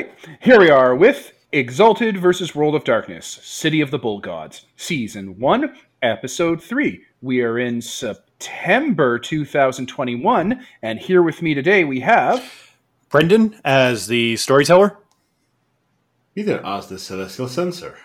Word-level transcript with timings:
right, 0.00 0.14
here 0.40 0.58
we 0.58 0.70
are 0.70 0.94
with 0.94 1.32
Exalted 1.52 2.16
versus 2.16 2.54
World 2.54 2.74
of 2.74 2.84
Darkness, 2.84 3.26
City 3.42 3.82
of 3.82 3.90
the 3.90 3.98
Bull 3.98 4.18
Gods, 4.18 4.64
Season 4.76 5.38
1, 5.38 5.76
Episode 6.00 6.62
3. 6.62 7.02
We 7.20 7.42
are 7.42 7.58
in 7.58 7.82
September 7.82 9.18
2021, 9.18 10.64
and 10.80 10.98
here 10.98 11.22
with 11.22 11.42
me 11.42 11.52
today 11.52 11.84
we 11.84 12.00
have. 12.00 12.74
Brendan 13.10 13.60
as 13.62 14.06
the 14.06 14.36
storyteller. 14.36 14.96
Peter 16.34 16.64
as 16.64 16.88
the 16.88 16.98
celestial 16.98 17.48
censor. 17.48 17.98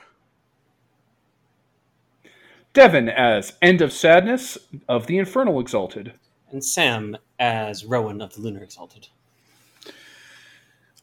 Devin 2.74 3.08
as 3.08 3.54
End 3.62 3.82
of 3.82 3.94
Sadness 3.94 4.58
of 4.90 5.08
the 5.08 5.18
Infernal 5.18 5.62
Exalted. 5.62 6.12
And 6.52 6.62
Sam 6.62 7.16
as 7.40 7.86
Rowan 7.86 8.20
of 8.20 8.34
the 8.34 8.42
Lunar 8.42 8.64
Exalted. 8.64 9.08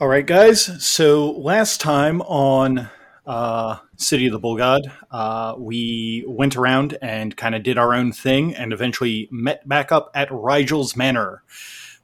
All 0.03 0.09
right, 0.09 0.27
guys. 0.27 0.85
So 0.85 1.31
last 1.31 1.81
time 1.81 2.23
on 2.23 2.91
uh, 3.25 3.77
City 3.99 4.27
of 4.27 4.33
the 4.33 4.41
Bull 4.41 4.57
God, 4.57 4.83
uh, 5.13 5.55
we 5.57 6.25
went 6.27 6.57
around 6.57 6.99
and 7.01 7.37
kind 7.37 7.55
of 7.55 7.63
did 7.63 7.79
our 7.79 7.95
own 7.95 8.11
thing 8.11 8.53
and 8.53 8.73
eventually 8.73 9.29
met 9.31 9.69
back 9.69 9.93
up 9.93 10.11
at 10.13 10.27
Rigel's 10.33 10.97
Manor, 10.97 11.45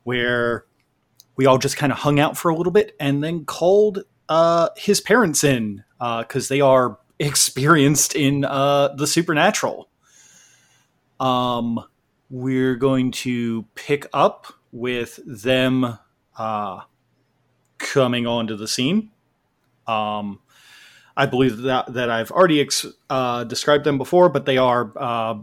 where 0.04 0.64
we 1.34 1.44
all 1.44 1.58
just 1.58 1.76
kind 1.76 1.90
of 1.90 1.98
hung 1.98 2.20
out 2.20 2.36
for 2.36 2.52
a 2.52 2.56
little 2.56 2.70
bit 2.70 2.94
and 3.00 3.20
then 3.20 3.44
called 3.44 4.04
uh, 4.28 4.68
his 4.76 5.00
parents 5.00 5.42
in 5.42 5.82
because 5.98 6.46
they 6.46 6.60
are 6.60 7.00
experienced 7.18 8.14
in 8.14 8.44
uh, 8.44 8.94
the 8.94 9.08
supernatural. 9.08 9.88
Um, 11.18 11.84
we're 12.30 12.76
going 12.76 13.10
to 13.10 13.64
pick 13.74 14.06
up 14.12 14.46
with 14.70 15.18
them 15.26 15.98
uh, 16.36 16.82
coming 17.78 18.26
onto 18.26 18.56
the 18.56 18.68
scene. 18.68 19.10
Um, 19.86 20.40
I 21.16 21.26
believe 21.26 21.58
that 21.62 21.92
that 21.94 22.10
I've 22.10 22.30
already 22.30 22.60
ex- 22.60 22.86
uh, 23.10 23.44
described 23.44 23.84
them 23.84 23.98
before, 23.98 24.28
but 24.28 24.46
they 24.46 24.56
are 24.56 24.92
uh, 24.96 25.38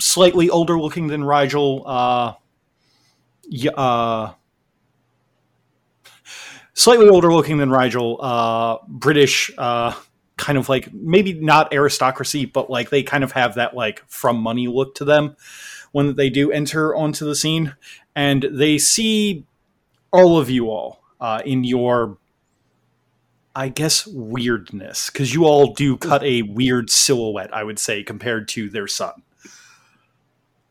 slightly 0.00 0.50
older 0.50 0.78
looking 0.80 1.06
than 1.06 1.22
Rigel. 1.22 1.84
Uh, 1.86 2.34
yeah, 3.48 3.70
uh, 3.72 4.34
slightly 6.72 7.08
older 7.08 7.32
looking 7.32 7.58
than 7.58 7.70
Rigel. 7.70 8.18
Uh, 8.20 8.78
British, 8.88 9.52
uh, 9.56 9.94
kind 10.36 10.58
of 10.58 10.68
like 10.68 10.92
maybe 10.92 11.34
not 11.34 11.72
aristocracy, 11.72 12.44
but 12.44 12.68
like 12.68 12.90
they 12.90 13.04
kind 13.04 13.22
of 13.22 13.30
have 13.32 13.54
that 13.54 13.74
like 13.74 14.02
from 14.08 14.38
money 14.38 14.66
look 14.66 14.96
to 14.96 15.04
them 15.04 15.36
when 15.92 16.16
they 16.16 16.30
do 16.30 16.50
enter 16.50 16.96
onto 16.96 17.24
the 17.24 17.36
scene, 17.36 17.76
and 18.16 18.44
they 18.50 18.78
see 18.78 19.44
all 20.10 20.36
of 20.36 20.50
you 20.50 20.68
all 20.68 21.03
uh, 21.24 21.40
in 21.46 21.64
your 21.64 22.18
I 23.56 23.70
guess 23.70 24.06
weirdness 24.06 25.08
because 25.08 25.32
you 25.32 25.44
all 25.44 25.72
do 25.72 25.96
cut 25.96 26.22
a 26.22 26.42
weird 26.42 26.90
silhouette, 26.90 27.54
I 27.54 27.64
would 27.64 27.78
say, 27.78 28.02
compared 28.02 28.46
to 28.48 28.68
their 28.68 28.86
son. 28.86 29.22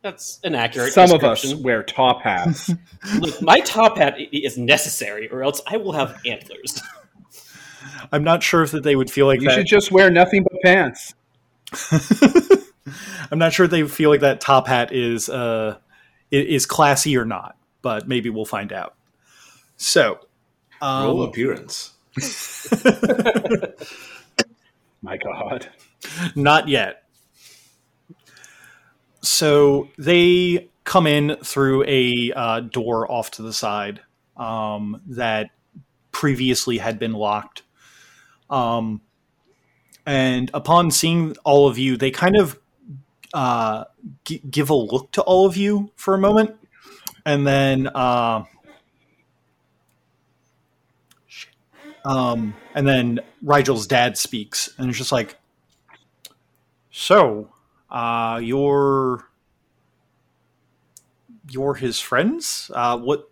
That's 0.03 0.39
an 0.43 0.53
accurate. 0.53 0.93
Some 0.93 1.11
of 1.11 1.23
us 1.23 1.55
wear 1.55 1.81
top 1.81 2.21
hats. 2.21 2.69
Look, 3.19 3.41
my 3.41 3.61
top 3.61 3.97
hat 3.97 4.15
is 4.31 4.57
necessary, 4.57 5.27
or 5.29 5.43
else 5.43 5.59
I 5.65 5.77
will 5.77 5.93
have 5.93 6.19
antlers. 6.25 6.79
I'm 8.11 8.23
not 8.23 8.43
sure 8.43 8.61
if 8.61 8.71
that 8.71 8.83
they 8.83 8.95
would 8.95 9.09
feel 9.09 9.25
like 9.25 9.41
you 9.41 9.47
that. 9.47 9.55
should 9.55 9.67
just 9.67 9.91
wear 9.91 10.11
nothing 10.11 10.43
but 10.43 10.61
pants. 10.61 11.15
I'm 13.31 13.39
not 13.39 13.53
sure 13.53 13.63
if 13.63 13.71
they 13.71 13.87
feel 13.87 14.11
like 14.11 14.21
that 14.21 14.39
top 14.39 14.67
hat 14.67 14.91
is 14.93 15.29
uh, 15.29 15.77
is 16.29 16.67
classy 16.67 17.17
or 17.17 17.25
not, 17.25 17.57
but 17.81 18.07
maybe 18.07 18.29
we'll 18.29 18.45
find 18.45 18.71
out. 18.71 18.95
So, 19.77 20.19
Roll 20.83 21.23
um, 21.23 21.29
appearance. 21.29 21.93
My 25.01 25.15
God. 25.17 25.69
Not 26.35 26.67
yet. 26.67 27.03
So 29.21 29.87
they 29.97 30.69
come 30.83 31.07
in 31.07 31.37
through 31.41 31.85
a 31.87 32.33
uh, 32.35 32.59
door 32.59 33.09
off 33.09 33.31
to 33.31 33.41
the 33.41 33.53
side 33.53 34.01
um, 34.35 35.01
that 35.07 35.51
previously 36.11 36.79
had 36.79 36.99
been 36.99 37.13
locked. 37.13 37.63
Um, 38.49 38.99
and 40.05 40.51
upon 40.53 40.91
seeing 40.91 41.37
all 41.45 41.69
of 41.69 41.77
you, 41.77 41.95
they 41.95 42.11
kind 42.11 42.35
of 42.35 42.59
uh, 43.33 43.85
g- 44.25 44.41
give 44.49 44.69
a 44.69 44.75
look 44.75 45.13
to 45.13 45.21
all 45.21 45.45
of 45.45 45.55
you 45.55 45.91
for 45.95 46.13
a 46.13 46.17
moment. 46.17 46.57
And 47.25 47.47
then. 47.47 47.87
Uh, 47.87 48.43
um, 52.05 52.53
and 52.75 52.87
then 52.87 53.19
Rigel's 53.41 53.87
dad 53.87 54.17
speaks, 54.17 54.73
and 54.77 54.89
it's 54.89 54.97
just 54.97 55.11
like, 55.11 55.37
so, 56.91 57.49
uh, 57.89 58.39
you're 58.43 59.27
you're 61.49 61.75
his 61.75 61.99
friends. 61.99 62.71
Uh, 62.73 62.97
what? 62.97 63.29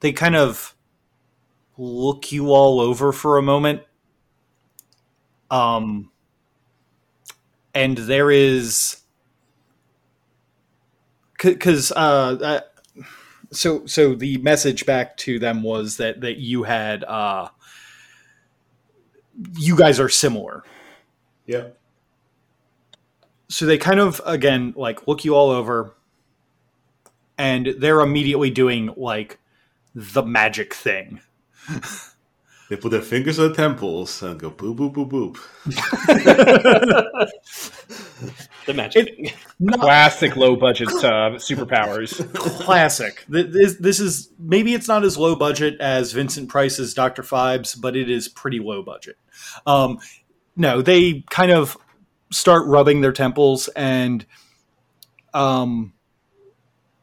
They 0.00 0.12
kind 0.12 0.36
of 0.36 0.74
look 1.76 2.30
you 2.30 2.50
all 2.50 2.80
over 2.80 3.12
for 3.12 3.38
a 3.38 3.42
moment. 3.42 3.82
Um, 5.50 6.10
and 7.74 7.96
there 7.96 8.30
is 8.30 9.02
because 11.42 11.92
uh, 11.92 12.38
uh, 12.40 12.60
so 13.54 13.86
so 13.86 14.14
the 14.14 14.36
message 14.38 14.84
back 14.86 15.16
to 15.18 15.38
them 15.38 15.62
was 15.62 15.96
that 15.98 16.20
that 16.20 16.36
you 16.38 16.62
had 16.64 17.04
uh, 17.04 17.48
you 19.58 19.76
guys 19.76 19.98
are 20.00 20.08
similar 20.08 20.62
Yeah. 21.46 21.68
so 23.48 23.66
they 23.66 23.78
kind 23.78 24.00
of 24.00 24.20
again 24.24 24.74
like 24.76 25.06
look 25.06 25.24
you 25.24 25.34
all 25.34 25.50
over 25.50 25.94
and 27.38 27.74
they're 27.78 28.00
immediately 28.00 28.50
doing 28.50 28.92
like 28.96 29.38
the 29.94 30.22
magic 30.22 30.74
thing 30.74 31.20
They 32.70 32.76
put 32.76 32.90
their 32.90 33.02
fingers 33.02 33.38
on 33.38 33.48
the 33.50 33.54
temples 33.54 34.22
and 34.22 34.40
go 34.40 34.50
boop 34.50 34.76
boop 34.76 34.94
boop 34.94 35.10
boop. 35.10 35.38
The 38.66 38.74
magic. 38.74 39.16
thing. 39.16 39.32
Classic 39.72 40.36
low 40.36 40.56
budget 40.56 40.88
uh, 40.88 41.36
superpowers. 41.36 42.32
classic 42.34 43.24
this, 43.28 43.76
this 43.78 44.00
is 44.00 44.30
maybe 44.38 44.74
it's 44.74 44.88
not 44.88 45.04
as 45.04 45.16
low 45.16 45.34
budget 45.34 45.80
as 45.80 46.12
vincent 46.12 46.48
price's 46.48 46.94
dr 46.94 47.22
phibes 47.22 47.78
but 47.80 47.96
it 47.96 48.10
is 48.10 48.28
pretty 48.28 48.58
low 48.58 48.82
budget 48.82 49.16
um, 49.66 49.98
no 50.56 50.82
they 50.82 51.24
kind 51.30 51.50
of 51.50 51.76
start 52.30 52.66
rubbing 52.66 53.00
their 53.00 53.12
temples 53.12 53.68
and 53.68 54.26
um, 55.32 55.92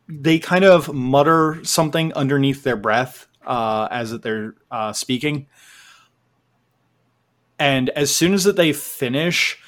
they 0.08 0.40
kind 0.40 0.66
of 0.66 0.94
mutter 0.94 1.64
something 1.64 2.14
underneath 2.14 2.64
their 2.64 2.76
breath 2.78 3.28
uh, 3.46 3.88
as 3.92 4.18
they're 4.20 4.56
uh, 4.70 4.94
speaking 4.94 5.48
and 7.60 7.90
as 7.92 8.14
soon 8.14 8.34
as 8.34 8.44
that 8.44 8.56
they 8.56 8.74
finish 8.74 9.61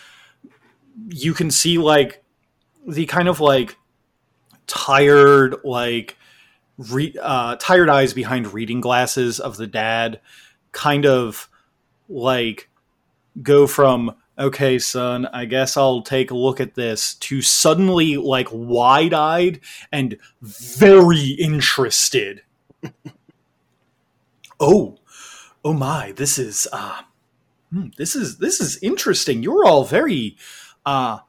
you 1.10 1.34
can 1.34 1.52
see 1.52 1.78
like 1.78 2.24
the 2.88 3.06
kind 3.06 3.28
of 3.28 3.40
like 3.40 3.78
tired 4.68 5.56
like 5.64 6.18
re- 6.78 7.16
uh, 7.22 7.56
tired 7.58 7.90
eyes 7.90 8.14
behind 8.14 8.54
reading 8.54 8.82
glasses 8.82 9.40
of 9.40 9.58
the 9.58 9.68
dad 9.68 10.20
kind 10.72 11.06
of 11.06 11.50
like 12.10 12.70
go 13.42 13.66
from 13.68 14.16
okay 14.38 14.80
son 14.80 15.28
i 15.28 15.46
guess 15.46 15.78
i'll 15.78 16.02
take 16.02 16.32
a 16.32 16.36
look 16.36 16.60
at 16.60 16.74
this 16.76 17.14
to 17.16 17.42
suddenly 17.42 18.18
like 18.18 18.48
wide-eyed 18.52 19.60
and 19.92 20.18
very 20.42 21.30
interested. 21.40 22.42
Oh 24.60 24.98
oh 25.66 25.74
my 25.74 26.14
this 26.14 26.38
is 26.38 26.68
uh 26.72 27.02
hmm, 27.72 27.88
this 27.98 28.16
is 28.16 28.38
this 28.38 28.62
is 28.62 28.78
interesting. 28.82 29.44
You're 29.44 29.66
all 29.66 29.84
very 29.84 30.38
uh 30.86 31.20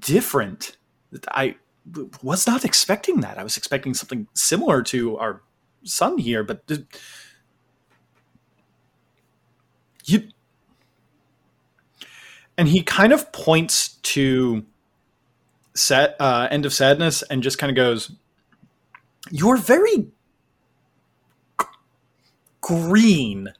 different 0.00 0.76
i 1.32 1.56
was 2.22 2.46
not 2.46 2.64
expecting 2.64 3.20
that. 3.20 3.38
I 3.38 3.42
was 3.42 3.56
expecting 3.56 3.94
something 3.94 4.26
similar 4.34 4.82
to 4.84 5.16
our 5.18 5.42
son 5.84 6.18
here, 6.18 6.44
but 6.44 6.66
th- 6.66 6.84
you. 10.04 10.28
And 12.56 12.68
he 12.68 12.82
kind 12.82 13.12
of 13.12 13.32
points 13.32 13.88
to 14.02 14.66
set 15.74 16.16
uh, 16.20 16.48
end 16.50 16.66
of 16.66 16.74
sadness 16.74 17.22
and 17.22 17.42
just 17.42 17.58
kind 17.58 17.70
of 17.70 17.76
goes, 17.76 18.12
"You're 19.30 19.56
very 19.56 20.08
green." 22.60 23.54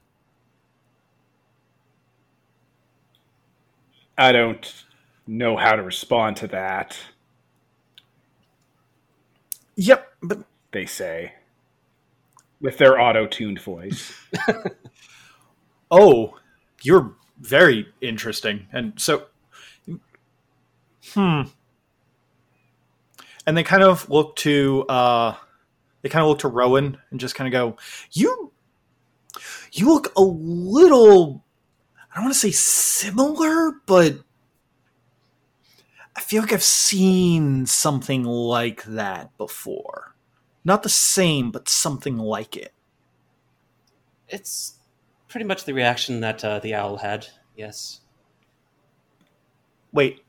I 4.20 4.32
don't 4.32 4.84
know 5.26 5.56
how 5.56 5.72
to 5.76 5.82
respond 5.82 6.37
to 6.38 6.46
that, 6.49 6.96
Yep, 9.76 10.06
but 10.22 10.40
they 10.72 10.87
say. 10.87 11.32
with 12.61 12.78
their 12.78 13.00
auto-tuned 13.00 13.61
voice. 13.61 14.14
Oh, 15.90 16.37
you're 16.82 17.14
very 17.40 17.87
interesting. 18.00 18.67
And 18.72 18.93
so, 19.00 19.26
hmm. 21.14 21.43
And 23.46 23.56
they 23.56 23.64
kind 23.64 23.82
of 23.82 24.08
look 24.08 24.37
to, 24.37 24.84
uh, 24.88 25.34
they 26.02 26.08
kind 26.08 26.22
of 26.22 26.28
look 26.28 26.40
to 26.40 26.49
Rowan 26.49 26.99
and 27.11 27.19
just 27.19 27.34
kind 27.34 27.49
of 27.49 27.52
go, 27.52 27.76
"You, 28.12 28.52
you 29.72 29.87
look 29.87 30.12
a 30.17 30.22
little. 30.22 31.44
I 32.12 32.16
don't 32.16 32.24
want 32.24 32.34
to 32.34 32.40
say 32.40 32.50
similar, 32.50 33.72
but 33.86 34.18
I 36.16 36.20
feel 36.20 36.42
like 36.42 36.52
I've 36.52 36.62
seen 36.62 37.66
something 37.66 38.24
like 38.24 38.82
that 38.84 39.36
before. 39.38 40.14
Not 40.64 40.82
the 40.82 40.88
same, 40.88 41.50
but 41.50 41.68
something 41.68 42.18
like 42.18 42.56
it." 42.56 42.72
It's 44.28 44.74
pretty 45.28 45.46
much 45.46 45.64
the 45.64 45.74
reaction 45.74 46.20
that 46.20 46.44
uh, 46.44 46.58
the 46.58 46.74
owl 46.74 46.98
had. 46.98 47.26
Yes. 47.56 48.00
wait 49.92 50.24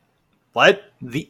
what 0.53 0.91
the 1.01 1.29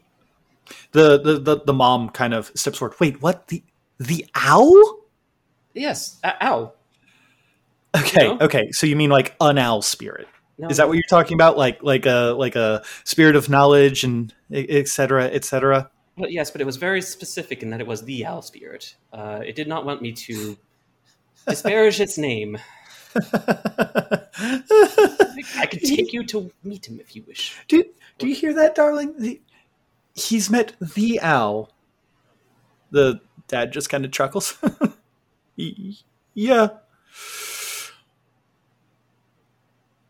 the 0.93 1.19
the 1.19 1.37
the, 1.39 1.61
the 1.65 1.73
mom 1.73 2.09
kind 2.09 2.33
of 2.33 2.49
steps 2.55 2.77
forward 2.79 2.97
wait 2.99 3.21
what 3.21 3.47
the 3.49 3.61
the 3.99 4.25
owl 4.35 4.99
Yes. 5.73 6.19
Uh, 6.23 6.31
ow. 6.41 6.73
okay 7.95 8.27
No. 8.27 8.39
okay 8.39 8.71
so 8.71 8.87
you 8.87 8.95
mean 8.95 9.09
like 9.09 9.35
an 9.41 9.57
owl 9.57 9.81
spirit 9.81 10.27
No, 10.57 10.67
is 10.67 10.77
that 10.77 10.87
what 10.87 10.93
you're 10.95 11.03
talking 11.09 11.35
about? 11.35 11.57
Like 11.57 11.81
like 11.83 12.05
a 12.05 12.35
like 12.37 12.55
a 12.55 12.83
spirit 13.03 13.35
of 13.35 13.49
knowledge 13.49 14.03
and 14.03 14.33
e- 14.51 14.65
et 14.69 14.87
cetera 14.87 15.25
et 15.25 15.43
cetera? 15.45 15.89
Well, 16.17 16.29
yes, 16.29 16.51
but 16.51 16.61
it 16.61 16.65
was 16.65 16.77
very 16.77 17.01
specific 17.01 17.63
in 17.63 17.69
that 17.71 17.79
it 17.81 17.87
was 17.87 18.03
the 18.03 18.25
owl 18.25 18.41
spirit. 18.41 18.95
Uh, 19.13 19.41
it 19.45 19.55
did 19.55 19.67
not 19.67 19.85
want 19.85 20.01
me 20.01 20.11
to 20.13 20.57
disparage 21.47 21.99
its 21.99 22.17
name. 22.17 22.57
I 23.15 24.27
could 25.69 25.81
take 25.83 26.13
you 26.13 26.23
to 26.27 26.51
meet 26.63 26.87
him 26.87 26.99
if 26.99 27.15
you 27.15 27.23
wish. 27.27 27.57
do, 27.67 27.83
do 28.19 28.27
you 28.27 28.35
hear 28.35 28.53
that 28.53 28.75
darling? 28.75 29.15
The- 29.17 29.41
he's 30.13 30.49
met 30.49 30.73
the 30.79 31.19
owl. 31.21 31.71
The 32.91 33.19
dad 33.47 33.71
just 33.73 33.89
kind 33.89 34.05
of 34.05 34.11
chuckles 34.11 34.57
yeah 36.33 36.69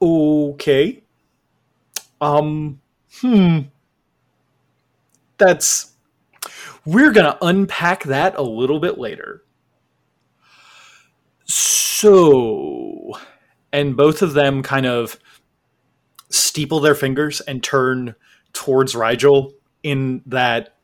okay. 0.01 1.03
Um 2.19 2.81
hmm. 3.19 3.59
That's 5.37 5.93
we're 6.85 7.11
gonna 7.11 7.37
unpack 7.41 8.03
that 8.03 8.35
a 8.37 8.41
little 8.41 8.79
bit 8.79 8.97
later. 8.97 9.43
So 11.45 13.13
and 13.73 13.95
both 13.95 14.21
of 14.21 14.33
them 14.33 14.63
kind 14.63 14.85
of 14.85 15.17
steeple 16.29 16.79
their 16.79 16.95
fingers 16.95 17.41
and 17.41 17.63
turn 17.63 18.15
towards 18.53 18.95
Rigel 18.95 19.53
in 19.83 20.21
that 20.25 20.75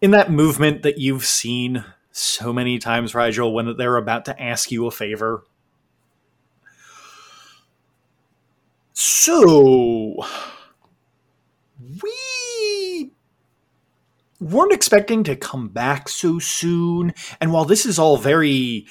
in 0.00 0.12
that 0.12 0.30
movement 0.30 0.82
that 0.82 0.98
you've 0.98 1.24
seen 1.24 1.84
so 2.12 2.52
many 2.52 2.78
times, 2.78 3.14
Rigel, 3.14 3.52
when 3.52 3.76
they're 3.76 3.96
about 3.96 4.24
to 4.26 4.42
ask 4.42 4.70
you 4.70 4.86
a 4.86 4.90
favor. 4.90 5.44
So 9.00 10.24
we 12.02 13.12
weren't 14.40 14.72
expecting 14.72 15.22
to 15.22 15.36
come 15.36 15.68
back 15.68 16.08
so 16.08 16.40
soon, 16.40 17.14
and 17.40 17.52
while 17.52 17.64
this 17.64 17.86
is 17.86 18.00
all 18.00 18.16
very 18.16 18.88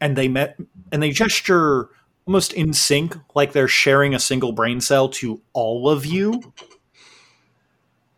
and 0.00 0.16
they 0.16 0.26
met 0.26 0.58
and 0.90 1.00
they 1.00 1.12
gesture 1.12 1.90
almost 2.26 2.54
in 2.54 2.72
sync, 2.72 3.16
like 3.36 3.52
they're 3.52 3.68
sharing 3.68 4.16
a 4.16 4.18
single 4.18 4.50
brain 4.50 4.80
cell 4.80 5.08
to 5.10 5.40
all 5.52 5.88
of 5.88 6.04
you. 6.04 6.52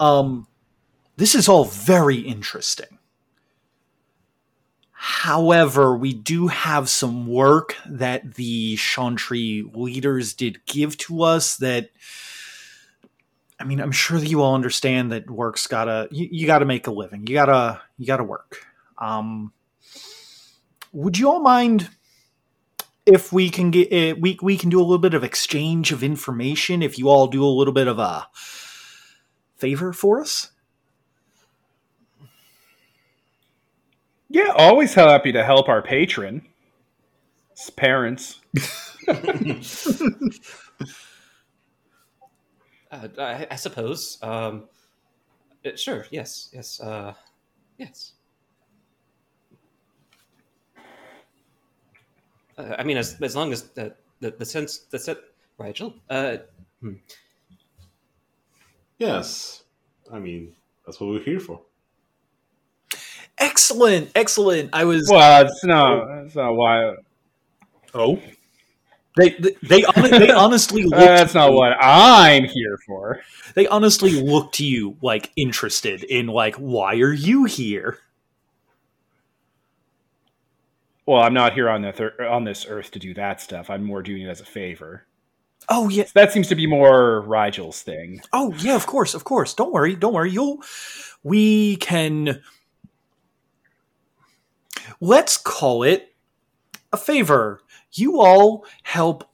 Um, 0.00 0.46
this 1.18 1.34
is 1.34 1.46
all 1.46 1.66
very 1.66 2.20
interesting. 2.20 2.97
However, 5.00 5.96
we 5.96 6.12
do 6.12 6.48
have 6.48 6.88
some 6.88 7.28
work 7.28 7.76
that 7.86 8.34
the 8.34 8.76
Chantry 8.76 9.62
leaders 9.72 10.34
did 10.34 10.66
give 10.66 10.98
to 10.98 11.22
us 11.22 11.56
that 11.58 11.90
I 13.60 13.64
mean, 13.64 13.80
I'm 13.80 13.92
sure 13.92 14.18
that 14.18 14.26
you 14.26 14.42
all 14.42 14.56
understand 14.56 15.12
that 15.12 15.30
work's 15.30 15.68
gotta 15.68 16.08
you, 16.10 16.28
you 16.32 16.46
gotta 16.48 16.64
make 16.64 16.88
a 16.88 16.90
living. 16.90 17.28
You 17.28 17.34
gotta 17.34 17.80
you 17.96 18.06
gotta 18.08 18.24
work. 18.24 18.66
Um 18.98 19.52
would 20.92 21.16
you 21.16 21.30
all 21.30 21.40
mind 21.40 21.90
if 23.06 23.32
we 23.32 23.50
can 23.50 23.70
get 23.70 23.92
uh, 23.92 24.16
we 24.18 24.36
we 24.42 24.56
can 24.56 24.68
do 24.68 24.80
a 24.80 24.82
little 24.82 24.98
bit 24.98 25.14
of 25.14 25.22
exchange 25.22 25.92
of 25.92 26.02
information 26.02 26.82
if 26.82 26.98
you 26.98 27.08
all 27.08 27.28
do 27.28 27.44
a 27.44 27.46
little 27.46 27.72
bit 27.72 27.86
of 27.86 28.00
a 28.00 28.26
favor 29.58 29.92
for 29.92 30.20
us 30.20 30.50
Yeah, 34.28 34.52
always 34.56 34.94
happy 34.94 35.32
to 35.32 35.44
help 35.44 35.68
our 35.68 35.82
patron. 35.82 36.42
His 37.56 37.70
parents. 37.70 38.40
Uh, 42.90 43.08
I, 43.18 43.46
I 43.50 43.56
suppose. 43.56 44.18
Um, 44.22 44.64
sure. 45.76 46.06
Yes. 46.10 46.48
Yes. 46.52 46.80
Uh, 46.80 47.12
yes. 47.76 48.12
Uh, 52.56 52.74
I 52.78 52.84
mean, 52.84 52.96
as 52.96 53.20
as 53.20 53.36
long 53.36 53.52
as 53.52 53.64
the 53.70 53.94
the, 54.20 54.30
the 54.30 54.44
sense 54.44 54.78
that's 54.90 55.08
it, 55.08 55.18
Rigel. 55.58 55.94
Uh, 56.08 56.38
Yes. 58.98 59.62
I 60.12 60.18
mean, 60.18 60.54
that's 60.84 60.98
what 61.00 61.10
we're 61.10 61.22
here 61.22 61.38
for. 61.38 61.60
Excellent 63.40 64.10
excellent 64.14 64.70
i 64.72 64.84
was 64.84 65.08
Well, 65.10 65.46
it's 65.46 65.64
not, 65.64 66.06
that's 66.22 66.34
not 66.34 66.52
why. 66.54 66.94
oh 67.94 68.20
they 69.16 69.30
they 69.30 69.54
they, 69.62 69.80
hon- 69.82 70.10
they 70.10 70.30
honestly 70.44 70.82
uh, 70.82 70.86
looked 70.86 70.96
That's 70.98 71.34
not 71.34 71.52
what 71.52 71.72
I'm 71.80 72.44
here 72.44 72.78
for. 72.86 73.20
they 73.54 73.66
honestly 73.66 74.12
look 74.20 74.52
to 74.52 74.64
you 74.64 74.96
like 75.02 75.32
interested 75.36 76.04
in 76.04 76.26
like 76.28 76.54
why 76.56 76.94
are 76.96 77.12
you 77.12 77.44
here 77.44 77.98
Well, 81.06 81.22
I'm 81.22 81.32
not 81.32 81.54
here 81.54 81.70
on 81.70 81.80
the 81.82 81.90
thir- 81.92 82.28
on 82.28 82.44
this 82.44 82.66
earth 82.68 82.90
to 82.90 82.98
do 82.98 83.14
that 83.14 83.40
stuff. 83.40 83.70
I'm 83.70 83.82
more 83.82 84.02
doing 84.02 84.22
it 84.22 84.28
as 84.28 84.42
a 84.42 84.44
favor. 84.44 85.06
oh 85.70 85.88
yeah 85.88 86.04
That 86.14 86.32
seems 86.32 86.48
to 86.48 86.54
be 86.54 86.66
more 86.66 87.22
Rigel's 87.22 87.80
thing. 87.82 88.20
Oh 88.32 88.52
yeah, 88.58 88.76
of 88.76 88.86
course, 88.86 89.14
of 89.14 89.24
course. 89.24 89.54
Don't 89.54 89.72
worry, 89.72 89.96
don't 89.96 90.12
worry. 90.12 90.30
You'll 90.30 90.62
we 91.22 91.76
can 91.76 92.42
let's 95.00 95.36
call 95.36 95.82
it 95.82 96.14
a 96.92 96.96
favor. 96.96 97.60
You 97.92 98.20
all 98.20 98.64
help 98.82 99.24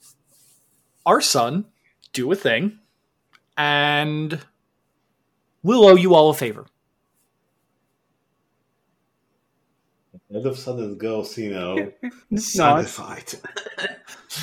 our 1.06 1.20
son 1.20 1.66
do 2.12 2.30
a 2.32 2.36
thing, 2.36 2.78
and 3.56 4.40
we'll 5.62 5.84
owe 5.84 5.96
you 5.96 6.14
all 6.14 6.30
a 6.30 6.34
favor. 6.34 6.66
All 10.30 10.46
of 10.46 10.52
a 10.52 10.56
sudden, 10.56 10.98
goes, 10.98 11.36
you 11.38 11.50
know, 11.52 11.92
Not, 12.30 12.40
satisfied. 12.42 13.34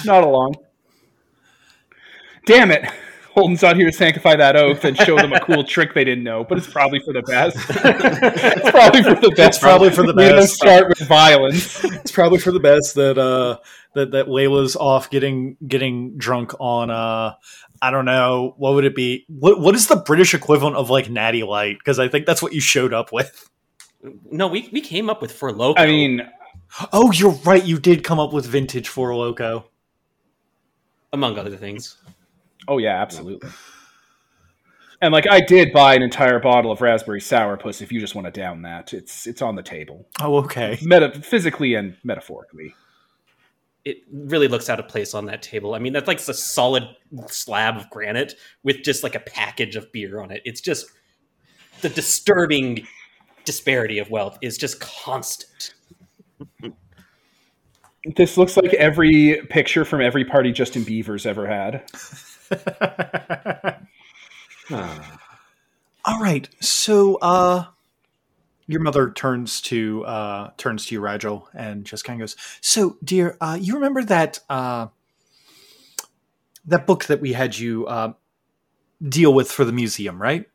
not 0.05 0.23
along. 0.23 0.55
Damn 2.45 2.71
it. 2.71 2.89
Holden's 3.33 3.61
not 3.61 3.75
here 3.77 3.85
to 3.85 3.91
sanctify 3.91 4.35
that 4.35 4.55
oath 4.55 4.83
and 4.83 4.97
show 4.97 5.15
them 5.15 5.31
a 5.33 5.39
cool 5.45 5.63
trick 5.63 5.93
they 5.93 6.03
didn't 6.03 6.23
know, 6.23 6.43
but 6.43 6.57
it's 6.57 6.67
probably 6.67 6.99
for 6.99 7.13
the 7.13 7.21
best. 7.23 7.55
it's 7.69 8.69
probably 8.71 9.03
for 9.03 9.15
the 9.21 9.31
best. 9.35 9.61
probably 9.61 9.89
for 9.89 10.05
the 10.05 10.13
We 10.13 10.23
don't 10.27 10.39
best. 10.39 10.55
start 10.55 10.87
with 10.89 10.99
violence. 11.07 11.83
It's 12.01 12.11
probably 12.11 12.39
for 12.39 12.51
the 12.51 12.59
best 12.59 12.95
that 12.95 13.17
uh 13.17 13.57
that 13.93 14.11
that 14.11 14.25
Layla's 14.27 14.75
off 14.75 15.09
getting 15.09 15.55
getting 15.67 16.17
drunk 16.17 16.53
on 16.59 16.89
uh 16.89 17.33
I 17.81 17.89
don't 17.91 18.05
know 18.05 18.53
what 18.57 18.73
would 18.73 18.85
it 18.85 18.95
be 18.95 19.25
what 19.29 19.59
what 19.59 19.75
is 19.75 19.87
the 19.87 19.95
British 19.97 20.33
equivalent 20.33 20.75
of 20.75 20.89
like 20.89 21.09
Natty 21.09 21.43
Light 21.43 21.77
because 21.77 21.99
I 21.99 22.07
think 22.07 22.25
that's 22.25 22.41
what 22.41 22.53
you 22.53 22.59
showed 22.59 22.93
up 22.93 23.11
with. 23.13 23.49
no, 24.29 24.47
we 24.47 24.67
we 24.73 24.81
came 24.81 25.09
up 25.09 25.21
with 25.21 25.31
Four 25.31 25.51
Loco. 25.53 25.79
I 25.81 25.85
mean, 25.85 26.27
Oh, 26.91 27.11
you're 27.11 27.31
right. 27.45 27.63
You 27.63 27.79
did 27.79 28.03
come 28.03 28.19
up 28.19 28.33
with 28.33 28.45
vintage 28.45 28.87
Four 28.89 29.15
Loco. 29.15 29.65
among 31.13 31.37
other 31.37 31.55
things. 31.57 31.97
Oh 32.67 32.77
yeah, 32.77 33.01
absolutely. 33.01 33.49
And 35.01 35.11
like 35.11 35.27
I 35.29 35.41
did 35.41 35.73
buy 35.73 35.95
an 35.95 36.03
entire 36.03 36.39
bottle 36.39 36.71
of 36.71 36.79
raspberry 36.81 37.21
sour 37.21 37.57
puss. 37.57 37.81
If 37.81 37.91
you 37.91 37.99
just 37.99 38.13
want 38.13 38.25
to 38.25 38.31
down 38.31 38.61
that, 38.61 38.93
it's 38.93 39.25
it's 39.25 39.41
on 39.41 39.55
the 39.55 39.63
table, 39.63 40.07
Oh, 40.19 40.37
okay. 40.37 40.77
meta 40.83 41.11
physically 41.21 41.73
and 41.73 41.97
metaphorically. 42.03 42.75
It 43.83 43.97
really 44.13 44.47
looks 44.47 44.69
out 44.69 44.79
of 44.79 44.87
place 44.87 45.15
on 45.15 45.25
that 45.25 45.41
table. 45.41 45.73
I 45.73 45.79
mean, 45.79 45.91
that's 45.91 46.07
like 46.07 46.19
a 46.19 46.33
solid 46.35 46.83
slab 47.27 47.77
of 47.77 47.89
granite 47.89 48.35
with 48.61 48.83
just 48.83 49.01
like 49.01 49.15
a 49.15 49.19
package 49.19 49.75
of 49.75 49.91
beer 49.91 50.21
on 50.21 50.29
it. 50.29 50.43
It's 50.45 50.61
just 50.61 50.85
the 51.81 51.89
disturbing 51.89 52.85
disparity 53.43 53.97
of 53.97 54.11
wealth 54.11 54.37
is 54.43 54.55
just 54.55 54.79
constant. 54.79 55.73
This 58.15 58.37
looks 58.37 58.55
like 58.55 58.73
every 58.75 59.41
picture 59.49 59.83
from 59.85 60.01
every 60.01 60.25
party 60.25 60.51
Justin 60.51 60.83
Bieber's 60.83 61.25
ever 61.25 61.47
had. 61.47 61.83
All 66.05 66.19
right. 66.19 66.49
So, 66.59 67.15
uh, 67.15 67.65
your 68.67 68.81
mother 68.81 69.11
turns 69.11 69.61
to 69.61 70.03
uh, 70.05 70.51
turns 70.57 70.85
to 70.87 70.95
you, 70.95 71.01
Rigel, 71.01 71.49
and 71.53 71.85
just 71.85 72.03
kind 72.03 72.19
of 72.19 72.23
goes, 72.23 72.35
"So, 72.61 72.97
dear, 73.03 73.37
uh, 73.41 73.57
you 73.59 73.75
remember 73.75 74.03
that 74.03 74.39
uh, 74.49 74.87
that 76.65 76.87
book 76.87 77.05
that 77.05 77.21
we 77.21 77.33
had 77.33 77.57
you 77.57 77.85
uh, 77.87 78.13
deal 79.07 79.33
with 79.33 79.51
for 79.51 79.65
the 79.65 79.73
museum, 79.73 80.21
right?" 80.21 80.45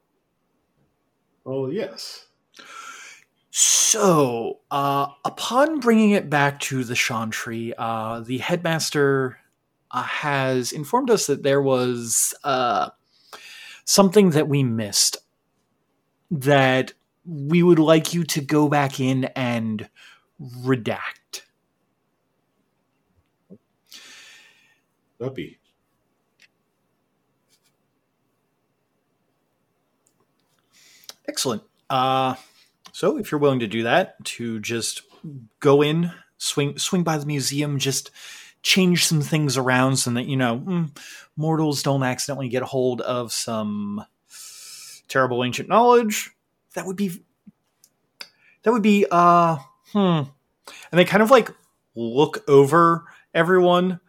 oh 1.44 1.68
yes. 1.68 2.26
So, 3.50 4.60
uh, 4.70 5.08
upon 5.24 5.80
bringing 5.80 6.10
it 6.10 6.28
back 6.28 6.60
to 6.60 6.84
the 6.84 6.94
Chantry, 6.94 7.72
uh, 7.78 8.20
the 8.20 8.38
headmaster 8.38 9.38
has 10.02 10.72
informed 10.72 11.10
us 11.10 11.26
that 11.26 11.42
there 11.42 11.62
was 11.62 12.34
uh, 12.44 12.90
something 13.84 14.30
that 14.30 14.48
we 14.48 14.62
missed 14.62 15.18
that 16.30 16.92
we 17.24 17.62
would 17.62 17.78
like 17.78 18.14
you 18.14 18.24
to 18.24 18.40
go 18.40 18.68
back 18.68 19.00
in 19.00 19.24
and 19.36 19.88
redact. 20.40 21.42
Puppy. 25.18 25.58
Excellent. 31.28 31.62
Uh, 31.88 32.34
so, 32.92 33.18
if 33.18 33.30
you're 33.30 33.40
willing 33.40 33.60
to 33.60 33.66
do 33.66 33.82
that, 33.82 34.22
to 34.24 34.60
just 34.60 35.02
go 35.60 35.82
in, 35.82 36.12
swing 36.38 36.78
swing 36.78 37.02
by 37.02 37.18
the 37.18 37.26
museum, 37.26 37.78
just 37.78 38.10
change 38.66 39.06
some 39.06 39.20
things 39.20 39.56
around 39.56 39.96
so 39.96 40.10
that 40.10 40.26
you 40.26 40.36
know 40.36 40.58
mm, 40.58 40.98
mortals 41.36 41.84
don't 41.84 42.02
accidentally 42.02 42.48
get 42.48 42.64
hold 42.64 43.00
of 43.00 43.32
some 43.32 44.04
terrible 45.06 45.44
ancient 45.44 45.68
knowledge. 45.68 46.32
That 46.74 46.84
would 46.84 46.96
be 46.96 47.22
that 48.64 48.72
would 48.72 48.82
be 48.82 49.06
uh 49.08 49.58
hmm. 49.92 49.98
And 50.90 50.98
they 50.98 51.04
kind 51.04 51.22
of 51.22 51.30
like 51.30 51.48
look 51.94 52.42
over 52.48 53.04
everyone 53.32 54.00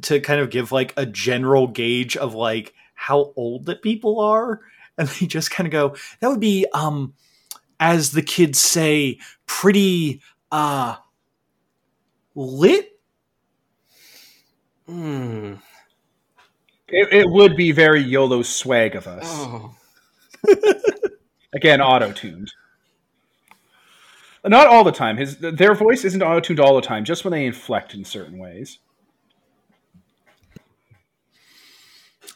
to 0.00 0.20
kind 0.20 0.40
of 0.40 0.48
give 0.48 0.72
like 0.72 0.94
a 0.96 1.04
general 1.04 1.66
gauge 1.66 2.16
of 2.16 2.34
like 2.34 2.72
how 2.94 3.34
old 3.36 3.66
that 3.66 3.82
people 3.82 4.20
are 4.20 4.62
and 4.96 5.06
they 5.06 5.26
just 5.26 5.50
kind 5.50 5.66
of 5.66 5.70
go 5.70 5.94
that 6.20 6.30
would 6.30 6.40
be 6.40 6.64
um 6.72 7.12
as 7.78 8.12
the 8.12 8.22
kids 8.22 8.58
say 8.58 9.18
pretty 9.44 10.22
uh 10.50 10.96
lit 12.34 12.97
Hmm. 14.88 15.54
It, 16.88 17.12
it 17.12 17.26
would 17.28 17.56
be 17.56 17.72
very 17.72 18.00
YOLO 18.00 18.42
swag 18.42 18.96
of 18.96 19.06
us. 19.06 19.24
Oh. 19.26 19.74
Again, 21.54 21.82
auto 21.82 22.12
tuned. 22.12 22.52
Not 24.44 24.66
all 24.66 24.84
the 24.84 24.92
time. 24.92 25.18
His 25.18 25.36
their 25.36 25.74
voice 25.74 26.04
isn't 26.04 26.22
auto 26.22 26.40
tuned 26.40 26.60
all 26.60 26.76
the 26.76 26.80
time. 26.80 27.04
Just 27.04 27.24
when 27.24 27.32
they 27.32 27.44
inflect 27.44 27.92
in 27.92 28.04
certain 28.04 28.38
ways. 28.38 28.78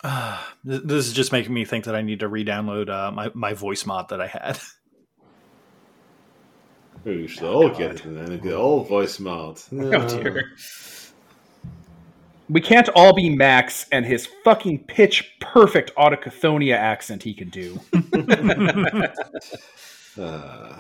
uh, 0.05 0.43
this 0.65 1.07
is 1.07 1.13
just 1.13 1.33
making 1.33 1.55
me 1.55 1.65
think 1.65 1.85
that 1.85 1.95
i 1.95 2.03
need 2.03 2.19
to 2.19 2.27
re-download 2.27 2.91
uh, 2.91 3.13
my, 3.13 3.31
my 3.35 3.55
voice 3.55 3.87
mod 3.87 4.09
that 4.09 4.21
i 4.21 4.27
had 4.27 4.59
We 7.05 7.27
should 7.27 7.45
all 7.45 7.69
get 7.69 7.93
it 7.93 8.05
and 8.05 8.17
then 8.17 8.39
get 8.39 8.55
all 8.55 8.85
voice 8.85 9.19
mod. 9.19 9.61
oh 9.73 10.09
dear. 10.09 10.53
We 12.49 12.61
can't 12.61 12.89
all 12.95 13.15
be 13.15 13.31
Max 13.31 13.87
and 13.91 14.05
his 14.05 14.27
fucking 14.45 14.85
pitch 14.85 15.37
perfect 15.41 15.95
Autochthonian 15.97 16.77
accent 16.77 17.23
he 17.23 17.35
can 17.35 17.49
do. 17.49 17.81
Uh, 20.15 20.79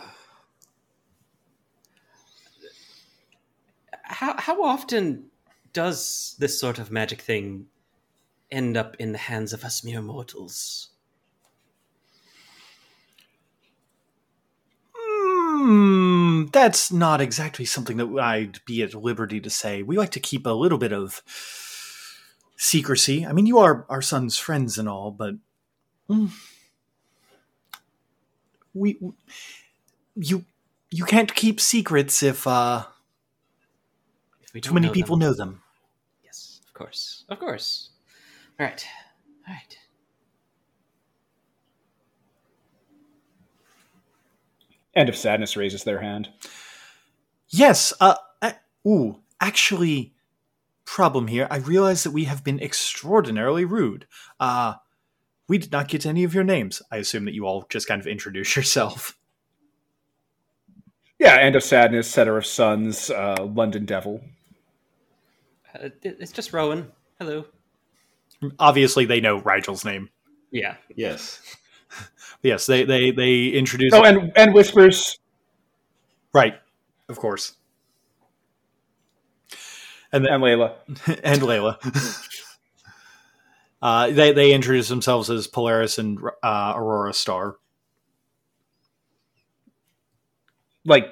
How 4.12 4.36
how 4.38 4.62
often 4.62 5.30
does 5.72 6.36
this 6.38 6.60
sort 6.60 6.78
of 6.78 6.90
magic 6.90 7.22
thing 7.22 7.66
end 8.50 8.76
up 8.76 8.94
in 8.98 9.12
the 9.12 9.18
hands 9.18 9.54
of 9.54 9.64
us 9.64 9.82
mere 9.82 10.02
mortals? 10.02 10.91
Hmm, 15.64 16.46
that's 16.52 16.90
not 16.90 17.20
exactly 17.20 17.64
something 17.64 17.96
that 17.98 18.08
I'd 18.20 18.58
be 18.64 18.82
at 18.82 18.94
liberty 18.94 19.40
to 19.40 19.48
say. 19.48 19.84
We 19.84 19.96
like 19.96 20.10
to 20.10 20.18
keep 20.20 20.44
a 20.44 20.50
little 20.50 20.76
bit 20.76 20.92
of 20.92 21.22
secrecy. 22.56 23.24
I 23.24 23.32
mean, 23.32 23.46
you 23.46 23.58
are 23.58 23.86
our 23.88 24.02
son's 24.02 24.36
friends 24.36 24.76
and 24.76 24.88
all, 24.88 25.12
but 25.12 25.36
mm, 26.10 26.30
we 28.74 28.98
you 30.16 30.44
you 30.90 31.04
can't 31.04 31.32
keep 31.32 31.60
secrets 31.60 32.24
if 32.24 32.44
uh, 32.44 32.84
If 34.42 34.54
we 34.54 34.60
too 34.60 34.74
many 34.74 34.88
know 34.88 34.92
people 34.92 35.16
them. 35.16 35.28
know 35.28 35.34
them. 35.34 35.62
Yes, 36.24 36.60
of 36.66 36.74
course, 36.74 37.24
of 37.28 37.38
course. 37.38 37.90
All 38.58 38.66
right, 38.66 38.84
all 39.46 39.54
right. 39.54 39.78
End 44.94 45.08
of 45.08 45.16
Sadness 45.16 45.56
raises 45.56 45.84
their 45.84 46.00
hand. 46.00 46.28
Yes. 47.48 47.92
Uh, 48.00 48.16
I, 48.40 48.56
ooh, 48.86 49.20
actually, 49.40 50.14
problem 50.84 51.28
here. 51.28 51.46
I 51.50 51.58
realize 51.58 52.04
that 52.04 52.10
we 52.10 52.24
have 52.24 52.44
been 52.44 52.60
extraordinarily 52.60 53.64
rude. 53.64 54.06
Uh, 54.38 54.74
we 55.48 55.58
did 55.58 55.72
not 55.72 55.88
get 55.88 56.06
any 56.06 56.24
of 56.24 56.34
your 56.34 56.44
names. 56.44 56.82
I 56.90 56.96
assume 56.98 57.24
that 57.24 57.34
you 57.34 57.46
all 57.46 57.66
just 57.68 57.88
kind 57.88 58.00
of 58.00 58.06
introduce 58.06 58.56
yourself. 58.56 59.16
Yeah, 61.18 61.36
End 61.36 61.54
of 61.54 61.62
Sadness, 61.62 62.08
Setter 62.08 62.36
of 62.36 62.44
Suns, 62.44 63.08
uh, 63.08 63.48
London 63.54 63.84
Devil. 63.84 64.22
Uh, 65.74 65.88
it's 66.02 66.32
just 66.32 66.52
Rowan. 66.52 66.90
Hello. 67.18 67.44
Obviously, 68.58 69.04
they 69.04 69.20
know 69.20 69.38
Rigel's 69.38 69.84
name. 69.84 70.10
Yeah. 70.50 70.74
yes. 70.96 71.40
Yes, 72.42 72.66
they 72.66 72.84
they 72.84 73.10
they 73.12 73.46
introduce. 73.48 73.92
Oh, 73.94 74.02
and 74.02 74.32
and 74.36 74.52
Whispers. 74.52 75.18
right, 76.32 76.54
of 77.08 77.16
course. 77.16 77.54
And 80.12 80.24
then, 80.24 80.34
And 80.34 80.42
Layla. 80.42 80.74
and 81.22 81.40
Layla. 81.40 82.28
uh, 83.82 84.10
they 84.10 84.32
they 84.32 84.52
introduce 84.52 84.88
themselves 84.88 85.30
as 85.30 85.46
Polaris 85.46 85.98
and 85.98 86.18
uh, 86.42 86.74
Aurora 86.76 87.14
Star. 87.14 87.56
Like, 90.84 91.06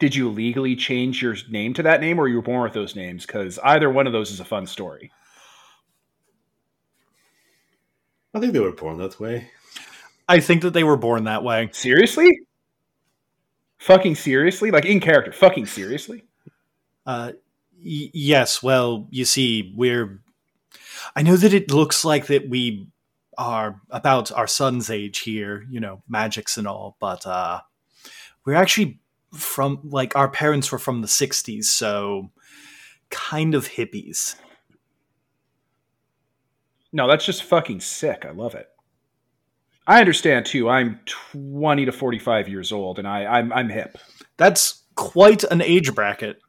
did 0.00 0.14
you 0.16 0.30
legally 0.30 0.76
change 0.76 1.22
your 1.22 1.36
name 1.50 1.74
to 1.74 1.82
that 1.82 2.00
name, 2.00 2.18
or 2.18 2.26
you 2.26 2.36
were 2.36 2.42
born 2.42 2.62
with 2.62 2.72
those 2.72 2.96
names? 2.96 3.26
Because 3.26 3.58
either 3.62 3.90
one 3.90 4.06
of 4.06 4.14
those 4.14 4.30
is 4.30 4.40
a 4.40 4.44
fun 4.46 4.66
story. 4.66 5.12
I 8.32 8.40
think 8.40 8.54
they 8.54 8.60
were 8.60 8.72
born 8.72 8.96
that 8.98 9.20
way. 9.20 9.50
I 10.28 10.40
think 10.40 10.62
that 10.62 10.72
they 10.72 10.84
were 10.84 10.96
born 10.96 11.24
that 11.24 11.42
way. 11.44 11.68
Seriously? 11.72 12.40
Fucking 13.78 14.14
seriously? 14.14 14.70
Like 14.70 14.86
in 14.86 15.00
character? 15.00 15.32
Fucking 15.32 15.66
seriously? 15.66 16.24
Uh, 17.06 17.32
y- 17.76 18.10
yes. 18.14 18.62
Well, 18.62 19.06
you 19.10 19.24
see, 19.24 19.74
we're. 19.76 20.20
I 21.14 21.22
know 21.22 21.36
that 21.36 21.52
it 21.52 21.70
looks 21.70 22.04
like 22.04 22.26
that 22.26 22.48
we 22.48 22.88
are 23.36 23.80
about 23.90 24.32
our 24.32 24.46
son's 24.46 24.88
age 24.90 25.18
here, 25.20 25.66
you 25.68 25.80
know, 25.80 26.02
magics 26.08 26.56
and 26.56 26.66
all, 26.66 26.96
but 27.00 27.26
uh, 27.26 27.60
we're 28.46 28.54
actually 28.54 29.00
from 29.32 29.80
like 29.84 30.16
our 30.16 30.28
parents 30.28 30.72
were 30.72 30.78
from 30.78 31.02
the 31.02 31.08
'60s, 31.08 31.64
so 31.64 32.30
kind 33.10 33.54
of 33.54 33.68
hippies. 33.68 34.36
No, 36.92 37.08
that's 37.08 37.26
just 37.26 37.42
fucking 37.42 37.80
sick. 37.80 38.24
I 38.24 38.30
love 38.30 38.54
it. 38.54 38.68
I 39.86 40.00
understand 40.00 40.46
too. 40.46 40.68
I'm 40.68 41.00
20 41.32 41.84
to 41.86 41.92
45 41.92 42.48
years 42.48 42.72
old, 42.72 42.98
and 42.98 43.06
I, 43.06 43.24
I'm 43.26 43.52
I'm 43.52 43.68
hip. 43.68 43.98
That's 44.36 44.82
quite 44.94 45.44
an 45.44 45.60
age 45.60 45.94
bracket. 45.94 46.40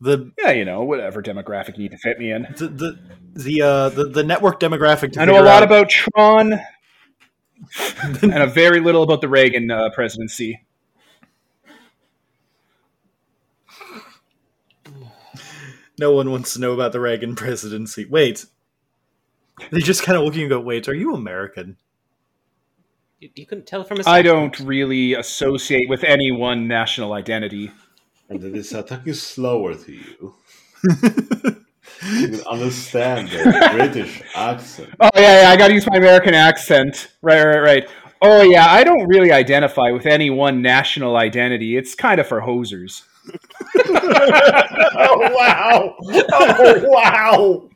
The 0.00 0.32
Yeah, 0.38 0.50
you 0.52 0.64
know, 0.64 0.82
whatever 0.82 1.22
demographic 1.22 1.76
you 1.76 1.82
need 1.84 1.92
to 1.92 1.98
fit 1.98 2.18
me 2.18 2.32
in. 2.32 2.42
the 2.56 2.68
the 2.68 2.98
the 3.34 3.62
uh, 3.62 3.88
the, 3.90 4.04
the 4.06 4.24
network 4.24 4.58
demographic. 4.58 5.12
To 5.12 5.20
I 5.20 5.24
know 5.26 5.34
a 5.40 5.44
lot 5.44 5.62
out- 5.62 5.62
about 5.64 5.90
Tron, 5.90 6.52
and 8.22 8.34
a 8.42 8.46
very 8.46 8.80
little 8.80 9.02
about 9.02 9.20
the 9.20 9.28
Reagan 9.28 9.70
uh, 9.70 9.90
presidency. 9.94 10.64
No 15.98 16.12
one 16.12 16.30
wants 16.30 16.54
to 16.54 16.60
know 16.60 16.72
about 16.72 16.92
the 16.92 17.00
Reagan 17.00 17.36
presidency. 17.36 18.04
Wait. 18.06 18.46
They 19.70 19.80
just 19.80 20.02
kind 20.02 20.16
of 20.18 20.24
looking 20.24 20.42
and 20.42 20.50
go, 20.50 20.60
wait, 20.60 20.88
are 20.88 20.94
you 20.94 21.14
American? 21.14 21.76
You, 23.20 23.28
you 23.34 23.46
couldn't 23.46 23.66
tell 23.66 23.84
from 23.84 23.98
his. 23.98 24.06
I 24.06 24.22
don't 24.22 24.58
really 24.60 25.14
associate 25.14 25.88
with 25.88 26.04
any 26.04 26.32
one 26.32 26.66
national 26.66 27.12
identity. 27.12 27.70
and 28.28 28.40
that 28.40 28.54
is 28.54 28.70
talking 28.70 29.12
slower 29.12 29.74
to 29.74 29.92
you. 29.92 30.34
you 30.84 32.28
can 32.28 32.40
understand 32.46 33.28
the 33.28 33.68
British 33.72 34.22
accent. 34.34 34.90
Oh 35.00 35.10
yeah, 35.14 35.42
yeah. 35.42 35.50
I 35.50 35.56
got 35.56 35.68
to 35.68 35.74
use 35.74 35.86
my 35.86 35.98
American 35.98 36.32
accent. 36.32 37.08
Right, 37.20 37.44
right, 37.44 37.58
right. 37.60 37.88
Oh 38.22 38.42
yeah. 38.42 38.66
I 38.70 38.84
don't 38.84 39.06
really 39.06 39.32
identify 39.32 39.90
with 39.90 40.06
any 40.06 40.30
one 40.30 40.62
national 40.62 41.16
identity. 41.16 41.76
It's 41.76 41.94
kind 41.94 42.20
of 42.20 42.26
for 42.26 42.40
hosers. 42.40 43.02
oh 43.76 45.30
wow! 45.34 45.94
Oh 46.32 46.84
wow! 46.88 47.68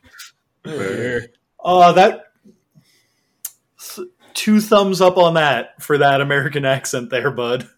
Oh, 1.65 1.93
that 1.95 2.27
two 4.35 4.61
thumbs 4.61 5.01
up 5.01 5.17
on 5.17 5.35
that 5.35 5.81
for 5.83 5.99
that 5.99 6.21
American 6.21 6.65
accent 6.65 7.11
there, 7.11 7.31
bud. 7.31 7.69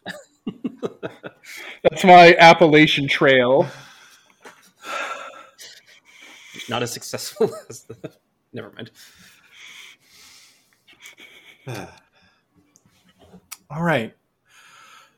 That's 1.83 2.05
my 2.05 2.35
Appalachian 2.37 3.07
Trail. 3.09 3.69
Not 6.69 6.83
as 6.83 6.93
successful 6.93 7.51
as 7.71 7.83
the. 7.83 8.13
Never 8.53 8.73
mind. 8.73 8.91
All 13.71 13.83
right. 13.83 14.15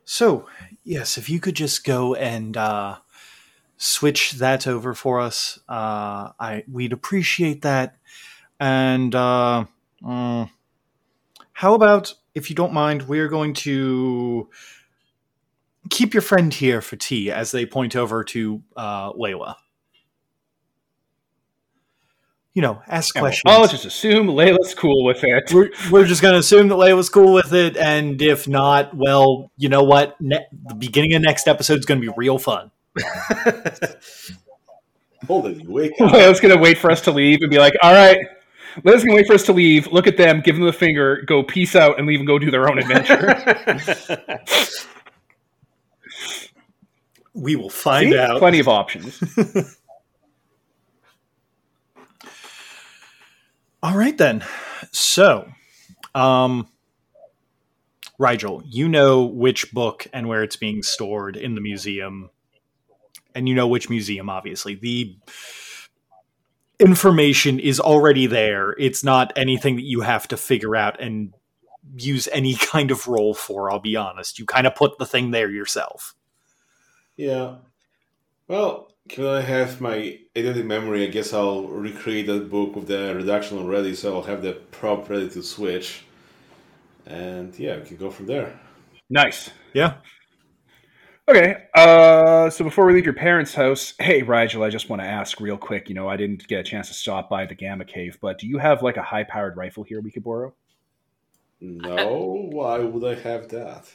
So, 0.04 0.46
yes, 0.84 1.18
if 1.18 1.28
you 1.28 1.38
could 1.40 1.54
just 1.54 1.84
go 1.84 2.14
and 2.14 2.56
uh, 2.56 2.96
switch 3.76 4.32
that 4.32 4.66
over 4.66 4.94
for 4.94 5.20
us, 5.20 5.58
uh, 5.68 6.32
I 6.40 6.64
we'd 6.70 6.92
appreciate 6.92 7.62
that. 7.62 7.96
And 8.60 9.14
uh, 9.14 9.66
mm, 10.02 10.50
how 11.52 11.74
about, 11.74 12.14
if 12.34 12.50
you 12.50 12.56
don't 12.56 12.72
mind, 12.72 13.08
we're 13.08 13.28
going 13.28 13.54
to 13.54 14.48
keep 15.90 16.14
your 16.14 16.22
friend 16.22 16.52
here 16.52 16.80
for 16.80 16.96
tea 16.96 17.30
as 17.30 17.50
they 17.50 17.66
point 17.66 17.96
over 17.96 18.24
to 18.24 18.62
uh, 18.76 19.12
Layla. 19.12 19.54
You 22.54 22.62
know, 22.62 22.82
ask 22.88 23.14
And 23.14 23.22
questions. 23.22 23.42
I'll 23.46 23.68
just 23.68 23.84
assume 23.84 24.26
Layla's 24.26 24.74
cool 24.74 25.04
with 25.04 25.22
it. 25.22 25.52
we're, 25.52 25.70
we're 25.92 26.06
just 26.06 26.22
going 26.22 26.34
to 26.34 26.40
assume 26.40 26.66
that 26.68 26.74
Layla's 26.74 27.08
cool 27.08 27.32
with 27.32 27.52
it, 27.52 27.76
and 27.76 28.20
if 28.20 28.48
not, 28.48 28.96
well, 28.96 29.52
you 29.56 29.68
know 29.68 29.84
what? 29.84 30.20
Ne- 30.20 30.46
the 30.66 30.74
beginning 30.74 31.14
of 31.14 31.22
next 31.22 31.46
episode 31.46 31.78
is 31.78 31.86
going 31.86 32.00
to 32.00 32.06
be 32.08 32.12
real 32.16 32.38
fun. 32.38 32.72
Hold 35.26 35.46
it, 35.46 35.62
you 35.62 35.70
wake 35.70 35.92
up. 36.00 36.10
Layla's 36.12 36.40
gonna 36.40 36.56
wait 36.56 36.78
for 36.78 36.90
us 36.90 37.02
to 37.02 37.10
leave 37.10 37.42
and 37.42 37.50
be 37.50 37.58
like, 37.58 37.74
"All 37.82 37.92
right." 37.92 38.18
Layla's 38.82 39.04
gonna 39.04 39.16
wait 39.16 39.26
for 39.26 39.34
us 39.34 39.44
to 39.44 39.52
leave. 39.52 39.86
Look 39.88 40.06
at 40.06 40.16
them, 40.16 40.40
give 40.40 40.56
them 40.56 40.64
the 40.64 40.72
finger, 40.72 41.22
go 41.26 41.42
peace 41.42 41.74
out, 41.74 41.98
and 41.98 42.06
leave 42.06 42.20
and 42.20 42.26
go 42.26 42.38
do 42.38 42.50
their 42.50 42.68
own 42.68 42.78
adventure. 42.78 43.34
We 47.38 47.56
will 47.56 47.70
find 47.70 48.10
See? 48.10 48.18
out. 48.18 48.38
Plenty 48.38 48.58
of 48.58 48.68
options. 48.68 49.22
All 53.82 53.96
right 53.96 54.18
then. 54.18 54.44
So, 54.90 55.48
um, 56.14 56.66
Rigel, 58.18 58.62
you 58.66 58.88
know 58.88 59.24
which 59.24 59.72
book 59.72 60.08
and 60.12 60.26
where 60.26 60.42
it's 60.42 60.56
being 60.56 60.82
stored 60.82 61.36
in 61.36 61.54
the 61.54 61.60
museum, 61.60 62.30
and 63.36 63.48
you 63.48 63.54
know 63.54 63.68
which 63.68 63.88
museum. 63.88 64.28
Obviously, 64.28 64.74
the 64.74 65.16
information 66.80 67.58
is 67.58 67.80
already 67.80 68.26
there. 68.26 68.72
It's 68.78 69.02
not 69.02 69.32
anything 69.36 69.76
that 69.76 69.84
you 69.84 70.00
have 70.00 70.28
to 70.28 70.36
figure 70.36 70.76
out 70.76 71.00
and 71.00 71.34
use 71.96 72.28
any 72.32 72.54
kind 72.72 72.90
of 72.90 73.06
role 73.08 73.34
for. 73.34 73.70
I'll 73.70 73.80
be 73.80 73.96
honest. 73.96 74.38
You 74.38 74.46
kind 74.46 74.66
of 74.66 74.74
put 74.74 74.98
the 74.98 75.06
thing 75.06 75.30
there 75.30 75.50
yourself. 75.50 76.14
Yeah. 77.16 77.56
Well, 78.46 78.92
can 79.08 79.26
I 79.26 79.40
have 79.40 79.80
my 79.80 80.18
edited 80.36 80.66
memory, 80.66 81.04
I 81.04 81.10
guess 81.10 81.32
I'll 81.32 81.64
recreate 81.64 82.26
that 82.26 82.50
book 82.50 82.76
with 82.76 82.88
the 82.88 83.14
reduction 83.14 83.58
already, 83.58 83.94
so 83.94 84.14
I'll 84.14 84.22
have 84.22 84.42
the 84.42 84.52
prop 84.52 85.08
ready 85.08 85.28
to 85.30 85.42
switch. 85.42 86.02
And 87.06 87.58
yeah, 87.58 87.78
we 87.78 87.84
can 87.84 87.96
go 87.96 88.10
from 88.10 88.26
there. 88.26 88.58
nice. 89.08 89.50
Yeah. 89.72 89.94
Okay. 91.28 91.64
Uh, 91.74 92.48
so 92.48 92.64
before 92.64 92.86
we 92.86 92.94
leave 92.94 93.04
your 93.04 93.12
parents' 93.12 93.54
house, 93.54 93.92
hey 93.98 94.22
Rigel, 94.22 94.62
I 94.62 94.70
just 94.70 94.88
want 94.88 95.02
to 95.02 95.06
ask 95.06 95.38
real 95.40 95.58
quick. 95.58 95.90
You 95.90 95.94
know, 95.94 96.08
I 96.08 96.16
didn't 96.16 96.48
get 96.48 96.60
a 96.60 96.62
chance 96.62 96.88
to 96.88 96.94
stop 96.94 97.28
by 97.28 97.44
the 97.44 97.54
Gamma 97.54 97.84
Cave, 97.84 98.16
but 98.22 98.38
do 98.38 98.46
you 98.46 98.56
have 98.56 98.82
like 98.82 98.96
a 98.96 99.02
high-powered 99.02 99.54
rifle 99.54 99.84
here 99.84 100.00
we 100.00 100.10
could 100.10 100.24
borrow? 100.24 100.54
No, 101.60 102.48
why 102.50 102.78
would 102.78 103.04
I 103.04 103.20
have 103.20 103.48
that? 103.48 103.92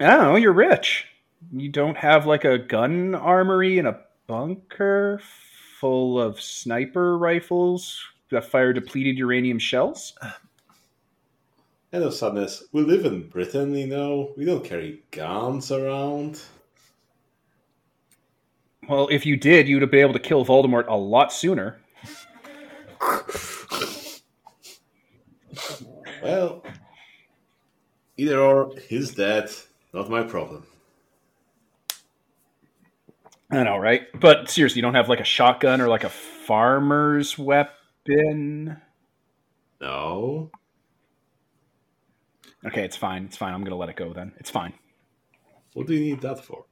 Oh. 0.00 0.36
You're 0.36 0.54
rich. 0.54 1.06
You 1.52 1.68
don't 1.68 1.96
have 1.96 2.24
like 2.24 2.44
a 2.46 2.56
gun 2.56 3.14
armory 3.14 3.78
and 3.78 3.88
a 3.88 4.00
bunker 4.26 5.20
full 5.78 6.18
of 6.18 6.40
sniper 6.40 7.18
rifles 7.18 8.02
that 8.30 8.46
fire 8.46 8.72
depleted 8.72 9.18
uranium 9.18 9.58
shells? 9.58 10.14
And 11.92 12.04
of 12.04 12.14
sadness, 12.14 12.62
we 12.72 12.82
live 12.82 13.04
in 13.04 13.28
Britain, 13.28 13.74
you 13.74 13.88
know. 13.88 14.32
We 14.36 14.44
don't 14.44 14.64
carry 14.64 15.02
guns 15.10 15.72
around. 15.72 16.40
Well, 18.88 19.08
if 19.10 19.26
you 19.26 19.36
did, 19.36 19.68
you'd 19.68 19.82
have 19.82 19.90
been 19.90 20.00
able 20.00 20.12
to 20.12 20.20
kill 20.20 20.44
Voldemort 20.44 20.86
a 20.86 20.96
lot 20.96 21.32
sooner. 21.32 21.80
Well, 26.22 26.62
either 28.16 28.38
or, 28.38 28.72
he's 28.88 29.14
dead. 29.14 29.50
Not 29.92 30.10
my 30.10 30.22
problem. 30.22 30.66
I 33.50 33.64
know, 33.64 33.78
right? 33.78 34.02
But 34.18 34.48
seriously, 34.48 34.78
you 34.78 34.82
don't 34.82 34.94
have 34.94 35.08
like 35.08 35.18
a 35.20 35.24
shotgun 35.24 35.80
or 35.80 35.88
like 35.88 36.04
a 36.04 36.08
farmer's 36.08 37.36
weapon? 37.36 38.80
No. 39.80 40.50
Okay, 42.66 42.84
it's 42.84 42.96
fine. 42.96 43.24
It's 43.24 43.36
fine. 43.36 43.54
I'm 43.54 43.60
going 43.60 43.70
to 43.70 43.76
let 43.76 43.88
it 43.88 43.96
go 43.96 44.12
then. 44.12 44.32
It's 44.38 44.50
fine. 44.50 44.72
What 45.74 45.86
do 45.86 45.94
you 45.94 46.00
need 46.00 46.20
that 46.22 46.44
for? 46.44 46.66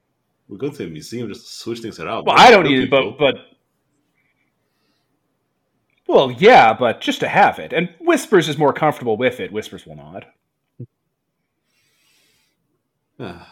We're 0.47 0.57
going 0.57 0.73
to 0.73 0.85
a 0.85 0.87
museum 0.87 1.27
just 1.29 1.47
to 1.47 1.53
switch 1.53 1.79
things 1.79 1.99
around. 1.99 2.25
Well, 2.25 2.35
I 2.37 2.51
don't 2.51 2.63
kill 2.63 2.71
need 2.71 2.83
it, 2.83 2.89
but 2.89 3.17
but 3.17 3.35
well, 6.07 6.31
yeah, 6.31 6.73
but 6.73 7.01
just 7.01 7.19
to 7.19 7.27
have 7.27 7.59
it. 7.59 7.71
And 7.71 7.89
Whispers 7.99 8.49
is 8.49 8.57
more 8.57 8.73
comfortable 8.73 9.15
with 9.15 9.39
it. 9.39 9.51
Whispers 9.51 9.85
will 9.85 9.95
not. 9.95 10.25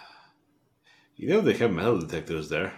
you 1.16 1.30
know 1.30 1.42
they 1.42 1.54
have 1.54 1.72
metal 1.72 2.00
detectors 2.00 2.50
there. 2.50 2.74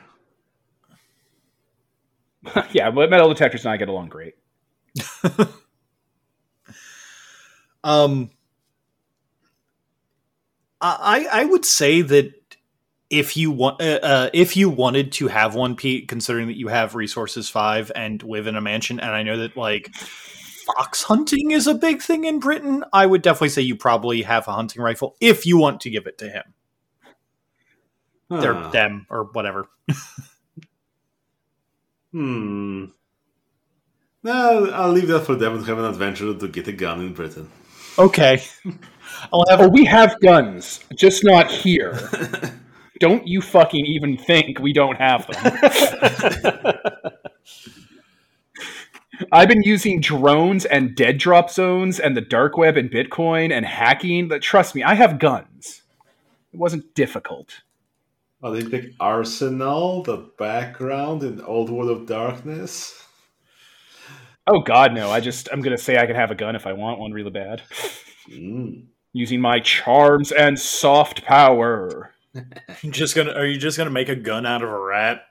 yeah, 2.71 2.91
but 2.91 3.09
metal 3.09 3.29
detectors 3.29 3.65
and 3.65 3.73
I 3.73 3.77
get 3.77 3.89
along 3.89 4.09
great. 4.09 4.35
Um, 7.83 8.29
I 10.81 11.27
I 11.31 11.45
would 11.45 11.65
say 11.65 12.01
that 12.01 12.33
if 13.09 13.35
you 13.35 13.51
want 13.51 13.81
uh, 13.81 13.99
uh, 14.01 14.29
if 14.33 14.55
you 14.55 14.69
wanted 14.69 15.11
to 15.13 15.27
have 15.27 15.55
one, 15.55 15.75
Pete, 15.75 16.07
considering 16.07 16.47
that 16.47 16.57
you 16.57 16.67
have 16.67 16.95
resources 16.95 17.49
five 17.49 17.91
and 17.95 18.21
live 18.23 18.47
in 18.47 18.55
a 18.55 18.61
mansion, 18.61 18.99
and 18.99 19.11
I 19.11 19.23
know 19.23 19.37
that 19.37 19.57
like 19.57 19.89
fox 19.95 21.03
hunting 21.03 21.51
is 21.51 21.67
a 21.67 21.73
big 21.73 22.01
thing 22.01 22.25
in 22.25 22.39
Britain, 22.39 22.83
I 22.93 23.05
would 23.05 23.21
definitely 23.21 23.49
say 23.49 23.63
you 23.63 23.75
probably 23.75 24.21
have 24.21 24.47
a 24.47 24.53
hunting 24.53 24.81
rifle 24.81 25.15
if 25.19 25.45
you 25.45 25.57
want 25.57 25.81
to 25.81 25.89
give 25.89 26.07
it 26.07 26.17
to 26.19 26.29
him 26.29 26.43
Huh. 28.31 28.69
them 28.71 29.07
or 29.09 29.23
whatever. 29.25 29.67
Hmm. 32.11 32.85
No, 34.23 34.69
I'll 34.71 34.91
leave 34.91 35.07
that 35.07 35.25
for 35.25 35.35
them 35.35 35.59
to 35.59 35.65
have 35.65 35.79
an 35.79 35.85
adventure 35.85 36.33
to 36.33 36.47
get 36.47 36.67
a 36.67 36.71
gun 36.71 37.01
in 37.01 37.13
Britain. 37.13 37.49
Okay, 37.97 38.43
I'll 39.33 39.45
have 39.49 39.61
Oh, 39.61 39.69
we 39.69 39.85
have 39.85 40.19
guns, 40.21 40.79
just 40.95 41.23
not 41.23 41.49
here. 41.51 41.99
don't 42.99 43.27
you 43.27 43.41
fucking 43.41 43.85
even 43.85 44.17
think 44.17 44.59
we 44.59 44.73
don't 44.73 44.97
have 44.97 45.27
them. 45.27 46.79
I've 49.31 49.49
been 49.49 49.63
using 49.63 49.99
drones 49.99 50.65
and 50.65 50.95
dead 50.95 51.17
drop 51.17 51.49
zones 51.49 51.99
and 51.99 52.15
the 52.15 52.21
dark 52.21 52.57
web 52.57 52.77
and 52.77 52.89
Bitcoin 52.89 53.51
and 53.51 53.65
hacking. 53.65 54.27
But 54.27 54.41
trust 54.41 54.75
me, 54.75 54.83
I 54.83 54.93
have 54.93 55.19
guns. 55.19 55.81
It 56.53 56.59
wasn't 56.59 56.93
difficult. 56.95 57.61
Oh, 58.41 58.51
they 58.51 58.63
pick 58.63 58.93
Arsenal, 58.99 60.03
the 60.03 60.29
background 60.37 61.23
in 61.23 61.41
Old 61.41 61.69
World 61.69 61.89
of 61.89 62.07
Darkness. 62.07 63.05
Oh 64.47 64.61
God, 64.61 64.93
no! 64.93 65.11
I 65.11 65.19
just 65.19 65.49
I'm 65.51 65.61
gonna 65.61 65.77
say 65.77 65.97
I 65.97 66.07
can 66.07 66.15
have 66.15 66.31
a 66.31 66.35
gun 66.35 66.55
if 66.55 66.65
I 66.65 66.73
want 66.73 66.99
one 66.99 67.11
really 67.11 67.29
bad, 67.29 67.61
Mm. 68.29 68.85
Using 69.13 69.41
my 69.41 69.59
charms 69.59 70.31
and 70.31 70.59
soft 70.59 71.23
power. 71.23 72.13
just 72.89 73.15
gonna. 73.15 73.31
Are 73.33 73.45
you 73.45 73.57
just 73.57 73.77
gonna 73.77 73.89
make 73.89 74.09
a 74.09 74.15
gun 74.15 74.45
out 74.45 74.63
of 74.63 74.69
a 74.69 74.79
rat? 74.79 75.23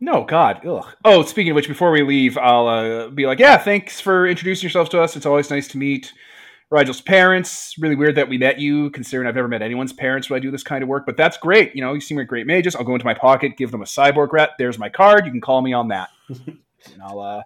No, 0.00 0.24
God, 0.24 0.66
ugh. 0.66 0.86
Oh, 1.04 1.22
speaking 1.22 1.52
of 1.52 1.54
which, 1.54 1.68
before 1.68 1.90
we 1.90 2.02
leave, 2.02 2.36
I'll 2.36 2.66
uh, 2.66 3.08
be 3.08 3.26
like, 3.26 3.38
yeah, 3.38 3.56
thanks 3.56 4.00
for 4.00 4.26
introducing 4.26 4.66
yourself 4.66 4.90
to 4.90 5.00
us. 5.00 5.16
It's 5.16 5.24
always 5.24 5.48
nice 5.50 5.66
to 5.68 5.78
meet 5.78 6.12
Rigel's 6.68 7.00
parents. 7.00 7.74
Really 7.78 7.94
weird 7.94 8.16
that 8.16 8.28
we 8.28 8.36
met 8.36 8.58
you, 8.58 8.90
considering 8.90 9.26
I've 9.26 9.34
never 9.34 9.48
met 9.48 9.62
anyone's 9.62 9.92
parents 9.92 10.28
when 10.28 10.36
I 10.36 10.42
do 10.42 10.50
this 10.50 10.62
kind 10.62 10.82
of 10.82 10.88
work. 10.88 11.06
But 11.06 11.16
that's 11.16 11.36
great. 11.38 11.74
You 11.74 11.82
know, 11.82 11.94
you 11.94 12.00
seem 12.00 12.18
like 12.18 12.26
great 12.26 12.46
mages. 12.46 12.76
I'll 12.76 12.84
go 12.84 12.94
into 12.94 13.06
my 13.06 13.14
pocket, 13.14 13.56
give 13.56 13.70
them 13.70 13.80
a 13.80 13.86
cyborg 13.86 14.32
rat. 14.32 14.50
There's 14.58 14.78
my 14.78 14.88
card. 14.88 15.24
You 15.24 15.32
can 15.32 15.40
call 15.40 15.62
me 15.62 15.72
on 15.72 15.88
that, 15.88 16.10
and 16.28 17.02
I'll, 17.02 17.20
uh, 17.20 17.42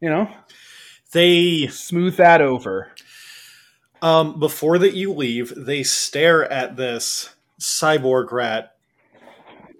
you 0.00 0.10
know, 0.10 0.28
They 1.12 1.68
smooth 1.68 2.16
that 2.16 2.42
over. 2.42 2.92
Um 4.02 4.38
before 4.38 4.78
that 4.78 4.94
you 4.94 5.12
leave, 5.12 5.52
they 5.56 5.82
stare 5.82 6.50
at 6.50 6.76
this 6.76 7.34
cyborg 7.60 8.30
rat 8.32 8.76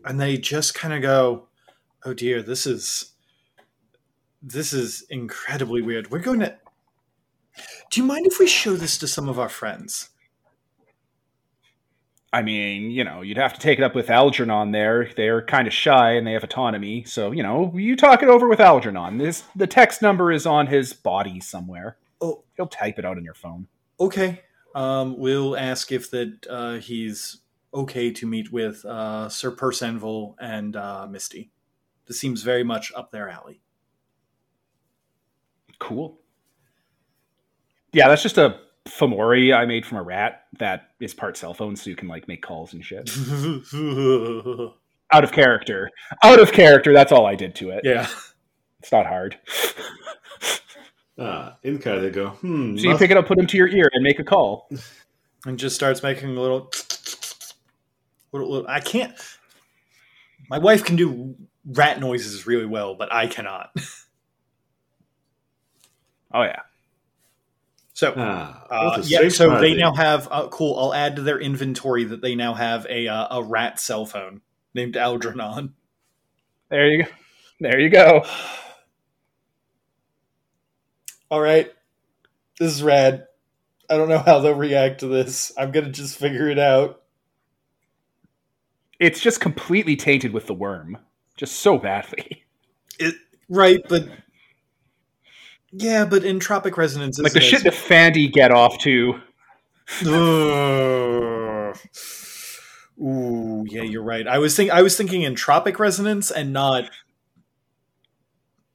and 0.05 0.21
they 0.21 0.37
just 0.37 0.75
kind 0.75 0.95
of 0.95 1.03
go, 1.03 1.49
"Oh 2.05 2.15
dear, 2.15 2.43
this 2.43 2.67
is 2.67 3.13
this 4.43 4.73
is 4.73 5.05
incredibly 5.11 5.83
weird. 5.83 6.11
We're 6.11 6.21
going 6.21 6.41
to 6.41 6.57
Do 7.91 8.01
you 8.01 8.07
mind 8.07 8.27
if 8.27 8.39
we 8.39 8.47
show 8.47 8.77
this 8.77 8.99
to 8.99 9.07
some 9.09 9.29
of 9.29 9.39
our 9.39 9.49
friends?" 9.49 10.11
I 12.33 12.43
mean, 12.43 12.91
you 12.91 13.03
know, 13.03 13.23
you'd 13.23 13.39
have 13.39 13.55
to 13.55 13.61
take 13.61 13.79
it 13.79 13.83
up 13.83 13.95
with 13.95 14.11
Algernon 14.11 14.71
there. 14.73 15.11
They're 15.17 15.41
kind 15.41 15.67
of 15.67 15.73
shy 15.73 16.13
and 16.13 16.27
they 16.27 16.33
have 16.33 16.45
autonomy. 16.45 17.03
So, 17.05 17.31
you 17.31 17.43
know, 17.43 17.73
you 17.75 17.97
talk 17.97 18.23
it 18.23 18.29
over 18.29 18.47
with 18.47 18.61
Algernon. 18.61 19.17
This 19.17 19.45
the 19.55 19.67
text 19.67 20.03
number 20.03 20.31
is 20.31 20.45
on 20.45 20.67
his 20.67 20.93
body 20.93 21.41
somewhere. 21.41 21.97
Oh, 22.21 22.43
He'll 22.57 22.67
type 22.67 22.99
it 22.99 23.05
out 23.05 23.17
on 23.17 23.25
your 23.25 23.35
phone. 23.35 23.69
Okay. 23.99 24.43
Um, 24.75 25.19
we'll 25.19 25.57
ask 25.57 25.91
if 25.91 26.11
that 26.11 26.47
uh, 26.51 26.75
he's 26.75 27.39
okay 27.73 28.11
to 28.13 28.27
meet 28.27 28.53
with 28.53 28.85
uh, 28.85 29.29
Sir 29.29 29.51
Persenville 29.51 30.35
and 30.41 30.77
uh, 30.77 31.07
Misty. 31.11 31.51
This 32.07 32.21
seems 32.21 32.43
very 32.43 32.63
much 32.63 32.93
up 32.95 33.11
their 33.11 33.29
alley. 33.29 33.61
Cool. 35.79 36.19
Yeah, 37.93 38.09
that's 38.09 38.23
just 38.23 38.39
a 38.39 38.61
Fomori 38.87 39.55
I 39.55 39.67
made 39.67 39.85
from 39.85 39.99
a 39.99 40.03
rat 40.03 40.45
that 40.59 40.91
is 41.01 41.15
part 41.15 41.37
cell 41.37 41.55
phone, 41.55 41.77
so 41.77 41.91
you 41.91 41.97
can 41.97 42.09
like 42.09 42.29
make 42.29 42.43
calls 42.43 42.73
and 42.73 42.85
shit. 42.85 43.11
Out 45.13 45.25
of 45.25 45.33
character. 45.33 45.91
Out 46.23 46.41
of 46.41 46.53
character, 46.53 46.93
that's 46.93 47.13
all 47.13 47.27
I 47.27 47.35
did 47.35 47.55
to 47.57 47.71
it. 47.71 47.81
yeah. 47.85 48.09
It's 48.81 48.93
not 48.93 49.07
hard. 49.07 49.39
Ah, 51.19 51.57
in 51.63 51.75
the 51.75 51.81
car 51.81 51.99
they 51.99 52.11
go. 52.11 52.29
Hmm. 52.31 52.77
So 52.77 52.83
you 52.83 52.89
must- 52.91 53.01
pick 53.01 53.11
it 53.11 53.17
up, 53.17 53.27
put 53.27 53.39
him 53.39 53.47
to 53.47 53.57
your 53.57 53.69
ear, 53.69 53.89
and 53.93 54.03
make 54.03 54.19
a 54.19 54.25
call. 54.25 54.69
and 55.47 55.59
just 55.59 55.75
starts 55.77 56.03
making 56.03 56.37
a 56.37 56.41
little, 56.41 56.71
little, 58.33 58.51
little. 58.51 58.69
I 58.69 58.81
can't. 58.81 59.15
My 60.51 60.59
wife 60.59 60.85
can 60.85 60.97
do 60.97 61.35
rat 61.65 62.01
noises 62.01 62.47
really 62.47 62.67
well, 62.67 62.95
but 62.95 63.13
I 63.13 63.27
cannot. 63.27 63.71
Oh 66.35 66.43
yeah. 66.43 66.61
So, 67.95 68.13
Ah, 68.15 68.67
uh, 68.69 69.03
yeah. 69.07 69.19
strange 69.19 69.33
So 69.35 69.59
they 69.59 69.75
now 69.75 69.95
have. 69.95 70.29
Uh, 70.31 70.49
cool. 70.49 70.79
I'll 70.79 70.93
add 70.93 71.17
to 71.17 71.23
their 71.23 71.39
inventory 71.39 72.05
that 72.05 72.21
they 72.21 72.35
now 72.35 72.53
have 72.53 72.87
a 72.91 73.09
uh, 73.09 73.39
a 73.39 73.43
rat 73.43 73.81
cell 73.81 74.05
phone 74.05 74.43
named 74.75 74.97
Algernon. 74.99 75.73
There 76.69 76.89
you 76.89 77.05
go. 77.05 77.11
There 77.61 77.81
you 77.81 77.89
go. 77.89 78.27
All 81.31 81.41
right, 81.41 81.73
this 82.59 82.73
is 82.73 82.83
rad. 82.83 83.27
I 83.91 83.97
don't 83.97 84.09
know 84.09 84.19
how 84.19 84.41
they'll 84.41 84.55
react 84.55 85.01
to 85.01 85.09
this. 85.09 85.53
I'm 85.59 85.71
gonna 85.71 85.91
just 85.91 86.19
figure 86.19 86.49
it 86.49 86.59
out. 86.59 87.03
It's 88.99 89.21
just 89.21 89.41
completely 89.41 89.97
tainted 89.97 90.33
with 90.33 90.47
the 90.47 90.55
worm. 90.55 90.99
Just 91.37 91.61
so 91.61 91.79
badly. 91.79 92.45
It 92.99 93.15
right, 93.49 93.81
but 93.89 94.09
yeah, 95.71 96.07
but 96.07 96.23
entropic 96.23 96.77
resonance 96.77 97.19
Like 97.19 97.33
the 97.33 97.41
shit 97.41 97.65
that 97.65 97.75
Fandy 97.75 98.33
get 98.33 98.51
off 98.51 98.79
to. 98.79 99.21
Ugh. 100.07 101.77
Ooh, 102.99 103.65
yeah, 103.69 103.83
you're 103.83 104.03
right. 104.03 104.27
I 104.27 104.39
was 104.39 104.57
think 104.57 104.71
I 104.71 104.81
was 104.81 104.97
thinking 104.97 105.23
entropic 105.23 105.79
resonance 105.79 106.31
and 106.31 106.53
not 106.53 106.91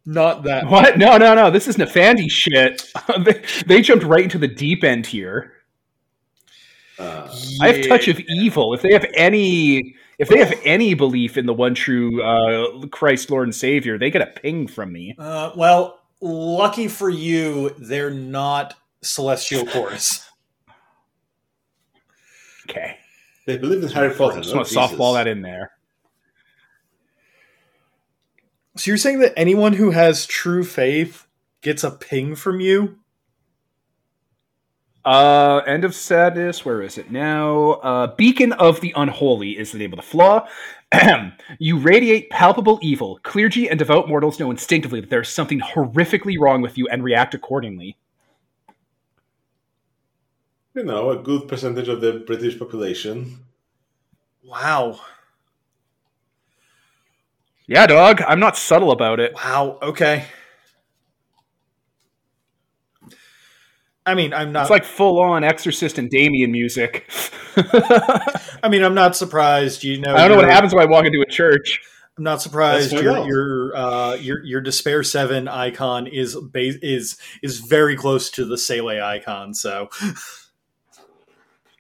not 0.05 0.43
that. 0.43 0.67
What? 0.67 0.97
No, 0.97 1.17
no, 1.17 1.35
no. 1.35 1.51
This 1.51 1.67
is 1.67 1.77
Nefandi 1.77 2.29
shit. 2.29 2.91
they, 3.25 3.43
they 3.65 3.81
jumped 3.81 4.03
right 4.03 4.23
into 4.23 4.37
the 4.37 4.47
deep 4.47 4.83
end 4.83 5.05
here. 5.05 5.53
Ah, 6.99 7.33
I 7.61 7.73
have 7.73 7.87
touch 7.87 8.07
of 8.07 8.19
evil. 8.19 8.73
If 8.73 8.81
they 8.81 8.93
have 8.93 9.05
any, 9.15 9.95
if 10.19 10.29
they 10.29 10.37
have 10.37 10.53
any 10.63 10.93
belief 10.93 11.37
in 11.37 11.45
the 11.45 11.53
one 11.53 11.73
true 11.73 12.21
uh, 12.21 12.85
Christ, 12.87 13.31
Lord 13.31 13.47
and 13.47 13.55
Savior, 13.55 13.97
they 13.97 14.11
get 14.11 14.21
a 14.21 14.27
ping 14.27 14.67
from 14.67 14.91
me. 14.91 15.15
Uh, 15.17 15.51
well, 15.55 16.01
lucky 16.19 16.87
for 16.87 17.09
you, 17.09 17.73
they're 17.79 18.11
not 18.11 18.75
celestial 19.01 19.65
chorus. 19.65 20.27
Okay, 22.69 22.95
they 23.47 23.57
believe 23.57 23.83
in 23.83 23.89
Harry 23.89 24.15
Potter. 24.15 24.39
just 24.39 24.55
want 24.55 24.65
to 24.65 24.73
softball 24.73 25.15
that 25.15 25.27
in 25.27 25.41
there. 25.41 25.71
So 28.77 28.89
you're 28.89 28.97
saying 28.97 29.19
that 29.19 29.33
anyone 29.37 29.73
who 29.73 29.91
has 29.91 30.25
true 30.25 30.63
faith 30.63 31.27
gets 31.61 31.83
a 31.83 31.91
ping 31.91 32.35
from 32.35 32.59
you? 32.59 32.97
Uh, 35.03 35.61
end 35.65 35.83
of 35.83 35.95
sadness. 35.95 36.63
Where 36.63 36.81
is 36.81 36.97
it 36.97 37.11
now? 37.11 37.71
Uh, 37.71 38.15
Beacon 38.15 38.53
of 38.53 38.81
the 38.81 38.93
Unholy 38.95 39.57
is 39.57 39.71
the 39.71 39.79
name 39.79 39.93
of 39.93 39.97
the 39.97 40.03
flaw. 40.03 40.47
you 41.59 41.77
radiate 41.79 42.29
palpable 42.29 42.79
evil. 42.81 43.19
Clergy 43.23 43.69
and 43.69 43.79
devout 43.79 44.07
mortals 44.07 44.39
know 44.39 44.51
instinctively 44.51 45.01
that 45.01 45.09
there's 45.09 45.29
something 45.29 45.59
horrifically 45.59 46.39
wrong 46.39 46.61
with 46.61 46.77
you 46.77 46.87
and 46.89 47.03
react 47.03 47.33
accordingly. 47.33 47.97
You 50.75 50.83
know, 50.83 51.09
a 51.09 51.17
good 51.17 51.47
percentage 51.47 51.89
of 51.89 51.99
the 51.99 52.23
British 52.25 52.57
population. 52.57 53.39
Wow. 54.43 54.99
Yeah, 57.71 57.87
dog. 57.87 58.21
I'm 58.27 58.41
not 58.41 58.57
subtle 58.57 58.91
about 58.91 59.21
it. 59.21 59.33
Wow. 59.33 59.79
Okay. 59.81 60.25
I 64.05 64.13
mean, 64.13 64.33
I'm 64.33 64.51
not. 64.51 64.63
It's 64.63 64.69
like 64.69 64.83
full 64.83 65.21
on 65.21 65.45
Exorcist 65.45 65.97
and 65.97 66.09
Damien 66.09 66.51
music. 66.51 67.09
I 67.55 68.67
mean, 68.69 68.83
I'm 68.83 68.93
not 68.93 69.15
surprised. 69.15 69.85
You 69.85 70.01
know, 70.01 70.13
I 70.13 70.27
don't 70.27 70.31
know 70.31 70.43
what 70.43 70.51
happens 70.51 70.75
when 70.75 70.85
I 70.85 70.91
walk 70.91 71.05
into 71.05 71.21
a 71.21 71.31
church. 71.31 71.79
I'm 72.17 72.25
not 72.25 72.41
surprised. 72.41 72.91
Your 72.91 73.25
your 73.25 73.73
uh, 73.73 74.13
your 74.15 74.43
your 74.43 74.59
despair 74.59 75.01
seven 75.01 75.47
icon 75.47 76.07
is 76.07 76.35
ba- 76.35 76.77
is 76.85 77.15
is 77.41 77.61
very 77.61 77.95
close 77.95 78.29
to 78.31 78.43
the 78.43 78.57
Sele 78.57 79.01
icon. 79.01 79.53
So, 79.53 79.87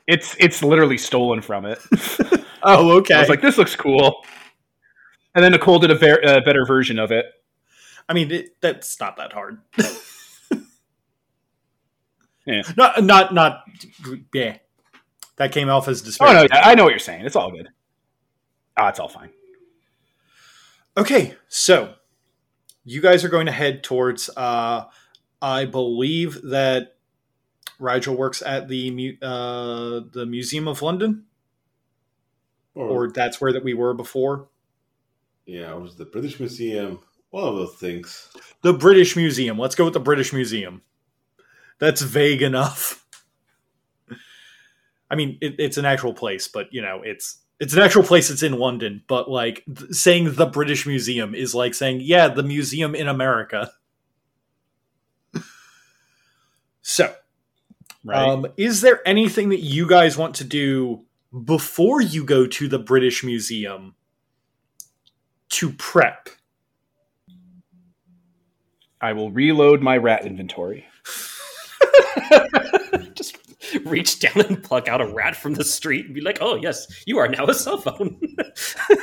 It's 0.07 0.37
it's 0.39 0.63
literally 0.63 0.97
stolen 0.97 1.41
from 1.41 1.65
it. 1.65 1.79
oh, 2.63 2.91
okay. 2.99 3.15
I 3.15 3.19
was 3.19 3.29
like, 3.29 3.41
this 3.41 3.57
looks 3.57 3.75
cool. 3.75 4.23
And 5.33 5.43
then 5.43 5.51
Nicole 5.53 5.79
did 5.79 5.91
a 5.91 5.95
ver- 5.95 6.21
uh, 6.23 6.41
better 6.41 6.65
version 6.65 6.99
of 6.99 7.11
it. 7.11 7.25
I 8.09 8.13
mean, 8.13 8.31
it, 8.31 8.59
that's 8.61 8.99
not 8.99 9.17
that 9.17 9.33
hard. 9.33 9.59
Yeah. 12.45 12.63
Not 12.75 13.03
not 13.03 13.33
not. 13.35 13.63
Yeah, 14.33 14.57
that 15.35 15.51
came 15.51 15.69
off 15.69 15.87
as 15.87 16.01
despair. 16.01 16.27
Oh 16.29 16.33
no, 16.33 16.41
yeah, 16.41 16.61
I 16.63 16.73
know 16.73 16.83
what 16.83 16.89
you're 16.89 16.97
saying. 16.99 17.25
It's 17.25 17.35
all 17.35 17.51
good. 17.51 17.69
Ah, 18.75 18.89
it's 18.89 18.99
all 18.99 19.07
fine. 19.07 19.29
Okay, 20.97 21.35
so 21.47 21.93
you 22.83 22.99
guys 22.99 23.23
are 23.23 23.29
going 23.29 23.45
to 23.45 23.51
head 23.51 23.83
towards. 23.83 24.29
Uh, 24.35 24.85
I 25.39 25.65
believe 25.65 26.41
that 26.49 26.95
Rigel 27.79 28.15
works 28.15 28.41
at 28.41 28.67
the 28.67 28.89
mu- 28.89 29.17
uh, 29.27 30.01
the 30.11 30.25
Museum 30.25 30.67
of 30.67 30.81
London, 30.81 31.25
Or, 32.73 33.05
or 33.05 33.11
that's 33.11 33.39
where 33.39 33.53
that 33.53 33.63
we 33.63 33.75
were 33.75 33.93
before. 33.93 34.47
Yeah, 35.45 35.73
it 35.73 35.79
was 35.79 35.95
the 35.95 36.05
British 36.05 36.39
Museum. 36.39 36.99
One 37.29 37.47
of 37.47 37.55
those 37.55 37.75
things. 37.75 38.29
The 38.61 38.73
British 38.73 39.15
Museum. 39.15 39.57
Let's 39.57 39.75
go 39.75 39.85
with 39.85 39.93
the 39.93 39.99
British 39.99 40.33
Museum. 40.33 40.81
That's 41.79 42.01
vague 42.01 42.41
enough. 42.41 43.05
I 45.09 45.15
mean, 45.15 45.37
it, 45.41 45.55
it's 45.57 45.77
an 45.77 45.85
actual 45.85 46.13
place, 46.13 46.47
but 46.47 46.67
you 46.71 46.81
know, 46.81 47.01
it's 47.03 47.39
it's 47.59 47.73
an 47.73 47.79
actual 47.79 48.03
place. 48.03 48.29
It's 48.29 48.43
in 48.43 48.53
London, 48.53 49.03
but 49.07 49.29
like 49.29 49.63
th- 49.65 49.91
saying 49.91 50.33
the 50.33 50.45
British 50.45 50.85
Museum 50.87 51.35
is 51.35 51.53
like 51.55 51.73
saying, 51.73 52.01
yeah, 52.01 52.27
the 52.27 52.43
museum 52.43 52.95
in 52.95 53.07
America. 53.07 53.71
So, 56.81 57.13
Right. 58.03 58.27
um, 58.27 58.47
is 58.57 58.81
there 58.81 59.07
anything 59.07 59.49
that 59.49 59.59
you 59.59 59.87
guys 59.87 60.17
want 60.17 60.35
to 60.37 60.43
do 60.43 61.05
before 61.45 62.01
you 62.01 62.23
go 62.23 62.47
to 62.47 62.67
the 62.67 62.79
British 62.79 63.23
Museum 63.23 63.95
to 65.51 65.71
prep? 65.71 66.29
I 68.99 69.13
will 69.13 69.31
reload 69.31 69.81
my 69.81 69.97
rat 69.97 70.25
inventory. 70.25 70.85
Just 73.15 73.37
reach 73.85 74.19
down 74.19 74.45
and 74.45 74.63
pluck 74.63 74.87
out 74.87 75.01
a 75.01 75.07
rat 75.07 75.35
from 75.35 75.53
the 75.53 75.63
street 75.63 76.05
and 76.05 76.13
be 76.13 76.21
like, 76.21 76.37
"Oh 76.41 76.55
yes, 76.55 77.03
you 77.05 77.17
are 77.17 77.27
now 77.27 77.45
a 77.45 77.53
cell 77.53 77.77
phone." 77.77 78.19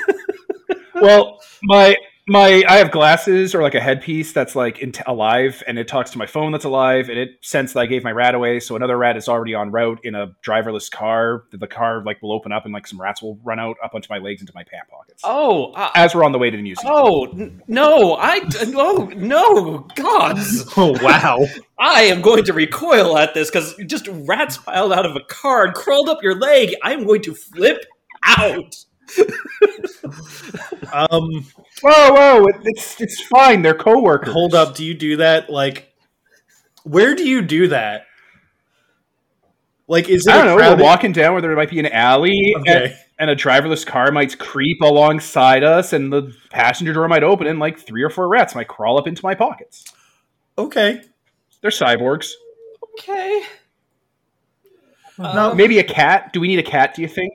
well, 0.95 1.41
my 1.63 1.97
my 2.29 2.63
I 2.69 2.77
have 2.77 2.91
glasses 2.91 3.55
or 3.55 3.63
like 3.63 3.75
a 3.75 3.81
headpiece 3.81 4.33
that's 4.33 4.55
like 4.55 4.79
in 4.81 4.93
alive, 5.07 5.63
and 5.67 5.79
it 5.79 5.89
talks 5.89 6.11
to 6.13 6.19
my 6.19 6.27
phone 6.27 6.53
that's 6.53 6.65
alive, 6.65 7.09
and 7.09 7.19
it 7.19 7.31
sensed 7.43 7.75
that 7.75 7.81
I 7.81 7.87
gave 7.87 8.05
my 8.05 8.13
rat 8.13 8.35
away, 8.35 8.61
so 8.61 8.77
another 8.77 8.97
rat 8.97 9.17
is 9.17 9.29
already 9.29 9.55
on 9.55 9.71
route 9.71 10.01
in 10.05 10.15
a 10.15 10.29
driverless 10.47 10.91
car. 10.91 11.45
The 11.51 11.67
car 11.67 12.05
like 12.05 12.23
will 12.23 12.33
open 12.33 12.53
up, 12.53 12.65
and 12.65 12.73
like 12.75 12.87
some 12.87 13.01
rats 13.01 13.23
will 13.23 13.39
run 13.43 13.59
out 13.59 13.77
up 13.83 13.95
onto 13.95 14.07
my 14.11 14.19
legs 14.19 14.41
into 14.41 14.53
my 14.55 14.63
pant 14.65 14.89
pockets. 14.91 15.23
Oh, 15.25 15.73
uh, 15.73 15.91
As 15.95 16.15
we're 16.15 16.25
on 16.25 16.33
the 16.33 16.39
way 16.39 16.51
to 16.51 16.57
the 16.57 16.63
museum. 16.63 16.93
oh 16.95 17.25
n- 17.33 17.63
no! 17.67 18.17
I 18.21 18.41
no 18.69 19.07
no 19.17 19.79
gods! 19.95 20.65
Oh 20.77 20.97
wow! 21.03 21.39
I 21.79 22.03
am 22.03 22.21
going 22.23 22.45
to 22.45 22.53
recoil 22.53 23.17
at 23.19 23.35
this 23.35 23.51
because 23.51 23.75
just 23.87 24.09
rats 24.13 24.59
piled 24.59 24.93
out 24.93 25.07
of 25.07 25.17
a 25.17 25.21
car 25.29 25.65
and 25.67 25.75
crawled 25.75 26.09
up 26.09 26.23
your 26.23 26.39
leg. 26.39 26.75
I 26.83 26.93
am 26.93 27.05
going 27.07 27.23
to 27.23 27.35
flip 27.35 27.85
out. 28.25 28.75
Um, 30.93 31.47
Whoa, 31.83 32.13
whoa! 32.13 32.47
it- 32.49 32.57
It's 32.65 33.01
it's 33.01 33.21
fine. 33.27 33.63
They're 33.63 33.75
coworkers. 33.75 34.33
hold 34.33 34.55
up. 34.55 34.75
Do 34.75 34.85
you 34.85 34.95
do 34.95 35.17
that? 35.19 35.49
Like, 35.51 35.93
where 36.85 37.15
do 37.15 37.27
you 37.29 37.43
do 37.43 37.69
that? 37.69 38.03
Like, 39.87 40.09
is 40.09 40.27
it 40.27 40.33
I 40.33 40.37
don't 40.39 40.47
a 40.47 40.51
know. 40.51 40.57
crowded- 40.57 40.79
We're 40.79 40.85
walking 40.85 41.13
down 41.13 41.33
where 41.33 41.41
there 41.43 41.55
might 41.57 41.71
be 41.71 41.79
an 41.81 41.87
alley, 41.87 42.53
and, 42.55 42.69
Okay. 42.69 42.97
and 43.19 43.31
a 43.31 43.37
driverless 43.37 43.87
car 43.87 44.11
might 44.13 44.39
creep 44.39 44.81
alongside 44.83 45.65
us, 45.65 45.93
and 45.95 46.13
the 46.13 46.35
passenger 46.51 46.93
door 46.93 47.09
might 47.09 47.23
open, 47.23 47.47
and 47.47 47.59
like 47.59 47.79
three 47.79 48.03
or 48.03 48.11
four 48.11 48.29
rats 48.29 48.55
might 48.55 48.69
crawl 48.69 48.99
up 48.99 49.07
into 49.07 49.21
my 49.25 49.35
pockets. 49.35 49.85
Okay. 50.59 51.01
They're 51.63 51.71
cyborgs. 51.71 52.33
Okay. 53.01 53.43
No, 55.19 55.51
Um, 55.51 55.57
Maybe 55.57 55.79
a 55.79 55.85
cat. 55.85 56.33
Do 56.33 56.41
we 56.41 56.49
need 56.49 56.59
a 56.59 56.63
cat? 56.63 56.95
Do 56.95 57.03
you 57.03 57.09
think? 57.09 57.33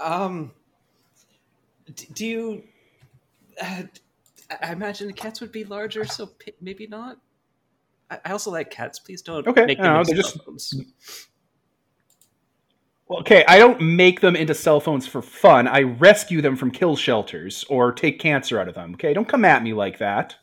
Um. 0.00 0.52
Do 2.14 2.26
you? 2.26 2.62
Uh, 3.60 3.82
I 4.62 4.72
imagine 4.72 5.06
the 5.06 5.12
cats 5.12 5.40
would 5.40 5.52
be 5.52 5.64
larger, 5.64 6.04
so 6.04 6.26
pi- 6.26 6.52
maybe 6.60 6.86
not. 6.86 7.18
I 8.10 8.18
I 8.24 8.32
also 8.32 8.50
like 8.50 8.70
cats. 8.70 8.98
Please 8.98 9.22
don't 9.22 9.46
Okay, 9.46 9.66
make 9.66 9.78
I 9.78 9.82
them 9.82 9.92
know, 9.94 10.00
into 10.00 10.12
they're 10.14 10.22
just- 10.22 10.34
cell 10.34 10.42
phones. 10.44 10.74
Well, 13.08 13.20
okay, 13.20 13.44
I 13.46 13.58
don't 13.58 13.80
make 13.80 14.20
them 14.20 14.36
into 14.36 14.54
cell 14.54 14.80
phones 14.80 15.06
for 15.06 15.20
fun. 15.20 15.68
I 15.68 15.82
rescue 15.82 16.40
them 16.40 16.56
from 16.56 16.70
kill 16.70 16.96
shelters 16.96 17.62
or 17.68 17.92
take 17.92 18.18
cancer 18.18 18.58
out 18.58 18.68
of 18.68 18.74
them. 18.74 18.94
Okay, 18.94 19.12
don't 19.12 19.28
come 19.28 19.44
at 19.44 19.62
me 19.62 19.74
like 19.74 19.98
that. 19.98 20.34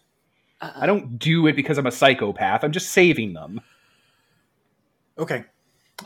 Uh, 0.62 0.72
I 0.76 0.86
don't 0.86 1.18
do 1.18 1.48
it 1.48 1.56
because 1.56 1.78
I'm 1.80 1.88
a 1.88 1.92
psychopath. 1.92 2.64
I'm 2.64 2.72
just 2.72 2.90
saving 2.92 3.34
them. 3.34 3.62
Okay. 5.18 5.46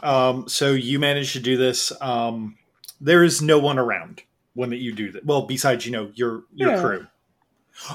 Um, 0.02 0.48
so 0.48 0.72
you 0.72 1.00
manage 1.00 1.34
to 1.34 1.40
do 1.40 1.58
this. 1.58 1.92
Um, 2.02 2.58
there 3.00 3.24
is 3.24 3.42
no 3.42 3.60
one 3.60 3.78
around 3.78 4.24
when 4.54 4.70
that 4.72 4.78
you 4.78 4.94
do 4.94 5.12
that. 5.12 5.26
Well, 5.26 5.44
besides 5.44 5.86
you 5.86 5.92
know 5.92 6.12
your 6.16 6.44
your 6.54 6.72
Yeah. 6.72 6.82
crew. 6.82 7.08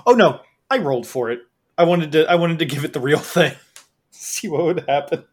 Oh 0.06 0.12
no, 0.12 0.40
I 0.70 0.78
rolled 0.78 1.06
for 1.06 1.30
it. 1.30 1.40
I 1.76 1.84
wanted 1.84 2.12
to. 2.12 2.30
I 2.30 2.34
wanted 2.36 2.58
to 2.60 2.64
give 2.66 2.84
it 2.84 2.92
the 2.92 3.00
real 3.00 3.18
thing. 3.20 3.54
See 4.10 4.48
what 4.48 4.64
would 4.64 4.84
happen. 4.88 5.24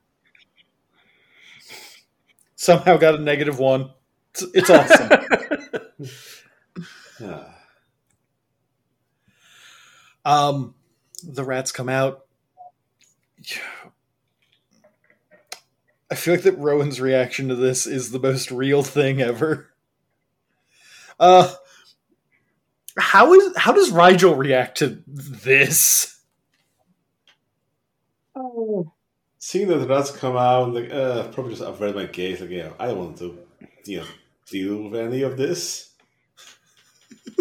Somehow 2.55 2.97
got 2.97 3.15
a 3.15 3.19
negative 3.19 3.59
one. 3.59 3.91
It's, 4.33 4.43
it's 4.53 4.69
awesome. 4.69 5.09
Um, 10.25 10.73
the 11.23 11.43
rats 11.43 11.71
come 11.71 11.89
out. 11.89 12.25
I 16.15 16.17
feel 16.17 16.35
like 16.35 16.43
that 16.43 16.57
Rowan's 16.57 17.01
reaction 17.01 17.49
to 17.49 17.55
this 17.55 17.85
is 17.85 18.11
the 18.11 18.19
most 18.19 18.49
real 18.49 18.83
thing 18.83 19.21
ever. 19.21 19.73
Uh, 21.19 21.53
how 22.97 23.33
is 23.33 23.57
how 23.57 23.73
does 23.73 23.91
Rigel 23.91 24.33
react 24.33 24.77
to 24.77 25.03
this? 25.07 26.17
Seeing 29.39 29.67
that 29.67 29.79
the 29.79 29.87
rats 29.87 30.11
come 30.11 30.37
out, 30.37 30.73
like, 30.73 30.89
uh, 30.89 31.27
probably 31.33 31.51
just 31.51 31.67
avert 31.67 31.93
my 31.95 32.05
gaze. 32.05 32.39
Like, 32.39 32.49
yeah, 32.49 32.69
I 32.79 32.87
don't 32.87 32.97
want 32.97 33.17
to, 33.17 33.37
you 33.83 33.97
know, 33.97 34.05
deal 34.45 34.83
with 34.83 34.95
any 34.95 35.21
of 35.23 35.35
this. 35.35 35.89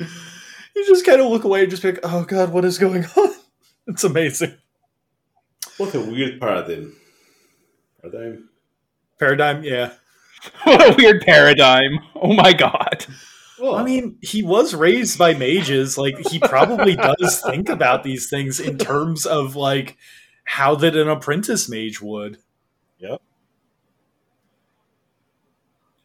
You 0.00 0.86
just 0.86 1.04
kind 1.04 1.20
of 1.20 1.26
look 1.26 1.42
away 1.42 1.62
and 1.62 1.70
just 1.70 1.82
be 1.82 1.90
like, 1.90 2.00
"Oh 2.04 2.22
God, 2.22 2.52
what 2.52 2.64
is 2.64 2.78
going 2.78 3.04
on?" 3.16 3.34
It's 3.88 4.04
amazing. 4.04 4.54
What 5.76 5.92
a 5.92 6.00
weird 6.00 6.40
paradigm. 6.40 6.94
Paradigm. 8.00 8.48
Paradigm, 9.18 9.64
yeah. 9.64 9.92
what 10.64 10.92
a 10.92 10.94
weird 10.96 11.22
paradigm. 11.22 11.98
Oh 12.14 12.32
my 12.32 12.52
god. 12.52 13.06
Well, 13.60 13.74
I 13.74 13.82
mean, 13.82 14.18
he 14.22 14.42
was 14.42 14.72
raised 14.74 15.18
by 15.18 15.34
mages. 15.34 15.98
Like, 15.98 16.16
he 16.28 16.38
probably 16.38 16.94
does 16.94 17.40
think 17.42 17.68
about 17.68 18.04
these 18.04 18.30
things 18.30 18.60
in 18.60 18.78
terms 18.78 19.26
of 19.26 19.56
like 19.56 19.96
how 20.44 20.76
that 20.76 20.96
an 20.96 21.08
apprentice 21.08 21.68
mage 21.68 22.00
would. 22.00 22.38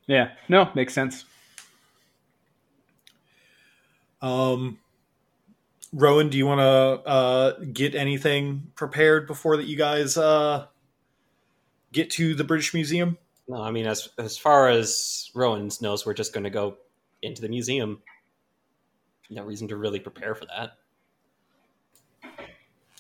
Yeah, 0.08 0.32
no, 0.50 0.70
makes 0.76 0.94
sense. 0.94 1.26
Um, 4.22 4.80
Rowan, 5.92 6.30
do 6.30 6.38
you 6.38 6.46
want 6.46 6.60
to 6.60 7.10
uh, 7.10 7.60
get 7.72 7.96
anything 7.96 8.72
prepared 8.76 9.28
before 9.28 9.58
that 9.58 9.66
you 9.66 9.78
guys 9.78 10.18
uh, 10.18 10.68
get 11.94 12.10
to 12.12 12.36
the 12.36 12.44
British 12.44 12.74
Museum? 12.74 13.18
no, 13.48 13.62
I 13.62 13.72
mean, 13.72 13.86
as 13.86 14.10
as 14.18 14.38
far 14.38 14.70
as 14.70 15.30
Rowan's 15.34 15.82
knows, 15.82 16.06
we're 16.06 16.14
just 16.14 16.34
going 16.34 16.46
to 16.46 16.50
go 16.50 16.78
into 17.22 17.42
the 17.42 17.50
museum. 17.50 18.02
No 19.30 19.44
reason 19.44 19.68
to 19.70 19.78
really 19.78 20.00
prepare 20.00 20.36
for 20.36 20.46
that. 20.46 20.78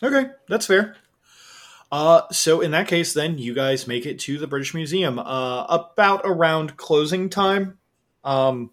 Okay, 0.01 0.31
that's 0.49 0.65
fair. 0.65 0.95
Uh, 1.91 2.23
so 2.31 2.59
in 2.59 2.71
that 2.71 2.87
case, 2.87 3.13
then 3.13 3.37
you 3.37 3.53
guys 3.53 3.87
make 3.87 4.05
it 4.05 4.19
to 4.19 4.39
the 4.39 4.47
British 4.47 4.73
Museum 4.73 5.19
uh, 5.19 5.65
about 5.65 6.21
around 6.25 6.75
closing 6.75 7.29
time. 7.29 7.77
Um, 8.23 8.71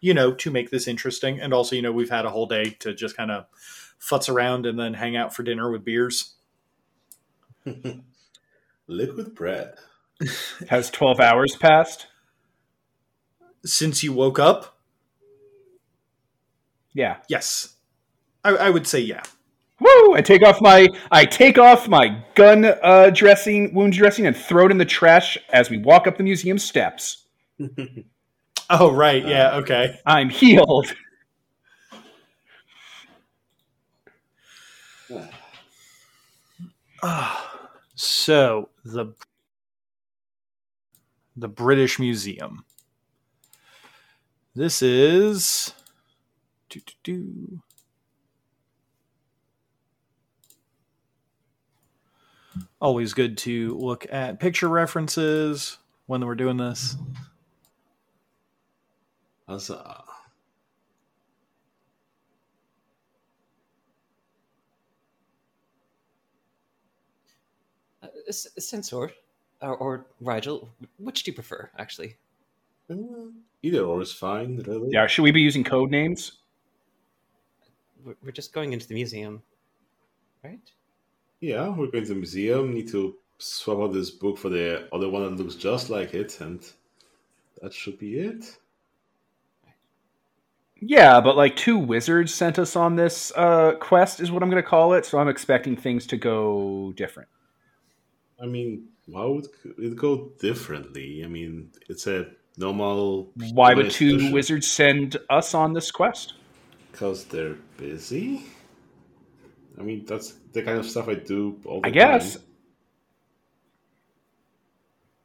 you 0.00 0.14
know, 0.14 0.32
to 0.34 0.50
make 0.50 0.70
this 0.70 0.86
interesting, 0.86 1.40
and 1.40 1.54
also, 1.54 1.76
you 1.76 1.82
know, 1.82 1.92
we've 1.92 2.10
had 2.10 2.26
a 2.26 2.30
whole 2.30 2.46
day 2.46 2.76
to 2.80 2.94
just 2.94 3.16
kind 3.16 3.30
of 3.30 3.46
futz 4.00 4.28
around 4.28 4.66
and 4.66 4.78
then 4.78 4.94
hang 4.94 5.16
out 5.16 5.34
for 5.34 5.42
dinner 5.42 5.70
with 5.70 5.84
beers. 5.84 6.34
liquid 8.86 9.34
bread. 9.34 9.74
Has 10.68 10.90
12 10.90 11.20
hours 11.20 11.56
passed? 11.56 12.06
Since 13.64 14.02
you 14.02 14.12
woke 14.12 14.38
up, 14.38 14.76
Yeah. 16.92 17.16
yes, 17.28 17.74
I, 18.44 18.50
I 18.50 18.70
would 18.70 18.86
say 18.86 19.00
yeah. 19.00 19.22
Woo! 19.80 20.14
I 20.14 20.20
take 20.22 20.42
off 20.44 20.60
my 20.60 20.86
I 21.10 21.24
take 21.24 21.58
off 21.58 21.88
my 21.88 22.22
gun 22.36 22.64
uh, 22.64 23.10
dressing, 23.10 23.74
wound 23.74 23.92
dressing, 23.94 24.26
and 24.26 24.36
throw 24.36 24.66
it 24.66 24.70
in 24.70 24.78
the 24.78 24.84
trash 24.84 25.36
as 25.52 25.68
we 25.70 25.78
walk 25.78 26.06
up 26.06 26.16
the 26.16 26.22
museum 26.22 26.58
steps. 26.58 27.24
Oh 28.70 28.90
right, 28.90 29.22
yeah, 29.26 29.56
okay. 29.56 30.00
I'm 30.06 30.30
healed. 30.30 30.94
Ah, 37.02 37.53
so 37.94 38.68
the 38.84 39.14
the 41.36 41.48
British 41.48 41.98
Museum. 41.98 42.64
This 44.54 44.82
is 44.82 45.74
do, 46.68 46.80
do, 46.80 46.92
do. 47.02 47.62
always 52.84 53.14
good 53.14 53.38
to 53.38 53.74
look 53.78 54.06
at 54.12 54.38
picture 54.38 54.68
references 54.68 55.78
when 56.04 56.24
we're 56.24 56.34
doing 56.34 56.58
this. 56.58 56.96
Huzzah. 59.48 60.04
S- 68.28 68.48
Sensor 68.58 69.10
or, 69.60 69.76
or 69.76 70.06
Rigel, 70.20 70.68
which 70.98 71.22
do 71.24 71.30
you 71.30 71.34
prefer, 71.34 71.70
actually? 71.78 72.16
Uh, 72.90 72.96
Either 73.62 73.80
or 73.80 74.02
is 74.02 74.12
fine, 74.12 74.58
really. 74.66 74.90
Yeah, 74.92 75.06
should 75.06 75.22
we 75.22 75.30
be 75.30 75.40
using 75.40 75.64
code 75.64 75.90
names? 75.90 76.32
We're 78.04 78.16
we're 78.22 78.32
just 78.32 78.52
going 78.52 78.74
into 78.74 78.86
the 78.86 78.94
museum, 78.94 79.42
right? 80.42 80.60
Yeah, 81.40 81.68
we're 81.68 81.86
going 81.86 82.04
to 82.04 82.10
the 82.10 82.14
museum. 82.14 82.74
Need 82.74 82.88
to 82.88 83.16
swap 83.38 83.78
out 83.78 83.92
this 83.94 84.10
book 84.10 84.36
for 84.36 84.50
the 84.50 84.86
other 84.92 85.08
one 85.08 85.22
that 85.22 85.42
looks 85.42 85.54
just 85.54 85.88
like 85.88 86.12
it, 86.12 86.40
and 86.42 86.62
that 87.62 87.72
should 87.72 87.98
be 87.98 88.18
it. 88.18 88.58
Yeah, 90.80 91.22
but 91.22 91.34
like 91.34 91.56
two 91.56 91.78
wizards 91.78 92.34
sent 92.34 92.58
us 92.58 92.76
on 92.76 92.96
this 92.96 93.32
uh, 93.36 93.72
quest, 93.80 94.20
is 94.20 94.30
what 94.30 94.42
I'm 94.42 94.50
going 94.50 94.62
to 94.62 94.68
call 94.68 94.92
it. 94.92 95.06
So 95.06 95.18
I'm 95.18 95.28
expecting 95.28 95.76
things 95.76 96.06
to 96.08 96.18
go 96.18 96.92
different. 96.96 97.30
I 98.42 98.46
mean, 98.46 98.88
why 99.06 99.24
would 99.24 99.46
it 99.78 99.96
go 99.96 100.30
differently? 100.40 101.22
I 101.24 101.28
mean, 101.28 101.70
it's 101.88 102.06
a 102.06 102.26
normal. 102.56 103.30
Why 103.52 103.74
would 103.74 103.90
two 103.90 104.32
wizards 104.32 104.70
send 104.70 105.16
us 105.30 105.54
on 105.54 105.72
this 105.72 105.90
quest? 105.90 106.34
Because 106.90 107.24
they're 107.24 107.56
busy. 107.76 108.44
I 109.78 109.82
mean, 109.82 110.04
that's 110.04 110.34
the 110.52 110.62
kind 110.62 110.78
of 110.78 110.86
stuff 110.86 111.08
I 111.08 111.14
do 111.14 111.60
all 111.64 111.80
the 111.80 111.90
time. 111.90 111.90
I 111.90 111.90
guess. 111.90 112.34
time. 112.34 112.42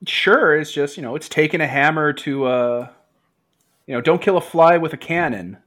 Sure, 0.07 0.55
it's 0.55 0.71
just 0.71 0.97
you 0.97 1.03
know, 1.03 1.15
it's 1.15 1.29
taking 1.29 1.61
a 1.61 1.67
hammer 1.67 2.13
to 2.13 2.45
uh, 2.45 2.87
you 3.85 3.93
know, 3.93 4.01
don't 4.01 4.21
kill 4.21 4.37
a 4.37 4.41
fly 4.41 4.77
with 4.77 4.93
a 4.93 4.97
cannon. 4.97 5.57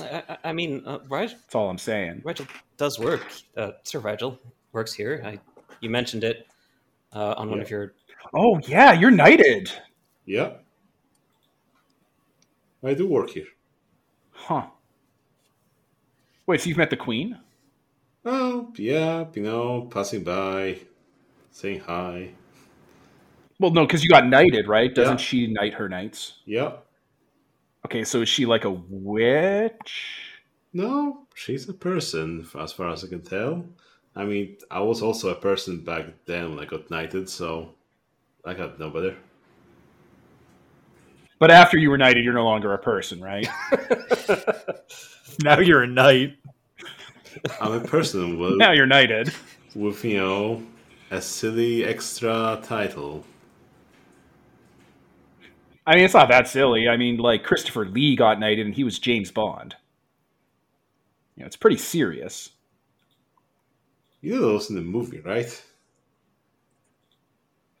I, 0.00 0.22
I- 0.28 0.38
I 0.44 0.52
mean, 0.52 0.82
uh, 0.86 1.00
Rigel, 1.08 1.36
That's 1.38 1.54
all 1.54 1.68
I'm 1.68 1.78
saying. 1.78 2.22
Rigel 2.24 2.46
does 2.76 2.98
work. 2.98 3.26
Uh, 3.56 3.72
Sir 3.82 3.98
Rigel 3.98 4.38
works 4.72 4.92
here. 4.92 5.22
I, 5.24 5.38
you 5.80 5.90
mentioned 5.90 6.24
it 6.24 6.46
uh, 7.12 7.34
on 7.36 7.48
one 7.50 7.58
Yeah. 7.58 7.64
of 7.64 7.70
your. 7.70 7.94
Oh 8.34 8.58
yeah, 8.66 8.92
you're 8.92 9.10
knighted, 9.10 9.72
Yeah. 10.26 10.52
I 12.82 12.94
do 12.94 13.06
work 13.08 13.30
here. 13.30 13.46
huh? 14.32 14.66
Wait, 16.46 16.60
so 16.60 16.68
you've 16.68 16.78
met 16.78 16.90
the 16.90 16.96
queen? 16.96 17.38
Oh, 18.24 18.72
yeah, 18.76 19.26
you 19.34 19.42
know, 19.42 19.82
passing 19.90 20.24
by, 20.24 20.78
saying 21.50 21.80
hi. 21.80 22.30
Well, 23.58 23.70
no, 23.72 23.84
because 23.86 24.02
you 24.02 24.08
got 24.08 24.26
knighted, 24.26 24.66
right? 24.68 24.94
Doesn't 24.94 25.18
Yeah. 25.20 25.24
she 25.24 25.46
knight 25.48 25.74
her 25.74 25.88
knights? 25.88 26.38
Yeah. 26.46 26.76
Okay, 27.86 28.04
so 28.04 28.22
is 28.22 28.28
she 28.28 28.46
like 28.46 28.64
a 28.64 28.70
witch? 28.70 30.22
No, 30.72 31.26
she's 31.34 31.68
a 31.68 31.74
person, 31.74 32.46
as 32.58 32.72
far 32.72 32.90
as 32.90 33.04
I 33.04 33.08
can 33.08 33.22
tell. 33.22 33.66
I 34.16 34.24
mean, 34.24 34.56
I 34.70 34.80
was 34.80 35.02
also 35.02 35.30
a 35.30 35.34
person 35.34 35.84
back 35.84 36.06
then 36.26 36.50
when 36.50 36.58
I 36.58 36.68
got 36.68 36.90
knighted, 36.90 37.28
so 37.28 37.74
I 38.44 38.54
got 38.54 38.78
no 38.78 38.90
better. 38.90 39.16
But 41.38 41.50
after 41.50 41.78
you 41.78 41.90
were 41.90 41.98
knighted, 41.98 42.24
you're 42.24 42.34
no 42.34 42.44
longer 42.44 42.74
a 42.74 42.78
person, 42.78 43.20
right? 43.20 43.48
Now 45.42 45.58
you're 45.58 45.82
a 45.82 45.86
knight. 45.86 46.36
I'm 47.60 47.72
a 47.72 47.80
person 47.80 48.38
with, 48.38 48.56
now 48.58 48.72
you're 48.72 48.86
knighted. 48.86 49.32
with, 49.74 50.04
you 50.04 50.18
know, 50.18 50.62
a 51.10 51.20
silly 51.22 51.84
extra 51.84 52.60
title. 52.62 53.24
I 55.86 55.94
mean, 55.94 56.04
it's 56.04 56.14
not 56.14 56.28
that 56.28 56.48
silly. 56.48 56.88
I 56.88 56.96
mean, 56.96 57.16
like 57.16 57.44
Christopher 57.44 57.86
Lee 57.86 58.16
got 58.16 58.38
knighted, 58.38 58.66
and 58.66 58.74
he 58.74 58.84
was 58.84 58.98
James 58.98 59.30
Bond. 59.30 59.76
You 61.36 61.42
know, 61.42 61.46
it's 61.46 61.56
pretty 61.56 61.78
serious. 61.78 62.50
You 64.20 64.34
know 64.34 64.40
those 64.40 64.70
in 64.70 64.76
the 64.76 64.82
movie, 64.82 65.20
right? 65.20 65.62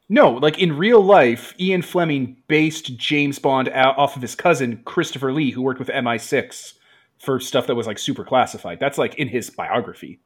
No, 0.08 0.32
like 0.32 0.58
in 0.58 0.76
real 0.76 1.00
life, 1.00 1.54
Ian 1.60 1.82
Fleming 1.82 2.36
based 2.48 2.96
James 2.96 3.38
Bond 3.38 3.68
out 3.68 3.96
off 3.96 4.16
of 4.16 4.22
his 4.22 4.34
cousin 4.34 4.82
Christopher 4.84 5.32
Lee, 5.32 5.52
who 5.52 5.62
worked 5.62 5.78
with 5.78 5.88
MI6 5.88 6.74
for 7.18 7.38
stuff 7.38 7.66
that 7.68 7.76
was 7.76 7.86
like 7.86 7.98
super 7.98 8.24
classified. 8.24 8.80
That's 8.80 8.98
like 8.98 9.14
in 9.16 9.28
his 9.28 9.50
biography. 9.50 10.20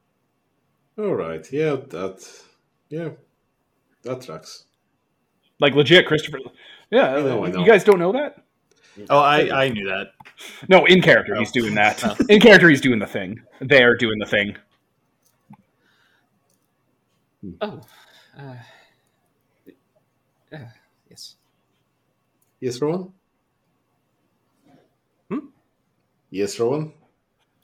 Alright, 0.98 1.53
yeah, 1.53 1.77
that. 1.90 2.27
Yeah, 2.88 3.11
that 4.05 4.22
tracks. 4.22 4.64
Like 5.61 5.74
legit, 5.74 6.07
Christopher. 6.07 6.38
Yeah, 6.90 7.16
I 7.16 7.22
know, 7.22 7.44
I 7.44 7.50
know. 7.50 7.61
you 7.61 7.66
guys 7.66 7.85
don't 7.85 7.98
know 7.98 8.12
that? 8.12 8.42
Oh, 9.11 9.18
I, 9.18 9.64
I 9.64 9.68
knew 9.70 9.87
that. 9.88 10.12
No, 10.68 10.87
in 10.87 11.03
character, 11.03 11.35
he's 11.35 11.50
oh. 11.50 11.61
doing 11.61 11.74
that. 11.74 12.03
In 12.29 12.40
character, 12.40 12.68
he's 12.68 12.81
doing 12.81 13.00
the 13.00 13.07
thing. 13.07 13.42
They're 13.61 13.96
doing 13.96 14.18
the 14.18 14.27
thing. 14.27 14.57
Oh. 17.61 17.80
Uh, 18.38 18.57
uh, 20.52 20.59
yes. 21.11 21.37
Yes, 22.61 22.80
Rowan? 22.80 23.12
Hmm? 25.28 25.38
Yes, 26.30 26.59
Rowan? 26.59 26.92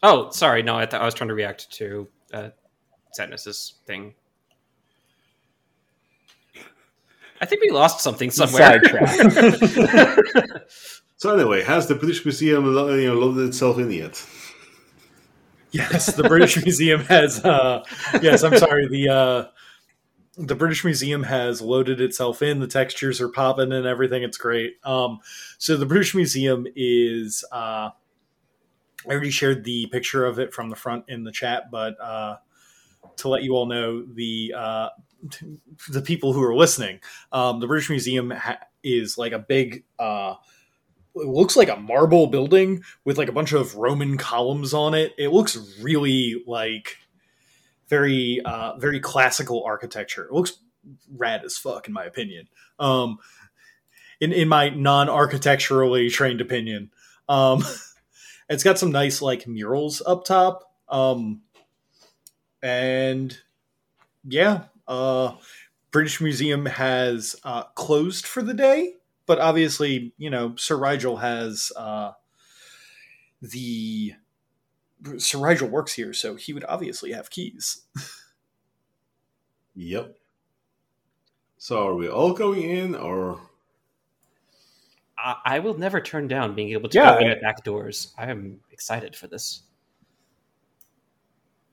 Oh, 0.02 0.30
sorry. 0.30 0.62
No, 0.62 0.76
I, 0.76 0.86
th- 0.86 1.00
I 1.00 1.04
was 1.04 1.14
trying 1.14 1.28
to 1.28 1.34
react 1.34 1.70
to 1.72 2.08
uh, 2.32 2.50
Sadness's 3.12 3.74
thing. 3.86 4.14
I 7.40 7.46
think 7.46 7.62
we 7.62 7.70
lost 7.70 8.00
something 8.00 8.30
somewhere. 8.30 8.80
So 11.20 11.34
anyway, 11.34 11.62
has 11.64 11.86
the 11.86 11.94
British 11.96 12.24
Museum 12.24 12.64
lo- 12.74 12.94
you 12.94 13.08
know, 13.08 13.14
loaded 13.14 13.46
itself 13.46 13.76
in 13.76 13.90
yet? 13.90 14.26
Yes, 15.70 16.16
the 16.16 16.22
British 16.22 16.56
Museum 16.64 17.00
has. 17.04 17.44
Uh, 17.44 17.84
yes, 18.22 18.42
I'm 18.42 18.56
sorry. 18.56 18.88
The 18.88 19.08
uh, 19.10 19.44
the 20.36 20.54
British 20.54 20.84
Museum 20.84 21.24
has 21.24 21.60
loaded 21.60 22.00
itself 22.00 22.42
in. 22.42 22.60
The 22.60 22.66
textures 22.66 23.20
are 23.20 23.28
popping 23.28 23.72
and 23.72 23.86
everything. 23.86 24.22
It's 24.22 24.38
great. 24.38 24.74
Um, 24.84 25.20
so 25.58 25.76
the 25.76 25.86
British 25.86 26.14
Museum 26.14 26.66
is. 26.76 27.44
Uh, 27.52 27.90
I 29.06 29.12
already 29.12 29.30
shared 29.30 29.64
the 29.64 29.86
picture 29.86 30.26
of 30.26 30.38
it 30.38 30.52
from 30.52 30.68
the 30.68 30.76
front 30.76 31.06
in 31.08 31.24
the 31.24 31.32
chat, 31.32 31.70
but 31.70 31.98
uh, 32.00 32.36
to 33.16 33.28
let 33.28 33.42
you 33.42 33.54
all 33.54 33.66
know, 33.66 34.04
the 34.04 34.54
uh, 34.56 34.88
the 35.90 36.02
people 36.02 36.32
who 36.32 36.42
are 36.42 36.54
listening, 36.54 37.00
um, 37.32 37.60
the 37.60 37.66
British 37.66 37.90
Museum 37.90 38.30
ha- 38.30 38.60
is 38.82 39.18
like 39.18 39.32
a 39.32 39.38
big. 39.38 39.84
Uh, 39.98 40.34
it 41.16 41.26
looks 41.26 41.56
like 41.56 41.68
a 41.68 41.76
marble 41.76 42.28
building 42.28 42.84
with 43.04 43.18
like 43.18 43.28
a 43.28 43.32
bunch 43.32 43.52
of 43.52 43.74
Roman 43.74 44.16
columns 44.16 44.72
on 44.72 44.94
it. 44.94 45.12
It 45.18 45.30
looks 45.30 45.78
really 45.80 46.44
like 46.46 46.98
very 47.90 48.40
uh 48.44 48.78
very 48.78 49.00
classical 49.00 49.62
architecture. 49.64 50.24
It 50.24 50.32
looks 50.32 50.54
rad 51.14 51.44
as 51.44 51.58
fuck 51.58 51.86
in 51.88 51.92
my 51.92 52.04
opinion. 52.04 52.48
Um 52.78 53.18
in 54.20 54.32
in 54.32 54.48
my 54.48 54.70
non-architecturally 54.70 56.08
trained 56.08 56.40
opinion. 56.40 56.90
Um 57.28 57.62
it's 58.48 58.64
got 58.64 58.78
some 58.78 58.92
nice 58.92 59.20
like 59.20 59.46
murals 59.46 60.00
up 60.06 60.24
top. 60.24 60.72
Um 60.88 61.42
and 62.62 63.36
yeah, 64.24 64.64
uh 64.88 65.32
British 65.90 66.20
Museum 66.20 66.64
has 66.64 67.36
uh 67.44 67.64
closed 67.74 68.26
for 68.26 68.42
the 68.42 68.54
day 68.54 68.94
but 69.30 69.38
obviously, 69.38 70.12
you 70.18 70.28
know, 70.28 70.56
Sir 70.56 70.76
Rigel 70.76 71.18
has 71.18 71.70
uh, 71.76 72.10
the 73.40 74.14
Sir 75.18 75.38
Rigel 75.38 75.68
works 75.68 75.92
here, 75.94 76.12
so 76.12 76.34
he 76.36 76.52
would 76.52 76.64
obviously 76.68 77.12
have 77.12 77.30
keys. 77.30 77.82
Yep. 79.74 80.16
So 81.58 81.86
are 81.88 81.94
we 81.94 82.08
all 82.08 82.32
going 82.32 82.62
in, 82.62 82.94
or 82.94 83.40
I, 85.16 85.36
I 85.44 85.58
will 85.60 85.78
never 85.78 86.00
turn 86.00 86.26
down 86.28 86.54
being 86.54 86.70
able 86.70 86.88
to 86.90 86.98
Yeah, 86.98 87.12
go 87.14 87.18
in 87.20 87.30
I- 87.30 87.34
the 87.34 87.40
back 87.40 87.64
doors. 87.64 88.12
I 88.18 88.30
am 88.30 88.60
excited 88.72 89.14
for 89.16 89.26
this. 89.26 89.62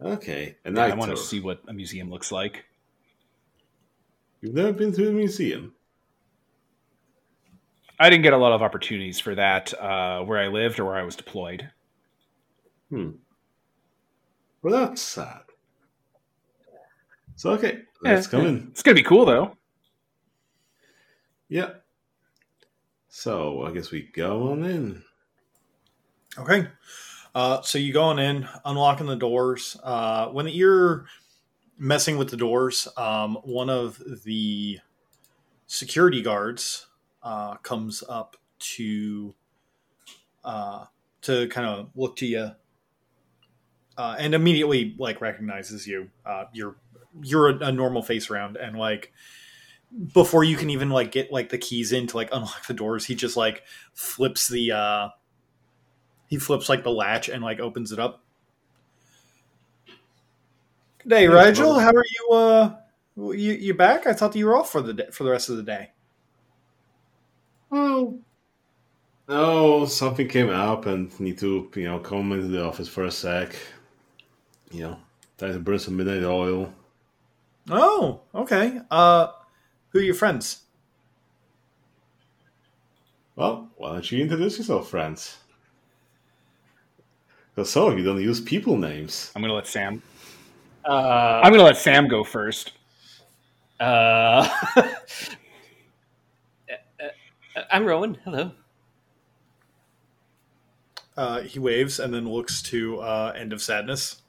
okay? 0.01 0.57
and 0.63 0.75
Yeah, 0.77 0.85
I 0.85 0.93
want 0.95 1.11
to 1.11 1.17
see 1.17 1.39
what 1.39 1.61
a 1.67 1.73
museum 1.73 2.09
looks 2.09 2.31
like. 2.31 2.65
You've 4.41 4.53
never 4.53 4.71
been 4.73 4.91
to 4.93 5.09
a 5.09 5.11
museum? 5.11 5.73
I 7.99 8.09
didn't 8.11 8.23
get 8.23 8.33
a 8.33 8.37
lot 8.37 8.51
of 8.51 8.61
opportunities 8.61 9.19
for 9.19 9.33
that 9.35 9.73
uh, 9.81 10.21
where 10.23 10.37
I 10.39 10.47
lived 10.49 10.79
or 10.79 10.85
where 10.85 10.95
I 10.95 11.01
was 11.03 11.15
deployed. 11.15 11.71
Hmm. 12.89 13.11
Well, 14.61 14.73
that's 14.87 15.01
sad. 15.01 15.41
So 17.35 17.51
okay, 17.51 17.81
let's 18.01 18.25
Yeah, 18.27 18.31
come 18.31 18.41
yeah. 18.43 18.49
in. 18.49 18.67
It's 18.71 18.81
gonna 18.81 18.95
be 18.95 19.03
cool 19.03 19.25
though. 19.25 19.55
Yeah. 21.49 21.71
So 23.09 23.63
I 23.63 23.71
guess 23.71 23.91
we 23.91 24.03
go 24.13 24.51
on 24.51 24.63
in. 24.63 25.03
Okay. 26.37 26.67
Uh, 27.33 27.61
so 27.61 27.77
you 27.77 27.93
go 27.93 28.03
on 28.03 28.19
in, 28.19 28.47
unlocking 28.65 29.05
the 29.05 29.15
doors. 29.15 29.77
Uh, 29.83 30.27
when 30.29 30.47
you're 30.47 31.05
messing 31.77 32.17
with 32.17 32.29
the 32.29 32.37
doors, 32.37 32.87
um, 32.97 33.35
one 33.43 33.69
of 33.69 34.01
the 34.23 34.79
security 35.67 36.21
guards 36.21 36.87
uh, 37.21 37.55
comes 37.57 38.03
up 38.09 38.37
to 38.59 39.33
uh, 40.43 40.85
to 41.21 41.47
kind 41.49 41.67
of 41.67 41.89
look 41.95 42.15
to 42.15 42.25
you 42.25 42.51
uh, 43.97 44.15
and 44.19 44.33
immediately 44.35 44.95
like 44.97 45.21
recognizes 45.21 45.87
you. 45.87 46.09
Uh, 46.25 46.45
you're 46.53 46.75
you're 47.21 47.49
a, 47.49 47.57
a 47.65 47.71
normal 47.71 48.03
face 48.03 48.29
around 48.29 48.57
and 48.57 48.77
like 48.77 49.11
before 50.13 50.43
you 50.43 50.55
can 50.55 50.69
even 50.69 50.89
like 50.89 51.11
get 51.11 51.31
like 51.31 51.49
the 51.49 51.57
keys 51.57 51.91
in 51.91 52.07
to 52.07 52.17
like 52.17 52.29
unlock 52.31 52.67
the 52.67 52.73
doors, 52.73 53.05
he 53.05 53.15
just 53.15 53.37
like 53.37 53.63
flips 53.93 54.47
the 54.47 54.71
uh 54.71 55.09
he 56.27 56.37
flips 56.37 56.69
like 56.69 56.83
the 56.83 56.91
latch 56.91 57.29
and 57.29 57.43
like 57.43 57.59
opens 57.59 57.91
it 57.91 57.99
up. 57.99 58.21
Good 60.99 61.09
day, 61.09 61.21
Hey, 61.21 61.27
Rigel. 61.27 61.79
How 61.79 61.91
are 61.91 62.05
you? 62.05 62.35
Uh, 62.35 62.75
you 63.15 63.53
you 63.53 63.73
back? 63.73 64.05
I 64.05 64.13
thought 64.13 64.35
you 64.35 64.45
were 64.45 64.57
off 64.57 64.71
for 64.71 64.81
the 64.81 64.93
day, 64.93 65.07
for 65.11 65.23
the 65.23 65.31
rest 65.31 65.49
of 65.49 65.57
the 65.57 65.63
day. 65.63 65.91
Oh. 67.71 68.19
No, 69.29 69.85
something 69.85 70.27
came 70.27 70.49
up 70.49 70.85
and 70.85 71.17
need 71.19 71.37
to, 71.39 71.69
you 71.75 71.83
know, 71.83 71.99
come 71.99 72.31
into 72.31 72.47
the 72.47 72.63
office 72.63 72.87
for 72.87 73.03
a 73.03 73.11
sec. 73.11 73.57
You 74.71 74.81
know, 74.81 74.97
trying 75.37 75.53
to 75.53 75.59
burn 75.59 75.79
some 75.79 75.95
midnight 75.97 76.23
oil. 76.23 76.73
Oh, 77.69 78.21
okay. 78.35 78.81
Uh, 78.91 79.27
who 79.89 79.99
are 79.99 80.03
your 80.03 80.15
friends? 80.15 80.61
Well, 83.35 83.69
why 83.77 83.93
don't 83.93 84.11
you 84.11 84.21
introduce 84.21 84.57
yourself, 84.57 84.89
friends? 84.89 85.37
Because 87.53 87.69
some 87.69 87.91
of 87.91 87.97
you 87.97 88.03
don't 88.03 88.21
use 88.21 88.41
people 88.41 88.77
names. 88.77 89.31
I'm 89.35 89.41
gonna 89.41 89.53
let 89.53 89.67
Sam. 89.67 90.01
Uh, 90.85 91.41
I'm 91.43 91.51
gonna 91.51 91.63
let 91.63 91.77
Sam 91.77 92.07
go 92.07 92.23
first. 92.23 92.73
uh, 93.79 94.47
I'm 97.71 97.85
Rowan. 97.85 98.15
Hello. 98.23 98.51
Uh, 101.15 101.41
he 101.41 101.57
waves 101.57 101.99
and 101.99 102.13
then 102.13 102.29
looks 102.29 102.61
to 102.61 102.99
uh, 103.01 103.33
End 103.35 103.51
of 103.53 103.61
Sadness. 103.61 104.21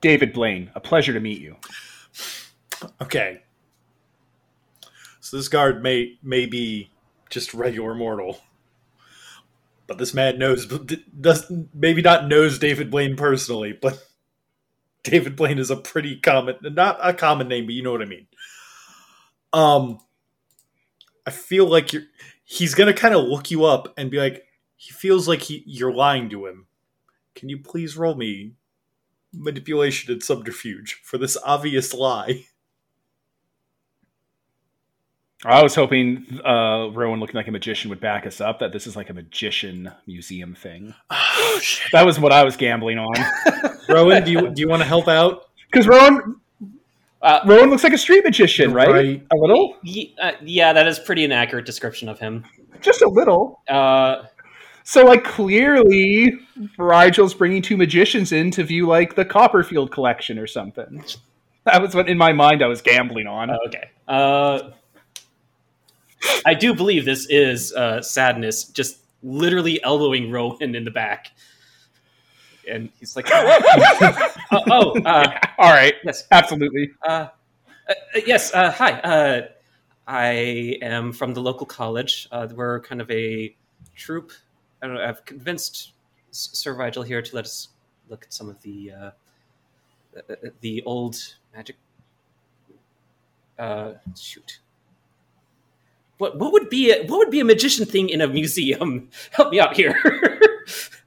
David 0.00 0.32
Blaine, 0.32 0.70
a 0.74 0.80
pleasure 0.80 1.12
to 1.12 1.20
meet 1.20 1.40
you. 1.40 1.56
Okay. 3.00 3.42
So 5.20 5.36
this 5.36 5.48
guard 5.48 5.82
may 5.82 6.18
may 6.22 6.46
be 6.46 6.90
just 7.30 7.54
regular 7.54 7.94
mortal, 7.94 8.40
but 9.86 9.98
this 9.98 10.14
man 10.14 10.38
knows 10.38 10.66
does 10.66 11.50
maybe 11.74 12.02
not 12.02 12.28
knows 12.28 12.58
David 12.58 12.90
Blaine 12.90 13.16
personally, 13.16 13.72
but 13.72 14.06
David 15.02 15.36
Blaine 15.36 15.58
is 15.58 15.70
a 15.70 15.76
pretty 15.76 16.16
common, 16.16 16.56
not 16.62 16.98
a 17.00 17.12
common 17.12 17.48
name, 17.48 17.66
but 17.66 17.74
you 17.74 17.82
know 17.82 17.92
what 17.92 18.02
I 18.02 18.06
mean. 18.06 18.26
Um, 19.52 20.00
I 21.26 21.30
feel 21.30 21.66
like 21.66 21.92
you're. 21.92 22.04
He's 22.44 22.74
gonna 22.74 22.94
kind 22.94 23.14
of 23.14 23.24
look 23.24 23.50
you 23.50 23.64
up 23.64 23.92
and 23.96 24.10
be 24.10 24.18
like, 24.18 24.44
he 24.76 24.92
feels 24.92 25.26
like 25.26 25.42
he 25.42 25.64
you're 25.66 25.92
lying 25.92 26.28
to 26.30 26.46
him. 26.46 26.66
Can 27.34 27.48
you 27.48 27.58
please 27.58 27.96
roll 27.96 28.14
me 28.14 28.52
manipulation 29.36 30.12
and 30.12 30.22
subterfuge 30.22 31.00
for 31.04 31.18
this 31.18 31.36
obvious 31.44 31.92
lie? 31.94 32.46
I 35.44 35.62
was 35.62 35.74
hoping 35.74 36.40
uh, 36.44 36.88
Rowan, 36.92 37.20
looking 37.20 37.34
like 37.36 37.46
a 37.46 37.52
magician, 37.52 37.90
would 37.90 38.00
back 38.00 38.26
us 38.26 38.40
up 38.40 38.58
that 38.60 38.72
this 38.72 38.86
is 38.86 38.96
like 38.96 39.10
a 39.10 39.14
magician 39.14 39.92
museum 40.06 40.54
thing. 40.54 40.94
Oh 41.38 41.58
shit. 41.62 41.90
That 41.92 42.04
was 42.04 42.18
what 42.18 42.32
I 42.32 42.44
was 42.44 42.56
gambling 42.56 42.98
on. 42.98 43.14
Rowan, 43.88 44.24
do 44.24 44.30
you 44.32 44.50
do 44.50 44.60
you 44.60 44.68
want 44.68 44.82
to 44.82 44.88
help 44.88 45.06
out? 45.08 45.44
Because 45.70 45.86
Rowan, 45.86 46.36
Uh, 47.22 47.40
Rowan 47.46 47.70
looks 47.70 47.82
like 47.84 47.92
a 47.92 47.98
street 47.98 48.24
magician, 48.24 48.72
right? 48.74 48.88
Right. 48.90 49.26
A 49.32 49.36
little, 49.36 49.76
y- 49.84 50.12
uh, 50.20 50.32
yeah, 50.42 50.72
that 50.72 50.86
is 50.86 50.98
pretty 50.98 51.24
inaccurate 51.24 51.64
description 51.64 52.08
of 52.08 52.18
him. 52.18 52.44
just 52.80 53.00
a 53.02 53.08
little. 53.08 53.60
Uh, 53.68 54.24
So, 54.88 55.04
like, 55.04 55.24
clearly, 55.24 56.38
Rigel's 56.78 57.34
bringing 57.34 57.60
two 57.60 57.76
magicians 57.76 58.30
in 58.30 58.52
to 58.52 58.62
view 58.62 58.86
like 58.86 59.16
the 59.16 59.24
Copperfield 59.24 59.90
collection 59.90 60.38
or 60.38 60.46
something. 60.46 61.04
That 61.64 61.82
was 61.82 61.92
what 61.92 62.08
in 62.08 62.16
my 62.16 62.32
mind 62.32 62.62
I 62.62 62.68
was 62.68 62.82
gambling 62.82 63.26
on. 63.26 63.50
okay. 63.66 63.90
Uh, 64.06 64.70
I 66.46 66.54
do 66.54 66.72
believe 66.72 67.04
this 67.04 67.26
is 67.28 67.72
uh, 67.72 68.00
sadness, 68.00 68.66
just 68.66 68.98
literally 69.24 69.82
elbowing 69.82 70.30
Rowan 70.30 70.76
in 70.76 70.84
the 70.84 70.92
back, 70.92 71.32
and 72.70 72.88
he's 73.00 73.16
like, 73.16 73.26
"Oh, 73.32 74.30
oh 74.70 75.00
uh, 75.00 75.40
All 75.58 75.72
right, 75.72 75.94
yes, 76.04 76.28
absolutely. 76.30 76.92
uh, 77.04 77.26
uh, 77.88 77.94
yes. 78.24 78.54
Uh, 78.54 78.70
hi, 78.70 78.92
uh, 78.92 79.46
I 80.06 80.78
am 80.80 81.12
from 81.12 81.34
the 81.34 81.40
local 81.40 81.66
college. 81.66 82.28
Uh, 82.30 82.46
we're 82.54 82.78
kind 82.82 83.00
of 83.00 83.10
a 83.10 83.52
troop. 83.96 84.30
I 84.82 84.86
don't 84.86 84.96
know, 84.96 85.04
I've 85.04 85.24
convinced 85.24 85.92
Sir 86.30 86.74
Rigel 86.74 87.02
here 87.02 87.22
to 87.22 87.34
let 87.34 87.44
us 87.44 87.68
look 88.08 88.24
at 88.24 88.32
some 88.32 88.48
of 88.48 88.60
the 88.62 88.92
uh, 88.92 89.10
uh, 90.16 90.34
the 90.60 90.82
old 90.84 91.16
magic. 91.54 91.76
Uh, 93.58 93.94
shoot. 94.18 94.60
What 96.18 96.38
what 96.38 96.52
would 96.52 96.68
be 96.68 96.90
a, 96.92 97.06
what 97.06 97.18
would 97.18 97.30
be 97.30 97.40
a 97.40 97.44
magician 97.44 97.86
thing 97.86 98.08
in 98.08 98.20
a 98.20 98.28
museum? 98.28 99.10
Help 99.32 99.50
me 99.50 99.60
out 99.60 99.76
here. 99.76 99.96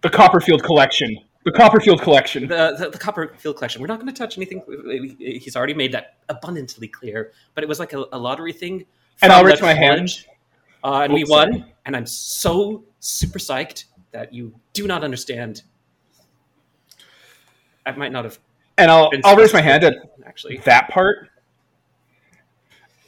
The 0.02 0.10
Copperfield 0.10 0.64
collection. 0.64 1.18
The 1.44 1.52
Copperfield 1.52 2.02
collection. 2.02 2.48
the, 2.48 2.76
the, 2.78 2.90
the 2.92 2.98
Copperfield 2.98 3.58
collection. 3.58 3.82
We're 3.82 3.88
not 3.88 4.00
going 4.00 4.14
to 4.14 4.18
touch 4.18 4.38
anything. 4.38 4.62
He's 5.20 5.56
already 5.56 5.74
made 5.74 5.92
that 5.92 6.16
abundantly 6.30 6.88
clear. 6.88 7.34
But 7.54 7.64
it 7.64 7.68
was 7.68 7.80
like 7.80 7.92
a, 7.94 8.06
a 8.14 8.18
lottery 8.18 8.54
thing. 8.54 8.86
And 9.22 9.34
I'll 9.34 9.44
raise 9.44 9.62
my 9.62 9.74
hand. 9.74 10.10
Uh, 10.84 11.02
and 11.04 11.14
we 11.14 11.26
won. 11.26 11.52
sorry. 11.52 11.74
Won. 11.90 11.96
And 11.96 12.04
I'm 12.04 12.06
so 12.08 12.84
super 13.00 13.40
psyched 13.40 13.86
that 14.12 14.34
you 14.34 14.54
do 14.74 14.88
not 14.88 15.04
understand. 15.04 15.64
I 17.86 17.92
might 17.92 18.12
not 18.12 18.26
have 18.26 18.40
And 18.78 18.92
I'll 18.92 19.12
I'll 19.24 19.36
raise 19.36 19.54
my 19.54 19.62
hand 19.62 19.84
at 19.84 19.96
actually. 20.26 20.58
that 20.66 20.90
part, 20.90 21.30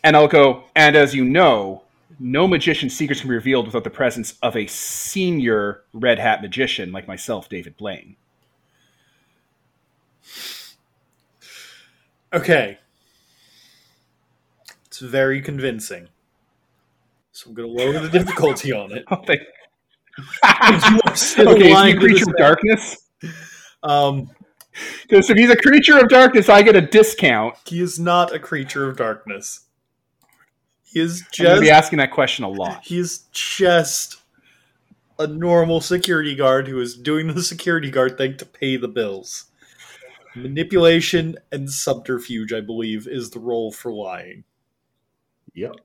and 0.04 0.16
I'll 0.16 0.28
go. 0.28 0.64
And 0.76 0.96
as 0.96 1.14
you 1.14 1.24
know, 1.26 1.84
no 2.20 2.48
magician's 2.48 2.96
secrets 2.96 3.22
can 3.22 3.30
be 3.30 3.36
revealed 3.36 3.68
without 3.68 3.84
the 3.84 3.90
presence 3.90 4.36
of 4.42 4.56
a 4.56 4.68
senior 4.68 5.84
red 5.94 6.20
hat 6.20 6.42
magician 6.42 6.92
like 6.92 7.08
myself, 7.08 7.50
David 7.50 7.78
Blaine. 7.78 8.16
Okay. 12.34 12.80
It's 14.86 15.00
very 15.00 15.42
convincing. 15.42 16.10
So 17.42 17.50
I'm 17.50 17.56
going 17.56 17.76
to 17.76 17.84
lower 17.84 18.00
the 18.00 18.10
difficulty 18.10 18.72
on 18.72 18.92
it. 18.92 19.04
Oh, 19.12 19.24
thank- 19.26 19.42
You 20.20 21.00
are 21.48 21.54
okay, 21.54 21.72
is 21.72 21.82
he 21.84 21.92
a 21.92 21.98
creature 22.00 22.30
of 22.30 22.38
darkness? 22.38 22.98
Um, 23.82 24.30
Because 25.08 25.28
if 25.30 25.38
he's 25.38 25.50
a 25.50 25.56
creature 25.56 25.98
of 25.98 26.08
darkness, 26.10 26.50
I 26.50 26.62
get 26.62 26.76
a 26.76 26.82
discount. 26.82 27.56
he 27.66 27.82
is 27.82 27.98
not 28.00 28.32
a 28.34 28.38
creature 28.38 28.88
of 28.88 28.98
darkness. 28.98 29.62
He 30.84 31.00
is 31.00 31.24
just. 31.32 31.40
I'm 31.40 31.46
going 31.46 31.56
to 31.56 31.62
just 31.62 31.68
be 31.68 31.72
asking 31.72 31.98
that 31.98 32.12
question 32.12 32.46
a 32.46 32.50
lot. 32.50 32.82
he 32.84 33.00
is 33.00 33.26
just 33.32 34.18
a 35.18 35.26
normal 35.26 35.82
security 35.82 36.36
guard 36.36 36.68
who 36.68 36.80
is 36.80 36.96
doing 36.96 37.28
the 37.28 37.42
security 37.42 37.90
guard 37.90 38.18
thing 38.20 38.38
to 38.38 38.46
pay 38.46 38.78
the 38.78 38.88
bills. 38.88 39.46
Manipulation 40.36 41.38
and 41.52 41.72
subterfuge, 41.72 42.54
I 42.54 42.62
believe, 42.62 43.08
is 43.08 43.32
the 43.32 43.40
role 43.40 43.72
for 43.72 43.92
lying. 43.92 44.44
Yep. 45.56 45.76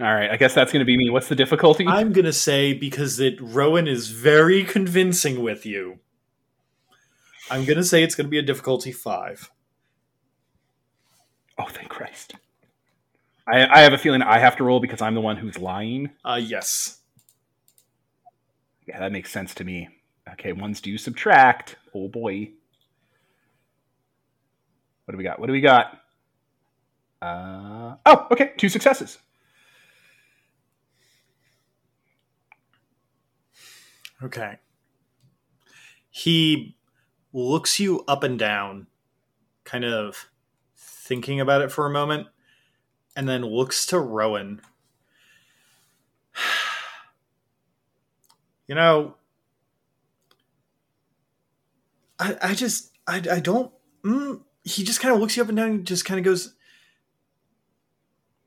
All 0.00 0.14
right, 0.14 0.30
I 0.30 0.36
guess 0.36 0.54
that's 0.54 0.72
going 0.72 0.80
to 0.80 0.86
be 0.86 0.96
me. 0.96 1.10
What's 1.10 1.28
the 1.28 1.36
difficulty? 1.36 1.86
I'm 1.86 2.12
gonna 2.12 2.32
say 2.32 2.72
because 2.72 3.18
that 3.18 3.38
Rowan 3.38 3.86
is 3.86 4.08
very 4.08 4.64
convincing 4.64 5.42
with 5.42 5.66
you. 5.66 5.98
I'm 7.50 7.66
gonna 7.66 7.84
say 7.84 8.02
it's 8.02 8.14
gonna 8.14 8.30
be 8.30 8.38
a 8.38 8.42
difficulty 8.42 8.92
five. 8.92 9.50
Oh, 11.58 11.66
thank 11.68 11.90
Christ. 11.90 12.34
I, 13.46 13.66
I 13.66 13.80
have 13.80 13.92
a 13.92 13.98
feeling 13.98 14.22
I 14.22 14.38
have 14.38 14.56
to 14.56 14.64
roll 14.64 14.80
because 14.80 15.02
I'm 15.02 15.14
the 15.14 15.20
one 15.20 15.36
who's 15.36 15.58
lying. 15.58 16.10
Uh 16.24 16.40
yes. 16.42 17.00
Yeah, 18.86 19.00
that 19.00 19.12
makes 19.12 19.30
sense 19.30 19.54
to 19.56 19.64
me. 19.64 19.88
Okay, 20.32 20.52
ones 20.52 20.80
do 20.80 20.96
subtract. 20.96 21.76
Oh 21.94 22.08
boy. 22.08 22.52
What 25.04 25.12
do 25.12 25.18
we 25.18 25.24
got? 25.24 25.38
What 25.38 25.48
do 25.48 25.52
we 25.52 25.60
got? 25.60 25.98
Uh, 27.20 27.96
oh, 28.06 28.28
okay, 28.30 28.52
two 28.56 28.68
successes. 28.68 29.18
Okay. 34.22 34.56
He 36.10 36.76
looks 37.32 37.78
you 37.80 38.04
up 38.06 38.22
and 38.22 38.38
down, 38.38 38.86
kind 39.64 39.84
of 39.84 40.28
thinking 40.76 41.40
about 41.40 41.62
it 41.62 41.72
for 41.72 41.86
a 41.86 41.90
moment, 41.90 42.26
and 43.16 43.28
then 43.28 43.42
looks 43.42 43.86
to 43.86 43.98
Rowan. 43.98 44.60
You 48.66 48.76
know, 48.76 49.16
I, 52.20 52.36
I 52.40 52.54
just, 52.54 52.92
I, 53.04 53.16
I 53.16 53.40
don't. 53.40 53.72
Mm, 54.04 54.42
he 54.62 54.84
just 54.84 55.00
kind 55.00 55.12
of 55.12 55.20
looks 55.20 55.36
you 55.36 55.42
up 55.42 55.48
and 55.48 55.56
down 55.56 55.70
and 55.70 55.84
just 55.84 56.04
kind 56.04 56.20
of 56.20 56.24
goes, 56.24 56.54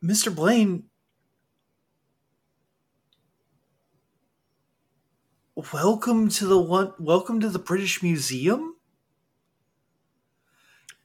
Mr. 0.01 0.33
Blaine, 0.33 0.85
welcome 5.71 6.27
to 6.29 6.45
the 6.45 6.59
one 6.59 6.93
welcome 6.99 7.39
to 7.39 7.49
the 7.49 7.59
british 7.59 8.01
museum 8.01 8.75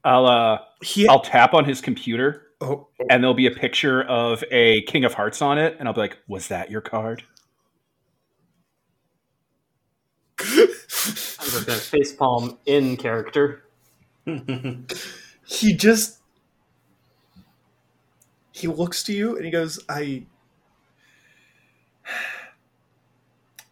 I'll 0.05 0.27
uh, 0.27 0.59
he 0.83 1.07
I'll 1.09 1.21
tap 1.21 1.55
on 1.55 1.65
his 1.65 1.81
computer, 1.81 2.47
oh, 2.61 2.87
oh. 3.01 3.07
and 3.11 3.23
there'll 3.23 3.35
be 3.35 3.47
a 3.47 3.51
picture 3.51 4.03
of 4.05 4.43
a 4.51 4.83
King 4.83 5.05
of 5.05 5.13
Hearts 5.13 5.43
on 5.43 5.59
it, 5.59 5.77
and 5.79 5.89
I'll 5.89 5.95
be 5.95 6.01
like, 6.01 6.19
"Was 6.29 6.49
that 6.49 6.71
your 6.71 6.81
card?" 6.81 7.25
I 10.41 10.45
was 11.45 11.65
going 11.65 11.79
to 11.79 11.85
facepalm 11.85 12.59
in 12.65 12.97
character. 12.97 13.65
he 15.47 15.75
just 15.75 16.19
he 18.53 18.67
looks 18.67 19.03
to 19.05 19.13
you 19.13 19.37
and 19.37 19.45
he 19.45 19.51
goes 19.51 19.79
i 19.89 20.27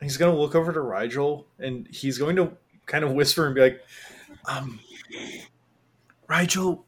he's 0.01 0.17
gonna 0.17 0.37
look 0.37 0.55
over 0.55 0.73
to 0.73 0.81
rigel 0.81 1.47
and 1.59 1.89
he's 1.89 2.19
going 2.19 2.37
to 2.37 2.53
kind 2.87 3.05
of 3.05 3.13
whisper 3.13 3.47
and 3.47 3.55
be 3.55 3.61
like 3.61 3.81
um 4.47 4.79
rigel 6.29 6.85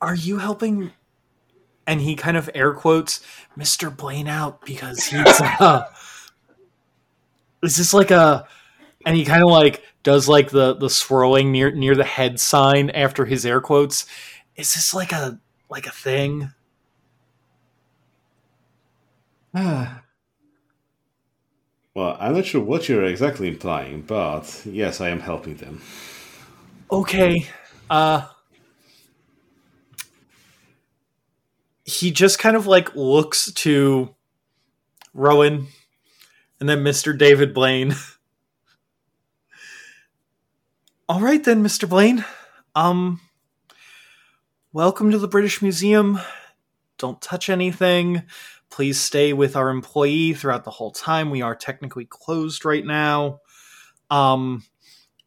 are 0.00 0.14
you 0.14 0.38
helping 0.38 0.92
and 1.86 2.00
he 2.00 2.14
kind 2.14 2.36
of 2.36 2.50
air 2.54 2.74
quotes 2.74 3.20
Mr. 3.56 3.94
Blaine 3.94 4.28
out 4.28 4.64
because 4.64 5.06
he's 5.06 5.40
uh, 5.60 5.84
is 7.62 7.76
this 7.76 7.94
like 7.94 8.10
a 8.10 8.46
and 9.06 9.16
he 9.16 9.24
kind 9.24 9.42
of 9.42 9.48
like 9.48 9.82
does 10.02 10.28
like 10.28 10.50
the 10.50 10.74
the 10.74 10.90
swirling 10.90 11.50
near 11.50 11.70
near 11.70 11.94
the 11.94 12.04
head 12.04 12.38
sign 12.38 12.90
after 12.90 13.24
his 13.24 13.46
air 13.46 13.60
quotes. 13.60 14.06
Is 14.56 14.74
this 14.74 14.92
like 14.94 15.12
a 15.12 15.40
like 15.70 15.86
a 15.86 15.90
thing? 15.90 16.52
Well, 21.98 22.16
I'm 22.20 22.34
not 22.34 22.46
sure 22.46 22.62
what 22.62 22.88
you're 22.88 23.02
exactly 23.02 23.48
implying, 23.48 24.02
but 24.02 24.62
yes, 24.64 25.00
I 25.00 25.08
am 25.08 25.18
helping 25.18 25.56
them. 25.56 25.82
okay. 26.92 27.48
Uh 27.90 28.28
he 31.84 32.12
just 32.12 32.38
kind 32.38 32.56
of 32.56 32.68
like 32.68 32.94
looks 32.94 33.50
to 33.50 34.14
Rowan 35.12 35.66
and 36.60 36.68
then 36.68 36.84
Mr. 36.84 37.18
David 37.18 37.52
Blaine. 37.52 37.96
All 41.08 41.20
right 41.20 41.42
then, 41.42 41.64
Mr. 41.64 41.88
Blaine. 41.88 42.24
Um 42.76 43.20
welcome 44.72 45.10
to 45.10 45.18
the 45.18 45.26
British 45.26 45.62
Museum. 45.62 46.20
Don't 46.96 47.20
touch 47.20 47.50
anything. 47.50 48.22
Please 48.78 49.00
stay 49.00 49.32
with 49.32 49.56
our 49.56 49.70
employee 49.70 50.34
throughout 50.34 50.62
the 50.62 50.70
whole 50.70 50.92
time. 50.92 51.30
We 51.30 51.42
are 51.42 51.56
technically 51.56 52.04
closed 52.04 52.64
right 52.64 52.86
now. 52.86 53.40
Um 54.08 54.62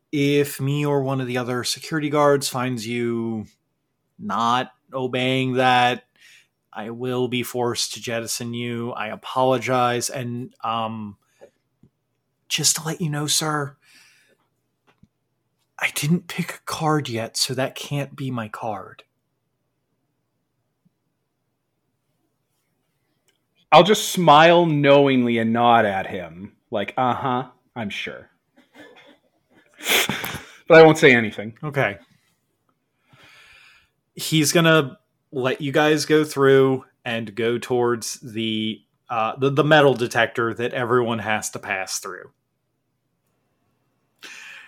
if 0.10 0.62
me 0.62 0.86
or 0.86 1.04
one 1.04 1.20
of 1.20 1.28
the 1.28 1.38
other 1.38 1.66
security 1.66 2.10
guards 2.10 2.48
finds 2.48 2.88
you 2.88 3.48
not 4.18 4.72
obeying 4.94 5.56
that, 5.56 6.06
I 6.72 6.92
will 6.92 7.28
be 7.28 7.44
forced 7.44 7.96
to 7.96 8.02
jettison 8.02 8.54
you. 8.54 8.92
I 8.94 9.08
apologize. 9.08 10.10
And 10.10 10.56
um, 10.64 11.18
just 12.48 12.78
to 12.78 12.84
let 12.86 13.02
you 13.02 13.10
know, 13.10 13.28
sir, 13.28 13.76
I 15.78 15.92
didn't 15.94 16.30
pick 16.30 16.54
a 16.54 16.60
card 16.64 17.10
yet, 17.10 17.36
so 17.36 17.54
that 17.56 17.76
can't 17.76 18.16
be 18.16 18.32
my 18.32 18.48
card. 18.48 19.04
I'll 23.72 23.84
just 23.84 24.10
smile 24.10 24.66
knowingly 24.66 25.38
and 25.38 25.54
nod 25.54 25.86
at 25.86 26.08
him, 26.08 26.54
like, 26.72 26.94
uh 26.98 27.14
huh, 27.14 27.50
I'm 27.76 27.90
sure. 27.90 28.30
but 30.68 30.78
I 30.78 30.84
won't 30.84 30.98
say 30.98 31.14
anything. 31.14 31.58
Okay. 31.64 31.98
He's 34.14 34.52
gonna 34.52 35.00
let 35.32 35.62
you 35.62 35.72
guys 35.72 36.06
go 36.06 36.24
through 36.24 36.86
and 37.06 37.34
go 37.34 37.58
towards 37.58 38.20
the 38.20 38.82
uh, 39.10 39.36
the, 39.38 39.50
the 39.50 39.64
metal 39.64 39.94
detector 39.94 40.54
that 40.54 40.74
everyone 40.74 41.20
has 41.20 41.50
to 41.52 41.60
pass 41.60 42.00
through. 42.00 42.32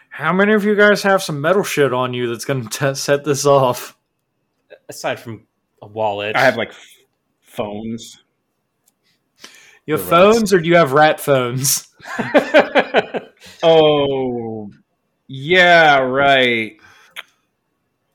How 0.09 0.31
many 0.33 0.53
of 0.53 0.63
you 0.63 0.75
guys 0.75 1.01
have 1.03 1.23
some 1.23 1.41
metal 1.41 1.63
shit 1.63 1.93
on 1.93 2.13
you 2.13 2.27
that's 2.27 2.45
going 2.45 2.67
to 2.69 2.95
set 2.95 3.23
this 3.23 3.45
off? 3.45 3.97
Aside 4.89 5.19
from 5.19 5.47
a 5.81 5.87
wallet, 5.87 6.35
I 6.35 6.41
have 6.41 6.57
like 6.57 6.69
f- 6.69 6.87
phones. 7.41 8.22
You 9.85 9.95
have 9.95 10.05
The 10.05 10.11
rats. 10.11 10.37
phones 10.37 10.53
or 10.53 10.59
do 10.59 10.67
you 10.69 10.75
have 10.75 10.93
rat 10.93 11.19
phones? 11.19 11.89
oh, 13.63 14.69
yeah, 15.27 15.99
right. 15.99 16.77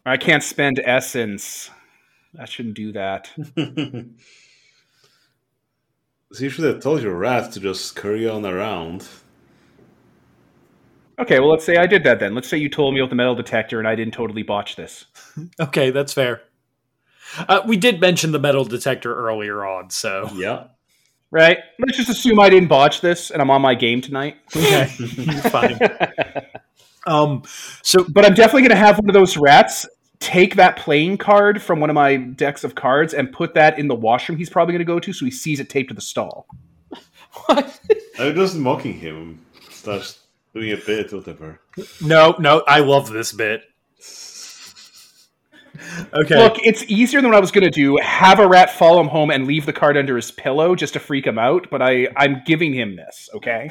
I 0.07 0.17
can't 0.17 0.43
spend 0.43 0.81
essence. 0.83 1.71
I 2.39 2.45
shouldn't 2.47 2.75
do 2.77 2.93
that. 2.93 3.31
So 6.31 6.45
you 6.45 6.51
should 6.51 6.65
have 6.67 6.83
told 6.83 7.01
your 7.03 7.15
rat 7.17 7.53
to 7.53 7.61
just 7.61 7.87
scurry 7.87 8.29
on 8.29 8.45
around. 8.45 9.09
Okay, 11.19 11.41
well, 11.41 11.49
let's 11.51 11.65
say 11.65 11.77
I 11.77 11.87
did 11.87 12.05
that 12.05 12.21
then. 12.21 12.35
Let's 12.35 12.49
say 12.49 12.59
you 12.59 12.69
told 12.69 12.93
me 12.93 13.01
about 13.01 13.09
the 13.09 13.17
metal 13.17 13.35
detector 13.35 13.79
and 13.79 13.89
I 13.89 13.95
didn't 13.95 14.13
totally 14.13 14.43
botch 14.43 14.77
this. 14.77 15.07
Okay, 15.59 15.91
that's 15.91 16.13
fair. 16.13 16.43
Uh, 17.49 17.63
we 17.67 17.79
did 17.79 17.99
mention 18.01 18.33
the 18.33 18.39
metal 18.39 18.65
detector 18.65 19.15
earlier 19.15 19.65
on, 19.65 19.89
so 19.89 20.29
Yeah. 20.35 20.65
Right? 21.31 21.59
Let's 21.79 21.97
just 21.97 22.09
assume 22.09 22.41
I 22.41 22.49
didn't 22.49 22.69
botch 22.69 23.01
this 23.01 23.31
and 23.31 23.43
I'm 23.43 23.51
on 23.51 23.61
my 23.61 23.75
game 23.75 24.01
tonight. 24.01 24.37
okay, 24.57 24.87
fine. 25.51 25.79
Um, 27.07 27.43
so 27.83 28.05
But 28.07 28.27
I'm 28.27 28.35
definitely 28.35 28.63
going 28.63 28.71
to 28.73 28.77
have 28.77 28.99
one 28.99 29.09
of 29.09 29.15
those 29.15 29.39
rats 29.39 29.87
take 30.21 30.57
that 30.57 30.77
playing 30.77 31.17
card 31.17 31.63
from 31.63 31.81
one 31.81 31.89
of 31.89 31.95
my 31.95 32.17
decks 32.17 32.65
of 32.65 32.75
cards 32.75 33.15
and 33.15 33.33
put 33.33 33.55
that 33.55 33.79
in 33.79 33.89
the 33.89 33.95
washroom 33.95 34.37
he's 34.37 34.51
probably 34.51 34.73
going 34.73 34.81
to 34.81 34.85
go 34.85 35.01
to 35.01 35.13
so 35.15 35.25
he 35.25 35.31
sees 35.31 35.59
it 35.59 35.71
taped 35.71 35.89
to 35.89 35.95
the 35.95 36.03
stall. 36.03 36.47
What? 37.47 37.81
I'm 38.19 38.35
just 38.35 38.57
mocking 38.57 38.93
him. 38.93 39.41
Starts 39.71 40.19
doing 40.53 40.73
a 40.73 40.77
bit, 40.77 41.11
whatever. 41.13 41.61
no, 42.03 42.35
no, 42.39 42.63
I 42.67 42.81
love 42.81 43.11
this 43.11 43.33
bit. 43.33 43.63
Okay, 46.13 46.37
Look, 46.37 46.57
it's 46.65 46.85
easier 46.85 47.21
than 47.21 47.31
what 47.31 47.37
I 47.37 47.41
was 47.41 47.51
going 47.51 47.65
to 47.65 47.71
do. 47.71 47.97
Have 48.03 48.41
a 48.41 48.49
rat 48.49 48.71
follow 48.71 49.01
him 49.01 49.09
home 49.09 49.31
and 49.31 49.47
leave 49.47 49.65
the 49.67 49.73
card 49.73 49.97
under 49.97 50.17
his 50.17 50.31
pillow 50.31 50.75
just 50.75 50.95
to 50.95 51.01
freak 51.01 51.27
him 51.27 51.39
out, 51.39 51.69
but 51.71 51.81
I, 51.83 52.09
I'm 52.17 52.43
giving 52.45 52.75
him 52.75 52.97
this, 52.97 53.29
okay? 53.35 53.71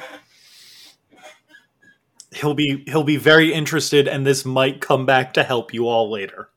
he'll 2.34 2.54
be 2.54 2.84
he'll 2.88 3.04
be 3.04 3.18
very 3.18 3.54
interested, 3.54 4.08
and 4.08 4.26
this 4.26 4.46
might 4.46 4.82
come 4.82 5.06
back 5.06 5.34
to 5.34 5.44
help 5.44 5.74
you 5.74 5.88
all 5.88 6.10
later. 6.12 6.50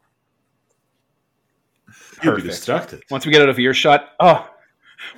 You'll 2.22 2.36
be 2.36 2.42
Perfect. 2.42 2.46
distracted. 2.46 3.02
Once 3.10 3.24
we 3.24 3.32
get 3.32 3.40
out 3.40 3.48
of 3.48 3.58
earshot, 3.58 4.10
oh, 4.20 4.48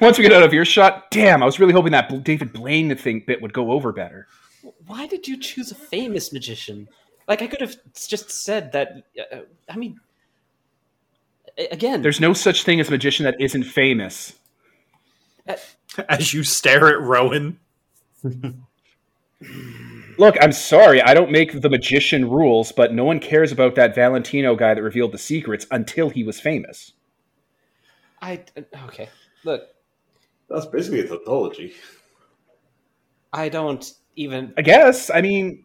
once 0.00 0.18
we 0.18 0.22
get 0.22 0.32
out 0.32 0.44
of 0.44 0.54
earshot, 0.54 1.10
damn, 1.10 1.42
I 1.42 1.46
was 1.46 1.58
really 1.58 1.72
hoping 1.72 1.92
that 1.92 2.22
David 2.22 2.52
Blaine 2.52 2.94
thing 2.96 3.24
bit 3.26 3.42
would 3.42 3.52
go 3.52 3.72
over 3.72 3.92
better. 3.92 4.28
Why 4.86 5.06
did 5.06 5.26
you 5.26 5.38
choose 5.38 5.72
a 5.72 5.74
famous 5.74 6.32
magician? 6.32 6.88
Like 7.26 7.42
I 7.42 7.46
could 7.48 7.60
have 7.60 7.76
just 7.94 8.30
said 8.30 8.72
that. 8.72 9.04
Uh, 9.32 9.38
I 9.68 9.76
mean, 9.76 9.98
a- 9.98 10.11
again, 11.70 12.02
There's 12.02 12.20
no 12.20 12.32
such 12.32 12.64
thing 12.64 12.80
as 12.80 12.88
a 12.88 12.90
magician 12.90 13.24
that 13.24 13.40
isn't 13.40 13.64
famous. 13.64 14.34
As 16.08 16.32
you 16.32 16.42
stare 16.42 16.88
at 16.88 17.00
Rowan, 17.00 17.58
Look, 20.18 20.36
I'm 20.40 20.52
sorry, 20.52 21.00
I 21.02 21.14
don't 21.14 21.30
make 21.30 21.60
the 21.60 21.70
magician 21.70 22.28
rules, 22.28 22.70
but 22.70 22.92
no 22.92 23.04
one 23.04 23.18
cares 23.18 23.50
about 23.50 23.74
that 23.76 23.94
Valentino 23.94 24.54
guy 24.54 24.74
that 24.74 24.82
revealed 24.82 25.12
the 25.12 25.18
secrets 25.18 25.66
until 25.70 26.10
he 26.10 26.22
was 26.22 26.38
famous. 26.38 26.92
I 28.20 28.44
okay. 28.84 29.08
Look, 29.44 29.62
That's 30.48 30.66
basically 30.66 31.00
a 31.00 31.08
tautology. 31.08 31.74
I 33.32 33.48
don't 33.48 33.92
even. 34.14 34.52
I 34.56 34.62
guess. 34.62 35.10
I 35.10 35.22
mean, 35.22 35.64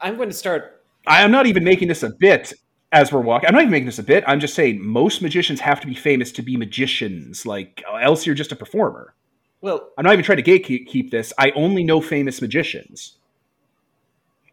I'm 0.00 0.16
going 0.16 0.28
to 0.28 0.34
start. 0.34 0.81
I'm 1.06 1.30
not 1.30 1.46
even 1.46 1.64
making 1.64 1.88
this 1.88 2.02
a 2.02 2.10
bit 2.10 2.52
as 2.92 3.10
we're 3.10 3.20
walking. 3.20 3.48
I'm 3.48 3.54
not 3.54 3.62
even 3.62 3.72
making 3.72 3.86
this 3.86 3.98
a 3.98 4.04
bit. 4.04 4.22
I'm 4.26 4.40
just 4.40 4.54
saying 4.54 4.84
most 4.84 5.22
magicians 5.22 5.60
have 5.60 5.80
to 5.80 5.86
be 5.86 5.94
famous 5.94 6.30
to 6.32 6.42
be 6.42 6.56
magicians. 6.56 7.46
Like, 7.46 7.82
else 8.00 8.26
you're 8.26 8.34
just 8.34 8.52
a 8.52 8.56
performer. 8.56 9.14
Well, 9.60 9.90
I'm 9.96 10.04
not 10.04 10.12
even 10.12 10.24
trying 10.24 10.42
to 10.42 10.44
gatekeep 10.44 11.10
this. 11.10 11.32
I 11.38 11.50
only 11.52 11.84
know 11.84 12.00
famous 12.00 12.42
magicians. 12.42 13.18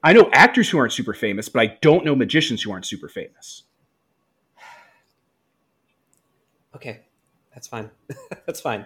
I 0.04 0.14
know 0.14 0.30
actors 0.32 0.70
who 0.70 0.78
aren't 0.78 0.93
super 0.93 1.14
famous, 1.14 1.50
but 1.50 1.62
I 1.62 1.78
don't 1.82 2.06
know 2.06 2.16
magicians 2.16 2.62
who 2.62 2.72
aren't 2.72 2.86
super 2.86 3.10
famous. 3.10 3.64
okay, 6.76 7.02
that's 7.54 7.68
fine. 7.68 7.89
that's 8.45 8.62
fine. 8.62 8.86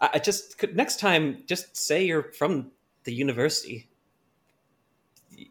I, 0.00 0.10
I 0.14 0.18
just 0.18 0.56
could 0.56 0.74
next 0.74 0.98
time 0.98 1.42
just 1.46 1.76
say 1.76 2.04
you're 2.04 2.32
from 2.32 2.70
the 3.04 3.12
university. 3.12 3.88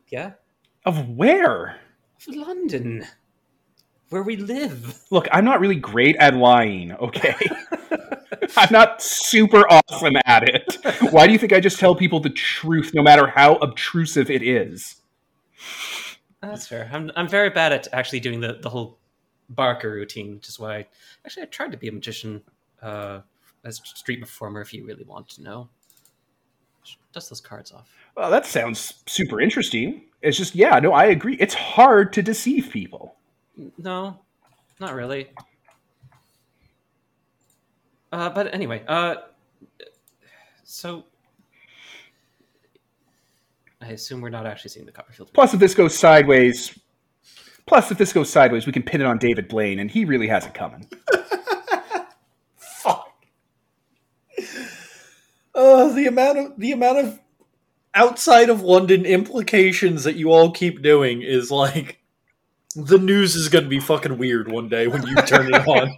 Yeah, 0.09 0.31
Of 0.85 1.09
where? 1.09 1.79
of 2.27 2.35
London, 2.35 3.05
where 4.09 4.23
we 4.23 4.35
live. 4.35 5.01
Look, 5.09 5.27
I'm 5.31 5.45
not 5.45 5.59
really 5.59 5.75
great 5.75 6.15
at 6.17 6.35
lying, 6.35 6.91
okay? 6.93 7.35
I'm 8.57 8.69
not 8.71 9.01
super 9.01 9.65
awesome 9.69 10.15
at 10.25 10.47
it. 10.47 10.77
Why 11.11 11.27
do 11.27 11.33
you 11.33 11.39
think 11.39 11.53
I 11.53 11.59
just 11.59 11.79
tell 11.79 11.95
people 11.95 12.19
the 12.19 12.29
truth 12.29 12.91
no 12.93 13.01
matter 13.01 13.27
how 13.27 13.55
obtrusive 13.55 14.29
it 14.29 14.43
is? 14.43 15.01
That's 16.41 16.67
fair. 16.67 16.89
I'm 16.93 17.11
I'm 17.15 17.27
very 17.27 17.49
bad 17.49 17.73
at 17.73 17.87
actually 17.91 18.19
doing 18.19 18.39
the, 18.39 18.59
the 18.61 18.69
whole 18.69 18.99
Barker 19.49 19.91
routine, 19.91 20.35
which 20.35 20.47
is 20.47 20.59
why 20.59 20.77
I, 20.77 20.87
actually 21.25 21.43
I 21.43 21.47
tried 21.47 21.71
to 21.71 21.77
be 21.77 21.87
a 21.87 21.91
magician 21.91 22.43
uh, 22.81 23.21
as 23.63 23.79
a 23.79 23.97
street 23.97 24.21
performer. 24.21 24.61
If 24.61 24.73
you 24.73 24.85
really 24.85 25.03
want 25.03 25.29
to 25.29 25.43
know, 25.43 25.69
dust 27.13 27.29
those 27.29 27.41
cards 27.41 27.71
off. 27.71 27.89
Well, 28.15 28.31
that 28.31 28.45
sounds 28.45 29.03
super 29.05 29.41
interesting. 29.41 30.03
It's 30.21 30.37
just, 30.37 30.55
yeah, 30.55 30.79
no, 30.79 30.93
I 30.93 31.05
agree. 31.05 31.35
It's 31.39 31.53
hard 31.53 32.13
to 32.13 32.21
deceive 32.21 32.69
people. 32.71 33.15
No, 33.77 34.19
not 34.79 34.95
really. 34.95 35.29
Uh, 38.11 38.29
but 38.29 38.53
anyway, 38.53 38.83
uh, 38.87 39.15
so 40.63 41.03
I 43.81 43.87
assume 43.87 44.21
we're 44.21 44.29
not 44.29 44.45
actually 44.45 44.69
seeing 44.69 44.85
the 44.85 44.91
Copperfield. 44.91 45.31
Plus, 45.33 45.53
if 45.53 45.59
this 45.59 45.75
goes 45.75 45.97
sideways, 45.97 46.79
Plus, 47.65 47.91
if 47.91 47.97
this 47.97 48.13
goes 48.13 48.29
sideways, 48.29 48.67
we 48.67 48.71
can 48.71 48.83
pin 48.83 49.01
it 49.01 49.07
on 49.07 49.17
David 49.17 49.47
Blaine, 49.47 49.79
and 49.79 49.89
he 49.89 50.05
really 50.05 50.27
has 50.27 50.45
it 50.45 50.53
coming. 50.53 50.87
Uh, 55.55 55.87
the 55.89 56.05
amount 56.05 56.37
of 56.37 56.53
the 56.57 56.71
amount 56.73 56.97
of 56.97 57.19
outside 57.93 58.49
of 58.49 58.61
London 58.61 59.05
implications 59.05 60.03
that 60.03 60.17
you 60.17 60.31
all 60.31 60.51
keep 60.51 60.81
doing 60.81 61.21
is 61.21 61.49
like 61.49 62.01
the 62.75 62.97
news 62.97 63.35
is 63.35 63.47
going 63.47 63.63
to 63.63 63.69
be 63.69 63.79
fucking 63.79 64.17
weird 64.17 64.51
one 64.51 64.67
day 64.67 64.87
when 64.87 65.07
you 65.07 65.15
turn 65.15 65.53
it 65.53 65.65
on. 65.65 65.89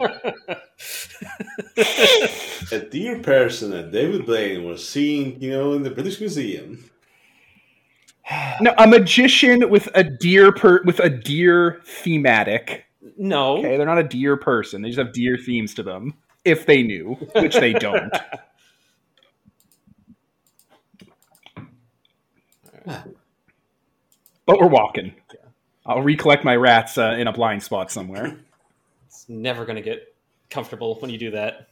A 2.72 2.80
dear 2.80 3.20
person 3.20 3.72
that 3.72 3.91
David 3.91 4.26
Blaine 4.28 4.64
was 4.64 4.88
seen, 4.88 5.38
you 5.39 5.49
know, 5.49 5.74
in 5.74 5.82
the 5.82 5.89
British 5.89 6.20
Museum. 6.20 6.89
No, 8.62 8.74
a 8.78 8.86
magician 8.86 9.70
with 9.70 9.88
a 9.95 10.03
deer 10.03 10.51
per 10.51 10.84
with 10.84 10.99
a 10.99 11.10
deer 11.10 11.82
thematic. 11.86 12.86
No. 13.18 13.58
Okay, 13.58 13.78
they're 13.78 13.86
not 13.86 13.99
a 13.99 14.03
deer 14.03 14.36
person. 14.36 14.82
They 14.82 14.89
just 14.89 14.99
have 14.99 15.14
deer 15.14 15.38
themes 15.38 15.74
to 15.76 15.84
them. 15.84 16.14
If 16.43 16.66
they 16.66 16.84
knew, 16.84 17.14
which 17.36 17.55
they 17.55 17.72
don't. 17.74 18.12
but 24.46 24.60
we're 24.60 24.68
walking. 24.68 25.14
I'll 25.86 26.02
recollect 26.02 26.44
my 26.44 26.56
rats 26.56 26.98
uh, 26.98 27.16
in 27.18 27.28
a 27.28 27.34
blind 27.34 27.64
spot 27.64 27.92
somewhere. 27.92 28.40
It's 29.08 29.30
never 29.30 29.64
going 29.64 29.78
to 29.78 29.82
get 29.82 30.14
comfortable 30.50 30.96
when 30.96 31.10
you 31.10 31.18
do 31.18 31.32
that. 31.32 31.70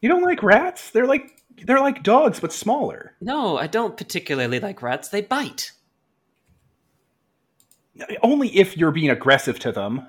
You 0.00 0.08
don't 0.08 0.22
like 0.22 0.42
rats? 0.42 0.90
They're 0.90 1.06
like 1.06 1.42
they're 1.64 1.78
like 1.78 2.02
dogs, 2.02 2.40
but 2.40 2.54
smaller. 2.54 3.14
No, 3.20 3.58
I 3.58 3.66
don't 3.66 3.96
particularly 3.96 4.58
like 4.58 4.80
rats. 4.80 5.08
They 5.08 5.20
bite. 5.20 5.72
Only 8.22 8.48
if 8.56 8.78
you're 8.78 8.90
being 8.90 9.10
aggressive 9.10 9.58
to 9.60 9.72
them. 9.72 10.08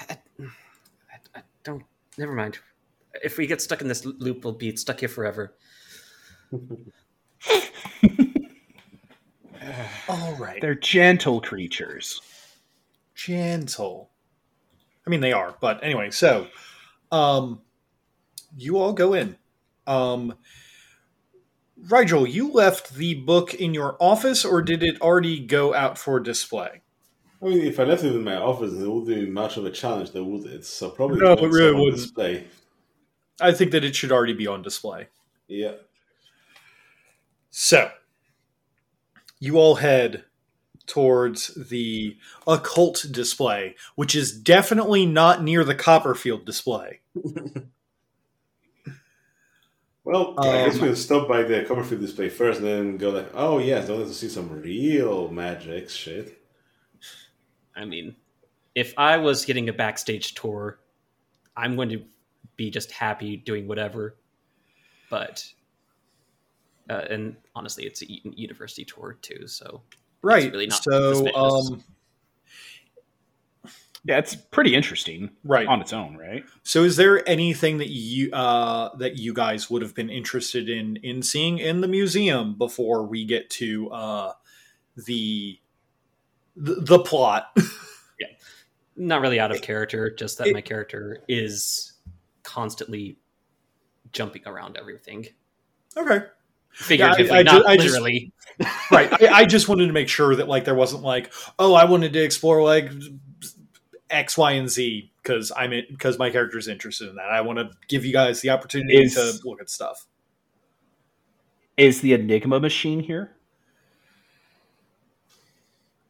I, 0.00 0.16
I 1.34 1.42
don't. 1.64 1.84
Never 2.16 2.32
mind. 2.32 2.58
If 3.22 3.36
we 3.36 3.46
get 3.46 3.60
stuck 3.60 3.82
in 3.82 3.88
this 3.88 4.04
loop, 4.04 4.42
we'll 4.42 4.54
be 4.54 4.74
stuck 4.74 5.00
here 5.00 5.08
forever. 5.08 5.54
all 10.08 10.34
right. 10.36 10.60
They're 10.60 10.74
gentle 10.74 11.40
creatures. 11.40 12.20
gentle. 13.14 14.10
I 15.06 15.10
mean, 15.10 15.20
they 15.20 15.32
are, 15.32 15.54
but 15.60 15.82
anyway. 15.82 16.10
So, 16.10 16.46
um, 17.10 17.60
you 18.56 18.78
all 18.78 18.92
go 18.92 19.14
in. 19.14 19.36
Um, 19.86 20.34
Rigel, 21.88 22.26
you 22.26 22.52
left 22.52 22.94
the 22.94 23.14
book 23.14 23.54
in 23.54 23.72
your 23.72 23.96
office, 24.00 24.44
or 24.44 24.60
did 24.62 24.82
it 24.82 25.00
already 25.00 25.40
go 25.40 25.74
out 25.74 25.96
for 25.96 26.20
display? 26.20 26.82
I 27.40 27.44
mean, 27.44 27.60
if 27.60 27.78
I 27.78 27.84
left 27.84 28.02
it 28.04 28.14
in 28.14 28.24
my 28.24 28.36
office, 28.36 28.72
it 28.72 28.86
wouldn't 28.86 29.06
be 29.06 29.26
much 29.30 29.56
of 29.56 29.64
a 29.64 29.70
challenge, 29.70 30.10
though, 30.10 30.24
would 30.24 30.44
it? 30.46 30.64
So 30.64 30.90
probably 30.90 31.20
No, 31.20 31.32
it 31.34 31.48
really 31.48 31.72
on 31.72 31.80
wouldn't. 31.80 32.02
display. 32.02 32.46
I 33.40 33.52
think 33.52 33.70
that 33.70 33.84
it 33.84 33.94
should 33.94 34.10
already 34.10 34.32
be 34.34 34.48
on 34.48 34.62
display. 34.62 35.06
Yeah. 35.46 35.74
So, 37.60 37.90
you 39.40 39.58
all 39.58 39.74
head 39.74 40.22
towards 40.86 41.48
the 41.56 42.16
occult 42.46 43.04
display, 43.10 43.74
which 43.96 44.14
is 44.14 44.30
definitely 44.30 45.04
not 45.04 45.42
near 45.42 45.64
the 45.64 45.74
Copperfield 45.74 46.46
display. 46.46 47.00
Well, 50.04 50.36
I 50.38 50.64
guess 50.64 50.76
Um, 50.76 50.80
we'll 50.80 50.96
stop 50.96 51.28
by 51.28 51.42
the 51.42 51.64
Copperfield 51.64 52.00
display 52.00 52.30
first, 52.30 52.60
and 52.60 52.66
then 52.66 52.96
go 52.96 53.10
like, 53.10 53.28
oh 53.34 53.58
yes, 53.58 53.90
I 53.90 53.92
wanted 53.92 54.06
to 54.06 54.14
see 54.14 54.30
some 54.30 54.48
real 54.48 55.28
magic 55.28 55.90
shit. 55.90 56.40
I 57.76 57.84
mean, 57.84 58.16
if 58.74 58.94
I 58.96 59.18
was 59.18 59.44
getting 59.44 59.68
a 59.68 59.74
backstage 59.74 60.32
tour, 60.32 60.78
I'm 61.54 61.76
going 61.76 61.90
to 61.90 62.04
be 62.56 62.70
just 62.70 62.90
happy 62.90 63.36
doing 63.36 63.68
whatever. 63.68 64.16
But, 65.10 65.44
uh, 66.88 67.04
and 67.10 67.36
honestly, 67.54 67.84
it's 67.84 68.02
a 68.02 68.12
Eton 68.12 68.32
university 68.36 68.84
tour 68.84 69.18
too, 69.22 69.46
so 69.46 69.82
Right. 70.22 70.50
really 70.52 70.66
not 70.66 70.82
so, 70.82 71.32
um, 71.34 71.84
Yeah, 74.04 74.18
it's 74.18 74.34
pretty 74.34 74.74
interesting 74.74 75.30
right. 75.44 75.66
on 75.66 75.80
its 75.80 75.92
own, 75.92 76.16
right? 76.16 76.44
So, 76.62 76.84
is 76.84 76.96
there 76.96 77.28
anything 77.28 77.78
that 77.78 77.90
you 77.90 78.32
uh, 78.32 78.96
that 78.96 79.16
you 79.18 79.34
guys 79.34 79.68
would 79.68 79.82
have 79.82 79.94
been 79.94 80.08
interested 80.08 80.68
in 80.68 80.96
in 80.96 81.22
seeing 81.22 81.58
in 81.58 81.80
the 81.80 81.88
museum 81.88 82.54
before 82.56 83.04
we 83.04 83.24
get 83.24 83.50
to 83.50 83.90
uh, 83.90 84.32
the, 84.96 85.58
the 86.56 86.76
the 86.80 86.98
plot? 87.00 87.54
not 88.96 89.20
really 89.20 89.38
out 89.38 89.50
of 89.52 89.60
character. 89.62 90.10
Just 90.10 90.38
that 90.38 90.46
It- 90.48 90.54
my 90.54 90.60
character 90.60 91.22
is 91.28 91.92
constantly 92.44 93.18
jumping 94.12 94.42
around 94.46 94.76
everything, 94.78 95.26
okay, 95.96 96.26
figuratively, 96.72 97.30
I 97.30 97.42
ju- 97.42 97.52
not 97.52 97.66
I 97.66 97.76
just- 97.76 97.88
literally. 97.94 98.32
right. 98.90 99.22
I, 99.22 99.28
I 99.40 99.44
just 99.44 99.68
wanted 99.68 99.86
to 99.86 99.92
make 99.92 100.08
sure 100.08 100.34
that 100.34 100.48
like 100.48 100.64
there 100.64 100.74
wasn't 100.74 101.02
like, 101.04 101.32
oh, 101.60 101.74
I 101.74 101.84
wanted 101.84 102.12
to 102.14 102.22
explore 102.22 102.62
like 102.62 102.90
X, 104.10 104.36
Y, 104.36 104.52
and 104.52 104.68
Z 104.68 105.12
because 105.22 105.52
I'm 105.56 105.70
because 105.88 106.18
my 106.18 106.30
character's 106.30 106.66
interested 106.66 107.08
in 107.08 107.16
that. 107.16 107.30
I 107.30 107.40
want 107.42 107.58
to 107.60 107.70
give 107.88 108.04
you 108.04 108.12
guys 108.12 108.40
the 108.40 108.50
opportunity 108.50 108.96
Is- 109.02 109.14
to 109.14 109.38
look 109.44 109.60
at 109.60 109.70
stuff. 109.70 110.06
Is 111.76 112.00
the 112.00 112.12
Enigma 112.14 112.58
machine 112.58 112.98
here? 112.98 113.36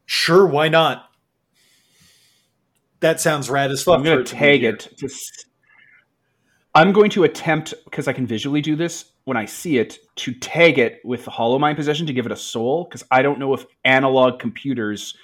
Sure, 0.07 0.47
why 0.47 0.67
not? 0.69 1.05
That 3.01 3.21
sounds 3.21 3.49
rad 3.49 3.69
as 3.69 3.83
fuck. 3.83 3.97
I'm 3.99 4.03
going 4.03 4.17
to 4.17 4.23
to 4.23 4.35
tag 4.35 4.63
it. 4.63 4.89
Just, 4.97 5.45
I'm 6.73 6.91
going 6.91 7.11
to 7.11 7.23
attempt 7.23 7.75
because 7.85 8.07
I 8.07 8.13
can 8.13 8.25
visually 8.25 8.61
do 8.61 8.75
this 8.75 9.05
when 9.29 9.37
I 9.37 9.45
see 9.45 9.77
it 9.77 9.97
to 10.17 10.33
tag 10.33 10.77
it 10.77 10.99
with 11.05 11.23
the 11.23 11.31
Hollow 11.31 11.57
Mind 11.57 11.77
possession 11.77 12.05
to 12.07 12.13
give 12.13 12.25
it 12.25 12.31
a 12.33 12.35
soul 12.35 12.83
because 12.83 13.05
I 13.09 13.21
don't 13.21 13.39
know 13.39 13.53
if 13.53 13.65
analog 13.85 14.39
computers 14.39 15.15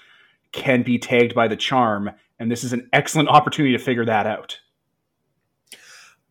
can 0.53 0.83
be 0.83 0.97
tagged 0.97 1.35
by 1.35 1.49
the 1.49 1.57
charm, 1.57 2.09
and 2.39 2.49
this 2.49 2.63
is 2.63 2.71
an 2.71 2.89
excellent 2.93 3.27
opportunity 3.27 3.75
to 3.77 3.83
figure 3.83 4.05
that 4.05 4.25
out. 4.25 4.57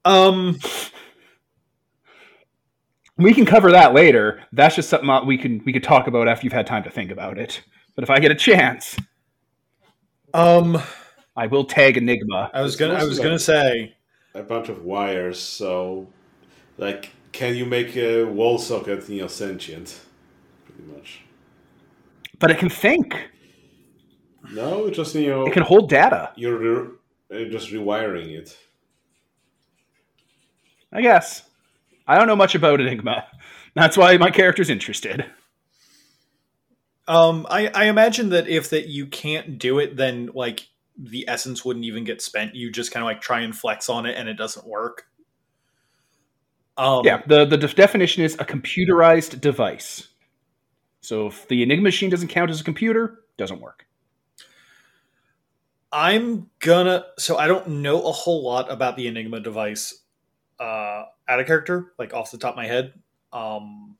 Um, 0.07 0.59
We 3.17 3.33
can 3.33 3.47
cover 3.47 3.71
that 3.71 3.95
later. 3.95 4.43
That's 4.53 4.75
just 4.75 4.89
something 4.89 5.07
that 5.07 5.25
we 5.25 5.39
can 5.39 5.63
we 5.65 5.73
could 5.73 5.85
talk 5.85 6.09
about 6.09 6.27
after 6.27 6.45
you've 6.45 6.53
had 6.53 6.67
time 6.67 6.83
to 6.83 6.91
think 6.91 7.13
about 7.13 7.39
it. 7.39 7.63
But 7.95 8.03
if 8.03 8.11
I 8.11 8.19
get 8.19 8.33
a 8.33 8.35
chance, 8.35 8.97
um, 10.33 10.83
I 11.37 11.47
will 11.47 11.65
tag 11.65 11.97
Enigma. 11.97 12.51
I 12.53 12.63
was 12.63 12.75
gonna, 12.75 12.95
I 12.95 13.05
was 13.05 13.21
gonna 13.21 13.39
say, 13.39 13.95
A 14.35 14.43
bunch 14.43 14.69
of 14.69 14.85
wires, 14.85 15.39
so 15.39 16.09
like, 16.77 17.13
can 17.35 17.57
you 17.57 17.67
make 17.67 17.97
a 17.97 18.23
wall 18.23 18.59
socket, 18.59 19.09
you 19.09 19.21
know, 19.23 19.27
sentient? 19.27 20.01
Pretty 20.67 20.85
much. 20.93 21.21
But 22.39 22.53
it 22.53 22.59
can 22.59 22.71
think. 22.71 23.13
No, 24.53 24.87
it's 24.87 24.97
just 24.97 25.15
you 25.17 25.31
know, 25.31 25.45
It 25.45 25.53
can 25.53 25.65
hold 25.65 25.89
data. 25.89 26.31
you're 26.37 26.57
re- 26.59 26.91
uh, 27.33 27.51
just 27.51 27.71
rewiring 27.71 28.29
it. 28.39 28.57
I 30.93 31.03
guess. 31.03 31.43
I 32.07 32.17
don't 32.17 32.29
know 32.29 32.37
much 32.37 32.55
about 32.55 32.81
Enigma. 32.81 33.27
That's 33.75 33.97
why 33.97 34.17
my 34.17 34.31
character's 34.31 34.71
interested. 34.71 35.25
um, 37.09 37.47
I, 37.51 37.67
I 37.75 37.87
imagine 37.87 38.29
that 38.29 38.47
if 38.47 38.71
that 38.71 38.87
you 38.87 39.07
can't 39.07 39.59
do 39.59 39.81
it, 39.81 39.97
then 39.97 40.31
like 40.35 40.69
the 40.97 41.25
essence 41.29 41.65
wouldn't 41.65 41.85
even 41.85 42.05
get 42.05 42.23
spent. 42.23 42.55
You 42.55 42.71
just 42.71 42.93
kind 42.93 43.03
of 43.03 43.07
like 43.07 43.21
try 43.21 43.41
and 43.41 43.57
flex 43.57 43.89
on 43.89 44.07
it, 44.07 44.17
and 44.17 44.29
it 44.29 44.35
doesn't 44.35 44.65
work. 44.69 45.07
Um, 46.77 47.03
Yeah, 47.05 47.23
the, 47.27 47.45
the 47.45 47.57
def- 47.57 47.77
definition 47.77 48.25
is 48.25 48.35
a 48.35 48.45
computerized 48.45 49.41
device. 49.41 50.09
So 51.01 51.27
if 51.27 51.47
the 51.49 51.63
Enigma 51.63 51.85
machine 51.85 52.11
doesn't 52.11 52.29
count 52.29 52.51
as 52.51 52.61
a 52.61 52.65
computer, 52.65 53.21
doesn't 53.37 53.61
work. 53.61 53.87
I'm 55.93 56.51
gonna. 56.59 57.05
So 57.19 57.37
I 57.37 57.47
don't 57.47 57.69
know 57.69 58.03
a 58.03 58.11
whole 58.11 58.43
lot 58.43 58.73
about 58.73 58.97
the 58.97 59.07
Enigma 59.07 59.41
device 59.41 60.03
uh, 60.59 61.05
out 61.29 61.41
of 61.41 61.47
character, 61.47 61.93
like 61.99 62.13
off 62.13 62.33
the 62.33 62.39
top 62.39 62.55
of 62.55 62.57
my 62.57 62.67
head. 62.67 62.95
Um, 63.33 63.97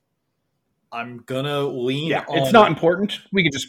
I'm 0.91 1.19
gonna 1.19 1.61
lean. 1.61 2.07
Yeah, 2.07 2.25
on, 2.27 2.39
it's 2.39 2.53
not 2.53 2.69
important. 2.69 3.21
We 3.33 3.45
can 3.45 3.53
just 3.53 3.69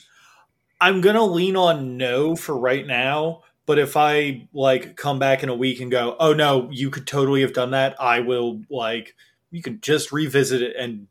I'm 0.82 1.02
gonna 1.02 1.24
lean 1.24 1.56
on 1.56 1.98
no 1.98 2.36
for 2.36 2.58
right 2.58 2.86
now. 2.86 3.44
But 3.66 3.80
if 3.80 3.98
I 3.98 4.48
like 4.54 4.96
come 4.96 5.18
back 5.18 5.42
in 5.42 5.50
a 5.50 5.56
week 5.56 5.82
and 5.82 5.90
go, 5.90 6.16
oh 6.20 6.34
no, 6.34 6.70
you 6.72 6.90
could 6.92 7.08
totally 7.08 7.42
have 7.42 7.54
done 7.54 7.72
that, 7.72 7.96
I 8.00 8.20
will 8.20 8.62
like 8.70 9.16
you 9.52 9.62
can 9.62 9.82
just 9.82 10.12
revisit 10.12 10.62
it 10.62 10.76
and 10.78 11.08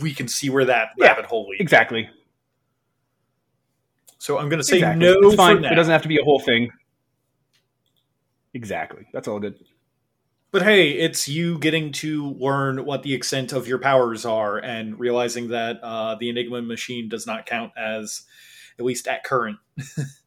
we 0.00 0.12
can 0.12 0.28
see 0.28 0.50
where 0.50 0.64
that 0.64 0.90
Yeah, 0.96 1.08
rabbit 1.08 1.26
hole 1.26 1.48
leads. 1.48 1.60
exactly. 1.60 2.08
So 4.18 4.38
I'm 4.38 4.48
gonna 4.48 4.64
say 4.64 4.76
exactly. 4.78 5.06
no 5.06 5.28
it's 5.28 5.36
fine. 5.36 5.64
It 5.64 5.74
doesn't 5.74 5.92
have 5.92 6.02
to 6.02 6.08
be 6.08 6.18
a 6.18 6.24
whole 6.24 6.40
thing. 6.40 6.70
Exactly. 8.54 9.06
That's 9.12 9.28
all 9.28 9.38
good. 9.38 9.56
But 10.50 10.62
hey, 10.62 10.90
it's 10.92 11.28
you 11.28 11.58
getting 11.58 11.92
to 11.92 12.30
learn 12.32 12.84
what 12.84 13.02
the 13.02 13.12
extent 13.14 13.52
of 13.52 13.68
your 13.68 13.78
powers 13.78 14.24
are 14.24 14.56
and 14.58 14.98
realizing 14.98 15.48
that 15.48 15.78
uh, 15.82 16.14
the 16.14 16.30
Enigma 16.30 16.62
machine 16.62 17.08
does 17.08 17.26
not 17.26 17.44
count 17.46 17.72
as 17.76 18.22
at 18.78 18.84
least 18.84 19.06
at 19.06 19.24
current. 19.24 19.58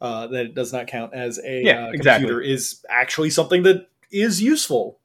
uh, 0.00 0.26
that 0.28 0.46
it 0.46 0.54
does 0.54 0.72
not 0.72 0.86
count 0.86 1.14
as 1.14 1.38
a 1.44 1.62
Yeah, 1.62 1.86
uh, 1.86 1.90
exactly. 1.90 2.26
computer 2.26 2.40
is 2.40 2.84
actually 2.88 3.30
something 3.30 3.62
that 3.62 3.88
is 4.10 4.42
useful. 4.42 4.98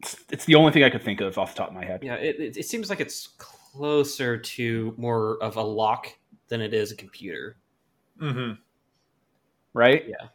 It's, 0.00 0.16
it's 0.30 0.44
the 0.44 0.54
only 0.54 0.72
thing 0.72 0.84
I 0.84 0.90
could 0.90 1.02
think 1.02 1.20
of 1.20 1.38
off 1.38 1.54
the 1.54 1.58
top 1.58 1.68
of 1.68 1.74
my 1.74 1.84
head. 1.84 2.00
Yeah, 2.02 2.14
it, 2.14 2.38
it, 2.38 2.56
it 2.56 2.66
seems 2.66 2.90
like 2.90 3.00
it's 3.00 3.28
closer 3.38 4.38
to 4.38 4.94
more 4.96 5.42
of 5.42 5.56
a 5.56 5.62
lock 5.62 6.08
than 6.48 6.60
it 6.60 6.72
is 6.72 6.92
a 6.92 6.96
computer. 6.96 7.56
Mm-hmm. 8.20 8.60
Right? 9.72 10.04
Yeah. 10.08 10.28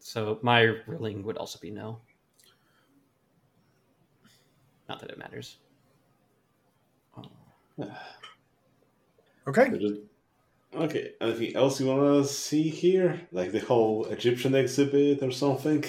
So 0.00 0.38
my 0.42 0.62
ruling 0.86 1.22
would 1.24 1.36
also 1.36 1.58
be 1.58 1.70
no. 1.70 2.00
Not 4.88 5.00
that 5.00 5.10
it 5.10 5.18
matters. 5.18 5.56
Okay. 9.48 9.72
So 10.72 10.78
just- 10.80 10.90
Okay, 10.90 11.12
anything 11.20 11.56
else 11.56 11.80
you 11.80 11.86
want 11.86 12.24
to 12.24 12.32
see 12.32 12.68
here? 12.68 13.20
Like 13.30 13.52
the 13.52 13.60
whole 13.60 14.06
Egyptian 14.06 14.54
exhibit 14.54 15.22
or 15.22 15.30
something? 15.30 15.84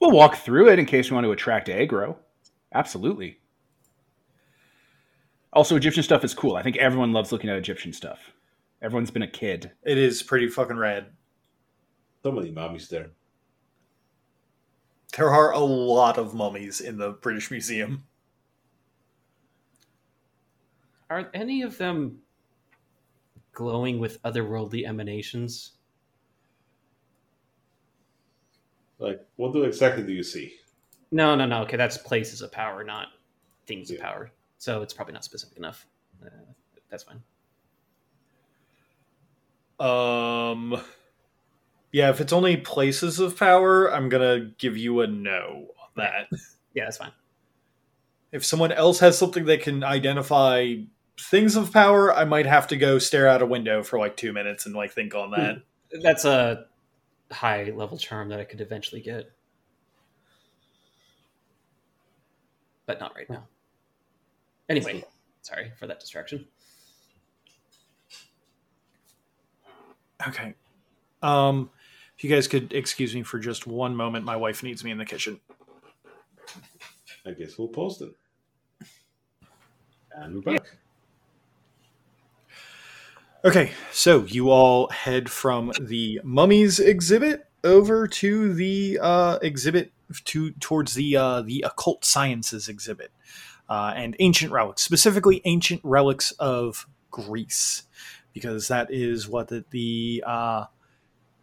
We'll 0.00 0.10
walk 0.10 0.36
through 0.36 0.68
it 0.70 0.78
in 0.78 0.86
case 0.86 1.10
we 1.10 1.14
want 1.14 1.24
to 1.24 1.32
attract 1.32 1.68
aggro. 1.68 2.16
Absolutely. 2.74 3.38
Also, 5.52 5.76
Egyptian 5.76 6.02
stuff 6.02 6.24
is 6.24 6.34
cool. 6.34 6.56
I 6.56 6.62
think 6.62 6.76
everyone 6.76 7.12
loves 7.12 7.30
looking 7.32 7.48
at 7.48 7.56
Egyptian 7.56 7.92
stuff. 7.92 8.32
Everyone's 8.82 9.10
been 9.12 9.22
a 9.22 9.28
kid. 9.28 9.70
It 9.84 9.96
is 9.96 10.22
pretty 10.22 10.48
fucking 10.48 10.76
rad. 10.76 11.06
So 12.22 12.32
many 12.32 12.50
mummies 12.50 12.88
there. 12.88 13.10
There 15.16 15.30
are 15.30 15.52
a 15.52 15.58
lot 15.60 16.18
of 16.18 16.34
mummies 16.34 16.80
in 16.80 16.98
the 16.98 17.10
British 17.10 17.50
Museum. 17.50 18.04
Are 21.14 21.30
any 21.32 21.62
of 21.62 21.78
them 21.78 22.18
glowing 23.52 24.00
with 24.00 24.20
otherworldly 24.22 24.84
emanations? 24.84 25.74
Like, 28.98 29.24
what 29.36 29.52
do 29.52 29.62
exactly 29.62 30.02
do 30.02 30.12
you 30.12 30.24
see? 30.24 30.56
No, 31.12 31.36
no, 31.36 31.46
no. 31.46 31.62
Okay, 31.62 31.76
that's 31.76 31.96
places 31.98 32.42
of 32.42 32.50
power, 32.50 32.82
not 32.82 33.10
things 33.64 33.92
of 33.92 34.00
power. 34.00 34.32
So 34.58 34.82
it's 34.82 34.92
probably 34.92 35.14
not 35.14 35.22
specific 35.22 35.56
enough. 35.56 35.86
Uh, 36.20 36.30
that's 36.90 37.04
fine. 37.04 37.22
Um, 39.78 40.82
yeah, 41.92 42.10
if 42.10 42.20
it's 42.20 42.32
only 42.32 42.56
places 42.56 43.20
of 43.20 43.38
power, 43.38 43.86
I'm 43.86 44.08
gonna 44.08 44.50
give 44.58 44.76
you 44.76 45.02
a 45.02 45.06
no 45.06 45.68
on 45.80 45.90
that. 45.94 46.28
Yeah, 46.74 46.86
that's 46.86 46.96
fine. 46.96 47.12
If 48.32 48.44
someone 48.44 48.72
else 48.72 48.98
has 48.98 49.16
something 49.16 49.44
that 49.44 49.60
can 49.60 49.84
identify 49.84 50.74
things 51.18 51.56
of 51.56 51.72
power, 51.72 52.14
I 52.14 52.24
might 52.24 52.46
have 52.46 52.66
to 52.68 52.76
go 52.76 52.98
stare 52.98 53.28
out 53.28 53.42
a 53.42 53.46
window 53.46 53.82
for 53.82 53.98
like 53.98 54.16
two 54.16 54.32
minutes 54.32 54.66
and 54.66 54.74
like 54.74 54.92
think 54.92 55.14
on 55.14 55.30
that. 55.32 55.62
That's 56.02 56.24
a 56.24 56.66
high 57.30 57.72
level 57.74 57.98
charm 57.98 58.28
that 58.30 58.40
I 58.40 58.44
could 58.44 58.60
eventually 58.60 59.00
get. 59.00 59.30
But 62.86 63.00
not 63.00 63.14
right 63.14 63.28
now. 63.30 63.46
Anyway, 64.68 65.04
sorry 65.42 65.72
for 65.78 65.86
that 65.86 66.00
distraction. 66.00 66.46
Okay. 70.26 70.54
Um, 71.22 71.70
if 72.16 72.24
you 72.24 72.30
guys 72.30 72.46
could 72.48 72.72
excuse 72.72 73.14
me 73.14 73.22
for 73.22 73.38
just 73.38 73.66
one 73.66 73.96
moment, 73.96 74.24
my 74.24 74.36
wife 74.36 74.62
needs 74.62 74.84
me 74.84 74.90
in 74.90 74.98
the 74.98 75.04
kitchen. 75.04 75.40
I 77.26 77.32
guess 77.32 77.58
we'll 77.58 77.68
pause 77.68 78.02
it. 78.02 78.14
And 80.12 80.36
we're 80.36 80.52
back. 80.52 80.66
Okay, 83.44 83.72
so 83.92 84.24
you 84.24 84.48
all 84.48 84.88
head 84.88 85.30
from 85.30 85.70
the 85.78 86.18
mummies 86.24 86.80
exhibit 86.80 87.46
over 87.62 88.08
to 88.08 88.54
the 88.54 88.98
uh, 89.02 89.38
exhibit 89.42 89.92
to 90.24 90.52
towards 90.52 90.94
the 90.94 91.14
uh, 91.18 91.42
the 91.42 91.62
occult 91.66 92.06
sciences 92.06 92.70
exhibit 92.70 93.12
uh, 93.68 93.92
and 93.94 94.16
ancient 94.18 94.50
relics, 94.50 94.80
specifically 94.80 95.42
ancient 95.44 95.82
relics 95.84 96.30
of 96.38 96.86
Greece, 97.10 97.82
because 98.32 98.68
that 98.68 98.90
is 98.90 99.28
what 99.28 99.48
the, 99.48 99.62
the 99.68 100.24
uh, 100.26 100.64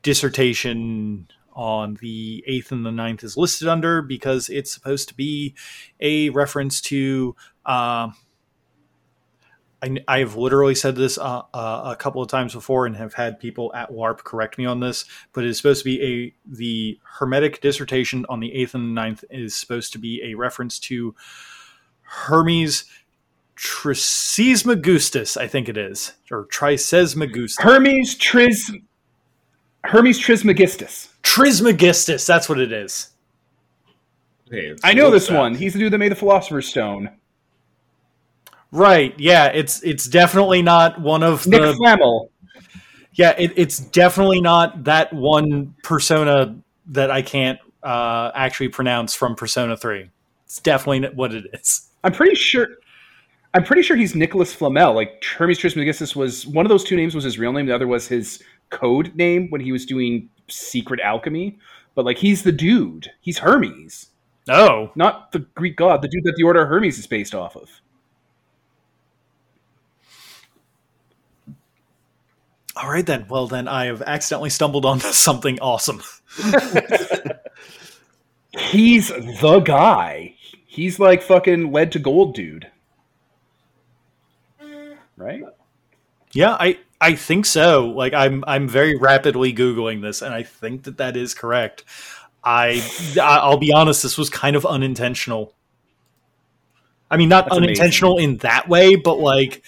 dissertation 0.01 1.27
on 1.53 1.99
the 2.01 2.43
eighth 2.47 2.71
and 2.71 2.83
the 2.83 2.91
ninth 2.91 3.23
is 3.23 3.37
listed 3.37 3.67
under, 3.67 4.01
because 4.01 4.49
it's 4.49 4.73
supposed 4.73 5.07
to 5.09 5.13
be 5.13 5.53
a 5.99 6.29
reference 6.31 6.81
to. 6.81 7.35
I, 9.83 9.97
I 10.07 10.19
have 10.19 10.35
literally 10.35 10.75
said 10.75 10.95
this 10.95 11.17
uh, 11.17 11.41
uh, 11.53 11.81
a 11.85 11.95
couple 11.95 12.21
of 12.21 12.27
times 12.27 12.53
before 12.53 12.85
and 12.85 12.95
have 12.95 13.13
had 13.13 13.39
people 13.39 13.71
at 13.73 13.91
warp 13.91 14.23
correct 14.23 14.57
me 14.57 14.65
on 14.65 14.79
this 14.79 15.05
but 15.33 15.43
it's 15.43 15.57
supposed 15.57 15.79
to 15.79 15.85
be 15.85 16.01
a 16.03 16.33
the 16.45 16.99
hermetic 17.03 17.61
dissertation 17.61 18.25
on 18.29 18.39
the 18.39 18.53
eighth 18.53 18.75
and 18.75 18.89
the 18.89 18.93
ninth 18.93 19.23
is 19.29 19.55
supposed 19.55 19.91
to 19.93 19.99
be 19.99 20.21
a 20.23 20.35
reference 20.35 20.79
to 20.79 21.15
hermes 22.03 22.85
trismegistus 23.55 25.37
i 25.37 25.47
think 25.47 25.67
it 25.69 25.77
is 25.77 26.13
or 26.31 26.45
trisesmagustus 26.47 27.61
Hermes 27.61 28.15
Tris 28.15 28.71
Hermes 29.83 30.19
Trismegistus. 30.19 31.09
trismegistus 31.23 32.25
that's 32.25 32.47
what 32.47 32.59
it 32.59 32.71
is 32.71 33.09
Hey, 34.51 34.75
I 34.83 34.93
know 34.93 35.09
this 35.09 35.27
that? 35.27 35.37
one. 35.39 35.55
He's 35.55 35.71
the 35.71 35.79
dude 35.79 35.93
that 35.93 35.97
made 35.97 36.11
the 36.11 36.15
Philosopher's 36.15 36.67
Stone. 36.67 37.09
Right 38.71 39.13
yeah 39.19 39.47
it's 39.47 39.81
it's 39.83 40.05
definitely 40.05 40.61
not 40.61 40.99
one 41.01 41.23
of 41.23 41.45
Nick 41.47 41.61
the 41.61 41.73
Flamel. 41.73 42.31
Yeah, 43.13 43.35
it, 43.37 43.53
it's 43.57 43.79
definitely 43.79 44.41
not 44.41 44.85
that 44.85 45.11
one 45.11 45.75
persona 45.83 46.55
that 46.87 47.11
I 47.11 47.21
can't 47.21 47.59
uh, 47.83 48.31
actually 48.33 48.69
pronounce 48.69 49.13
from 49.13 49.35
Persona 49.35 49.75
Three. 49.75 50.09
It's 50.45 50.59
definitely 50.59 51.09
what 51.09 51.33
it 51.33 51.45
is. 51.53 51.89
I'm 52.03 52.13
pretty 52.13 52.35
sure. 52.35 52.67
I'm 53.53 53.65
pretty 53.65 53.81
sure 53.81 53.97
he's 53.97 54.15
Nicholas 54.15 54.53
Flamel. 54.53 54.93
Like 54.93 55.23
Hermes 55.25 55.57
Trismegistus 55.57 56.15
was 56.15 56.47
one 56.47 56.65
of 56.65 56.69
those 56.69 56.85
two 56.85 56.95
names 56.95 57.13
was 57.13 57.25
his 57.25 57.37
real 57.37 57.51
name. 57.51 57.65
The 57.65 57.75
other 57.75 57.87
was 57.87 58.07
his 58.07 58.41
code 58.69 59.13
name 59.15 59.49
when 59.49 59.59
he 59.59 59.73
was 59.73 59.85
doing 59.85 60.29
secret 60.47 61.01
alchemy. 61.01 61.59
But 61.95 62.05
like 62.05 62.17
he's 62.17 62.43
the 62.43 62.53
dude. 62.53 63.11
He's 63.19 63.39
Hermes, 63.39 64.07
Oh, 64.47 64.91
not 64.95 65.33
the 65.33 65.39
Greek 65.39 65.75
god. 65.75 66.01
The 66.01 66.07
dude 66.07 66.23
that 66.23 66.35
the 66.37 66.43
Order 66.43 66.61
of 66.61 66.69
Hermes 66.69 66.97
is 66.97 67.07
based 67.07 67.35
off 67.35 67.57
of. 67.57 67.69
All 72.75 72.89
right 72.89 73.05
then. 73.05 73.25
Well, 73.29 73.47
then 73.47 73.67
I 73.67 73.85
have 73.85 74.01
accidentally 74.01 74.49
stumbled 74.49 74.85
onto 74.85 75.07
something 75.11 75.59
awesome. 75.59 76.01
He's 78.57 79.09
the 79.09 79.61
guy. 79.63 80.35
He's 80.65 80.99
like 80.99 81.21
fucking 81.21 81.71
lead 81.71 81.91
to 81.93 81.99
gold, 81.99 82.33
dude. 82.35 82.67
Right? 85.17 85.43
Yeah, 86.31 86.55
I 86.59 86.79
I 86.99 87.15
think 87.15 87.45
so. 87.45 87.87
Like 87.87 88.13
I'm 88.13 88.43
I'm 88.47 88.67
very 88.67 88.95
rapidly 88.95 89.53
googling 89.53 90.01
this, 90.01 90.21
and 90.21 90.33
I 90.33 90.43
think 90.43 90.83
that 90.83 90.97
that 90.97 91.15
is 91.17 91.33
correct. 91.33 91.83
I 92.43 92.81
I'll 93.21 93.57
be 93.57 93.71
honest. 93.73 94.01
This 94.03 94.17
was 94.17 94.29
kind 94.29 94.55
of 94.55 94.65
unintentional. 94.65 95.53
I 97.09 97.17
mean, 97.17 97.27
not 97.29 97.45
That's 97.45 97.57
unintentional 97.57 98.17
in 98.17 98.37
that 98.37 98.69
way, 98.69 98.95
but 98.95 99.19
like, 99.19 99.63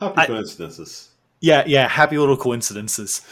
Happy 0.00 0.20
I- 0.22 0.26
coincidences. 0.26 1.07
Yeah, 1.40 1.64
yeah, 1.66 1.88
happy 1.88 2.18
little 2.18 2.36
coincidences. 2.36 3.22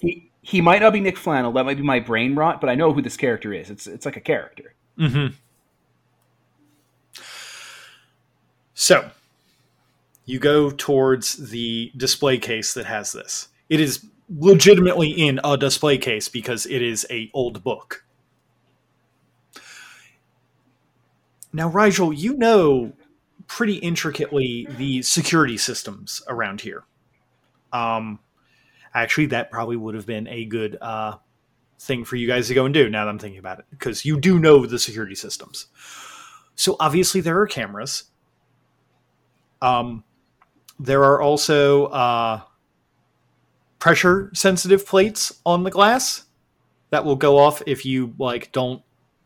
He 0.00 0.30
he 0.42 0.60
might 0.60 0.82
not 0.82 0.92
be 0.92 1.00
Nick 1.00 1.16
Flannel. 1.16 1.52
That 1.52 1.64
might 1.64 1.78
be 1.78 1.82
my 1.82 2.00
brain 2.00 2.34
rot, 2.34 2.60
but 2.60 2.68
I 2.68 2.74
know 2.74 2.92
who 2.92 3.00
this 3.00 3.16
character 3.16 3.52
is. 3.52 3.70
It's 3.70 3.86
it's 3.86 4.04
like 4.04 4.16
a 4.16 4.20
character. 4.20 4.74
Mm-hmm. 4.98 5.34
So, 8.74 9.10
you 10.26 10.38
go 10.38 10.70
towards 10.70 11.50
the 11.50 11.92
display 11.96 12.38
case 12.38 12.74
that 12.74 12.86
has 12.86 13.12
this. 13.12 13.48
It 13.68 13.80
is 13.80 14.04
legitimately 14.28 15.10
in 15.10 15.40
a 15.44 15.56
display 15.56 15.96
case 15.96 16.28
because 16.28 16.66
it 16.66 16.82
is 16.82 17.06
a 17.08 17.30
old 17.32 17.62
book. 17.62 18.04
Now, 21.52 21.68
Rigel, 21.68 22.12
you 22.12 22.36
know 22.36 22.92
pretty 23.46 23.74
intricately 23.76 24.66
the 24.78 25.02
security 25.02 25.56
systems 25.56 26.22
around 26.28 26.60
here. 26.60 26.84
Um, 27.72 28.20
actually, 28.94 29.26
that 29.26 29.50
probably 29.50 29.76
would 29.76 29.94
have 29.94 30.06
been 30.06 30.26
a 30.28 30.44
good 30.44 30.78
uh, 30.80 31.16
thing 31.78 32.04
for 32.04 32.16
you 32.16 32.26
guys 32.26 32.48
to 32.48 32.54
go 32.54 32.64
and 32.64 32.72
do 32.72 32.88
now 32.88 33.04
that 33.04 33.10
I'm 33.10 33.18
thinking 33.18 33.38
about 33.38 33.58
it, 33.58 33.66
because 33.70 34.04
you 34.04 34.18
do 34.18 34.38
know 34.38 34.64
the 34.64 34.78
security 34.78 35.14
systems. 35.14 35.66
So 36.54 36.76
obviously 36.78 37.20
there 37.20 37.38
are 37.40 37.46
cameras. 37.46 38.04
Um, 39.60 40.04
there 40.78 41.04
are 41.04 41.20
also 41.20 41.86
uh, 41.86 42.40
pressure 43.78 44.30
sensitive 44.34 44.86
plates 44.86 45.40
on 45.44 45.64
the 45.64 45.70
glass 45.70 46.24
that 46.90 47.04
will 47.04 47.16
go 47.16 47.38
off 47.38 47.62
if 47.66 47.84
you 47.84 48.14
like 48.18 48.52
don't 48.52 48.82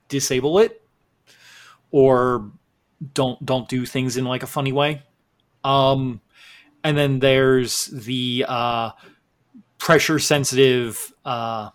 disable 0.09 0.59
it 0.59 0.83
or 1.91 2.51
don't 3.15 3.45
don't 3.45 3.69
do 3.69 3.87
things 3.87 4.17
in 4.17 4.25
like 4.25 4.43
a 4.43 4.47
funny 4.47 4.73
way. 4.73 5.03
Um, 5.65 6.21
and 6.85 6.97
then 6.97 7.19
there's 7.19 7.87
the 7.87 8.45
uh, 8.49 8.91
pressure 9.79 10.19
sensitive 10.19 11.13
uh, 11.25 11.71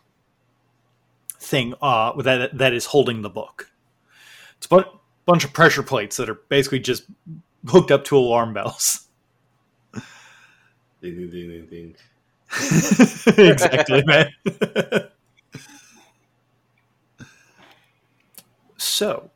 thing 1.39 1.73
uh, 1.81 2.21
that 2.21 2.57
that 2.57 2.73
is 2.73 2.85
holding 2.85 3.21
the 3.21 3.29
book. 3.29 3.69
It's 4.57 4.65
a 4.65 4.69
bu- 4.69 4.97
bunch 5.25 5.43
of 5.43 5.53
pressure 5.53 5.83
plates 5.83 6.17
that 6.17 6.29
are 6.29 6.35
basically 6.49 6.79
just 6.79 7.03
hooked 7.67 7.91
up 7.91 8.03
to 8.05 8.17
alarm 8.17 8.53
bells. 8.53 9.07
Ding, 11.01 11.17
ding, 11.17 11.29
ding, 11.29 11.49
ding, 11.49 11.65
ding. 11.67 11.95
exactly, 13.37 14.03
man. 14.05 14.31
so, 18.77 19.29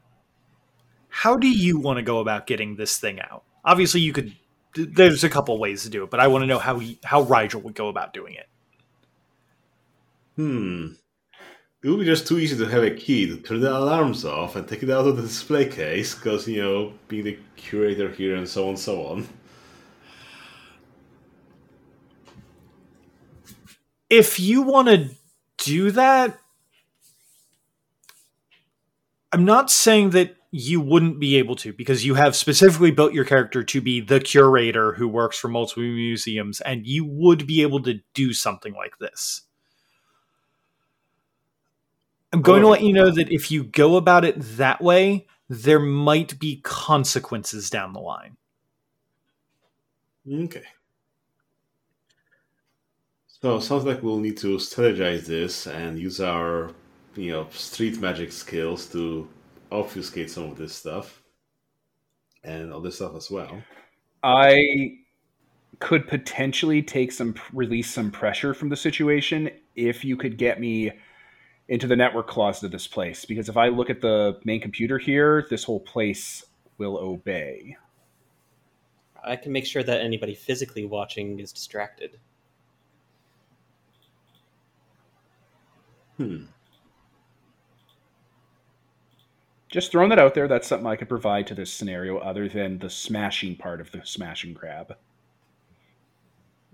how 1.18 1.36
do 1.36 1.50
you 1.50 1.80
want 1.80 1.98
to 1.98 2.04
go 2.04 2.20
about 2.20 2.46
getting 2.46 2.76
this 2.76 3.00
thing 3.00 3.20
out? 3.20 3.44
Obviously, 3.66 4.02
you 4.02 4.14
could. 4.14 4.36
There's 4.76 5.24
a 5.24 5.30
couple 5.30 5.58
ways 5.58 5.82
to 5.82 5.90
do 5.90 6.04
it, 6.04 6.12
but 6.12 6.20
I 6.20 6.28
want 6.28 6.44
to 6.44 6.46
know 6.46 6.60
how 6.60 6.78
he, 6.78 7.00
how 7.04 7.24
Rigel 7.24 7.60
would 7.62 7.74
go 7.74 7.88
about 7.88 8.14
doing 8.14 8.36
it. 8.36 8.48
Hmm. 10.36 10.90
It 11.82 11.90
would 11.90 12.02
be 12.02 12.06
just 12.06 12.28
too 12.28 12.38
easy 12.38 12.56
to 12.56 12.70
have 12.70 12.84
a 12.84 12.92
key 12.92 13.26
to 13.26 13.38
turn 13.38 13.62
the 13.62 13.76
alarms 13.76 14.26
off 14.26 14.56
and 14.56 14.68
take 14.68 14.84
it 14.84 14.92
out 14.92 15.08
of 15.08 15.16
the 15.16 15.24
display 15.24 15.68
case, 15.68 16.14
because, 16.14 16.48
you 16.48 16.62
know, 16.62 16.94
being 17.08 17.24
the 17.24 17.40
curator 17.56 18.12
here 18.12 18.36
and 18.36 18.48
so 18.48 18.66
on 18.66 18.70
and 18.70 18.80
so 18.80 19.04
on. 19.08 19.28
If 24.08 24.40
you 24.40 24.62
want 24.62 24.88
to 24.90 25.10
do 25.58 25.90
that, 25.92 26.38
I'm 29.32 29.46
not 29.46 29.72
saying 29.72 30.12
that 30.12 30.36
you 30.52 30.80
wouldn't 30.80 31.20
be 31.20 31.36
able 31.38 31.56
to 31.58 31.74
because 31.74 32.06
you 32.06 32.16
have 32.16 32.36
specifically 32.36 32.92
built 32.92 33.14
your 33.14 33.26
character 33.26 33.64
to 33.64 33.82
be 33.82 34.00
the 34.00 34.20
curator 34.20 34.94
who 34.94 35.08
works 35.08 35.38
for 35.38 35.50
multiple 35.50 35.84
museums 35.84 36.62
and 36.62 36.88
you 36.88 37.06
would 37.06 37.46
be 37.46 37.62
able 37.62 37.82
to 37.84 38.00
do 38.14 38.34
something 38.34 38.74
like 38.74 38.98
this. 39.00 39.42
I'm 42.32 42.42
going 42.42 42.62
to 42.62 42.68
let 42.68 42.84
you 42.84 42.94
know 42.94 43.10
that 43.10 43.32
if 43.32 43.52
you 43.52 43.64
go 43.64 43.96
about 43.96 44.26
it 44.26 44.36
that 44.58 44.82
way, 44.82 45.28
there 45.50 45.80
might 45.80 46.40
be 46.40 46.62
consequences 46.62 47.70
down 47.70 47.94
the 47.94 48.00
line. 48.00 48.38
Okay. 50.30 50.64
So 53.28 53.60
sounds 53.60 53.86
like 53.86 54.04
we'll 54.04 54.20
need 54.20 54.38
to 54.38 54.58
strategize 54.58 55.26
this 55.26 55.68
and 55.68 55.98
use 55.98 56.20
our, 56.20 56.72
you 57.16 57.32
know, 57.32 57.48
street 57.52 58.00
magic 58.00 58.32
skills 58.32 58.88
to 58.88 59.28
obfuscate 59.72 60.30
some 60.30 60.46
of 60.46 60.58
this 60.58 60.74
stuff 60.74 61.22
and 62.44 62.72
other 62.72 62.92
stuff 62.92 63.16
as 63.16 63.30
well. 63.30 63.62
I 64.24 64.98
could 65.80 66.08
potentially 66.08 66.82
take 66.82 67.12
some 67.12 67.36
release 67.54 67.90
some 67.92 68.12
pressure 68.12 68.54
from 68.54 68.70
the 68.70 68.76
situation 68.76 69.50
if 69.76 70.04
you 70.04 70.18
could 70.18 70.38
get 70.38 70.60
me 70.60 70.92
into 71.68 71.86
the 71.86 71.96
network 71.96 72.28
closet 72.28 72.66
of 72.66 72.72
this 72.72 72.88
place 72.88 73.26
because 73.26 73.50
if 73.50 73.58
I 73.58 73.68
look 73.68 73.90
at 73.90 74.02
the 74.02 74.40
main 74.44 74.62
computer 74.62 74.98
here, 74.98 75.46
this 75.50 75.64
whole 75.64 75.82
place 75.82 76.46
will 76.78 76.98
obey. 76.98 77.78
I 79.24 79.36
can 79.36 79.52
make 79.52 79.66
sure 79.66 79.84
that 79.84 80.02
anybody 80.02 80.34
physically 80.34 80.86
watching 80.86 81.40
is 81.40 81.52
distracted. 81.52 82.20
Hmm. 86.16 86.46
Just 89.78 89.92
throwing 89.92 90.10
that 90.10 90.18
out 90.18 90.34
there, 90.34 90.48
that's 90.48 90.68
something 90.68 90.88
I 90.88 90.96
could 90.96 91.08
provide 91.08 91.46
to 91.46 91.54
this 91.54 91.72
scenario 91.72 92.18
other 92.18 92.50
than 92.50 92.80
the 92.80 92.90
smashing 92.90 93.58
part 93.58 93.80
of 93.80 93.92
the 93.92 94.02
smash 94.04 94.44
and 94.44 94.56
grab. 94.56 94.96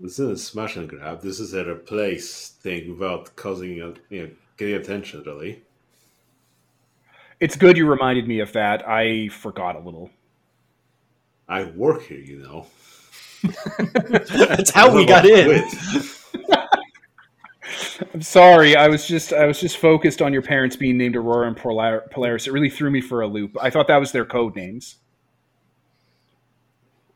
This 0.00 0.12
isn't 0.12 0.32
a 0.32 0.38
smash 0.38 0.76
and 0.76 0.88
grab. 0.88 1.20
This 1.20 1.38
is 1.38 1.52
a 1.52 1.70
replace 1.70 2.48
thing 2.62 2.92
without 2.92 3.36
causing, 3.36 3.72
you 3.74 3.94
know, 4.10 4.30
getting 4.56 4.76
attention, 4.76 5.22
really. 5.26 5.60
It's 7.40 7.56
good 7.56 7.76
you 7.76 7.86
reminded 7.86 8.26
me 8.26 8.40
of 8.40 8.54
that. 8.54 8.88
I 8.88 9.28
forgot 9.28 9.76
a 9.76 9.80
little. 9.80 10.08
I 11.46 11.64
work 11.64 12.04
here, 12.04 12.16
you 12.16 12.38
know. 12.38 12.66
That's 14.48 14.70
how 14.70 14.96
we 14.96 15.04
got 15.04 15.26
in. 15.26 15.62
Quit. 17.74 18.08
I'm 18.14 18.22
sorry. 18.22 18.76
I 18.76 18.88
was 18.88 19.06
just 19.06 19.32
I 19.32 19.46
was 19.46 19.60
just 19.60 19.78
focused 19.78 20.22
on 20.22 20.32
your 20.32 20.42
parents 20.42 20.76
being 20.76 20.96
named 20.96 21.16
Aurora 21.16 21.48
and 21.48 21.56
Polaris. 21.56 22.46
It 22.46 22.52
really 22.52 22.70
threw 22.70 22.90
me 22.90 23.00
for 23.00 23.22
a 23.22 23.26
loop. 23.26 23.56
I 23.60 23.70
thought 23.70 23.88
that 23.88 23.98
was 23.98 24.12
their 24.12 24.24
code 24.24 24.56
names. 24.56 24.96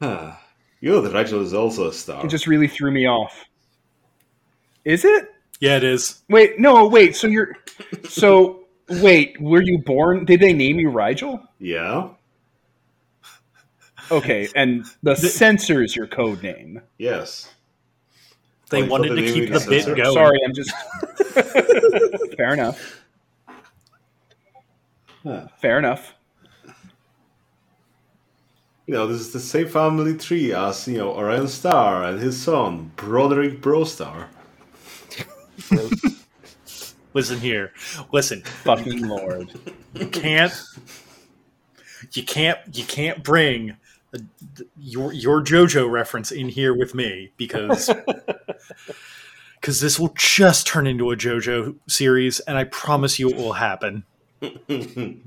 Huh. 0.01 0.33
You 0.81 0.91
know 0.91 1.01
that 1.01 1.13
Rigel 1.13 1.43
is 1.43 1.55
also 1.55 1.89
a 1.89 1.93
star. 1.93 2.25
It 2.25 2.29
just 2.29 2.47
really 2.47 2.69
threw 2.69 2.91
me 2.91 3.07
off. 3.07 3.45
Is 4.85 5.05
it? 5.05 5.35
Yeah, 5.61 5.77
it 5.77 5.85
is. 5.85 6.23
Wait, 6.29 6.61
no, 6.61 6.87
wait. 6.87 7.17
So 7.17 7.27
you're 7.27 7.57
so 8.09 8.65
wait. 8.89 9.41
Were 9.41 9.63
you 9.63 9.79
born? 9.85 10.25
Did 10.25 10.41
they 10.41 10.53
name 10.53 10.79
you 10.79 10.91
Rigel? 10.91 11.43
Yeah. 11.59 12.11
Okay, 14.11 14.49
and 14.55 14.87
the 15.03 15.15
censor 15.17 15.83
is 15.83 15.95
your 15.95 16.07
code 16.07 16.43
name. 16.43 16.81
Yes. 16.97 17.53
They 18.71 18.83
Oh, 18.83 18.87
wanted 18.87 19.14
to 19.16 19.23
keep 19.33 19.45
the 19.53 19.64
bit 19.69 19.85
censor? 19.85 19.95
going. 19.95 20.12
Sorry, 20.12 20.39
I'm 20.45 20.53
just. 20.55 20.71
Fair 22.37 22.53
enough. 22.53 23.03
Huh. 25.23 25.49
Fair 25.61 25.79
enough. 25.79 26.14
You 28.87 28.95
know, 28.95 29.07
this 29.07 29.21
is 29.21 29.33
the 29.33 29.41
same 29.41 29.69
family 29.69 30.16
tree 30.16 30.53
as, 30.55 30.89
you 30.89 30.99
know, 30.99 31.11
Orion 31.12 31.47
Star 31.49 32.05
and 32.05 32.19
his 32.19 32.41
son, 32.41 32.91
Broderick 32.97 33.61
Brostar. 33.61 34.27
Listen 37.14 37.39
here. 37.39 37.73
Listen. 38.12 38.43
Fucking 38.43 39.07
lord. 39.07 39.53
You 39.95 40.07
can't. 40.07 40.53
You 42.12 42.23
can't. 42.23 42.59
You 42.73 42.85
can't 42.85 43.23
bring 43.25 43.77
a, 44.13 44.21
your 44.79 45.13
your 45.13 45.43
JoJo 45.43 45.91
reference 45.91 46.31
in 46.33 46.49
here 46.49 46.75
with 46.75 46.95
me 46.95 47.33
because 47.37 47.91
because 49.61 49.81
this 49.81 49.99
will 49.99 50.15
just 50.17 50.67
turn 50.67 50.87
into 50.87 51.11
a 51.11 51.17
JoJo 51.17 51.77
series, 51.87 52.41
and 52.41 52.57
I 52.57 52.65
promise 52.65 53.19
you 53.19 53.31
it 53.31 53.37
will 53.37 53.55
happen. 53.55 54.05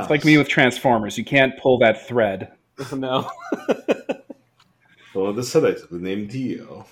It's 0.00 0.08
like 0.08 0.24
me 0.24 0.38
with 0.38 0.48
Transformers. 0.48 1.18
You 1.18 1.24
can't 1.24 1.58
pull 1.58 1.78
that 1.80 2.06
thread. 2.06 2.52
Oh, 2.78 2.96
no. 2.96 3.30
Well, 5.14 5.34
the 5.34 5.42
select 5.42 5.90
the 5.90 5.98
name 5.98 6.26
Dio. 6.26 6.86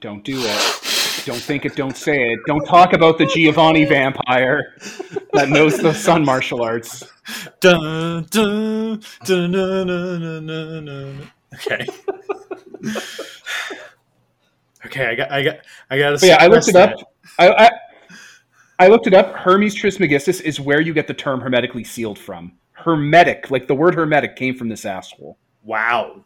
Don't 0.00 0.24
do 0.24 0.40
it. 0.40 0.97
Don't 1.24 1.40
think 1.40 1.64
it. 1.64 1.76
Don't 1.76 1.96
say 1.96 2.16
it. 2.32 2.40
Don't 2.46 2.64
talk 2.64 2.92
about 2.92 3.18
the 3.18 3.26
Giovanni 3.26 3.84
vampire 3.84 4.74
that 5.32 5.48
knows 5.48 5.76
the 5.78 5.92
sun 5.92 6.24
martial 6.24 6.62
arts. 6.62 7.04
Dun, 7.60 8.26
dun, 8.30 9.02
dun, 9.24 9.52
dun, 9.52 9.86
dun, 9.86 10.46
dun, 10.46 10.84
dun. 10.84 11.30
Okay. 11.54 11.86
okay, 14.86 15.06
I 15.06 15.14
got, 15.14 15.30
I 15.30 15.42
got, 15.42 15.56
I 15.90 15.98
got 15.98 16.22
yeah, 16.22 16.36
I 16.40 16.46
looked 16.46 16.68
it 16.68 16.76
up. 16.76 16.94
I, 17.38 17.50
I 17.50 17.70
I 18.80 18.86
looked 18.86 19.08
it 19.08 19.14
up. 19.14 19.34
Hermes 19.34 19.74
Trismegistus 19.74 20.40
is 20.40 20.60
where 20.60 20.80
you 20.80 20.94
get 20.94 21.08
the 21.08 21.14
term 21.14 21.40
hermetically 21.40 21.82
sealed 21.82 22.18
from. 22.18 22.52
Hermetic, 22.72 23.50
like 23.50 23.66
the 23.66 23.74
word 23.74 23.94
hermetic, 23.94 24.36
came 24.36 24.56
from 24.56 24.68
this 24.68 24.84
asshole. 24.84 25.36
Wow. 25.64 26.24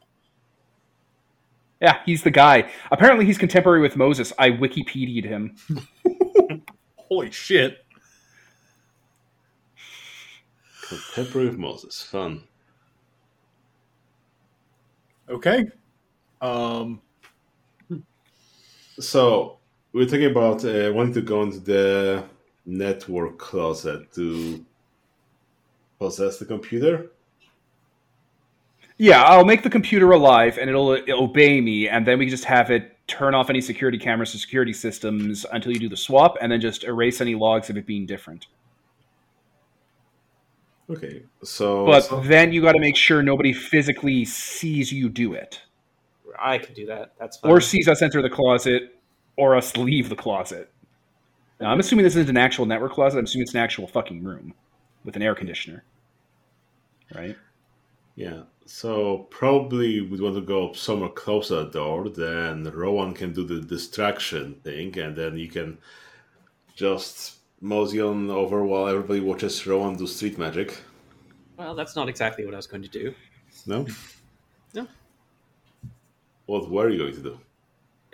Yeah, 1.82 1.98
he's 2.06 2.22
the 2.22 2.30
guy. 2.30 2.70
Apparently, 2.92 3.26
he's 3.26 3.36
contemporary 3.36 3.80
with 3.80 3.96
Moses. 3.96 4.32
I 4.38 4.50
Wikipedia'd 4.50 5.24
him. 5.24 5.56
Holy 6.96 7.32
shit. 7.32 7.84
Contemporary 10.88 11.48
of 11.48 11.58
Moses. 11.58 12.00
Fun. 12.00 12.44
Okay. 15.28 15.66
Um. 16.40 17.00
So, 19.00 19.58
we're 19.92 20.04
talking 20.04 20.26
about 20.26 20.64
uh, 20.64 20.92
wanting 20.94 21.14
to 21.14 21.22
go 21.22 21.42
into 21.42 21.58
the 21.58 22.22
network 22.64 23.38
closet 23.38 24.12
to 24.12 24.64
possess 25.98 26.38
the 26.38 26.44
computer. 26.44 27.10
Yeah, 29.02 29.24
I'll 29.24 29.44
make 29.44 29.64
the 29.64 29.68
computer 29.68 30.12
alive, 30.12 30.58
and 30.58 30.70
it'll, 30.70 30.92
it'll 30.92 31.24
obey 31.24 31.60
me, 31.60 31.88
and 31.88 32.06
then 32.06 32.20
we 32.20 32.26
can 32.26 32.30
just 32.30 32.44
have 32.44 32.70
it 32.70 32.96
turn 33.08 33.34
off 33.34 33.50
any 33.50 33.60
security 33.60 33.98
cameras 33.98 34.32
or 34.32 34.38
security 34.38 34.72
systems 34.72 35.44
until 35.50 35.72
you 35.72 35.80
do 35.80 35.88
the 35.88 35.96
swap, 35.96 36.36
and 36.40 36.52
then 36.52 36.60
just 36.60 36.84
erase 36.84 37.20
any 37.20 37.34
logs 37.34 37.68
of 37.68 37.76
it 37.76 37.84
being 37.84 38.06
different. 38.06 38.46
Okay, 40.88 41.24
so 41.42 41.84
But 41.84 42.04
so- 42.04 42.20
then 42.20 42.52
you 42.52 42.62
got 42.62 42.74
to 42.74 42.78
make 42.80 42.94
sure 42.94 43.24
nobody 43.24 43.52
physically 43.52 44.24
sees 44.24 44.92
you 44.92 45.08
do 45.08 45.32
it, 45.32 45.60
I 46.38 46.58
can 46.58 46.72
do 46.72 46.86
that. 46.86 47.14
That's 47.18 47.38
fine. 47.38 47.50
or 47.50 47.60
sees 47.60 47.88
us 47.88 48.02
enter 48.02 48.22
the 48.22 48.30
closet, 48.30 49.00
or 49.36 49.56
us 49.56 49.76
leave 49.76 50.10
the 50.10 50.16
closet. 50.16 50.70
Now, 51.60 51.72
I'm 51.72 51.80
assuming 51.80 52.04
this 52.04 52.14
isn't 52.14 52.30
an 52.30 52.36
actual 52.36 52.66
network 52.66 52.92
closet. 52.92 53.18
I'm 53.18 53.24
assuming 53.24 53.42
it's 53.42 53.54
an 53.54 53.60
actual 53.60 53.88
fucking 53.88 54.22
room 54.22 54.54
with 55.04 55.16
an 55.16 55.22
air 55.22 55.34
conditioner. 55.34 55.82
right? 57.16 57.36
Yeah. 58.14 58.42
So 58.64 59.26
probably 59.30 60.00
we'd 60.02 60.20
want 60.20 60.36
to 60.36 60.40
go 60.40 60.72
somewhere 60.72 61.08
closer 61.10 61.58
to 61.60 61.64
the 61.64 61.70
door. 61.70 62.08
Then 62.08 62.64
Rowan 62.72 63.12
can 63.14 63.32
do 63.32 63.44
the 63.44 63.60
distraction 63.60 64.54
thing, 64.62 64.96
and 64.98 65.16
then 65.16 65.36
you 65.36 65.48
can 65.48 65.78
just 66.74 67.38
mosey 67.60 68.00
on 68.00 68.30
over 68.30 68.64
while 68.64 68.88
everybody 68.88 69.20
watches 69.20 69.66
Rowan 69.66 69.96
do 69.96 70.06
street 70.06 70.38
magic. 70.38 70.80
Well, 71.56 71.74
that's 71.74 71.96
not 71.96 72.08
exactly 72.08 72.44
what 72.44 72.54
I 72.54 72.56
was 72.56 72.66
going 72.66 72.82
to 72.82 72.88
do. 72.88 73.14
No. 73.66 73.86
No. 74.74 74.86
What 76.46 76.70
were 76.70 76.88
you 76.88 76.98
going 76.98 77.14
to 77.14 77.22
do? 77.22 77.40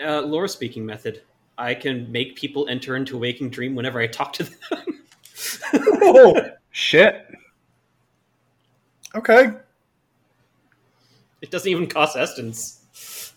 Uh, 0.04 0.22
lore 0.22 0.48
speaking 0.48 0.84
method. 0.84 1.22
I 1.56 1.74
can 1.74 2.10
make 2.12 2.36
people 2.36 2.68
enter 2.68 2.96
into 2.96 3.16
a 3.16 3.18
waking 3.18 3.50
dream 3.50 3.74
whenever 3.74 4.00
I 4.00 4.06
talk 4.06 4.32
to 4.34 4.44
them. 4.44 4.54
Oh, 5.72 6.34
Shit. 6.70 7.26
okay. 9.14 9.52
It 11.40 11.50
doesn't 11.50 11.70
even 11.70 11.86
cost 11.86 12.16
essence. 12.16 13.34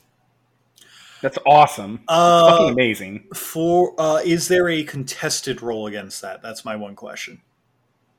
That's 1.21 1.37
awesome. 1.45 2.01
Uh, 2.07 2.49
Fucking 2.49 2.69
amazing. 2.69 3.27
For 3.35 3.93
uh, 3.99 4.21
is 4.25 4.47
there 4.47 4.69
a 4.69 4.83
contested 4.83 5.61
roll 5.61 5.87
against 5.87 6.21
that? 6.23 6.41
That's 6.41 6.65
my 6.65 6.75
one 6.75 6.95
question. 6.95 7.41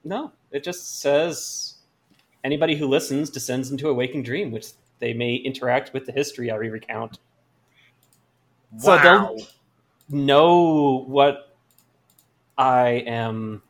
No, 0.04 0.32
it 0.52 0.62
just 0.62 1.00
says 1.00 1.74
anybody 2.44 2.76
who 2.76 2.86
listens 2.86 3.28
descends 3.30 3.70
into 3.70 3.88
a 3.88 3.94
waking 3.94 4.22
dream, 4.22 4.52
which 4.52 4.68
they 5.00 5.12
may 5.12 5.34
interact 5.34 5.92
with 5.92 6.06
the 6.06 6.12
history 6.12 6.50
I 6.50 6.54
recount. 6.54 7.18
So 8.78 8.96
they'll 8.98 9.36
know 10.08 11.04
what 11.06 11.56
I 12.56 13.04
am. 13.06 13.62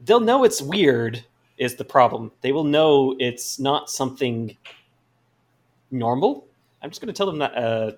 They'll 0.00 0.20
know 0.20 0.44
it's 0.44 0.60
weird, 0.60 1.24
is 1.60 1.76
the 1.76 1.84
problem. 1.84 2.32
They 2.40 2.52
will 2.52 2.64
know 2.64 3.14
it's 3.18 3.60
not 3.60 3.90
something 3.90 4.56
normal. 5.90 6.46
I'm 6.82 6.88
just 6.88 7.02
going 7.02 7.12
to 7.12 7.16
tell 7.16 7.26
them 7.26 7.38
that, 7.38 7.54
uh, 7.54 7.92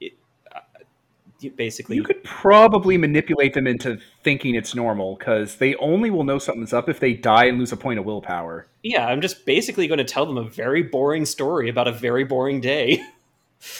it, 0.00 0.14
uh, 0.54 1.48
basically. 1.54 1.94
You 1.94 2.02
could 2.02 2.24
probably 2.24 2.98
manipulate 2.98 3.54
them 3.54 3.68
into 3.68 3.98
thinking 4.24 4.56
it's 4.56 4.74
normal 4.74 5.14
because 5.14 5.56
they 5.56 5.76
only 5.76 6.10
will 6.10 6.24
know 6.24 6.40
something's 6.40 6.72
up 6.72 6.88
if 6.88 6.98
they 6.98 7.14
die 7.14 7.44
and 7.44 7.58
lose 7.58 7.70
a 7.70 7.76
point 7.76 8.00
of 8.00 8.04
willpower. 8.04 8.66
Yeah, 8.82 9.06
I'm 9.06 9.20
just 9.20 9.46
basically 9.46 9.86
going 9.86 9.98
to 9.98 10.04
tell 10.04 10.26
them 10.26 10.36
a 10.36 10.48
very 10.48 10.82
boring 10.82 11.24
story 11.24 11.68
about 11.68 11.86
a 11.86 11.92
very 11.92 12.24
boring 12.24 12.60
day 12.60 13.00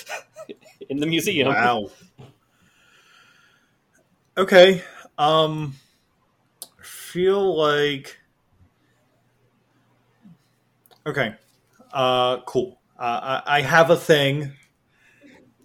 in 0.88 0.98
the 0.98 1.06
museum. 1.06 1.48
Wow. 1.48 1.90
Okay. 4.38 4.84
Um 5.18 5.74
feel 6.82 7.56
like 7.56 8.18
Okay. 11.06 11.34
Uh 11.92 12.40
cool. 12.42 12.80
Uh, 12.98 13.42
I, 13.46 13.58
I 13.58 13.60
have 13.62 13.90
a 13.90 13.96
thing 13.96 14.52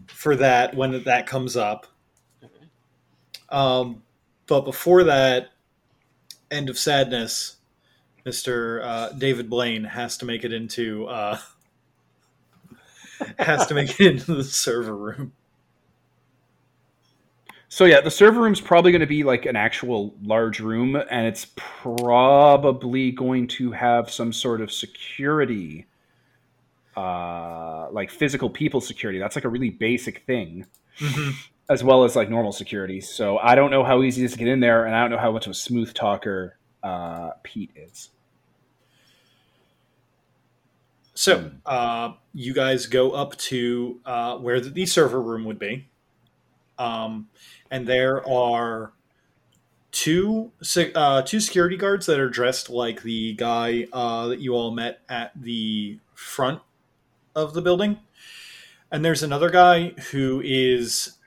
for 0.08 0.36
that 0.36 0.76
when 0.76 1.04
that 1.04 1.28
comes 1.28 1.58
up. 1.58 1.88
Um 3.50 4.04
but 4.48 4.62
before 4.62 5.04
that 5.06 5.50
end 6.50 6.70
of 6.70 6.78
sadness 6.78 7.58
Mr. 8.26 8.84
Uh, 8.84 9.10
David 9.14 9.50
Blaine 9.50 9.84
has 9.86 10.18
to 10.18 10.26
make 10.26 10.44
it 10.44 10.54
into 10.54 11.08
uh 11.08 11.38
has 13.40 13.66
to 13.68 13.74
make 13.74 14.00
it 14.00 14.08
into 14.08 14.36
the 14.36 14.44
server 14.44 14.96
room. 14.96 15.34
So 17.74 17.86
yeah, 17.86 18.02
the 18.02 18.12
server 18.12 18.42
room's 18.42 18.60
probably 18.60 18.92
going 18.92 19.00
to 19.00 19.08
be 19.08 19.24
like 19.24 19.46
an 19.46 19.56
actual 19.56 20.14
large 20.22 20.60
room, 20.60 20.98
and 21.10 21.26
it's 21.26 21.48
probably 21.56 23.14
going 23.14 23.48
to 23.48 23.72
have 23.72 24.12
some 24.12 24.34
sort 24.34 24.60
of 24.60 24.74
security, 24.74 25.86
uh, 26.98 27.90
like 27.90 28.12
physical 28.12 28.50
people 28.50 28.82
security. 28.82 29.20
That's 29.20 29.38
like 29.38 29.46
a 29.46 29.50
really 29.50 29.70
basic 29.70 30.26
thing, 30.26 30.66
as 31.70 31.82
well 31.82 32.04
as 32.04 32.14
like 32.14 32.30
normal 32.30 32.52
security. 32.52 33.00
So 33.00 33.38
I 33.38 33.56
don't 33.56 33.72
know 33.72 33.86
how 33.86 34.04
easy 34.04 34.22
it 34.22 34.26
is 34.26 34.34
to 34.34 34.38
get 34.38 34.50
in 34.50 34.60
there, 34.60 34.84
and 34.84 34.94
I 34.94 35.00
don't 35.00 35.12
know 35.12 35.18
how 35.18 35.32
much 35.32 35.46
of 35.46 35.52
a 35.52 35.56
smooth 35.56 35.94
talker 35.94 36.58
uh, 36.84 37.30
Pete 37.42 37.72
is. 37.74 38.10
So, 41.14 41.52
uh, 41.66 42.16
you 42.34 42.54
guys 42.54 42.86
go 42.86 43.12
up 43.12 43.38
to 43.38 44.02
uh, 44.06 44.38
where 44.40 44.60
the, 44.60 44.72
the 44.72 44.86
server 44.86 45.22
room 45.22 45.46
would 45.46 45.58
be, 45.60 45.88
um, 46.78 47.30
and 47.72 47.88
there 47.88 48.28
are 48.28 48.92
two 49.92 50.52
uh, 50.96 51.22
two 51.22 51.40
security 51.40 51.78
guards 51.78 52.06
that 52.06 52.20
are 52.20 52.30
dressed 52.30 52.70
like 52.70 53.02
the 53.02 53.34
guy 53.34 53.88
uh, 53.92 54.28
that 54.28 54.40
you 54.40 54.54
all 54.54 54.72
met 54.72 55.00
at 55.10 55.32
the 55.42 55.98
front 56.14 56.62
of 57.36 57.54
the 57.54 57.62
building, 57.62 57.98
and 58.92 59.04
there's 59.04 59.24
another 59.24 59.50
guy 59.50 59.90
who 60.12 60.42
is 60.44 61.18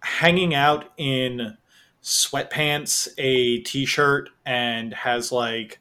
hanging 0.00 0.54
out 0.54 0.92
in 0.96 1.56
sweatpants, 2.02 3.08
a 3.18 3.58
t-shirt, 3.58 4.30
and 4.44 4.94
has 4.94 5.30
like 5.32 5.80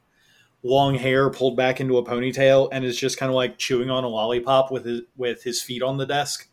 long 0.63 0.95
hair 0.95 1.29
pulled 1.29 1.55
back 1.55 1.79
into 1.79 1.97
a 1.97 2.03
ponytail 2.03 2.67
and 2.71 2.83
is 2.83 2.97
just 2.97 3.17
kind 3.17 3.29
of 3.29 3.35
like 3.35 3.57
chewing 3.57 3.89
on 3.89 4.03
a 4.03 4.07
lollipop 4.07 4.71
with 4.71 4.85
his 4.85 5.01
with 5.15 5.43
his 5.43 5.61
feet 5.61 5.81
on 5.81 5.97
the 5.97 6.05
desk. 6.05 6.49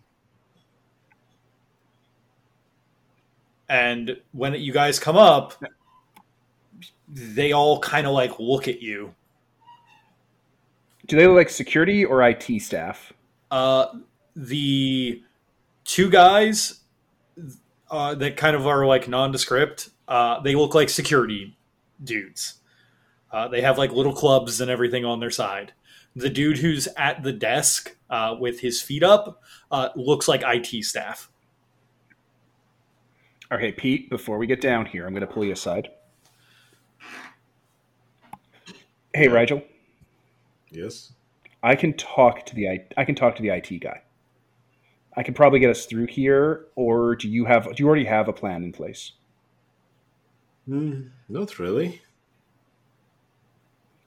And 3.69 4.17
when 4.33 4.55
you 4.55 4.73
guys 4.73 4.99
come 4.99 5.17
up, 5.17 5.55
they 7.09 7.53
all 7.53 7.81
kind 7.81 8.07
of 8.07 8.13
like 8.13 8.39
look 8.39 8.69
at 8.69 8.83
you. 8.83 9.15
Do 11.07 11.17
they 11.17 11.27
look 11.27 11.37
like 11.37 11.51
security 11.51 12.05
or 12.05 12.23
IT 12.23 12.61
staff? 12.61 13.13
Uh, 13.51 13.87
the 14.35 15.23
two 15.85 16.11
guys 16.11 16.81
uh, 17.91 18.15
that 18.15 18.37
kind 18.37 18.57
of 18.57 18.67
are 18.67 18.87
like 18.87 19.09
nondescript, 19.09 19.91
uh, 20.09 20.41
they 20.41 20.55
look 20.55 20.75
like 20.75 20.89
security 20.89 21.57
dudes. 22.03 22.55
Uh, 23.31 23.49
they 23.49 23.61
have 23.61 23.79
like 23.79 23.93
little 23.93 24.15
clubs 24.15 24.61
and 24.61 24.71
everything 24.71 25.05
on 25.05 25.21
their 25.21 25.31
side. 25.31 25.73
The 26.17 26.31
dude 26.31 26.59
who's 26.59 26.89
at 26.97 27.23
the 27.23 27.33
desk 27.33 27.97
uh, 28.09 28.37
with 28.39 28.61
his 28.61 28.81
feet 28.81 29.03
up 29.03 29.43
uh, 29.71 29.89
looks 29.97 30.29
like 30.29 30.43
IT 30.45 30.85
staff. 30.85 31.31
Okay, 33.53 33.73
Pete. 33.73 34.11
Before 34.11 34.39
we 34.39 34.47
get 34.47 34.61
down 34.61 34.87
here, 34.87 35.07
I'm 35.07 35.13
going 35.13 35.27
to 35.27 35.33
pull 35.33 35.45
you 35.45 35.53
aside. 35.53 35.89
Hey, 39.15 39.29
Rigel. 39.29 39.63
Yes. 40.71 41.13
I 41.63 41.77
can 41.77 41.95
talk 41.95 42.45
to 42.47 42.55
the 42.55 42.69
I, 42.69 42.87
I 42.97 43.05
can 43.05 43.15
talk 43.15 43.37
to 43.37 43.43
the 43.43 43.51
IT 43.51 43.81
guy. 43.81 44.03
I 45.17 45.23
can 45.23 45.35
probably 45.35 45.61
get 45.61 45.71
us 45.71 45.87
through 45.87 46.07
here, 46.07 46.67
or 46.75 47.15
do 47.15 47.29
you 47.29 47.45
have 47.45 47.65
do 47.65 47.83
you 47.83 47.87
already 47.87 48.05
have 48.05 48.29
a 48.29 48.33
plan 48.33 48.65
in 48.65 48.73
place? 48.73 49.13
Hmm, 50.67 51.09
not 51.29 51.59
really. 51.59 52.03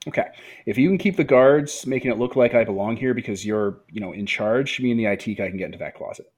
Okay. 0.06 0.28
If 0.66 0.78
you 0.78 0.88
can 0.88 0.98
keep 0.98 1.16
the 1.16 1.24
guards 1.24 1.86
making 1.86 2.10
it 2.10 2.18
look 2.18 2.36
like 2.36 2.54
I 2.54 2.64
belong 2.64 2.96
here 2.96 3.14
because 3.14 3.44
you're, 3.44 3.80
you 3.90 4.00
know, 4.00 4.12
in 4.12 4.26
charge, 4.26 4.80
me 4.80 4.90
and 4.90 4.98
the 4.98 5.06
IT 5.06 5.24
guy 5.36 5.48
can 5.48 5.58
get 5.58 5.66
into 5.66 5.78
that 5.78 5.94
closet. 5.94 6.30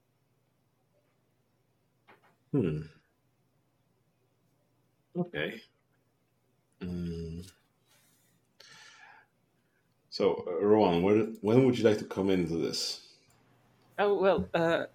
Hmm. 2.51 2.81
Okay. 5.17 5.61
Hmm. 6.81 7.41
So, 10.09 10.43
uh, 10.47 10.65
Rowan, 10.65 11.01
when, 11.03 11.37
when 11.41 11.65
would 11.65 11.77
you 11.77 11.85
like 11.85 11.97
to 11.99 12.05
come 12.05 12.29
into 12.29 12.57
this? 12.57 13.07
Oh 13.99 14.15
well, 14.15 14.47
uh, 14.53 14.85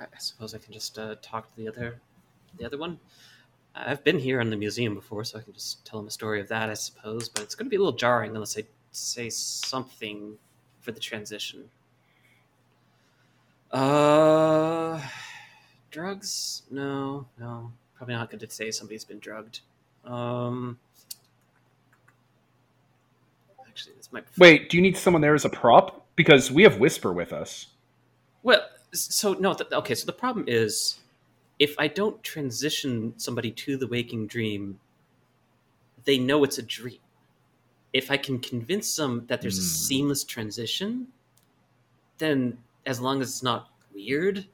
I 0.00 0.04
I 0.04 0.18
suppose 0.18 0.54
I 0.54 0.58
can 0.58 0.72
just 0.72 0.98
uh, 0.98 1.16
talk 1.22 1.54
to 1.54 1.56
the 1.56 1.68
other, 1.68 2.00
the 2.58 2.64
other 2.64 2.78
one. 2.78 2.98
I've 3.74 4.02
been 4.02 4.18
here 4.18 4.40
in 4.40 4.50
the 4.50 4.56
museum 4.56 4.94
before, 4.94 5.22
so 5.24 5.38
I 5.38 5.42
can 5.42 5.52
just 5.52 5.84
tell 5.84 6.00
him 6.00 6.08
a 6.08 6.10
story 6.10 6.40
of 6.40 6.48
that, 6.48 6.70
I 6.70 6.74
suppose. 6.74 7.28
But 7.28 7.44
it's 7.44 7.54
going 7.54 7.66
to 7.66 7.70
be 7.70 7.76
a 7.76 7.78
little 7.78 7.92
jarring 7.92 8.34
unless 8.34 8.58
I 8.58 8.64
say 8.90 9.30
something 9.30 10.36
for 10.80 10.90
the 10.92 10.98
transition. 10.98 11.70
Uh, 13.70 15.00
drugs? 15.90 16.62
No, 16.70 17.26
no, 17.38 17.72
probably 17.94 18.14
not 18.14 18.30
good 18.30 18.40
to 18.40 18.50
say 18.50 18.70
somebody's 18.70 19.04
been 19.04 19.18
drugged. 19.18 19.60
Um, 20.04 20.78
actually, 23.66 23.94
this 23.96 24.12
might. 24.12 24.24
Be 24.26 24.32
Wait, 24.38 24.70
do 24.70 24.76
you 24.76 24.82
need 24.82 24.96
someone 24.96 25.20
there 25.22 25.34
as 25.34 25.44
a 25.44 25.50
prop? 25.50 26.06
Because 26.16 26.50
we 26.50 26.62
have 26.64 26.78
Whisper 26.78 27.12
with 27.12 27.32
us. 27.32 27.68
Well, 28.42 28.60
so 28.92 29.34
no, 29.34 29.54
th- 29.54 29.70
okay. 29.72 29.94
So 29.94 30.06
the 30.06 30.12
problem 30.12 30.44
is, 30.48 30.98
if 31.58 31.74
I 31.78 31.88
don't 31.88 32.22
transition 32.22 33.14
somebody 33.16 33.50
to 33.52 33.76
the 33.76 33.86
waking 33.86 34.26
dream, 34.26 34.80
they 36.04 36.18
know 36.18 36.44
it's 36.44 36.58
a 36.58 36.62
dream. 36.62 36.98
If 37.92 38.10
I 38.10 38.16
can 38.16 38.38
convince 38.38 38.94
them 38.96 39.24
that 39.28 39.40
there's 39.40 39.58
a 39.58 39.62
Hmm. 39.62 39.66
seamless 39.66 40.24
transition, 40.24 41.08
then 42.18 42.58
as 42.86 43.00
long 43.00 43.20
as 43.22 43.28
it's 43.30 43.42
not 43.42 43.70
weird, 43.94 44.46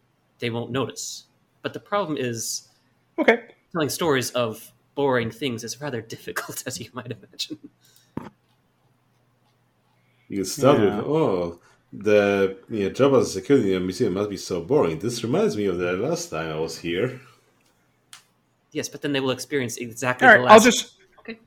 they 0.45 0.51
won't 0.51 0.71
notice. 0.71 1.25
But 1.63 1.73
the 1.73 1.81
problem 1.81 2.19
is, 2.19 2.69
Okay. 3.19 3.45
telling 3.73 3.89
stories 3.89 4.31
of 4.33 4.71
boring 4.95 5.31
things 5.31 5.65
is 5.65 5.81
rather 5.81 6.03
difficult, 6.17 6.63
as 6.67 6.79
you 6.79 6.91
might 6.93 7.11
imagine. 7.11 7.59
You 10.29 10.37
can 10.39 10.45
start 10.45 10.79
Yeah. 10.79 10.97
with, 10.97 11.07
oh, 11.07 11.61
the 11.95 12.59
you 12.69 12.85
know, 12.85 12.91
job 12.91 13.15
as 13.15 13.29
a 13.29 13.31
security 13.31 13.71
in 13.73 13.79
a 13.79 13.81
museum 13.81 14.13
must 14.13 14.29
be 14.29 14.37
so 14.37 14.61
boring. 14.61 14.99
This 14.99 15.25
reminds 15.25 15.57
me 15.57 15.65
of 15.65 15.79
the 15.79 15.93
last 15.95 16.29
time 16.29 16.51
I 16.53 16.59
was 16.59 16.77
here. 16.79 17.21
Yes, 18.73 18.91
but 18.91 19.01
then 19.01 19.13
they 19.13 19.21
will 19.21 19.31
experience 19.31 19.79
exactly 19.79 20.29
All 20.29 20.35
the 20.37 20.43
last. 20.43 20.53
I'll 20.53 20.61
just. 20.61 20.95
Okay. 21.21 21.39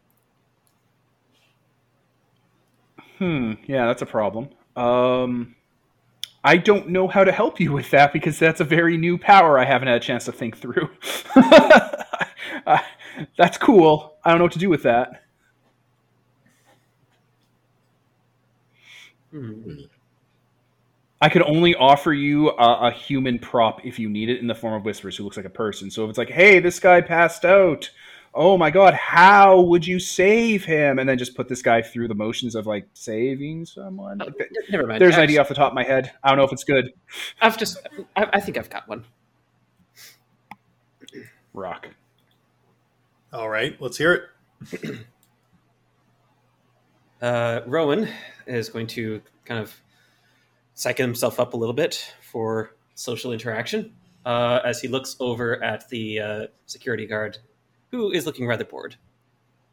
Hmm. 3.19 3.53
Yeah, 3.67 3.85
that's 3.85 4.01
a 4.01 4.07
problem. 4.07 4.49
Um, 4.75 5.55
I 6.43 6.57
don't 6.57 6.89
know 6.89 7.07
how 7.07 7.23
to 7.23 7.31
help 7.31 7.59
you 7.59 7.73
with 7.73 7.89
that 7.91 8.13
because 8.13 8.39
that's 8.39 8.61
a 8.61 8.63
very 8.63 8.97
new 8.97 9.17
power 9.17 9.59
I 9.59 9.65
haven't 9.65 9.89
had 9.89 9.97
a 9.97 9.99
chance 9.99 10.25
to 10.25 10.31
think 10.31 10.57
through. 10.57 10.89
Uh, 12.65 12.79
that's 13.37 13.57
cool. 13.57 14.17
I 14.23 14.29
don't 14.29 14.39
know 14.39 14.45
what 14.45 14.51
to 14.53 14.59
do 14.59 14.69
with 14.69 14.83
that. 14.83 15.23
I 21.19 21.29
could 21.29 21.41
only 21.43 21.73
offer 21.75 22.13
you 22.13 22.49
a, 22.51 22.87
a 22.87 22.91
human 22.91 23.39
prop 23.39 23.83
if 23.85 23.97
you 23.97 24.09
need 24.09 24.29
it 24.29 24.39
in 24.39 24.47
the 24.47 24.53
form 24.55 24.75
of 24.75 24.85
Whispers, 24.85 25.17
who 25.17 25.23
looks 25.23 25.37
like 25.37 25.45
a 25.45 25.49
person. 25.49 25.89
So 25.89 26.03
if 26.03 26.09
it's 26.09 26.17
like, 26.17 26.29
hey, 26.29 26.59
this 26.59 26.79
guy 26.79 27.01
passed 27.01 27.43
out. 27.43 27.89
Oh 28.39 28.55
my 28.57 28.69
god, 28.69 28.93
how 28.93 29.59
would 29.61 29.85
you 29.87 29.99
save 29.99 30.63
him? 30.63 30.99
And 30.99 31.09
then 31.09 31.17
just 31.17 31.35
put 31.35 31.47
this 31.49 31.63
guy 31.63 31.81
through 31.81 32.07
the 32.07 32.13
motions 32.15 32.53
of 32.53 32.67
like 32.67 32.87
saving 32.93 33.65
someone. 33.65 34.21
Oh, 34.21 34.25
Like, 34.25 34.37
th- 34.37 34.49
never 34.69 34.85
mind. 34.85 35.01
there's 35.01 35.15
an 35.15 35.21
Actually, 35.21 35.23
idea 35.23 35.41
off 35.41 35.47
the 35.49 35.55
top 35.55 35.71
of 35.71 35.73
my 35.75 35.83
head. 35.83 36.11
I 36.23 36.29
don't 36.29 36.37
know 36.37 36.43
if 36.43 36.51
it's 36.53 36.63
good. 36.63 36.93
I've 37.41 37.57
just. 37.57 37.79
I, 38.15 38.27
I 38.33 38.39
think 38.39 38.57
I've 38.57 38.69
got 38.69 38.87
one. 38.87 39.03
Rock. 41.53 41.87
All 43.33 43.49
right, 43.49 43.75
let's 43.81 43.97
hear 43.97 44.29
it. 44.83 45.05
Uh, 47.21 47.61
Rowan 47.65 48.07
is 48.45 48.69
going 48.69 48.85
to 48.85 49.19
kind 49.43 49.59
of 49.59 49.75
psych 50.75 50.99
himself 50.99 51.39
up 51.39 51.55
a 51.55 51.57
little 51.57 51.73
bit 51.73 52.13
for 52.21 52.75
social 52.93 53.33
interaction 53.33 53.91
uh, 54.23 54.59
as 54.63 54.81
he 54.81 54.87
looks 54.87 55.15
over 55.19 55.63
at 55.63 55.89
the 55.89 56.19
uh, 56.19 56.47
security 56.67 57.07
guard, 57.07 57.39
who 57.91 58.11
is 58.11 58.25
looking 58.25 58.47
rather 58.47 58.65
bored. 58.65 58.95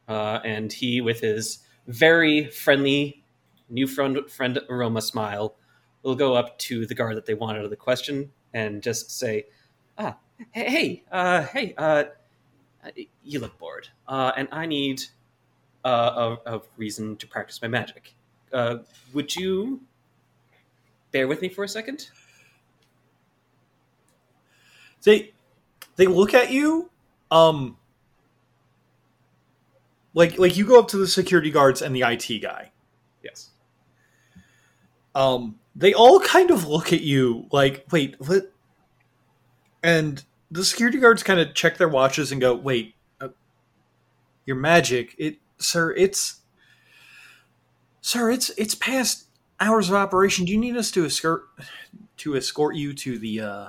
Uh, 0.08 0.40
and 0.44 0.72
he, 0.72 1.00
with 1.00 1.20
his 1.20 1.60
very 1.86 2.46
friendly 2.50 3.24
new 3.70 3.86
friend, 3.86 4.18
friend 4.30 4.58
aroma 4.68 5.02
smile, 5.02 5.56
will 6.02 6.14
go 6.14 6.34
up 6.34 6.58
to 6.58 6.86
the 6.86 6.94
guard 6.94 7.16
that 7.16 7.26
they 7.26 7.34
want 7.34 7.58
out 7.58 7.64
of 7.64 7.70
the 7.70 7.76
question 7.76 8.30
and 8.52 8.82
just 8.82 9.10
say, 9.10 9.46
"Ah, 9.98 10.18
hey, 10.52 10.70
hey, 10.70 11.04
uh, 11.10 11.42
hey, 11.44 11.74
uh, 11.78 12.04
you 13.22 13.40
look 13.40 13.58
bored, 13.58 13.88
uh, 14.08 14.32
and 14.36 14.48
I 14.52 14.66
need." 14.66 15.02
uh, 15.84 16.36
a, 16.46 16.56
a 16.56 16.62
reason 16.76 17.16
to 17.16 17.26
practice 17.26 17.60
my 17.60 17.68
magic. 17.68 18.14
Uh, 18.52 18.78
would 19.12 19.34
you 19.34 19.80
bear 21.12 21.28
with 21.28 21.42
me 21.42 21.48
for 21.48 21.64
a 21.64 21.68
second? 21.68 22.10
They 25.02 25.32
they 25.96 26.06
look 26.06 26.34
at 26.34 26.50
you, 26.50 26.90
um, 27.30 27.76
like 30.14 30.38
like 30.38 30.56
you 30.56 30.64
go 30.66 30.78
up 30.78 30.88
to 30.88 30.96
the 30.96 31.06
security 31.08 31.50
guards 31.50 31.82
and 31.82 31.94
the 31.94 32.02
IT 32.02 32.40
guy. 32.40 32.70
Yes. 33.22 33.50
um, 35.14 35.58
they 35.76 35.94
all 35.94 36.20
kind 36.20 36.50
of 36.50 36.66
look 36.66 36.92
at 36.92 37.00
you 37.00 37.46
like, 37.52 37.84
wait, 37.90 38.16
what? 38.18 38.52
And 39.82 40.22
the 40.50 40.64
security 40.64 40.98
guards 40.98 41.22
kind 41.22 41.40
of 41.40 41.54
check 41.54 41.76
their 41.78 41.88
watches 41.88 42.32
and 42.32 42.40
go, 42.40 42.54
wait, 42.54 42.94
uh, 43.20 43.28
your 44.46 44.56
magic, 44.56 45.14
it, 45.18 45.38
sir, 45.58 45.92
it's, 45.94 46.40
sir, 48.00 48.30
it's 48.30 48.50
it's 48.56 48.74
past 48.74 49.26
hours 49.60 49.88
of 49.88 49.96
operation. 49.96 50.44
Do 50.44 50.52
you 50.52 50.58
need 50.58 50.76
us 50.76 50.90
to 50.92 51.04
escort 51.04 51.44
to 52.18 52.36
escort 52.36 52.76
you 52.76 52.92
to 52.94 53.18
the? 53.18 53.40
uh 53.40 53.68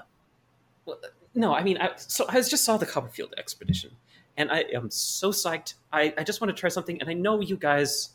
Well, 0.85 0.99
no, 1.33 1.53
I 1.53 1.63
mean, 1.63 1.77
I, 1.79 1.91
so 1.97 2.25
I 2.29 2.35
just 2.35 2.63
saw 2.63 2.77
the 2.77 2.85
Copperfield 2.85 3.33
expedition, 3.37 3.91
and 4.37 4.51
I 4.51 4.65
am 4.73 4.89
so 4.91 5.31
psyched. 5.31 5.75
I, 5.91 6.13
I 6.17 6.23
just 6.23 6.41
want 6.41 6.55
to 6.55 6.59
try 6.59 6.69
something, 6.69 6.99
and 6.99 7.09
I 7.09 7.13
know 7.13 7.39
you 7.41 7.57
guys. 7.57 8.09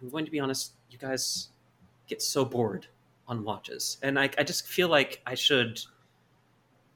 I'm 0.00 0.08
going 0.08 0.24
to 0.24 0.30
be 0.30 0.40
honest. 0.40 0.72
You 0.90 0.98
guys 0.98 1.48
get 2.08 2.20
so 2.20 2.44
bored 2.44 2.86
on 3.28 3.44
watches, 3.44 3.98
and 4.02 4.18
I, 4.18 4.30
I 4.36 4.42
just 4.42 4.66
feel 4.66 4.88
like 4.88 5.22
I 5.26 5.34
should 5.34 5.80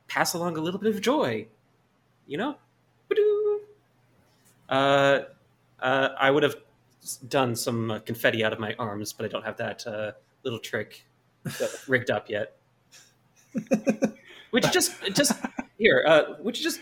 pass 0.09 0.35
along 0.35 0.57
a 0.57 0.61
little 0.61 0.81
bit 0.81 0.95
of 0.95 1.01
joy. 1.01 1.47
You 2.27 2.39
know, 2.39 2.57
uh, 4.69 5.21
uh, 5.81 6.09
I 6.19 6.31
would 6.31 6.43
have 6.43 6.57
done 7.29 7.55
some 7.55 7.91
uh, 7.91 7.99
confetti 8.01 8.45
out 8.45 8.53
of 8.53 8.59
my 8.59 8.75
arms, 8.79 9.13
but 9.13 9.27
I 9.27 9.29
don't 9.29 9.45
have 9.45 9.57
that 9.59 9.87
uh, 9.87 10.13
little 10.43 10.59
trick 10.59 11.05
rigged 11.87 12.11
up 12.11 12.29
yet. 12.29 12.57
would 14.53 14.65
you 14.65 14.71
just 14.71 14.93
just 15.13 15.33
here? 15.79 16.05
Uh, 16.07 16.35
would 16.41 16.59
you 16.59 16.65
just 16.65 16.81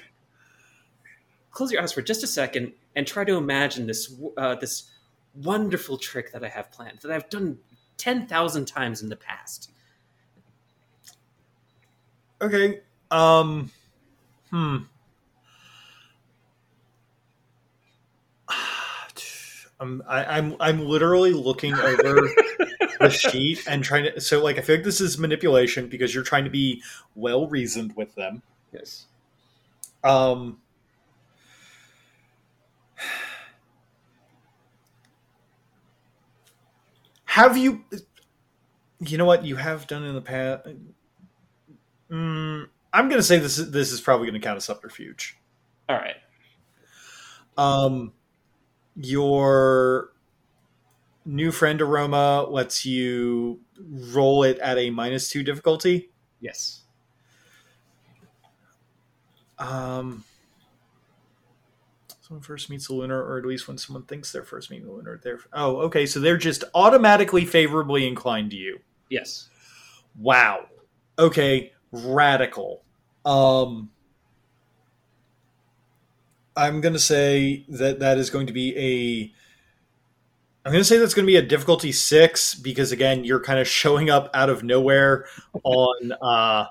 close 1.54 1.72
your 1.72 1.80
eyes 1.80 1.92
for 1.92 2.02
just 2.02 2.22
a 2.22 2.26
second 2.26 2.72
and 2.94 3.06
try 3.06 3.24
to 3.24 3.36
imagine 3.36 3.86
this 3.86 4.14
uh, 4.36 4.56
this 4.56 4.90
wonderful 5.34 5.96
trick 5.96 6.32
that 6.32 6.44
I 6.44 6.48
have 6.48 6.70
planned 6.70 6.98
that 7.02 7.10
I've 7.10 7.30
done 7.30 7.58
ten 7.96 8.26
thousand 8.26 8.66
times 8.66 9.02
in 9.02 9.08
the 9.08 9.16
past? 9.16 9.70
Okay. 12.42 12.80
Um. 13.10 13.70
Hmm. 14.50 14.76
I'm 19.80 20.02
I, 20.06 20.24
I'm 20.24 20.56
I'm 20.60 20.80
literally 20.80 21.32
looking 21.32 21.72
over 21.74 22.28
the 23.00 23.10
sheet 23.30 23.64
and 23.66 23.82
trying 23.82 24.04
to. 24.04 24.20
So 24.20 24.42
like 24.42 24.58
I 24.58 24.60
feel 24.60 24.76
like 24.76 24.84
this 24.84 25.00
is 25.00 25.18
manipulation 25.18 25.88
because 25.88 26.14
you're 26.14 26.24
trying 26.24 26.44
to 26.44 26.50
be 26.50 26.82
well 27.14 27.48
reasoned 27.48 27.96
with 27.96 28.14
them. 28.14 28.42
Yes. 28.72 29.06
Um. 30.02 30.58
Have 37.34 37.56
you? 37.56 37.84
You 39.00 39.18
know 39.18 39.24
what 39.24 39.44
you 39.44 39.56
have 39.56 39.88
done 39.88 40.04
in 40.04 40.14
the 40.14 40.20
past. 40.20 40.68
Mm, 42.08 42.68
I'm 42.92 43.08
going 43.08 43.18
to 43.18 43.24
say 43.24 43.40
this 43.40 43.56
this 43.56 43.90
is 43.90 44.00
probably 44.00 44.28
going 44.28 44.40
to 44.40 44.46
count 44.46 44.56
as 44.56 44.64
subterfuge. 44.64 45.36
All 45.88 45.96
right. 45.96 46.14
Um, 47.58 48.12
your 48.94 50.12
new 51.24 51.50
friend 51.50 51.82
aroma 51.82 52.46
lets 52.48 52.86
you 52.86 53.58
roll 53.80 54.44
it 54.44 54.60
at 54.60 54.78
a 54.78 54.90
minus 54.90 55.28
two 55.28 55.42
difficulty. 55.42 56.12
Yes. 56.38 56.82
Um, 59.58 60.22
someone 62.24 62.42
first 62.42 62.70
meets 62.70 62.88
a 62.88 62.94
lunar, 62.94 63.22
or 63.22 63.38
at 63.38 63.44
least 63.44 63.68
when 63.68 63.76
someone 63.76 64.02
thinks 64.04 64.32
they're 64.32 64.42
first 64.42 64.70
meeting 64.70 64.88
a 64.88 64.90
lunar, 64.90 65.20
they're 65.22 65.40
oh, 65.52 65.76
okay. 65.82 66.06
So 66.06 66.20
they're 66.20 66.38
just 66.38 66.64
automatically 66.74 67.44
favorably 67.44 68.06
inclined 68.06 68.50
to 68.52 68.56
you. 68.56 68.80
Yes. 69.10 69.50
Wow. 70.18 70.66
Okay, 71.18 71.72
radical. 71.92 72.82
Um, 73.26 73.90
I'm 76.56 76.80
gonna 76.80 76.98
say 76.98 77.66
that 77.68 78.00
that 78.00 78.16
is 78.16 78.30
going 78.30 78.46
to 78.46 78.54
be 78.54 78.74
a. 78.78 79.32
I'm 80.66 80.72
gonna 80.72 80.82
say 80.82 80.96
that's 80.96 81.12
going 81.12 81.26
to 81.26 81.30
be 81.30 81.36
a 81.36 81.42
difficulty 81.42 81.92
six 81.92 82.54
because 82.54 82.90
again, 82.90 83.24
you're 83.24 83.40
kind 83.40 83.58
of 83.58 83.68
showing 83.68 84.08
up 84.08 84.30
out 84.32 84.48
of 84.48 84.62
nowhere 84.64 85.26
on. 85.62 86.12
uh 86.22 86.66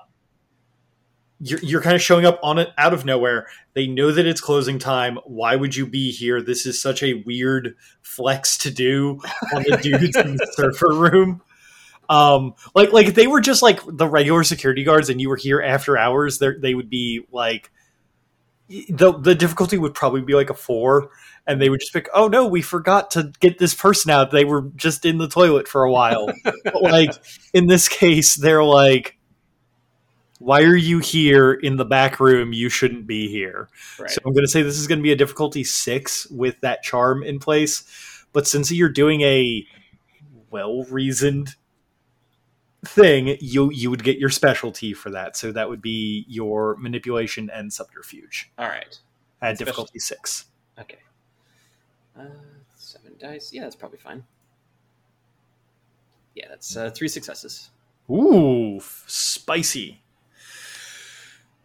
you're, 1.44 1.60
you're 1.60 1.82
kind 1.82 1.94
of 1.94 2.00
showing 2.00 2.24
up 2.24 2.40
on 2.42 2.58
it 2.58 2.70
out 2.78 2.94
of 2.94 3.04
nowhere. 3.04 3.46
They 3.74 3.86
know 3.86 4.10
that 4.10 4.24
it's 4.24 4.40
closing 4.40 4.78
time. 4.78 5.18
Why 5.26 5.56
would 5.56 5.76
you 5.76 5.86
be 5.86 6.10
here? 6.10 6.40
This 6.40 6.64
is 6.64 6.80
such 6.80 7.02
a 7.02 7.22
weird 7.26 7.76
flex 8.00 8.56
to 8.58 8.70
do 8.70 9.20
on 9.54 9.62
the 9.64 9.76
dudes 9.76 10.16
in 10.16 10.36
the 10.36 10.46
server 10.54 10.94
room. 10.94 11.42
Um, 12.08 12.54
like 12.74 12.94
like 12.94 13.08
if 13.08 13.14
they 13.14 13.26
were 13.26 13.42
just 13.42 13.62
like 13.62 13.80
the 13.86 14.08
regular 14.08 14.42
security 14.42 14.84
guards 14.84 15.10
and 15.10 15.20
you 15.20 15.28
were 15.28 15.36
here 15.36 15.60
after 15.60 15.98
hours, 15.98 16.38
they 16.38 16.52
they 16.58 16.74
would 16.74 16.88
be 16.88 17.26
like 17.30 17.70
the 18.68 19.12
the 19.12 19.34
difficulty 19.34 19.76
would 19.76 19.92
probably 19.92 20.22
be 20.22 20.34
like 20.34 20.48
a 20.48 20.54
four, 20.54 21.10
and 21.46 21.60
they 21.60 21.68
would 21.68 21.80
just 21.80 21.92
pick. 21.92 22.08
Oh 22.14 22.28
no, 22.28 22.46
we 22.46 22.62
forgot 22.62 23.10
to 23.12 23.32
get 23.40 23.58
this 23.58 23.74
person 23.74 24.10
out. 24.10 24.30
They 24.30 24.46
were 24.46 24.70
just 24.76 25.04
in 25.04 25.18
the 25.18 25.28
toilet 25.28 25.68
for 25.68 25.84
a 25.84 25.92
while. 25.92 26.26
but 26.64 26.82
like 26.82 27.10
in 27.52 27.66
this 27.66 27.88
case, 27.88 28.34
they're 28.34 28.64
like, 28.64 29.18
"Why 30.44 30.62
are 30.62 30.76
you 30.76 30.98
here 30.98 31.52
in 31.52 31.76
the 31.76 31.84
back 31.84 32.20
room? 32.20 32.52
You 32.52 32.68
shouldn't 32.68 33.06
be 33.06 33.28
here." 33.28 33.68
Right. 33.98 34.10
So 34.10 34.20
I'm 34.26 34.32
going 34.32 34.44
to 34.44 34.50
say 34.50 34.62
this 34.62 34.78
is 34.78 34.86
going 34.86 34.98
to 34.98 35.02
be 35.02 35.12
a 35.12 35.16
difficulty 35.16 35.64
six 35.64 36.26
with 36.30 36.60
that 36.60 36.82
charm 36.82 37.22
in 37.22 37.38
place. 37.38 37.84
But 38.32 38.46
since 38.46 38.70
you're 38.70 38.88
doing 38.88 39.20
a 39.22 39.66
well 40.50 40.84
reasoned 40.84 41.56
thing, 42.84 43.36
you 43.40 43.70
you 43.72 43.90
would 43.90 44.04
get 44.04 44.18
your 44.18 44.28
specialty 44.30 44.92
for 44.92 45.10
that. 45.10 45.36
So 45.36 45.52
that 45.52 45.68
would 45.68 45.80
be 45.80 46.24
your 46.28 46.76
manipulation 46.76 47.48
and 47.50 47.72
subterfuge 47.72 48.50
All 48.58 48.68
right. 48.68 48.84
at 49.40 49.56
Special- 49.56 49.64
difficulty 49.64 49.98
six. 49.98 50.46
Okay. 50.78 50.98
Uh, 52.18 52.24
seven 52.76 53.12
dice. 53.18 53.52
Yeah, 53.52 53.62
that's 53.62 53.76
probably 53.76 53.98
fine. 53.98 54.24
Yeah, 56.34 56.46
that's 56.48 56.76
uh, 56.76 56.90
three 56.90 57.08
successes. 57.08 57.70
Ooh, 58.10 58.80
spicy. 59.06 60.02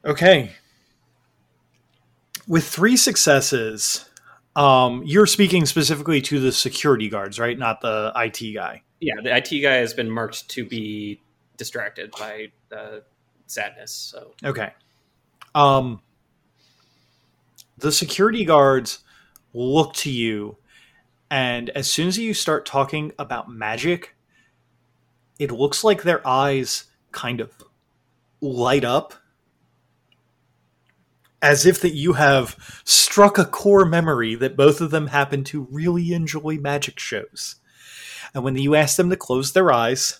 Okay. 0.05 0.51
With 2.47 2.65
three 2.65 2.97
successes, 2.97 4.09
um, 4.55 5.03
you're 5.05 5.27
speaking 5.27 5.65
specifically 5.65 6.21
to 6.21 6.39
the 6.39 6.51
security 6.51 7.09
guards, 7.09 7.39
right? 7.39 7.57
Not 7.57 7.81
the 7.81 8.11
IT 8.15 8.53
guy. 8.53 8.83
Yeah, 8.99 9.15
the 9.23 9.35
IT 9.35 9.61
guy 9.61 9.75
has 9.75 9.93
been 9.93 10.09
marked 10.09 10.49
to 10.49 10.65
be 10.65 11.21
distracted 11.57 12.11
by 12.17 12.51
uh, 12.75 12.99
sadness. 13.45 13.91
So 13.91 14.33
Okay. 14.43 14.73
Um, 15.53 16.01
the 17.77 17.91
security 17.91 18.45
guards 18.45 18.99
look 19.53 19.93
to 19.95 20.11
you, 20.11 20.57
and 21.31 21.69
as 21.71 21.89
soon 21.89 22.07
as 22.07 22.17
you 22.17 22.33
start 22.33 22.65
talking 22.65 23.13
about 23.17 23.49
magic, 23.49 24.15
it 25.39 25.51
looks 25.51 25.83
like 25.83 26.03
their 26.03 26.25
eyes 26.27 26.85
kind 27.11 27.39
of 27.39 27.51
light 28.41 28.83
up 28.83 29.13
as 31.41 31.65
if 31.65 31.81
that 31.81 31.93
you 31.93 32.13
have 32.13 32.55
struck 32.83 33.37
a 33.37 33.45
core 33.45 33.85
memory 33.85 34.35
that 34.35 34.57
both 34.57 34.81
of 34.81 34.91
them 34.91 35.07
happen 35.07 35.43
to 35.45 35.67
really 35.71 36.13
enjoy 36.13 36.57
magic 36.59 36.99
shows. 36.99 37.55
And 38.33 38.43
when 38.43 38.55
you 38.57 38.75
ask 38.75 38.97
them 38.97 39.09
to 39.09 39.15
close 39.15 39.53
their 39.53 39.71
eyes, 39.71 40.19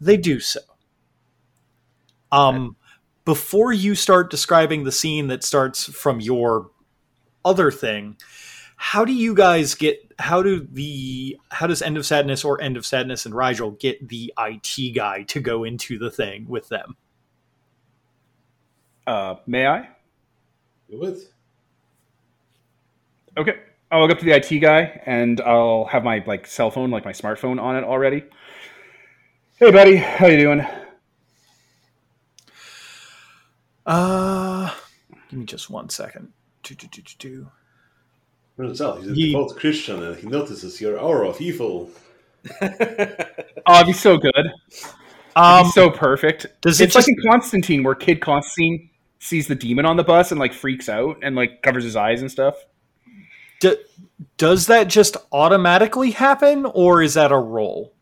they 0.00 0.16
do 0.16 0.40
so. 0.40 0.60
Um, 2.32 2.76
before 3.24 3.72
you 3.72 3.94
start 3.94 4.30
describing 4.30 4.84
the 4.84 4.92
scene 4.92 5.28
that 5.28 5.44
starts 5.44 5.84
from 5.84 6.20
your 6.20 6.70
other 7.44 7.70
thing, 7.70 8.16
how 8.76 9.04
do 9.04 9.12
you 9.12 9.34
guys 9.34 9.74
get? 9.74 10.12
How 10.18 10.42
do 10.42 10.66
the 10.70 11.38
how 11.50 11.66
does 11.66 11.80
End 11.80 11.96
of 11.96 12.04
Sadness 12.04 12.44
or 12.44 12.60
End 12.60 12.76
of 12.76 12.84
Sadness 12.84 13.24
and 13.24 13.34
Rigel 13.34 13.72
get 13.72 14.08
the 14.08 14.32
IT 14.38 14.94
guy 14.94 15.22
to 15.24 15.40
go 15.40 15.64
into 15.64 15.98
the 15.98 16.10
thing 16.10 16.46
with 16.48 16.68
them? 16.68 16.96
Uh, 19.06 19.36
may 19.46 19.66
I? 19.66 19.88
Do 20.90 21.04
it. 21.04 21.18
Okay. 23.36 23.54
I'll 23.90 24.00
look 24.02 24.10
up 24.12 24.18
to 24.18 24.24
the 24.24 24.32
IT 24.32 24.58
guy 24.60 25.00
and 25.06 25.40
I'll 25.40 25.84
have 25.86 26.02
my 26.04 26.22
like 26.26 26.46
cell 26.46 26.70
phone, 26.70 26.90
like 26.90 27.04
my 27.04 27.12
smartphone 27.12 27.60
on 27.60 27.76
it 27.76 27.84
already. 27.84 28.24
Hey 29.56 29.70
buddy, 29.70 29.96
how 29.96 30.26
you 30.26 30.36
doing? 30.38 30.66
Uh, 33.86 34.74
give 35.28 35.38
me 35.38 35.44
just 35.44 35.70
one 35.70 35.88
second. 35.90 36.32
Do, 36.62 36.74
do, 36.74 36.86
do, 36.88 37.02
do, 37.02 37.12
do. 37.18 37.50
Turns 38.56 38.80
out 38.80 38.98
he's 39.00 39.10
a 39.10 39.14
He- 39.14 39.32
devout 39.32 39.56
Christian 39.56 40.02
and 40.02 40.16
he 40.16 40.26
notices 40.26 40.80
your 40.80 40.98
aura 40.98 41.28
of 41.28 41.40
evil. 41.40 41.90
Oh, 43.66 43.80
it'd 43.80 43.96
so 43.96 44.18
good. 44.18 44.34
It'd 44.36 44.86
Um, 45.36 45.64
be 45.64 45.70
so 45.70 45.88
perfect. 45.88 46.46
does 46.60 46.82
it 46.82 46.84
It's 46.84 46.94
like 46.94 47.08
in 47.08 47.16
Constantine 47.30 47.82
where 47.82 47.94
Kid 47.94 48.20
Constantine 48.20 48.90
sees 49.24 49.46
the 49.48 49.54
demon 49.54 49.86
on 49.86 49.96
the 49.96 50.04
bus 50.04 50.30
and 50.30 50.38
like 50.38 50.52
freaks 50.52 50.88
out 50.88 51.16
and 51.22 51.34
like 51.34 51.62
covers 51.62 51.82
his 51.84 51.96
eyes 51.96 52.20
and 52.20 52.30
stuff. 52.30 52.54
d- 53.60 53.76
does 54.36 54.66
that 54.66 54.88
just 54.88 55.16
automatically 55.32 56.10
happen, 56.10 56.66
or 56.66 57.02
is 57.02 57.14
that 57.14 57.32
a 57.32 57.38
roll? 57.38 57.92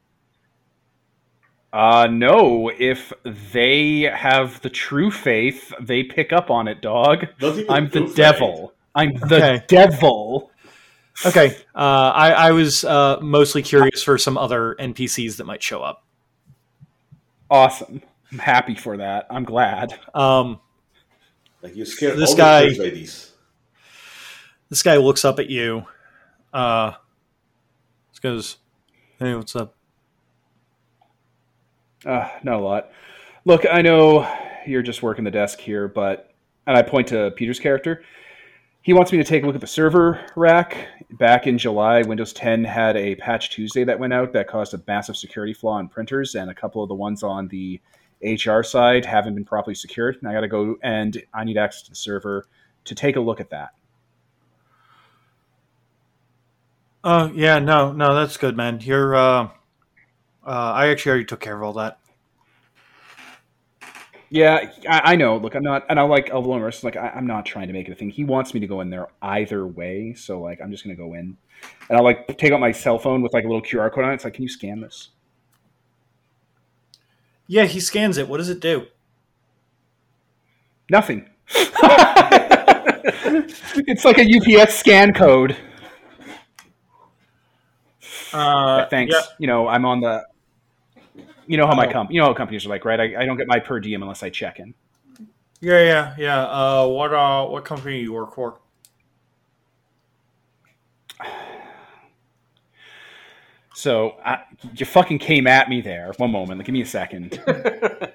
Uh 1.73 2.07
no, 2.11 2.71
if 2.79 3.13
they 3.53 4.01
have 4.03 4.61
the 4.61 4.69
true 4.69 5.11
faith, 5.11 5.73
they 5.81 6.03
pick 6.03 6.33
up 6.33 6.51
on 6.51 6.69
it, 6.69 6.83
dog. 6.83 7.27
I'm 7.41 7.89
the 7.89 8.01
proof, 8.03 8.15
devil. 8.17 8.75
I'm 8.95 9.15
the 9.15 9.37
Okay. 9.37 9.65
devil. 9.69 10.51
Okay, 11.27 11.57
uh, 11.75 12.11
I, 12.15 12.31
I 12.33 12.53
was 12.53 12.85
uh, 12.85 13.19
mostly 13.21 13.63
curious 13.63 14.03
for 14.03 14.17
some 14.19 14.37
other 14.39 14.75
NPCs 14.81 15.37
that 15.37 15.45
might 15.45 15.63
show 15.63 15.83
up. 15.83 16.05
Awesome. 17.51 18.01
I'm 18.33 18.39
happy 18.39 18.75
for 18.75 18.97
that. 18.97 19.27
I'm 19.31 19.45
glad. 19.45 19.99
Um, 20.15 20.59
Like 21.63 21.77
you 21.77 21.85
scare 21.85 22.17
This 22.17 22.35
guy- 22.35 22.63
the 22.65 22.69
church 22.71 22.79
ladies. 22.79 23.33
this 24.69 24.83
guy 24.83 24.97
looks 24.97 25.25
up 25.25 25.39
at 25.39 25.49
you. 25.49 25.85
Uh, 26.53 26.93
just 28.11 28.23
goes, 28.23 28.57
"Hey, 29.19 29.35
what's 29.35 29.55
up?" 29.57 29.75
Uh, 32.05 32.29
not 32.43 32.57
a 32.57 32.63
lot. 32.63 32.91
Look, 33.45 33.65
I 33.71 33.81
know 33.83 34.29
you're 34.67 34.83
just 34.83 35.03
working 35.03 35.25
the 35.25 35.31
desk 35.31 35.61
here, 35.61 35.89
but 35.89 36.35
and 36.67 36.77
I 36.77 36.83
point 36.83 37.09
to 37.09 37.31
Peter's 37.33 37.59
character. 37.61 38.05
He 38.83 38.93
wants 38.93 39.13
me 39.13 39.19
to 39.19 39.25
take 39.25 39.45
a 39.45 39.47
look 39.47 39.55
at 39.55 39.61
the 39.61 39.67
server 39.67 40.21
rack. 40.35 40.89
Back 41.13 41.47
in 41.47 41.57
July, 41.59 42.03
Windows 42.03 42.33
10 42.33 42.65
had 42.65 42.97
a 42.97 43.15
patch 43.15 43.51
Tuesday 43.51 43.85
that 43.85 43.99
went 43.99 44.13
out 44.13 44.33
that 44.33 44.49
caused 44.49 44.75
a 44.75 44.83
massive 44.89 45.17
security 45.17 45.55
flaw 45.55 45.79
in 45.79 45.89
printers, 45.89 46.35
and 46.35 46.51
a 46.51 46.55
couple 46.55 46.83
of 46.83 46.89
the 46.89 46.95
ones 46.95 47.23
on 47.23 47.47
the 47.49 47.81
HR 48.23 48.63
side 48.63 49.05
haven't 49.05 49.35
been 49.35 49.45
properly 49.45 49.75
secured. 49.75 50.17
And 50.21 50.29
I 50.29 50.33
got 50.33 50.41
to 50.41 50.49
go 50.49 50.77
and 50.83 51.23
I 51.35 51.45
need 51.45 51.57
access 51.57 51.83
to 51.83 51.91
the 51.91 51.97
server 51.97 52.47
to 52.85 52.95
take 52.95 53.17
a 53.17 53.21
look 53.21 53.41
at 53.41 53.51
that. 53.51 53.75
Oh 57.05 57.33
yeah, 57.35 57.59
no, 57.59 57.93
no, 57.93 58.15
that's 58.15 58.37
good, 58.37 58.57
man. 58.57 58.81
You're. 58.81 59.17
Uh, 59.17 59.49
uh, 60.45 60.73
I 60.75 60.89
actually 60.89 61.11
already 61.11 61.25
took 61.25 61.41
care 61.41 61.57
of 61.57 61.63
all 61.63 61.73
that. 61.75 61.99
Yeah, 64.31 64.71
I, 64.89 65.13
I 65.13 65.17
know. 65.17 65.37
Look, 65.37 65.55
I'm 65.55 65.63
not, 65.63 65.85
and 65.91 66.01
I 66.01 66.05
like 66.05 66.31
Elvlonis. 66.31 66.83
Like, 66.83 66.97
I, 66.97 67.11
I'm 67.11 67.27
not 67.27 67.45
trying 67.45 67.67
to 67.67 67.73
make 67.73 67.89
it 67.89 67.93
a 67.93 67.95
thing. 67.95 68.09
He 68.09 68.25
wants 68.25 68.55
me 68.55 68.61
to 68.61 68.67
go 68.67 68.81
in 68.81 68.89
there 68.89 69.09
either 69.21 69.67
way, 69.67 70.15
so 70.15 70.41
like, 70.41 70.61
I'm 70.61 70.71
just 70.71 70.85
gonna 70.85 70.97
go 70.97 71.15
in, 71.15 71.37
and 71.89 71.99
I'll 71.99 72.03
like 72.05 72.39
take 72.39 72.53
out 72.53 72.61
my 72.61 72.73
cell 72.73 72.99
phone 72.99 73.21
with 73.21 73.35
like 73.35 73.45
a 73.45 73.47
little 73.47 73.63
QR 73.63 73.93
code 73.93 74.05
on 74.05 74.11
it. 74.11 74.15
It's 74.15 74.25
like, 74.25 74.35
can 74.35 74.43
you 74.43 74.49
scan 74.49 74.81
this? 74.81 75.11
Yeah, 77.53 77.67
he 77.67 77.81
scans 77.81 78.17
it. 78.17 78.29
What 78.29 78.39
does 78.39 78.49
it 78.49 78.61
do? 78.61 78.87
Nothing. 80.89 81.29
it's 83.85 84.07
like 84.07 84.17
a 84.17 84.63
UPS 84.63 84.75
scan 84.75 85.13
code. 85.13 85.55
Uh, 88.33 88.87
Thanks. 88.87 89.15
You 89.39 89.49
know, 89.49 89.69
I'm 89.69 89.85
on 89.85 90.01
the. 90.01 90.27
You 91.47 91.59
know 91.59 91.67
how 91.67 91.75
my 91.75 91.87
Oh. 91.89 91.93
comp, 91.93 92.11
you 92.11 92.23
know 92.23 92.29
how 92.29 92.33
companies 92.33 92.65
are 92.65 92.71
like, 92.71 92.87
right? 92.87 92.99
I, 92.99 93.21
I 93.21 93.27
don't 93.27 93.37
get 93.37 93.47
my 93.49 93.59
per 93.59 93.81
diem 93.81 94.01
unless 94.01 94.23
I 94.23 94.31
check 94.31 94.59
in. 94.59 94.73
yeah, 95.61 95.81
yeah, 95.85 96.15
yeah. 96.17 96.45
Uh, 96.45 96.87
what 96.87 97.13
uh, 97.13 97.45
what 97.45 97.67
company 97.67 97.99
do 97.99 98.03
you 98.05 98.15
work 98.15 98.35
for? 98.35 98.61
So 103.75 104.17
I, 104.25 104.43
you 104.75 104.87
fucking 104.87 105.19
came 105.19 105.47
at 105.47 105.69
me 105.69 105.81
there. 105.81 106.13
One 106.17 106.31
moment. 106.31 106.59
Like, 106.59 106.67
give 106.67 106.73
me 106.73 106.83
a 106.83 106.87
second. 106.87 107.41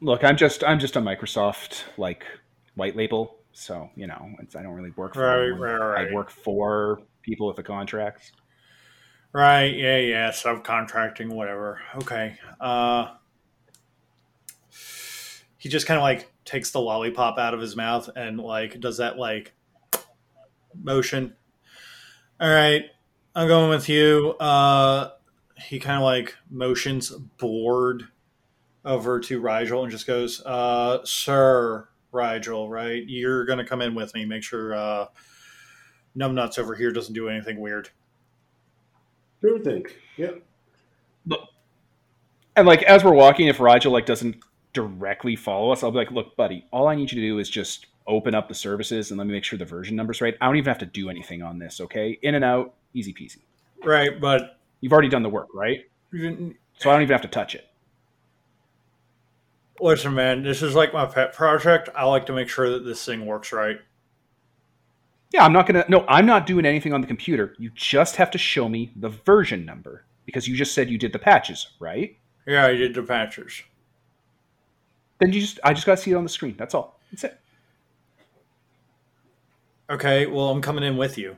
Look, 0.00 0.24
I'm 0.24 0.36
just 0.36 0.64
I'm 0.64 0.78
just 0.78 0.96
a 0.96 1.00
Microsoft 1.00 1.82
like 1.98 2.24
white 2.74 2.96
label, 2.96 3.36
so 3.52 3.90
you 3.96 4.06
know 4.06 4.30
it's, 4.38 4.56
I 4.56 4.62
don't 4.62 4.72
really 4.72 4.92
work 4.92 5.14
for. 5.14 5.20
Right, 5.20 5.50
right, 5.50 5.76
right. 5.76 6.08
I 6.10 6.14
work 6.14 6.30
for 6.30 7.02
people 7.22 7.46
with 7.46 7.56
the 7.56 7.62
contracts. 7.62 8.32
Right. 9.32 9.76
Yeah. 9.76 9.98
Yeah. 9.98 10.30
Subcontracting. 10.30 11.28
Whatever. 11.28 11.80
Okay. 11.96 12.36
Uh, 12.60 13.14
he 15.58 15.68
just 15.68 15.86
kind 15.86 15.98
of 15.98 16.02
like 16.02 16.32
takes 16.44 16.70
the 16.70 16.80
lollipop 16.80 17.38
out 17.38 17.54
of 17.54 17.60
his 17.60 17.76
mouth 17.76 18.08
and 18.16 18.40
like 18.40 18.80
does 18.80 18.96
that 18.96 19.18
like 19.18 19.52
motion. 20.74 21.34
All 22.40 22.48
right, 22.48 22.84
I'm 23.34 23.48
going 23.48 23.70
with 23.70 23.88
you. 23.88 24.34
Uh, 24.40 25.10
he 25.66 25.78
kind 25.78 25.96
of 25.96 26.02
like 26.02 26.36
motions 26.50 27.10
bored 27.10 28.04
over 28.84 29.20
to 29.20 29.40
Rigel 29.40 29.82
and 29.82 29.92
just 29.92 30.06
goes, 30.06 30.42
uh, 30.44 31.04
"Sir 31.04 31.88
Rigel, 32.12 32.68
right? 32.68 33.02
You're 33.06 33.44
gonna 33.44 33.66
come 33.66 33.82
in 33.82 33.94
with 33.94 34.14
me. 34.14 34.24
Make 34.24 34.42
sure 34.42 34.74
uh, 34.74 35.06
Numbnuts 36.16 36.58
over 36.58 36.74
here 36.74 36.92
doesn't 36.92 37.14
do 37.14 37.28
anything 37.28 37.60
weird." 37.60 37.90
Sure 39.40 39.58
thing. 39.58 39.86
Yep. 40.16 40.42
Yeah. 41.26 41.36
And 42.56 42.66
like 42.66 42.82
as 42.82 43.04
we're 43.04 43.14
walking, 43.14 43.48
if 43.48 43.60
Rigel 43.60 43.92
like 43.92 44.06
doesn't 44.06 44.36
directly 44.72 45.36
follow 45.36 45.72
us, 45.72 45.82
I'll 45.82 45.90
be 45.90 45.98
like, 45.98 46.10
"Look, 46.10 46.36
buddy, 46.36 46.66
all 46.70 46.88
I 46.88 46.94
need 46.94 47.12
you 47.12 47.20
to 47.20 47.26
do 47.26 47.38
is 47.38 47.48
just 47.48 47.86
open 48.10 48.34
up 48.34 48.48
the 48.48 48.54
services 48.54 49.10
and 49.10 49.18
let 49.18 49.26
me 49.26 49.32
make 49.32 49.44
sure 49.44 49.58
the 49.58 49.64
version 49.64 49.96
number's 49.96 50.20
right. 50.20 50.36
I 50.40 50.46
don't 50.46 50.56
even 50.56 50.68
have 50.68 50.78
to 50.78 50.86
do 50.86 51.08
anything 51.08 51.42
on 51.42 51.58
this, 51.58 51.80
okay? 51.80 52.18
In 52.22 52.34
and 52.34 52.44
out, 52.44 52.74
easy 52.92 53.14
peasy. 53.14 53.38
Right, 53.82 54.20
but 54.20 54.60
You've 54.80 54.92
already 54.92 55.08
done 55.08 55.22
the 55.22 55.28
work, 55.28 55.48
right? 55.54 55.80
So 56.12 56.90
I 56.90 56.92
don't 56.92 57.02
even 57.02 57.12
have 57.12 57.22
to 57.22 57.28
touch 57.28 57.54
it. 57.54 57.66
Listen, 59.80 60.14
man, 60.14 60.42
this 60.42 60.62
is 60.62 60.74
like 60.74 60.92
my 60.92 61.06
pet 61.06 61.32
project. 61.32 61.88
I 61.94 62.04
like 62.04 62.26
to 62.26 62.32
make 62.32 62.48
sure 62.48 62.70
that 62.70 62.84
this 62.84 63.04
thing 63.04 63.24
works 63.24 63.52
right. 63.52 63.78
Yeah, 65.32 65.44
I'm 65.44 65.52
not 65.52 65.66
gonna. 65.66 65.84
No, 65.88 66.04
I'm 66.08 66.26
not 66.26 66.44
doing 66.44 66.66
anything 66.66 66.92
on 66.92 67.00
the 67.00 67.06
computer. 67.06 67.54
You 67.58 67.70
just 67.74 68.16
have 68.16 68.30
to 68.32 68.38
show 68.38 68.68
me 68.68 68.90
the 68.96 69.10
version 69.10 69.64
number 69.64 70.04
because 70.26 70.48
you 70.48 70.56
just 70.56 70.74
said 70.74 70.90
you 70.90 70.98
did 70.98 71.12
the 71.12 71.18
patches, 71.18 71.68
right? 71.78 72.16
Yeah, 72.46 72.66
I 72.66 72.74
did 72.74 72.94
the 72.94 73.02
patches. 73.02 73.62
Then 75.18 75.32
you 75.32 75.40
just, 75.40 75.60
I 75.62 75.72
just 75.72 75.86
got 75.86 75.98
to 75.98 76.02
see 76.02 76.10
it 76.10 76.14
on 76.14 76.24
the 76.24 76.30
screen. 76.30 76.56
That's 76.58 76.74
all. 76.74 76.98
That's 77.12 77.24
it. 77.24 77.39
Okay, 79.90 80.26
well, 80.26 80.48
I'm 80.50 80.62
coming 80.62 80.84
in 80.84 80.96
with 80.96 81.18
you. 81.18 81.36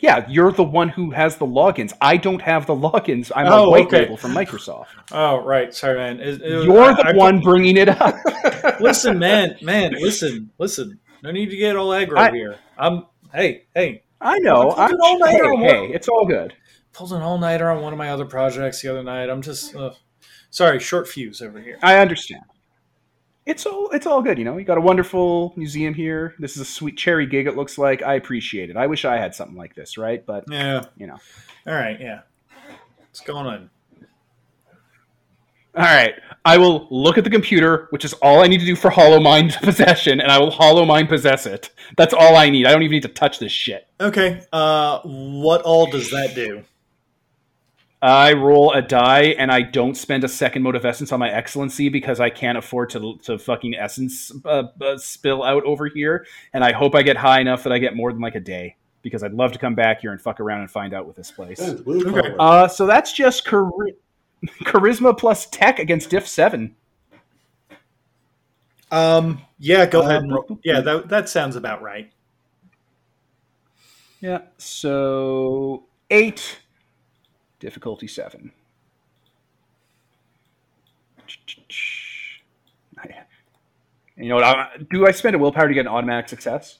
Yeah, 0.00 0.26
you're 0.28 0.52
the 0.52 0.62
one 0.64 0.88
who 0.90 1.10
has 1.10 1.36
the 1.36 1.46
logins. 1.46 1.92
I 2.00 2.16
don't 2.18 2.42
have 2.42 2.66
the 2.66 2.74
logins. 2.74 3.32
I'm 3.34 3.46
Oh, 3.46 3.64
a 3.66 3.70
white 3.70 3.86
okay. 3.86 4.00
label 4.00 4.16
from 4.18 4.32
Microsoft. 4.32 4.86
Oh, 5.10 5.42
right. 5.42 5.72
Sorry, 5.74 5.96
man. 5.96 6.20
It- 6.20 6.42
it- 6.42 6.64
You're 6.64 6.82
I- 6.82 6.94
the 6.94 7.08
I- 7.08 7.12
one 7.12 7.40
bringing 7.40 7.76
it 7.78 7.88
up. 7.88 8.14
listen, 8.80 9.18
man, 9.18 9.56
man, 9.62 9.92
listen, 9.92 10.50
listen. 10.58 10.98
No 11.22 11.30
need 11.30 11.50
to 11.50 11.56
get 11.56 11.76
all 11.76 11.88
aggro 11.90 12.18
I- 12.18 12.30
here. 12.30 12.56
I'm. 12.78 13.06
Hey, 13.32 13.64
hey. 13.74 14.02
I 14.20 14.38
know. 14.38 14.70
I 14.70 14.86
I'm, 14.86 15.00
all 15.02 15.18
night 15.18 15.30
hey, 15.40 15.56
hey, 15.56 15.86
it's 15.92 16.08
all 16.08 16.26
good. 16.26 16.54
Pulled 16.92 17.12
an 17.12 17.20
all 17.22 17.36
nighter 17.38 17.70
on 17.70 17.82
one 17.82 17.92
of 17.92 17.98
my 17.98 18.10
other 18.10 18.24
projects 18.24 18.80
the 18.82 18.88
other 18.88 19.02
night. 19.02 19.28
I'm 19.30 19.42
just. 19.42 19.74
Uh, 19.74 19.90
sorry, 20.50 20.78
short 20.78 21.08
fuse 21.08 21.40
over 21.42 21.60
here. 21.60 21.78
I 21.82 21.98
understand. 21.98 22.42
It's 23.46 23.64
all 23.64 23.90
it's 23.92 24.06
all 24.06 24.22
good, 24.22 24.38
you 24.38 24.44
know. 24.44 24.56
You 24.58 24.64
got 24.64 24.76
a 24.76 24.80
wonderful 24.80 25.52
museum 25.56 25.94
here. 25.94 26.34
This 26.40 26.56
is 26.56 26.62
a 26.62 26.64
sweet 26.64 26.96
cherry 26.98 27.26
gig. 27.26 27.46
It 27.46 27.54
looks 27.56 27.78
like. 27.78 28.02
I 28.02 28.14
appreciate 28.14 28.70
it. 28.70 28.76
I 28.76 28.86
wish 28.88 29.04
I 29.04 29.16
had 29.18 29.34
something 29.34 29.56
like 29.56 29.74
this, 29.76 29.96
right? 29.96 30.24
But 30.26 30.44
Yeah. 30.50 30.82
you 30.96 31.06
know. 31.06 31.18
All 31.66 31.74
right. 31.74 31.98
Yeah. 32.00 32.20
What's 32.98 33.20
going 33.20 33.46
on? 33.46 33.70
All 35.76 35.82
right, 35.84 36.14
I 36.42 36.56
will 36.56 36.88
look 36.90 37.18
at 37.18 37.24
the 37.24 37.28
computer, 37.28 37.88
which 37.90 38.02
is 38.06 38.14
all 38.14 38.42
I 38.42 38.46
need 38.46 38.60
to 38.60 38.64
do 38.66 38.74
for 38.74 38.88
Hollow 38.88 39.20
Mind 39.20 39.52
possession, 39.62 40.22
and 40.22 40.32
I 40.32 40.38
will 40.38 40.50
Hollow 40.50 40.86
Mind 40.86 41.10
possess 41.10 41.44
it. 41.44 41.68
That's 41.98 42.14
all 42.14 42.34
I 42.34 42.48
need. 42.48 42.66
I 42.66 42.72
don't 42.72 42.82
even 42.82 42.94
need 42.94 43.02
to 43.02 43.08
touch 43.08 43.38
this 43.38 43.52
shit. 43.52 43.86
Okay. 44.00 44.42
Uh, 44.54 45.00
what 45.04 45.60
all 45.62 45.84
does 45.90 46.10
that 46.12 46.34
do? 46.34 46.62
I 48.02 48.34
roll 48.34 48.72
a 48.72 48.82
die, 48.82 49.34
and 49.38 49.50
I 49.50 49.62
don't 49.62 49.96
spend 49.96 50.22
a 50.22 50.28
second 50.28 50.62
mote 50.62 50.76
of 50.76 50.84
essence 50.84 51.12
on 51.12 51.18
my 51.18 51.30
excellency 51.30 51.88
because 51.88 52.20
I 52.20 52.30
can't 52.30 52.58
afford 52.58 52.90
to 52.90 53.18
to 53.24 53.38
fucking 53.38 53.74
essence 53.74 54.30
uh, 54.44 54.64
uh, 54.80 54.98
spill 54.98 55.42
out 55.42 55.64
over 55.64 55.86
here. 55.86 56.26
And 56.52 56.62
I 56.62 56.72
hope 56.72 56.94
I 56.94 57.02
get 57.02 57.16
high 57.16 57.40
enough 57.40 57.62
that 57.64 57.72
I 57.72 57.78
get 57.78 57.96
more 57.96 58.12
than 58.12 58.20
like 58.20 58.34
a 58.34 58.40
day 58.40 58.76
because 59.02 59.22
I'd 59.22 59.32
love 59.32 59.52
to 59.52 59.58
come 59.58 59.74
back 59.74 60.00
here 60.00 60.12
and 60.12 60.20
fuck 60.20 60.40
around 60.40 60.60
and 60.60 60.70
find 60.70 60.92
out 60.92 61.06
with 61.06 61.16
this 61.16 61.30
place. 61.30 61.60
Okay. 61.60 62.34
Uh, 62.38 62.68
so 62.68 62.86
that's 62.86 63.12
just 63.12 63.46
chari- 63.46 63.94
charisma 64.64 65.16
plus 65.16 65.46
tech 65.46 65.78
against 65.78 66.10
diff 66.10 66.28
seven. 66.28 66.76
Um. 68.90 69.40
Yeah. 69.58 69.86
Go 69.86 70.02
ahead. 70.02 70.22
And 70.22 70.32
Um. 70.32 70.60
Yeah. 70.62 70.80
That 70.80 71.08
that 71.08 71.28
sounds 71.28 71.56
about 71.56 71.82
right. 71.82 72.12
Yeah. 74.20 74.42
So 74.58 75.84
eight, 76.10 76.58
difficulty 77.58 78.06
seven. 78.06 78.52
You 84.16 84.30
know 84.30 84.36
what? 84.36 84.44
I, 84.44 84.70
do 84.90 85.06
I 85.06 85.10
spend 85.10 85.36
a 85.36 85.38
willpower 85.38 85.68
to 85.68 85.74
get 85.74 85.80
an 85.80 85.88
automatic 85.88 86.28
success? 86.28 86.78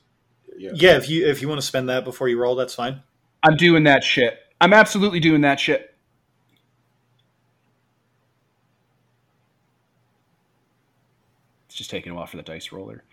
yeah. 0.57 0.71
Yeah. 0.75 0.97
If 0.97 1.09
you 1.09 1.27
if 1.27 1.43
you 1.43 1.49
want 1.49 1.61
to 1.61 1.67
spend 1.67 1.89
that 1.89 2.05
before 2.05 2.29
you 2.29 2.41
roll, 2.41 2.55
that's 2.55 2.75
fine. 2.75 3.03
I'm 3.43 3.57
doing 3.57 3.85
that 3.85 4.03
shit. 4.03 4.39
I'm 4.61 4.73
absolutely 4.73 5.21
doing 5.21 5.43
that 5.43 5.61
shit. 5.61 5.95
It's 11.67 11.75
just 11.75 11.91
taking 11.91 12.13
a 12.13 12.15
while 12.15 12.27
for 12.27 12.39
the 12.39 12.43
dice 12.43 12.73
roller. 12.73 13.05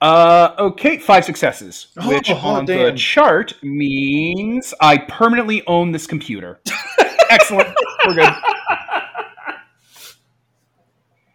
Uh, 0.00 0.54
okay, 0.58 0.96
five 0.98 1.24
successes, 1.24 1.88
Oh, 1.98 2.08
which 2.08 2.30
oh, 2.30 2.36
on 2.36 2.64
the 2.64 2.92
chart 2.96 3.54
means 3.62 4.72
I 4.80 4.96
permanently 4.96 5.66
own 5.66 5.92
this 5.92 6.06
computer. 6.06 6.60
Excellent. 7.30 7.74
We're 8.06 8.14
good. 8.14 8.32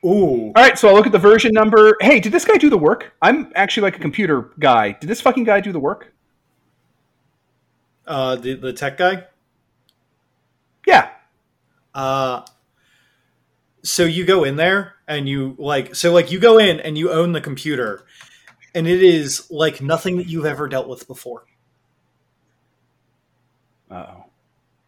Ooh. 0.05 0.47
All 0.47 0.53
right, 0.55 0.77
so 0.77 0.88
I'll 0.88 0.93
look 0.93 1.07
at 1.07 1.11
the 1.11 1.17
version 1.17 1.51
number. 1.51 1.97
Hey, 1.99 2.19
did 2.19 2.31
this 2.31 2.45
guy 2.45 2.57
do 2.57 2.69
the 2.69 2.77
work? 2.77 3.13
I'm 3.23 3.51
actually 3.55 3.84
like 3.84 3.95
a 3.95 3.99
computer 3.99 4.51
guy. 4.59 4.91
Did 4.91 5.07
this 5.07 5.19
fucking 5.19 5.45
guy 5.45 5.61
do 5.61 5.72
the 5.72 5.80
work? 5.80 6.13
Uh, 8.05 8.35
the 8.35 8.53
the 8.53 8.72
tech 8.72 8.97
guy. 8.97 9.23
Yeah. 10.85 11.09
Uh, 11.95 12.43
so 13.84 14.03
you 14.03 14.26
go 14.26 14.43
in 14.43 14.57
there 14.57 14.93
and 15.07 15.27
you 15.27 15.55
like 15.57 15.95
so 15.95 16.13
like 16.13 16.31
you 16.31 16.39
go 16.39 16.59
in 16.59 16.80
and 16.80 16.99
you 16.99 17.11
own 17.11 17.31
the 17.31 17.41
computer, 17.41 18.05
and 18.76 18.88
it 18.88 19.01
is 19.01 19.49
like 19.49 19.81
nothing 19.81 20.17
that 20.17 20.27
you've 20.27 20.45
ever 20.45 20.67
dealt 20.67 20.88
with 20.88 21.07
before. 21.07 21.45
Uh 23.89 24.05
oh. 24.09 24.24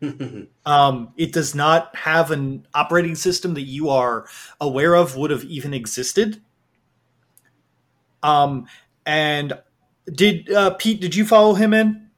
Um, 0.65 1.13
it 1.15 1.31
does 1.31 1.55
not 1.55 1.95
have 1.95 2.29
an 2.29 2.67
operating 2.73 3.15
system 3.15 3.53
that 3.53 3.61
you 3.61 3.89
are 3.89 4.27
aware 4.59 4.95
of 4.95 5.15
would 5.15 5.31
have 5.31 5.45
even 5.45 5.73
existed. 5.73 6.41
Um, 8.21 8.67
and 9.05 9.57
did 10.13 10.51
uh, 10.51 10.71
Pete? 10.71 10.99
Did 10.99 11.15
you 11.15 11.25
follow 11.25 11.53
him 11.53 11.73
in? 11.73 12.09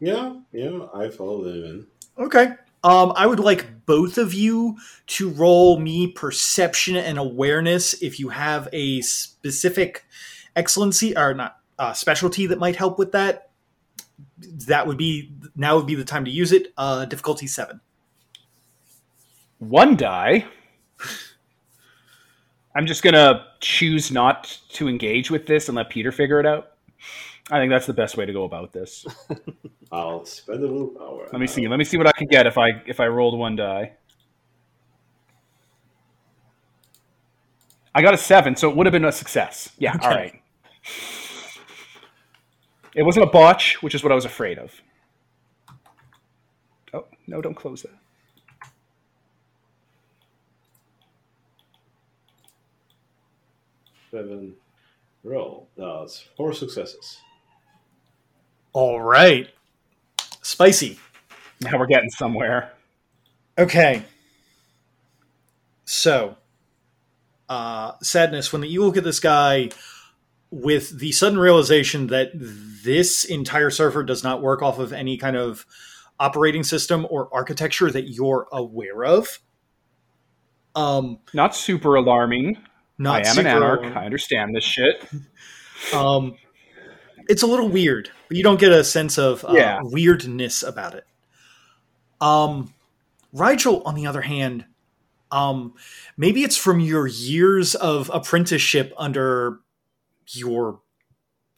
yeah, 0.00 0.34
yeah, 0.52 0.86
I 0.92 1.08
followed 1.08 1.46
him 1.46 1.64
in. 1.64 2.24
Okay. 2.24 2.48
Um, 2.82 3.12
I 3.16 3.26
would 3.26 3.40
like 3.40 3.86
both 3.86 4.18
of 4.18 4.34
you 4.34 4.76
to 5.08 5.30
roll 5.30 5.78
me 5.78 6.08
perception 6.08 6.96
and 6.96 7.18
awareness 7.18 7.94
if 8.02 8.20
you 8.20 8.28
have 8.28 8.68
a 8.72 9.00
specific 9.00 10.04
excellency 10.54 11.16
or 11.16 11.34
not 11.34 11.58
uh, 11.78 11.92
specialty 11.92 12.46
that 12.46 12.58
might 12.58 12.76
help 12.76 12.98
with 12.98 13.12
that. 13.12 13.50
That 14.66 14.86
would 14.86 14.96
be 14.96 15.32
now 15.56 15.76
would 15.76 15.86
be 15.86 15.94
the 15.94 16.04
time 16.04 16.24
to 16.24 16.30
use 16.30 16.52
it. 16.52 16.72
Uh, 16.76 17.04
difficulty 17.06 17.46
seven. 17.46 17.80
one 19.58 19.96
die. 19.96 20.44
I'm 22.74 22.86
just 22.86 23.02
gonna 23.02 23.46
choose 23.60 24.10
not 24.12 24.58
to 24.74 24.88
engage 24.88 25.30
with 25.30 25.46
this 25.46 25.68
and 25.68 25.76
let 25.76 25.88
Peter 25.88 26.12
figure 26.12 26.38
it 26.40 26.46
out. 26.46 26.72
I 27.50 27.58
think 27.58 27.70
that's 27.70 27.86
the 27.86 27.94
best 27.94 28.16
way 28.16 28.26
to 28.26 28.32
go 28.32 28.44
about 28.44 28.72
this. 28.72 29.06
I'll 29.92 30.24
spend 30.26 30.62
a 30.62 30.66
little 30.66 30.88
power. 30.88 31.28
Let 31.32 31.40
me 31.40 31.46
see. 31.46 31.66
Let 31.68 31.78
me 31.78 31.84
see 31.84 31.96
what 31.96 32.06
I 32.08 32.12
can 32.12 32.26
get 32.26 32.46
if 32.46 32.58
I 32.58 32.82
if 32.86 33.00
I 33.00 33.06
rolled 33.06 33.38
one 33.38 33.56
die. 33.56 33.92
I 37.94 38.02
got 38.02 38.12
a 38.12 38.18
seven, 38.18 38.56
so 38.56 38.68
it 38.68 38.76
would 38.76 38.84
have 38.86 38.92
been 38.92 39.04
a 39.06 39.12
success. 39.12 39.70
Yeah, 39.78 39.92
all 40.02 40.10
Okay. 40.10 40.14
right. 40.14 40.42
It 42.94 43.02
wasn't 43.04 43.24
a 43.26 43.30
botch, 43.30 43.82
which 43.82 43.94
is 43.94 44.02
what 44.02 44.12
I 44.12 44.14
was 44.14 44.24
afraid 44.26 44.58
of. 44.58 44.72
No! 47.26 47.40
Don't 47.40 47.54
close 47.54 47.82
that. 47.82 47.98
Seven. 54.10 54.54
Roll. 55.24 55.68
That's 55.76 56.24
four 56.36 56.52
successes. 56.52 57.18
All 58.72 59.00
right. 59.00 59.48
Spicy. 60.42 60.98
Now 61.60 61.78
we're 61.78 61.86
getting 61.86 62.10
somewhere. 62.10 62.72
Okay. 63.58 64.04
So, 65.84 66.36
uh, 67.48 67.92
sadness. 68.02 68.52
When 68.52 68.62
you 68.62 68.84
look 68.84 68.96
at 68.96 69.04
this 69.04 69.20
guy 69.20 69.70
with 70.50 70.98
the 70.98 71.12
sudden 71.12 71.38
realization 71.38 72.06
that 72.08 72.30
this 72.34 73.24
entire 73.24 73.70
server 73.70 74.02
does 74.02 74.22
not 74.22 74.42
work 74.42 74.62
off 74.62 74.78
of 74.78 74.92
any 74.92 75.16
kind 75.16 75.36
of 75.36 75.66
operating 76.18 76.62
system 76.62 77.06
or 77.10 77.28
architecture 77.32 77.90
that 77.90 78.08
you're 78.08 78.46
aware 78.52 79.04
of. 79.04 79.40
Um, 80.74 81.18
Not 81.32 81.54
super 81.54 81.94
alarming. 81.94 82.58
not 82.98 83.16
I 83.16 83.28
am 83.28 83.34
super 83.36 83.48
an 83.48 83.56
anarch. 83.56 83.96
I 83.96 84.04
understand 84.04 84.54
this 84.54 84.64
shit. 84.64 85.04
Um, 85.92 86.38
it's 87.28 87.42
a 87.42 87.46
little 87.46 87.68
weird, 87.68 88.08
but 88.28 88.38
you 88.38 88.42
don't 88.42 88.58
get 88.58 88.72
a 88.72 88.82
sense 88.82 89.18
of 89.18 89.44
uh, 89.44 89.52
Yeah. 89.52 89.78
weirdness 89.82 90.62
about 90.62 90.94
it. 90.94 91.04
Um, 92.18 92.72
Rigel, 93.34 93.82
on 93.84 93.94
the 93.94 94.06
other 94.06 94.22
hand, 94.22 94.64
um, 95.30 95.74
maybe 96.16 96.42
it's 96.44 96.56
from 96.56 96.80
your 96.80 97.06
years 97.06 97.74
of 97.74 98.10
apprenticeship 98.14 98.94
under 98.96 99.60
your 100.28 100.80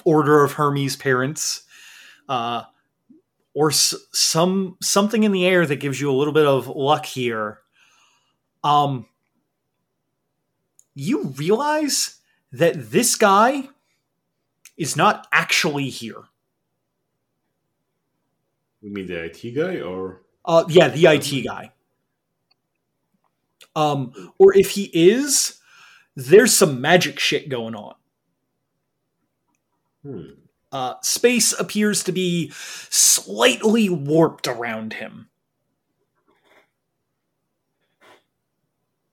Order 0.05 0.43
of 0.43 0.53
Hermes 0.55 0.97
parents, 0.97 1.63
uh, 2.29 2.65
or 3.59 3.71
s- 3.71 3.95
some 4.13 4.77
something 4.81 5.25
in 5.25 5.33
the 5.33 5.45
air 5.45 5.67
that 5.67 5.81
gives 5.81 6.01
you 6.01 6.09
a 6.09 6.15
little 6.15 6.33
bit 6.33 6.47
of 6.47 6.69
luck 6.69 7.05
here. 7.05 7.59
Um, 8.63 9.07
you 10.95 11.25
realize 11.37 12.21
that 12.53 12.93
this 12.93 13.17
guy 13.17 13.69
is 14.77 14.97
not 14.97 15.27
actually 15.33 15.89
here. 15.89 16.23
You 18.81 18.93
mean 18.95 19.09
the 19.09 19.25
IT 19.25 19.53
guy 19.57 19.81
or? 19.81 20.23
Uh, 20.45 20.63
yeah, 20.69 20.87
the 20.87 21.07
IT 21.07 21.45
guy. 21.45 21.73
Um, 23.75 24.13
or 24.39 24.57
if 24.57 24.71
he 24.71 24.85
is, 24.95 25.59
there's 26.15 26.55
some 26.55 26.81
magic 26.81 27.19
shit 27.19 27.49
going 27.49 27.75
on. 27.75 27.97
Hmm. 30.05 30.48
Uh, 30.71 30.95
space 31.03 31.53
appears 31.59 32.05
to 32.05 32.13
be 32.13 32.51
slightly 32.91 33.89
warped 33.89 34.47
around 34.47 34.95
him. 34.95 35.29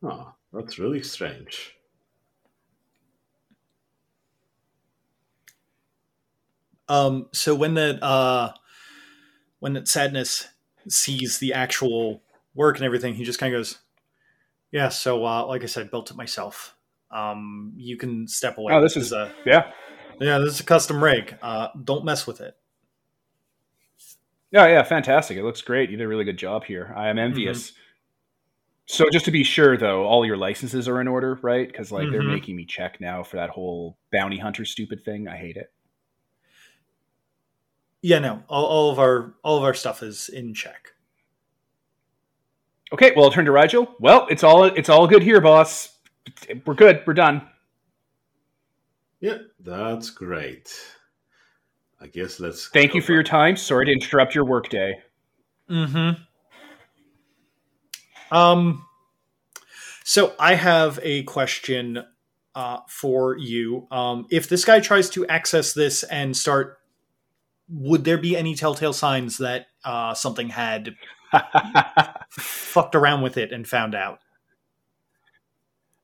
Oh, 0.03 0.33
that's 0.51 0.77
really 0.77 1.01
strange. 1.01 1.75
Um, 6.87 7.27
so 7.33 7.55
when 7.55 7.73
that 7.75 8.03
uh, 8.03 8.53
when 9.59 9.73
that 9.73 9.87
Sadness 9.87 10.47
sees 10.87 11.39
the 11.39 11.53
actual 11.53 12.21
work 12.53 12.77
and 12.77 12.85
everything, 12.85 13.15
he 13.15 13.23
just 13.23 13.39
kind 13.39 13.53
of 13.53 13.59
goes, 13.59 13.79
"Yeah." 14.71 14.89
So, 14.89 15.25
uh, 15.25 15.45
like 15.47 15.63
I 15.63 15.67
said, 15.67 15.89
built 15.89 16.11
it 16.11 16.17
myself. 16.17 16.75
Um, 17.09 17.73
you 17.75 17.97
can 17.97 18.27
step 18.27 18.57
away. 18.57 18.73
Oh, 18.73 18.81
this 18.81 18.97
is 18.97 19.11
a 19.11 19.33
yeah, 19.45 19.71
yeah. 20.19 20.37
This 20.39 20.55
is 20.55 20.59
a 20.59 20.63
custom 20.63 21.03
rig. 21.03 21.37
Uh, 21.41 21.67
don't 21.83 22.05
mess 22.05 22.25
with 22.27 22.41
it. 22.41 22.55
yeah, 24.51 24.67
yeah. 24.67 24.83
Fantastic! 24.83 25.37
It 25.37 25.43
looks 25.43 25.61
great. 25.61 25.89
You 25.89 25.97
did 25.97 26.03
a 26.03 26.07
really 26.07 26.23
good 26.25 26.37
job 26.37 26.63
here. 26.63 26.93
I 26.95 27.09
am 27.09 27.17
envious. 27.19 27.73
So 28.87 29.05
just 29.11 29.25
to 29.25 29.31
be 29.31 29.43
sure, 29.43 29.77
though, 29.77 30.03
all 30.05 30.25
your 30.25 30.37
licenses 30.37 30.87
are 30.87 31.01
in 31.01 31.07
order, 31.07 31.39
right? 31.41 31.67
Because 31.67 31.91
like 31.91 32.11
they're 32.11 32.21
Mhm. 32.21 32.33
making 32.33 32.55
me 32.55 32.65
check 32.65 33.01
now 33.01 33.23
for 33.23 33.37
that 33.37 33.49
whole 33.49 33.97
bounty 34.11 34.37
hunter 34.37 34.63
stupid 34.63 35.03
thing. 35.03 35.27
I 35.27 35.37
hate 35.37 35.57
it. 35.57 35.71
Yeah, 38.03 38.19
no. 38.19 38.43
All, 38.47 38.65
all 38.65 38.91
of 38.91 38.99
our 38.99 39.33
all 39.43 39.57
of 39.57 39.63
our 39.63 39.73
stuff 39.73 40.03
is 40.03 40.29
in 40.29 40.53
check. 40.53 40.89
Okay, 42.93 43.11
well, 43.15 43.25
I'll 43.25 43.31
turn 43.31 43.45
to 43.45 43.51
Rigel. 43.51 43.95
Well, 43.99 44.27
it's 44.29 44.43
all 44.43 44.65
it's 44.65 44.89
all 44.89 45.07
good 45.07 45.23
here, 45.23 45.41
boss. 45.41 45.97
We're 46.65 46.75
good. 46.75 47.01
We're 47.07 47.15
done. 47.15 47.49
Yeah, 49.25 49.37
that's 49.59 50.11
great. 50.11 50.71
I 51.99 52.05
guess 52.05 52.39
let's. 52.39 52.67
Thank 52.67 52.93
you 52.93 53.01
for 53.01 53.11
your 53.11 53.23
time. 53.23 53.57
Sorry 53.57 53.87
to 53.87 53.91
interrupt 53.91 54.35
your 54.35 54.45
workday. 54.45 55.01
Mm-hmm. 55.67 56.21
Um, 58.31 58.85
so 60.03 60.35
I 60.39 60.53
have 60.53 60.99
a 61.01 61.23
question 61.23 62.03
uh, 62.53 62.81
for 62.87 63.35
you. 63.35 63.87
Um, 63.89 64.27
if 64.29 64.47
this 64.47 64.63
guy 64.63 64.79
tries 64.79 65.09
to 65.09 65.25
access 65.25 65.73
this 65.73 66.03
and 66.03 66.37
start, 66.37 66.77
would 67.67 68.03
there 68.03 68.19
be 68.19 68.37
any 68.37 68.53
telltale 68.53 68.93
signs 68.93 69.39
that 69.39 69.65
uh, 69.83 70.13
something 70.13 70.49
had 70.49 70.95
fucked 72.29 72.93
around 72.93 73.23
with 73.23 73.37
it 73.37 73.51
and 73.51 73.67
found 73.67 73.95
out? 73.95 74.19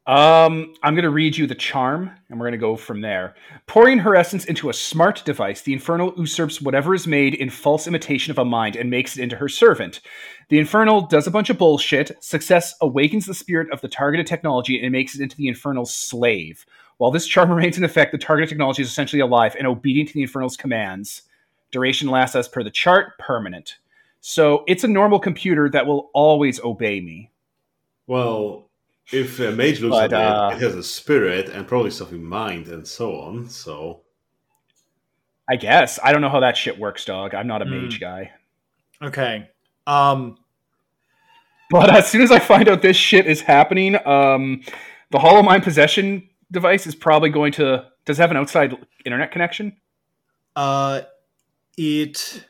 Um, 0.08 0.74
I'm 0.82 0.96
going 0.96 1.04
to 1.04 1.12
read 1.12 1.38
you 1.38 1.46
the 1.46 1.54
charm, 1.54 2.10
and 2.30 2.40
we're 2.40 2.48
going 2.48 2.54
to 2.54 2.58
go 2.58 2.76
from 2.76 3.02
there. 3.02 3.36
Pouring 3.68 4.00
her 4.00 4.16
essence 4.16 4.46
into 4.46 4.70
a 4.70 4.74
smart 4.74 5.24
device, 5.26 5.62
the 5.62 5.74
Infernal 5.74 6.14
usurps 6.18 6.60
whatever 6.60 6.96
is 6.96 7.06
made 7.06 7.36
in 7.36 7.52
false 7.52 7.86
imitation 7.86 8.32
of 8.32 8.40
a 8.40 8.46
mind 8.46 8.76
and 8.76 8.90
makes 8.90 9.16
it 9.16 9.22
into 9.22 9.36
her 9.36 9.48
servant. 9.48 10.02
The 10.50 10.58
Infernal 10.58 11.02
does 11.02 11.28
a 11.28 11.32
bunch 11.32 11.52
of 11.52 11.60
bullshit. 11.60 12.12
Success 12.24 12.74
awakens 12.82 13.28
the 13.28 13.36
spirit 13.36 13.72
of 13.72 13.80
the 13.82 13.88
targeted 13.88 14.26
technology 14.26 14.82
and 14.82 14.92
makes 14.92 15.14
it 15.14 15.22
into 15.22 15.38
the 15.38 15.48
Infernal's 15.48 15.96
slave. 15.96 16.66
While 16.98 17.12
this 17.12 17.28
charm 17.28 17.52
remains 17.54 17.78
in 17.78 17.84
effect, 17.84 18.12
the 18.12 18.18
targeted 18.18 18.50
technology 18.50 18.82
is 18.82 18.90
essentially 18.90 19.22
alive 19.22 19.56
and 19.56 19.68
obedient 19.68 20.10
to 20.10 20.16
the 20.16 20.24
Infernal's 20.24 20.58
commands. 20.58 21.24
Duration 21.72 22.10
lasts 22.10 22.36
as 22.36 22.48
per 22.48 22.64
the 22.64 22.72
chart, 22.72 23.20
permanent. 23.20 23.78
So 24.20 24.64
it's 24.68 24.84
a 24.84 24.88
normal 24.88 25.20
computer 25.20 25.70
that 25.70 25.86
will 25.86 26.10
always 26.14 26.60
obey 26.60 27.02
me. 27.02 27.32
Well, 28.08 28.71
if 29.12 29.40
a 29.40 29.52
mage 29.52 29.82
looks 29.82 29.96
But, 29.96 30.14
at 30.14 30.36
uh, 30.36 30.50
it, 30.52 30.56
it 30.58 30.62
has 30.62 30.76
a 30.76 30.84
spirit 30.84 31.50
and 31.50 31.68
probably 31.68 31.92
stuff 31.92 32.12
in 32.12 32.24
mind 32.24 32.68
and 32.68 32.88
so 32.88 33.20
on. 33.20 33.50
So 33.50 34.02
I 35.50 35.56
guess. 35.56 36.00
I 36.04 36.12
don't 36.12 36.22
know 36.22 36.30
how 36.30 36.40
that 36.40 36.56
shit 36.56 36.78
works, 36.80 37.04
dog. 37.06 37.34
I'm 37.34 37.48
not 37.48 37.62
a 37.62 37.66
Hmm. 37.66 37.72
mage 37.72 38.00
guy. 38.00 38.32
Okay. 39.02 39.50
Um, 39.88 40.38
But 41.70 41.90
as 41.90 42.08
soon 42.10 42.22
as 42.22 42.32
I 42.32 42.40
find 42.40 42.68
out 42.70 42.82
this 42.82 42.98
shit 42.98 43.26
is 43.28 43.42
happening, 43.42 43.96
um, 44.08 44.62
the 45.10 45.20
Hollow 45.20 45.42
Mind 45.42 45.64
possession 45.64 46.30
device 46.52 46.86
is 46.88 46.96
probably 46.96 47.30
going 47.30 47.52
to. 47.54 47.86
Does 48.06 48.20
it 48.20 48.22
have 48.22 48.32
an 48.32 48.38
outside 48.38 48.76
internet 49.06 49.32
connection? 49.32 49.78
uh, 50.56 51.02
it 51.78 52.46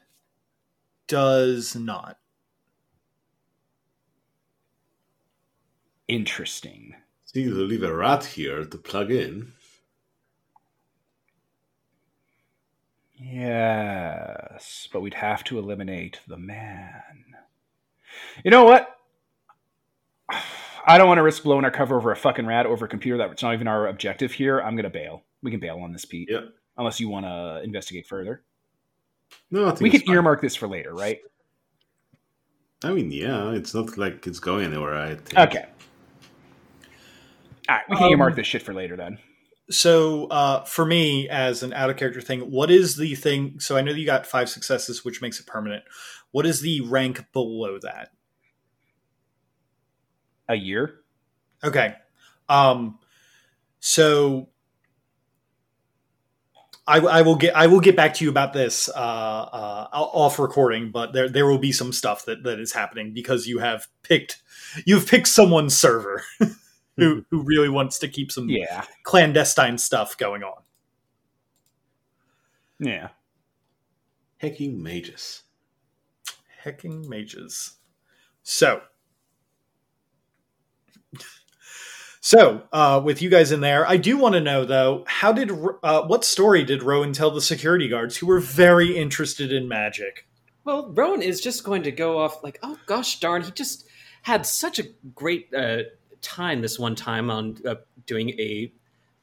does 1.07 1.75
not. 1.75 2.17
Interesting. 6.11 6.95
see, 7.23 7.45
to 7.45 7.53
leave 7.53 7.83
a 7.83 7.95
rat 7.95 8.25
here 8.25 8.65
to 8.65 8.77
plug 8.77 9.11
in. 9.11 9.53
Yes, 13.15 14.89
but 14.91 15.01
we'd 15.01 15.13
have 15.13 15.43
to 15.45 15.57
eliminate 15.57 16.19
the 16.27 16.37
man. 16.37 17.13
You 18.43 18.51
know 18.51 18.65
what? 18.65 18.97
I 20.85 20.97
don't 20.97 21.07
want 21.07 21.19
to 21.19 21.23
risk 21.23 21.43
blowing 21.43 21.63
our 21.63 21.71
cover 21.71 21.95
over 21.95 22.11
a 22.11 22.15
fucking 22.15 22.45
rat 22.45 22.65
over 22.65 22.85
a 22.85 22.89
computer 22.89 23.17
that's 23.17 23.41
not 23.41 23.53
even 23.53 23.67
our 23.69 23.87
objective 23.87 24.33
here. 24.33 24.59
I'm 24.59 24.75
gonna 24.75 24.89
bail. 24.89 25.23
We 25.41 25.51
can 25.51 25.61
bail 25.61 25.77
on 25.77 25.93
this, 25.93 26.03
Pete. 26.03 26.27
Yeah. 26.29 26.41
Unless 26.77 26.99
you 26.99 27.07
want 27.07 27.25
to 27.25 27.61
investigate 27.63 28.07
further. 28.07 28.43
No, 29.49 29.67
I 29.67 29.69
think 29.69 29.81
We 29.81 29.91
can 29.91 30.09
earmark 30.09 30.41
this 30.41 30.55
for 30.55 30.67
later, 30.67 30.93
right? 30.93 31.19
I 32.83 32.91
mean, 32.91 33.11
yeah, 33.11 33.51
it's 33.51 33.73
not 33.73 33.97
like 33.97 34.27
it's 34.27 34.39
going 34.39 34.65
anywhere. 34.65 34.95
I 34.95 35.15
think. 35.15 35.37
Okay. 35.37 35.67
All 37.69 37.75
right, 37.75 37.85
we 37.89 37.95
can 37.95 38.05
Um, 38.05 38.11
earmark 38.11 38.35
this 38.35 38.47
shit 38.47 38.61
for 38.63 38.73
later 38.73 38.95
then. 38.95 39.19
So, 39.69 40.25
uh, 40.27 40.65
for 40.65 40.85
me, 40.85 41.29
as 41.29 41.63
an 41.63 41.71
out 41.73 41.89
of 41.89 41.95
character 41.97 42.19
thing, 42.21 42.41
what 42.51 42.69
is 42.69 42.97
the 42.97 43.15
thing? 43.15 43.59
So, 43.59 43.77
I 43.77 43.81
know 43.81 43.91
you 43.91 44.05
got 44.05 44.25
five 44.25 44.49
successes, 44.49 45.05
which 45.05 45.21
makes 45.21 45.39
it 45.39 45.45
permanent. 45.45 45.83
What 46.31 46.45
is 46.45 46.61
the 46.61 46.81
rank 46.81 47.25
below 47.31 47.79
that? 47.81 48.09
A 50.49 50.55
year? 50.55 50.99
Okay. 51.63 51.95
Um, 52.49 52.99
so, 53.79 54.49
I, 56.87 56.97
I 56.97 57.21
will 57.21 57.35
get 57.35 57.55
I 57.55 57.67
will 57.67 57.79
get 57.79 57.95
back 57.95 58.15
to 58.15 58.25
you 58.25 58.29
about 58.29 58.51
this 58.51 58.89
uh, 58.89 58.91
uh, 58.99 59.87
off 59.93 60.39
recording, 60.39 60.91
but 60.91 61.13
there 61.13 61.29
there 61.29 61.45
will 61.45 61.59
be 61.59 61.71
some 61.71 61.93
stuff 61.93 62.25
that, 62.25 62.43
that 62.43 62.59
is 62.59 62.73
happening 62.73 63.13
because 63.13 63.47
you 63.47 63.59
have 63.59 63.87
picked 64.03 64.41
you've 64.85 65.07
picked 65.07 65.27
someone's 65.27 65.77
server 65.77 66.23
who 67.01 67.25
who 67.31 67.41
really 67.41 67.67
wants 67.69 67.97
to 67.99 68.07
keep 68.07 68.31
some 68.31 68.47
Yeah. 68.47 68.85
clandestine 69.03 69.77
stuff 69.79 70.15
going 70.17 70.43
on. 70.43 70.61
Yeah. 72.79 73.09
Hacking 74.37 74.81
mages. 74.81 75.41
Hecking 76.63 77.09
mages. 77.09 77.77
So, 78.43 78.81
so 82.19 82.63
uh, 82.71 83.01
with 83.03 83.21
you 83.21 83.29
guys 83.29 83.51
in 83.51 83.61
there, 83.61 83.87
I 83.87 83.97
do 83.97 84.17
want 84.17 84.33
to 84.35 84.39
know 84.41 84.63
though, 84.63 85.03
how 85.07 85.31
did 85.31 85.51
uh, 85.83 86.03
what 86.03 86.23
story 86.23 86.63
did 86.63 86.83
Rowan 86.83 87.13
tell 87.13 87.31
the 87.31 87.41
security 87.41 87.87
guards 87.87 88.17
who 88.17 88.27
were 88.27 88.39
very 88.39 88.95
interested 88.95 89.51
in 89.51 89.67
magic? 89.67 90.27
Well, 90.63 90.91
Rowan 90.93 91.23
is 91.23 91.41
just 91.41 91.63
going 91.63 91.81
to 91.83 91.91
go 91.91 92.19
off 92.19 92.43
like, 92.43 92.59
oh 92.61 92.77
gosh 92.85 93.19
darn, 93.19 93.41
he 93.41 93.51
just 93.51 93.87
had 94.21 94.45
such 94.45 94.77
a 94.77 94.83
great 95.15 95.51
uh, 95.55 95.83
time 96.21 96.61
this 96.61 96.79
one 96.79 96.95
time 96.95 97.29
on 97.29 97.57
uh, 97.65 97.75
doing 98.05 98.29
a 98.31 98.71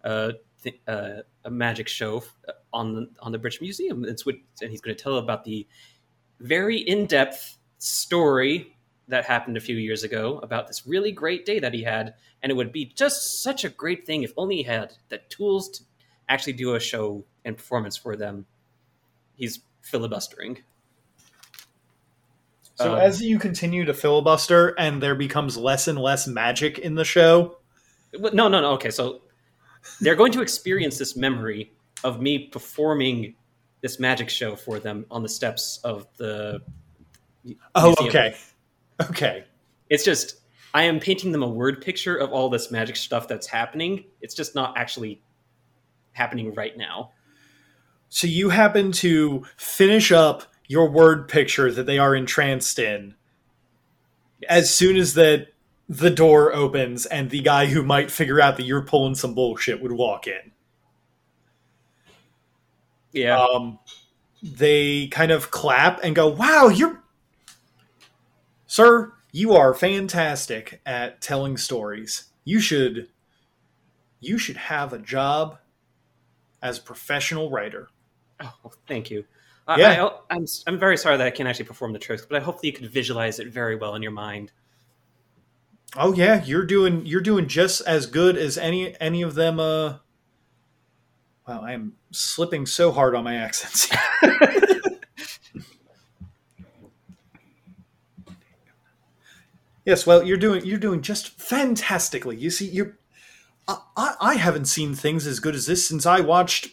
uh, 0.05 0.33
th- 0.63 0.81
uh, 0.87 1.23
a 1.45 1.51
magic 1.51 1.89
show 1.89 2.23
uh, 2.49 2.53
on 2.73 2.95
the 2.95 3.11
on 3.21 3.33
the 3.33 3.39
British 3.39 3.61
Museum. 3.61 4.05
It's 4.05 4.27
what, 4.27 4.37
and 4.61 4.71
he's 4.71 4.81
going 4.81 4.97
to 4.97 5.03
tell 5.03 5.17
about 5.17 5.45
the 5.45 5.67
very 6.41 6.79
in 6.79 7.07
depth 7.07 7.59
story 7.79 8.77
that 9.09 9.25
happened 9.25 9.57
a 9.57 9.61
few 9.61 9.77
years 9.77 10.05
ago 10.05 10.39
about 10.43 10.67
this 10.67 10.87
really 10.87 11.13
great 11.13 11.47
day 11.47 11.59
that 11.59 11.75
he 11.75 11.83
had, 11.83 12.15
and 12.43 12.53
it 12.53 12.55
would 12.55 12.73
be 12.73 12.85
just 12.85 13.43
such 13.43 13.65
a 13.65 13.69
great 13.69 14.07
thing 14.07 14.23
if 14.23 14.33
only 14.37 14.57
he 14.57 14.63
had 14.63 14.93
the 15.09 15.19
tools 15.29 15.69
to 15.71 15.85
actually 16.29 16.53
do 16.53 16.75
a 16.75 16.81
show 16.81 17.25
and 17.45 17.57
performance 17.57 17.97
for 17.97 18.17
them. 18.17 18.47
He's 19.35 19.61
filibustering. 19.83 20.59
So 22.79 22.95
Um, 22.95 23.01
as 23.01 23.21
you 23.21 23.39
continue 23.41 23.85
to 23.87 23.93
filibuster 23.95 24.69
and 24.79 25.03
there 25.03 25.17
becomes 25.17 25.57
less 25.57 25.89
and 25.89 25.99
less 25.99 26.29
magic 26.29 26.79
in 26.79 26.95
the 26.95 27.05
show, 27.05 27.59
No, 28.15 28.49
no, 28.49 28.61
no. 28.61 28.73
Okay, 28.75 28.91
so 28.91 29.23
they're 30.01 30.15
going 30.15 30.33
to 30.33 30.41
experience 30.43 30.97
this 30.97 31.17
memory 31.17 31.73
of 32.05 32.21
me 32.21 32.47
performing 32.47 33.35
this 33.81 33.99
magic 33.99 34.31
show 34.31 34.55
for 34.57 34.79
them 34.79 35.07
on 35.11 35.23
the 35.23 35.29
steps 35.29 35.81
of 35.83 36.07
the. 36.19 36.61
oh 37.75 37.95
museum. 38.01 38.09
okay, 38.09 38.37
okay, 39.11 39.45
It's 39.91 40.05
just 40.05 40.37
I 40.73 40.85
am 40.85 41.01
painting 41.01 41.33
them 41.33 41.43
a 41.43 41.49
word 41.49 41.83
picture 41.83 42.17
of 42.17 42.31
all 42.33 42.49
this 42.49 42.71
magic 42.71 42.95
stuff 42.97 43.27
that's 43.27 43.47
happening. 43.49 44.05
It's 44.21 44.35
just 44.35 44.55
not 44.55 44.77
actually 44.79 45.21
happening 46.13 46.55
right 46.55 46.77
now. 46.77 47.11
so 48.09 48.27
you 48.27 48.51
happen 48.51 48.93
to 48.93 49.45
finish 49.57 50.13
up 50.13 50.45
your 50.69 50.89
word 50.89 51.29
picture 51.29 51.73
that 51.73 51.87
they 51.87 51.99
are 51.99 52.15
entranced 52.15 52.79
in 52.79 53.15
as 54.49 54.73
soon 54.73 54.97
as 54.97 55.15
that 55.15 55.49
the 55.89 56.11
door 56.11 56.55
opens 56.55 57.07
and 57.07 57.31
the 57.31 57.41
guy 57.41 57.67
who 57.67 57.83
might 57.83 58.11
figure 58.11 58.41
out 58.41 58.57
that 58.59 58.67
you're 58.67 58.83
pulling 58.83 59.15
some 59.15 59.35
bullshit 59.35 59.83
would 59.83 59.93
walk 59.93 60.27
in. 60.27 60.53
Yeah. 63.13 63.41
Um, 63.41 63.79
they 64.43 65.09
kind 65.09 65.33
of 65.33 65.51
clap 65.51 66.05
and 66.05 66.15
go, 66.15 66.29
"Wow, 66.29 66.69
you're, 66.69 67.03
sir, 68.67 69.15
you 69.33 69.55
are 69.55 69.73
fantastic 69.73 70.81
at 70.85 71.21
telling 71.23 71.57
stories. 71.57 72.27
You 72.45 72.61
should, 72.61 73.09
you 74.21 74.39
should 74.39 74.57
have 74.57 74.93
a 74.93 74.99
job 74.99 75.59
as 76.61 76.79
a 76.79 76.83
professional 76.83 77.51
writer." 77.51 77.89
Oh, 78.41 78.73
thank 78.87 79.11
you. 79.11 79.25
I- 79.69 79.79
Yeah. 79.79 80.05
I, 80.31 80.35
I'm 80.37 80.47
I'm 80.67 80.79
very 80.79 80.97
sorry 80.97 81.17
that 81.19 81.27
I 81.27 81.31
can't 81.31 81.49
actually 81.49 81.67
perform 81.67 81.93
the 81.93 81.99
tricks, 81.99 82.27
but 82.29 82.41
I 82.41 82.45
hope 82.45 82.61
that 82.61 82.67
you 82.67 82.73
could 82.73 82.91
visualize 82.91 83.39
it 83.39 83.49
very 83.49 83.77
well 83.77 83.95
in 83.95 84.03
your 84.03 84.13
mind. 84.13 84.51
Oh 85.97 86.13
yeah, 86.15 86.43
you're 86.45 86.65
doing 86.67 87.07
you're 87.07 87.21
doing 87.21 87.47
just 87.49 87.81
as 87.83 88.07
good 88.07 88.37
as 88.37 88.59
any 88.59 88.99
any 89.01 89.23
of 89.23 89.35
them. 89.35 89.61
Uh, 89.61 89.99
wow, 91.47 91.61
I 91.63 91.73
am 91.73 91.95
slipping 92.11 92.67
so 92.67 92.93
hard 92.93 93.15
on 93.15 93.25
my 93.25 93.37
accents. 93.37 93.89
yes, 99.85 100.07
well, 100.07 100.23
you're 100.23 100.37
doing 100.37 100.65
you're 100.65 100.79
doing 100.79 101.03
just 101.03 101.41
fantastically. 101.41 102.37
You 102.37 102.51
see, 102.51 102.69
you, 102.69 102.95
I, 103.67 103.79
I 103.97 104.15
I 104.21 104.35
haven't 104.35 104.67
seen 104.67 104.95
things 104.95 105.27
as 105.27 105.41
good 105.41 105.55
as 105.55 105.67
this 105.67 105.87
since 105.87 106.07
I 106.07 106.21
watched. 106.21 106.69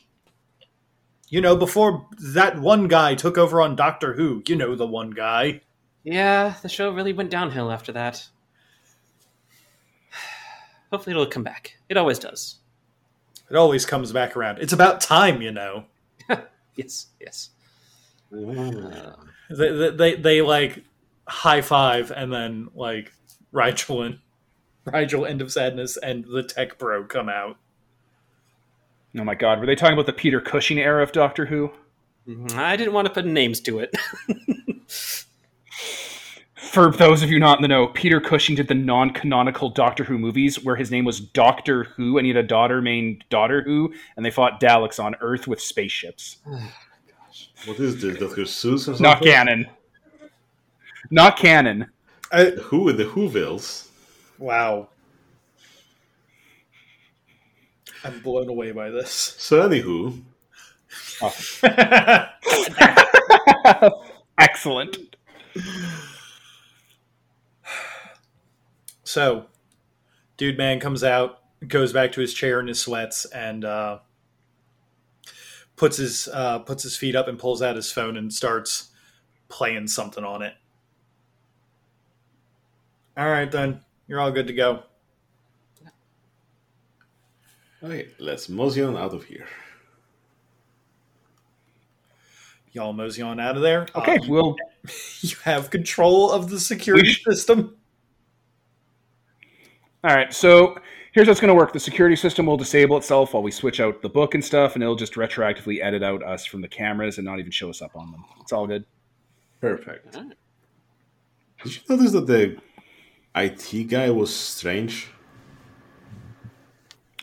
You 1.30 1.42
know, 1.42 1.56
before 1.56 2.08
that 2.20 2.60
one 2.60 2.88
guy 2.88 3.16
took 3.16 3.38
over 3.38 3.62
on 3.62 3.76
Doctor 3.76 4.14
Who. 4.14 4.44
You 4.48 4.56
know, 4.56 4.76
the 4.76 4.88
one 4.88 5.12
guy. 5.12 5.62
Yeah, 6.04 6.56
the 6.62 6.70
show 6.70 6.92
really 6.92 7.14
went 7.14 7.32
downhill 7.32 7.72
after 7.72 7.92
that. 7.94 8.28
Hopefully, 10.92 11.12
it'll 11.12 11.26
come 11.26 11.44
back. 11.44 11.78
It 11.90 11.98
always 11.98 12.20
does. 12.20 12.58
It 13.50 13.56
always 13.56 13.86
comes 13.86 14.12
back 14.12 14.36
around. 14.36 14.60
It's 14.60 14.74
about 14.74 15.02
time, 15.02 15.42
you 15.42 15.52
know. 15.52 15.86
Yes, 16.76 17.08
yes. 17.22 17.52
Ah. 18.34 19.16
They, 19.50 19.72
they, 19.72 19.90
they, 19.92 20.16
they 20.16 20.42
like 20.42 20.84
high 21.26 21.62
five 21.62 22.12
and 22.12 22.34
then 22.34 22.68
like 22.76 23.14
Rigel 23.54 24.02
and 24.02 24.20
Rigel 24.86 25.26
End 25.26 25.42
of 25.42 25.54
Sadness 25.54 25.96
and 25.96 26.26
the 26.26 26.44
Tech 26.44 26.78
Bro 26.78 27.06
come 27.06 27.30
out. 27.30 27.58
Oh 29.18 29.24
my 29.24 29.36
god, 29.36 29.60
were 29.60 29.66
they 29.66 29.76
talking 29.76 29.94
about 29.94 30.06
the 30.08 30.14
Peter 30.14 30.42
Cushing 30.42 30.80
era 30.80 31.02
of 31.04 31.12
Doctor 31.12 31.46
Who? 31.46 31.72
Mhm. 32.28 32.56
I 32.56 32.76
didn't 32.76 32.94
want 32.94 33.08
to 33.08 33.14
put 33.14 33.26
names 33.26 33.62
to 33.62 33.80
it. 33.80 33.96
For 36.56 36.92
those 36.92 37.24
of 37.24 37.30
you 37.30 37.40
not 37.40 37.60
in 37.60 37.62
the 37.62 37.68
know, 37.68 37.88
Peter 37.88 38.20
Cushing 38.20 38.56
did 38.56 38.68
the 38.68 38.74
non-canonical 38.74 39.70
Doctor 39.70 40.04
Who 40.04 40.18
movies 40.18 40.62
where 40.64 40.76
his 40.76 40.92
name 40.92 41.06
was 41.06 41.20
Doctor 41.22 41.86
Who 41.96 42.18
and 42.18 42.26
he 42.26 42.34
had 42.34 42.44
a 42.44 42.48
daughter 42.48 42.82
named 42.82 43.24
Daughter 43.30 43.62
Who, 43.62 43.94
and 44.18 44.26
they 44.26 44.32
fought 44.32 44.60
Daleks 44.60 45.02
on 45.02 45.16
Earth 45.22 45.48
with 45.48 45.62
spaceships. 45.62 46.38
What 47.66 47.80
is 47.80 48.00
this, 48.00 48.20
Dr. 48.20 48.44
Seuss 48.44 48.74
or 48.74 48.78
something? 48.80 49.02
Not 49.02 49.24
canon. 49.24 49.66
Not 51.10 51.36
canon. 51.36 51.88
I, 52.32 52.52
Who 52.52 52.84
with 52.84 52.98
the 52.98 53.06
Whovilles? 53.06 53.88
wow. 54.38 54.90
I'm 58.06 58.20
blown 58.20 58.50
away 58.50 58.72
by 58.72 58.92
this. 58.92 59.36
So, 59.40 59.68
anywho, 59.68 60.22
Excellent. 64.38 65.16
so, 69.04 69.46
Dude 70.38 70.58
Man 70.58 70.80
comes 70.80 71.04
out, 71.04 71.40
goes 71.68 71.94
back 71.94 72.12
to 72.14 72.22
his 72.22 72.34
chair 72.34 72.60
in 72.60 72.68
his 72.68 72.80
sweats, 72.80 73.26
and 73.26 73.66
uh, 73.66 74.00
puts 75.76 75.98
his 75.98 76.28
uh, 76.32 76.60
puts 76.60 76.84
his 76.84 76.96
feet 76.96 77.16
up 77.16 77.28
and 77.28 77.40
pulls 77.40 77.62
out 77.62 77.76
his 77.76 77.92
phone 77.92 78.18
and 78.18 78.34
starts 78.34 78.90
playing 79.50 79.88
something 79.88 80.24
on 80.24 80.42
it. 80.42 80.54
All 83.18 83.30
right, 83.30 83.52
then 83.52 83.82
you're 84.08 84.20
all 84.20 84.32
good 84.32 84.48
to 84.48 84.54
go. 84.54 84.84
Okay, 87.84 88.10
let's 88.20 88.50
mosey 88.50 88.82
on 88.82 88.98
out 88.98 89.14
of 89.14 89.24
here. 89.26 89.48
Y'all 92.74 92.94
mosey 92.94 93.22
on 93.22 93.40
out 93.40 93.56
of 93.56 93.62
there. 93.62 93.88
Okay, 93.96 94.18
um, 94.18 94.28
we'll. 94.28 94.56
you 95.22 95.36
have 95.44 95.70
control 95.70 96.32
of 96.32 96.50
the 96.50 96.60
security 96.60 97.08
We 97.08 97.34
system. 97.34 97.78
all 100.04 100.14
right. 100.16 100.34
So 100.34 100.78
here's 101.14 101.28
how 101.28 101.32
it's 101.32 101.40
going 101.40 101.50
to 101.50 101.56
work: 101.56 101.72
the 101.72 101.80
security 101.80 102.18
system 102.18 102.48
will 102.48 102.58
disable 102.58 102.98
itself 102.98 103.34
while 103.34 103.44
we 103.44 103.52
switch 103.52 103.80
out 103.80 104.02
the 104.02 104.10
book 104.10 104.36
and 104.36 104.44
stuff, 104.44 104.76
and 104.76 104.84
it'll 104.84 104.96
just 104.96 105.14
retroactively 105.14 105.82
edit 105.82 106.04
out 106.04 106.22
us 106.22 106.46
from 106.46 106.62
the 106.62 106.68
cameras 106.68 107.18
and 107.18 107.26
not 107.26 107.40
even 107.40 107.52
show 107.52 107.70
us 107.70 107.82
up 107.82 107.96
on 107.96 108.12
them. 108.12 108.26
It's 108.42 108.52
all 108.52 108.68
good. 108.68 108.86
Perfect. 109.62 110.18
Did 111.64 111.76
you 111.76 111.82
notice 111.90 112.12
that 112.12 112.28
the 112.28 112.58
IT 113.36 113.88
guy 113.88 114.10
was 114.10 114.36
strange? 114.36 115.08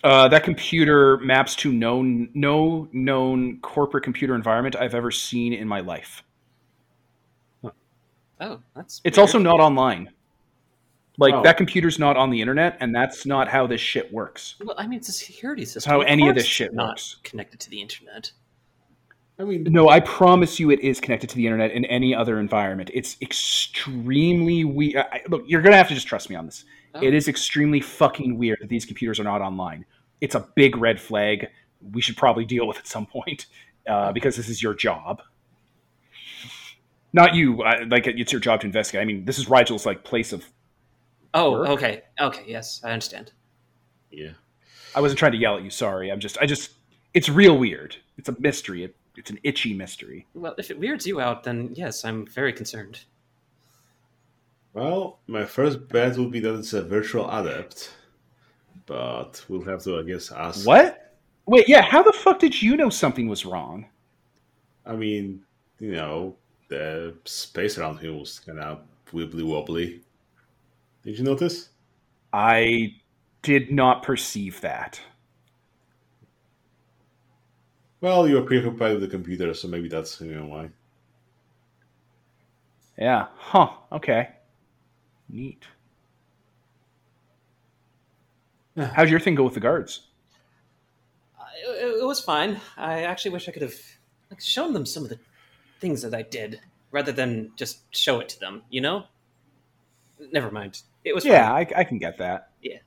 Uh, 0.02 0.26
that 0.28 0.42
computer 0.42 1.16
maps 1.18 1.54
to 1.54 1.72
no 1.72 2.02
no 2.02 2.88
known 2.92 3.60
corporate 3.60 4.02
computer 4.02 4.34
environment 4.34 4.74
I've 4.76 4.94
ever 4.96 5.10
seen 5.12 5.52
in 5.52 5.68
my 5.68 5.80
life. 5.80 6.24
Oh, 8.40 8.60
that's. 8.74 9.00
It's 9.04 9.16
weird. 9.16 9.22
also 9.22 9.38
not 9.38 9.60
online. 9.60 10.10
Like 11.18 11.34
Oh. 11.34 11.42
that 11.42 11.56
computer's 11.56 11.98
not 11.98 12.16
on 12.16 12.30
the 12.30 12.40
internet, 12.40 12.76
and 12.80 12.92
that's 12.94 13.24
not 13.26 13.46
how 13.48 13.66
this 13.66 13.80
shit 13.80 14.12
works. 14.12 14.56
Well, 14.64 14.74
I 14.78 14.86
mean, 14.86 14.98
it's 14.98 15.08
a 15.08 15.12
security 15.12 15.64
system. 15.64 15.90
how 15.90 16.00
any 16.00 16.28
of 16.28 16.34
this 16.34 16.46
shit 16.46 16.68
it's 16.68 16.74
not 16.74 16.88
works. 16.88 17.16
connected 17.22 17.60
to 17.60 17.70
the 17.70 17.80
internet. 17.80 18.32
I 19.38 19.44
mean, 19.44 19.64
No, 19.70 19.88
I 19.88 20.00
promise 20.00 20.58
you, 20.58 20.70
it 20.70 20.80
is 20.80 21.00
connected 21.00 21.28
to 21.30 21.36
the 21.36 21.46
internet 21.46 21.70
in 21.72 21.84
any 21.84 22.14
other 22.14 22.40
environment. 22.40 22.90
It's 22.94 23.16
extremely 23.22 24.64
weird. 24.64 25.04
Look, 25.28 25.44
you're 25.46 25.62
gonna 25.62 25.76
have 25.76 25.88
to 25.88 25.94
just 25.94 26.06
trust 26.06 26.28
me 26.30 26.34
on 26.36 26.46
this. 26.46 26.64
Oh. 26.94 27.02
It 27.02 27.14
is 27.14 27.28
extremely 27.28 27.80
fucking 27.80 28.36
weird 28.38 28.58
that 28.60 28.68
these 28.68 28.84
computers 28.84 29.20
are 29.20 29.24
not 29.24 29.40
online. 29.40 29.84
It's 30.22 30.34
a 30.36 30.48
big 30.54 30.76
red 30.76 31.00
flag. 31.00 31.48
We 31.92 32.00
should 32.00 32.16
probably 32.16 32.44
deal 32.44 32.66
with 32.66 32.78
at 32.78 32.86
some 32.86 33.06
point 33.06 33.46
uh, 33.88 34.12
because 34.12 34.36
this 34.36 34.48
is 34.48 34.62
your 34.62 34.72
job. 34.72 35.20
Not 37.12 37.34
you. 37.34 37.62
Uh, 37.62 37.84
like 37.90 38.06
it's 38.06 38.32
your 38.32 38.40
job 38.40 38.60
to 38.60 38.66
investigate. 38.66 39.02
I 39.02 39.04
mean, 39.04 39.24
this 39.24 39.38
is 39.38 39.48
Rigel's 39.50 39.84
like 39.84 40.04
place 40.04 40.32
of. 40.32 40.46
Oh, 41.34 41.52
Work? 41.52 41.68
okay, 41.70 42.02
okay, 42.20 42.44
yes, 42.46 42.80
I 42.84 42.90
understand. 42.92 43.32
yeah. 44.10 44.30
I 44.94 45.00
wasn't 45.00 45.18
trying 45.18 45.32
to 45.32 45.38
yell 45.38 45.56
at 45.56 45.64
you. 45.64 45.70
Sorry. 45.70 46.10
I'm 46.12 46.20
just. 46.20 46.38
I 46.38 46.46
just. 46.46 46.72
It's 47.14 47.28
real 47.28 47.58
weird. 47.58 47.96
It's 48.18 48.28
a 48.28 48.36
mystery. 48.38 48.84
It, 48.84 48.94
it's 49.16 49.30
an 49.30 49.38
itchy 49.42 49.74
mystery. 49.74 50.26
Well, 50.34 50.54
if 50.58 50.70
it 50.70 50.78
weirds 50.78 51.06
you 51.06 51.20
out, 51.20 51.44
then 51.44 51.70
yes, 51.74 52.04
I'm 52.04 52.26
very 52.26 52.52
concerned. 52.52 53.00
Well, 54.74 55.18
my 55.26 55.44
first 55.44 55.88
bet 55.88 56.16
would 56.16 56.30
be 56.30 56.40
that 56.40 56.54
it's 56.58 56.72
a 56.72 56.82
virtual 56.82 57.28
adept, 57.30 57.92
but 58.86 59.44
we'll 59.48 59.64
have 59.64 59.82
to, 59.84 59.98
I 59.98 60.02
guess, 60.02 60.32
ask. 60.32 60.66
What? 60.66 61.16
Wait. 61.46 61.68
Yeah. 61.68 61.82
How 61.82 62.02
the 62.02 62.12
fuck 62.12 62.38
did 62.38 62.60
you 62.60 62.76
know 62.76 62.90
something 62.90 63.28
was 63.28 63.44
wrong? 63.44 63.86
I 64.84 64.96
mean, 64.96 65.42
you 65.78 65.92
know, 65.92 66.36
the 66.68 67.14
space 67.24 67.78
around 67.78 67.98
him 67.98 68.18
was 68.18 68.38
kind 68.38 68.58
of 68.58 68.80
wibbly 69.12 69.44
wobbly. 69.44 70.00
Did 71.04 71.18
you 71.18 71.24
notice? 71.24 71.68
I 72.32 72.94
did 73.42 73.70
not 73.70 74.02
perceive 74.02 74.60
that. 74.60 75.00
Well, 78.00 78.28
you 78.28 78.36
were 78.36 78.42
preoccupied 78.42 78.94
with 78.94 79.02
the 79.02 79.08
computer, 79.08 79.54
so 79.54 79.68
maybe 79.68 79.88
that's 79.88 80.20
you 80.20 80.34
know 80.34 80.46
why. 80.46 80.70
Yeah. 82.98 83.26
Huh. 83.36 83.70
Okay. 83.92 84.28
Neat. 85.28 85.64
How'd 88.76 89.08
your 89.10 89.20
thing 89.20 89.34
go 89.34 89.44
with 89.44 89.54
the 89.54 89.60
guards? 89.60 90.08
Uh, 91.38 91.44
It, 91.66 92.00
it 92.00 92.04
was 92.06 92.20
fine. 92.20 92.60
I 92.76 93.02
actually 93.02 93.32
wish 93.32 93.48
I 93.48 93.52
could 93.52 93.62
have 93.62 93.74
like, 94.30 94.40
shown 94.40 94.72
them 94.72 94.86
some 94.86 95.02
of 95.02 95.08
the 95.10 95.18
things 95.80 96.00
that 96.02 96.14
I 96.14 96.22
did, 96.22 96.60
rather 96.90 97.12
than 97.12 97.52
just 97.56 97.80
show 97.94 98.20
it 98.20 98.28
to 98.30 98.40
them. 98.40 98.62
You 98.70 98.80
know? 98.80 99.04
Never 100.32 100.50
mind. 100.50 100.82
It 101.04 101.14
was 101.14 101.24
Yeah. 101.24 101.52
I, 101.52 101.66
I 101.76 101.84
can 101.84 101.98
get 101.98 102.16
that. 102.18 102.50
Yeah. 102.62 102.78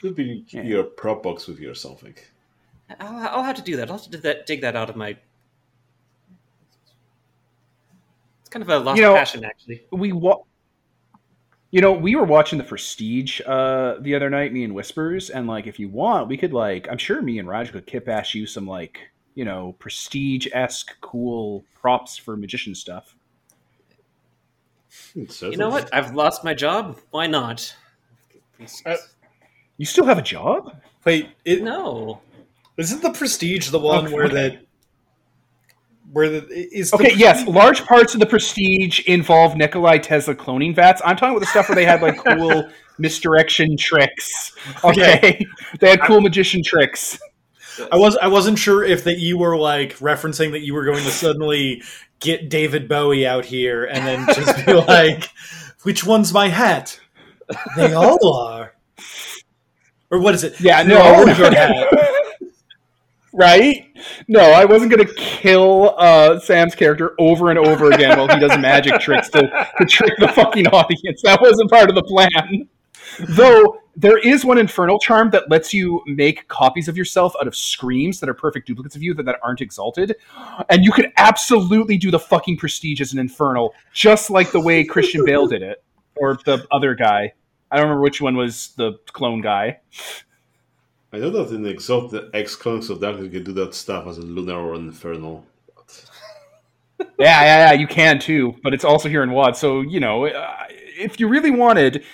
Could 0.00 0.16
be 0.16 0.44
Yeah. 0.48 0.62
your 0.62 0.84
prop 0.84 1.22
box 1.22 1.46
with 1.46 1.60
you 1.60 1.70
or 1.70 1.74
something. 1.74 2.14
I'll, 3.00 3.38
I'll 3.38 3.42
have 3.44 3.56
to 3.56 3.62
do 3.62 3.76
that. 3.76 3.90
I'll 3.90 3.98
have 3.98 4.10
to 4.10 4.18
that, 4.18 4.46
dig 4.46 4.60
that 4.62 4.74
out 4.74 4.88
of 4.90 4.96
my. 4.96 5.16
It's 8.40 8.48
kind 8.50 8.62
of 8.62 8.68
a 8.70 8.78
lost 8.78 8.96
You 8.96 9.02
know- 9.04 9.14
passion, 9.14 9.44
actually. 9.44 9.82
We 9.92 10.12
wa- 10.12 10.42
You 11.70 11.82
know, 11.82 11.92
we 11.92 12.16
were 12.16 12.24
watching 12.24 12.56
the 12.58 12.64
Prestige 12.64 13.42
uh, 13.46 13.96
the 14.00 14.14
other 14.14 14.30
night, 14.30 14.52
me 14.54 14.64
and 14.64 14.74
Whispers, 14.74 15.28
and 15.28 15.46
like, 15.46 15.66
if 15.66 15.78
you 15.78 15.88
want, 15.88 16.28
we 16.28 16.38
could 16.38 16.54
like, 16.54 16.88
I'm 16.90 16.96
sure 16.96 17.20
me 17.20 17.38
and 17.38 17.46
Raj 17.46 17.72
could 17.72 17.86
kip 17.86 18.08
ass 18.08 18.34
you 18.34 18.46
some 18.46 18.66
like, 18.66 18.98
you 19.34 19.44
know, 19.44 19.76
Prestige 19.78 20.48
esque 20.52 20.98
cool 21.02 21.64
props 21.74 22.16
for 22.16 22.36
magician 22.36 22.74
stuff. 22.74 23.14
You 25.14 25.56
know 25.56 25.68
what? 25.68 25.92
I've 25.94 26.14
lost 26.14 26.42
my 26.42 26.54
job. 26.54 26.98
Why 27.10 27.26
not? 27.26 27.74
Uh, 28.86 28.96
You 29.76 29.84
still 29.84 30.06
have 30.06 30.18
a 30.18 30.22
job? 30.22 30.80
Wait, 31.04 31.28
it, 31.44 31.62
No. 31.62 32.20
isn't 32.78 33.02
the 33.02 33.10
Prestige 33.12 33.68
the 33.68 33.78
one 33.78 34.08
Oh, 34.08 34.10
where 34.10 34.24
okay. 34.26 34.34
the 34.34 34.58
where 36.12 36.28
the 36.28 36.46
is 36.48 36.92
Okay, 36.92 37.12
the, 37.12 37.18
yes, 37.18 37.46
large 37.46 37.84
parts 37.84 38.14
of 38.14 38.20
the 38.20 38.26
Prestige 38.26 39.00
involve 39.00 39.56
Nikolai 39.56 39.98
Tesla 39.98 40.34
cloning 40.34 40.74
vats. 40.74 41.02
I'm 41.04 41.16
talking 41.16 41.36
about 41.36 41.40
the 41.40 41.46
stuff 41.46 41.68
where 41.68 41.76
they 41.76 41.84
had 41.84 42.02
like 42.02 42.16
cool 42.24 42.68
misdirection 42.98 43.76
tricks. 43.76 44.52
Okay, 44.84 45.44
they 45.80 45.90
had 45.90 46.02
cool 46.02 46.20
magician 46.20 46.62
tricks. 46.64 47.18
I 47.92 47.96
was 47.96 48.16
I 48.16 48.26
wasn't 48.28 48.58
sure 48.58 48.84
if 48.84 49.04
that 49.04 49.18
you 49.18 49.38
were 49.38 49.56
like 49.56 49.96
referencing 49.98 50.52
that 50.52 50.60
you 50.60 50.74
were 50.74 50.84
going 50.84 51.04
to 51.04 51.10
suddenly 51.10 51.82
get 52.20 52.48
David 52.48 52.88
Bowie 52.88 53.26
out 53.26 53.44
here 53.44 53.84
and 53.84 54.06
then 54.06 54.26
just 54.34 54.66
be 54.66 54.72
like, 54.88 55.28
which 55.82 56.04
one's 56.04 56.32
my 56.32 56.48
hat? 56.48 56.98
They 57.76 57.94
all 57.94 58.34
are. 58.34 58.74
Or 60.10 60.18
what 60.20 60.34
is 60.34 60.44
it? 60.44 60.60
Yeah, 60.60 60.82
no. 60.82 61.00
all 61.00 61.26
your 61.26 61.50
hat. 61.50 62.07
Right? 63.32 63.92
No, 64.26 64.40
I 64.40 64.64
wasn't 64.64 64.90
going 64.90 65.06
to 65.06 65.14
kill 65.14 65.94
uh, 65.98 66.38
Sam's 66.40 66.74
character 66.74 67.14
over 67.18 67.50
and 67.50 67.58
over 67.58 67.90
again 67.90 68.18
while 68.18 68.28
he 68.28 68.38
does 68.38 68.58
magic 68.60 69.00
tricks 69.00 69.28
to, 69.30 69.68
to 69.78 69.84
trick 69.86 70.14
the 70.18 70.28
fucking 70.28 70.66
audience. 70.68 71.22
That 71.22 71.40
wasn't 71.40 71.70
part 71.70 71.88
of 71.88 71.94
the 71.94 72.02
plan. 72.02 72.68
Though 73.30 73.78
there 73.96 74.18
is 74.18 74.44
one 74.44 74.58
infernal 74.58 74.98
charm 75.00 75.30
that 75.30 75.50
lets 75.50 75.74
you 75.74 76.02
make 76.06 76.46
copies 76.46 76.86
of 76.86 76.96
yourself 76.96 77.34
out 77.40 77.48
of 77.48 77.56
screams 77.56 78.20
that 78.20 78.28
are 78.28 78.34
perfect 78.34 78.68
duplicates 78.68 78.94
of 78.94 79.02
you 79.02 79.12
that, 79.14 79.24
that 79.24 79.40
aren't 79.42 79.60
exalted. 79.60 80.14
And 80.68 80.84
you 80.84 80.92
could 80.92 81.10
absolutely 81.16 81.96
do 81.96 82.10
the 82.10 82.18
fucking 82.20 82.58
prestige 82.58 83.00
as 83.00 83.12
an 83.12 83.18
infernal, 83.18 83.74
just 83.92 84.30
like 84.30 84.52
the 84.52 84.60
way 84.60 84.84
Christian 84.84 85.24
Bale 85.24 85.48
did 85.48 85.62
it. 85.62 85.82
Or 86.14 86.36
the 86.44 86.66
other 86.72 86.94
guy. 86.94 87.32
I 87.70 87.76
don't 87.76 87.84
remember 87.84 88.02
which 88.02 88.20
one 88.20 88.36
was 88.36 88.72
the 88.76 88.94
clone 89.12 89.40
guy. 89.40 89.80
I 91.12 91.18
know 91.18 91.30
that 91.30 91.54
in 91.54 91.62
the 91.62 91.70
Exalt, 91.70 92.10
the 92.10 92.30
X 92.34 92.54
Clones 92.54 92.90
of 92.90 93.00
Darkness, 93.00 93.24
you 93.24 93.30
can 93.30 93.44
do 93.44 93.52
that 93.64 93.74
stuff 93.74 94.06
as 94.06 94.18
a 94.18 94.22
Lunar 94.22 94.58
or 94.58 94.74
an 94.74 94.88
Infernal. 94.88 95.44
yeah, 97.00 97.06
yeah, 97.18 97.70
yeah, 97.70 97.72
you 97.72 97.86
can 97.86 98.18
too, 98.18 98.54
but 98.62 98.74
it's 98.74 98.84
also 98.84 99.08
here 99.08 99.22
in 99.22 99.30
WAD. 99.30 99.56
So 99.56 99.80
you 99.80 100.00
know, 100.00 100.26
uh, 100.26 100.64
if 100.68 101.18
you 101.18 101.28
really 101.28 101.50
wanted, 101.50 102.04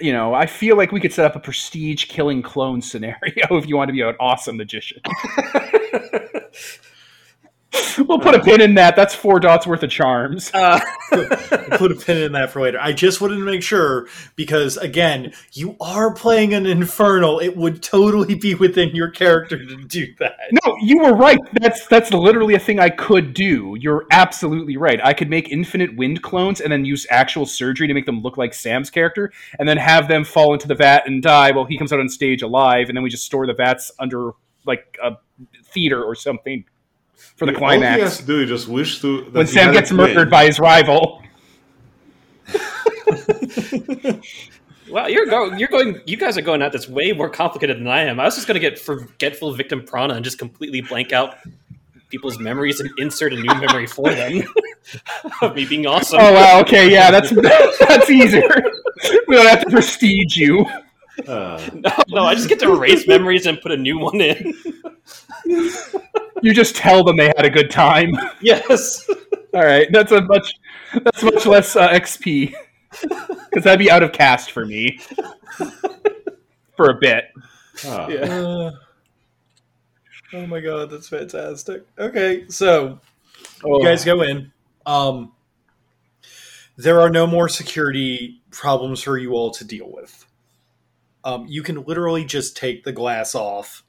you 0.00 0.12
know, 0.12 0.34
I 0.34 0.46
feel 0.46 0.76
like 0.76 0.90
we 0.90 1.00
could 1.00 1.12
set 1.12 1.26
up 1.26 1.36
a 1.36 1.40
prestige 1.40 2.06
killing 2.06 2.42
clone 2.42 2.82
scenario 2.82 3.18
if 3.50 3.66
you 3.66 3.76
want 3.76 3.88
to 3.88 3.92
be 3.92 4.00
an 4.00 4.16
awesome 4.18 4.56
magician. 4.56 5.00
we'll 7.98 8.18
put 8.18 8.34
a 8.34 8.40
pin 8.40 8.60
in 8.60 8.74
that. 8.74 8.96
That's 8.96 9.14
four 9.14 9.38
dots 9.38 9.66
worth 9.66 9.82
of 9.82 9.90
charms. 9.90 10.50
Uh, 10.52 10.80
Put 11.10 11.92
a 11.92 11.94
pin 11.94 12.18
in 12.18 12.32
that 12.32 12.50
for 12.50 12.62
later. 12.62 12.78
I 12.80 12.92
just 12.92 13.20
wanted 13.20 13.36
to 13.36 13.44
make 13.44 13.62
sure 13.62 14.08
because 14.34 14.76
again, 14.76 15.32
you 15.52 15.76
are 15.80 16.12
playing 16.12 16.52
an 16.54 16.66
infernal. 16.66 17.38
It 17.38 17.56
would 17.56 17.82
totally 17.82 18.34
be 18.34 18.54
within 18.54 18.94
your 18.94 19.10
character 19.10 19.58
to 19.58 19.84
do 19.84 20.06
that. 20.18 20.36
No, 20.64 20.76
you 20.80 21.00
were 21.02 21.14
right. 21.14 21.38
That's 21.60 21.86
that's 21.86 22.12
literally 22.12 22.54
a 22.54 22.58
thing 22.58 22.80
I 22.80 22.90
could 22.90 23.34
do. 23.34 23.76
You're 23.78 24.06
absolutely 24.10 24.76
right. 24.76 25.00
I 25.04 25.12
could 25.12 25.30
make 25.30 25.48
infinite 25.50 25.96
wind 25.96 26.22
clones 26.22 26.60
and 26.60 26.72
then 26.72 26.84
use 26.84 27.06
actual 27.10 27.46
surgery 27.46 27.86
to 27.86 27.94
make 27.94 28.06
them 28.06 28.20
look 28.20 28.36
like 28.36 28.52
Sam's 28.54 28.90
character, 28.90 29.32
and 29.58 29.68
then 29.68 29.76
have 29.76 30.08
them 30.08 30.24
fall 30.24 30.52
into 30.52 30.66
the 30.66 30.74
vat 30.74 31.06
and 31.06 31.22
die 31.22 31.52
while 31.52 31.64
he 31.64 31.78
comes 31.78 31.92
out 31.92 32.00
on 32.00 32.08
stage 32.08 32.42
alive, 32.42 32.88
and 32.88 32.96
then 32.96 33.02
we 33.02 33.10
just 33.10 33.24
store 33.24 33.46
the 33.46 33.54
vats 33.54 33.92
under 33.98 34.32
like 34.66 34.98
a 35.02 35.12
theater 35.64 36.02
or 36.02 36.14
something 36.14 36.64
for 37.36 37.46
the 37.46 37.54
All 37.54 37.70
he 37.70 37.80
has 37.80 37.94
climax. 37.94 38.16
to 38.18 38.26
do 38.26 38.40
is 38.40 38.48
just 38.48 38.68
wish 38.68 39.00
to. 39.00 39.24
When 39.30 39.46
Sam 39.46 39.72
gets 39.72 39.92
murdered 39.92 40.30
by 40.30 40.46
his 40.46 40.58
rival. 40.58 41.22
well, 44.90 45.08
you're 45.08 45.26
going. 45.26 45.58
You're 45.58 45.68
going. 45.68 46.00
You 46.06 46.16
guys 46.16 46.36
are 46.36 46.42
going 46.42 46.62
at 46.62 46.72
this 46.72 46.88
way 46.88 47.12
more 47.12 47.30
complicated 47.30 47.78
than 47.78 47.88
I 47.88 48.02
am. 48.02 48.18
I 48.20 48.24
was 48.24 48.34
just 48.34 48.46
going 48.46 48.54
to 48.54 48.60
get 48.60 48.78
forgetful 48.78 49.52
victim 49.54 49.84
prana 49.84 50.14
and 50.14 50.24
just 50.24 50.38
completely 50.38 50.80
blank 50.80 51.12
out 51.12 51.36
people's 52.10 52.38
memories 52.38 52.80
and 52.80 52.90
insert 52.98 53.32
a 53.32 53.36
new 53.36 53.54
memory 53.60 53.86
for 53.86 54.10
them 54.10 54.42
of 55.42 55.54
me 55.54 55.64
being 55.64 55.86
awesome. 55.86 56.18
Oh 56.20 56.32
wow, 56.32 56.60
okay, 56.60 56.90
yeah, 56.90 57.10
that's 57.10 57.30
that's 57.80 58.10
easier. 58.10 58.48
we 59.28 59.36
don't 59.36 59.46
have 59.46 59.64
to 59.64 59.70
prestige 59.70 60.36
you. 60.36 60.66
Uh, 61.28 61.60
No, 61.74 61.90
no, 62.08 62.24
I 62.24 62.34
just 62.34 62.48
get 62.48 62.58
to 62.60 62.72
erase 62.72 63.06
memories 63.06 63.46
and 63.46 63.60
put 63.60 63.72
a 63.72 63.76
new 63.76 63.98
one 63.98 64.20
in. 64.20 64.54
You 66.42 66.54
just 66.54 66.76
tell 66.76 67.04
them 67.04 67.16
they 67.16 67.26
had 67.36 67.44
a 67.44 67.50
good 67.50 67.70
time. 67.70 68.12
yes. 68.40 69.08
All 69.52 69.64
right, 69.64 69.86
that's 69.92 70.12
a 70.12 70.20
much 70.22 70.54
that's 71.04 71.22
much 71.22 71.44
less 71.46 71.76
uh, 71.76 71.88
XP 71.90 72.54
because 73.00 73.64
that'd 73.64 73.78
be 73.78 73.90
out 73.90 74.02
of 74.02 74.12
cast 74.12 74.52
for 74.52 74.64
me 74.64 75.00
for 76.76 76.90
a 76.90 76.94
bit. 77.00 77.26
ah. 77.86 78.08
Yeah. 78.08 78.20
Uh, 78.20 78.70
oh 80.34 80.46
my 80.46 80.60
god, 80.60 80.90
that's 80.90 81.08
fantastic. 81.08 81.84
Okay, 81.98 82.44
so 82.48 83.00
Oh. 83.64 83.78
you 83.78 83.84
guys 83.84 84.04
go 84.04 84.22
in. 84.22 84.52
Um, 84.86 85.32
there 86.76 87.00
are 87.00 87.10
no 87.10 87.26
more 87.26 87.48
security 87.48 88.40
problems 88.50 89.02
for 89.02 89.18
you 89.18 89.32
all 89.32 89.50
to 89.52 89.64
deal 89.64 89.90
with. 89.90 90.24
Um, 91.24 91.46
you 91.48 91.62
can 91.62 91.84
literally 91.84 92.24
just 92.24 92.56
take 92.56 92.84
the 92.84 92.92
glass 92.92 93.34
off, 93.34 93.84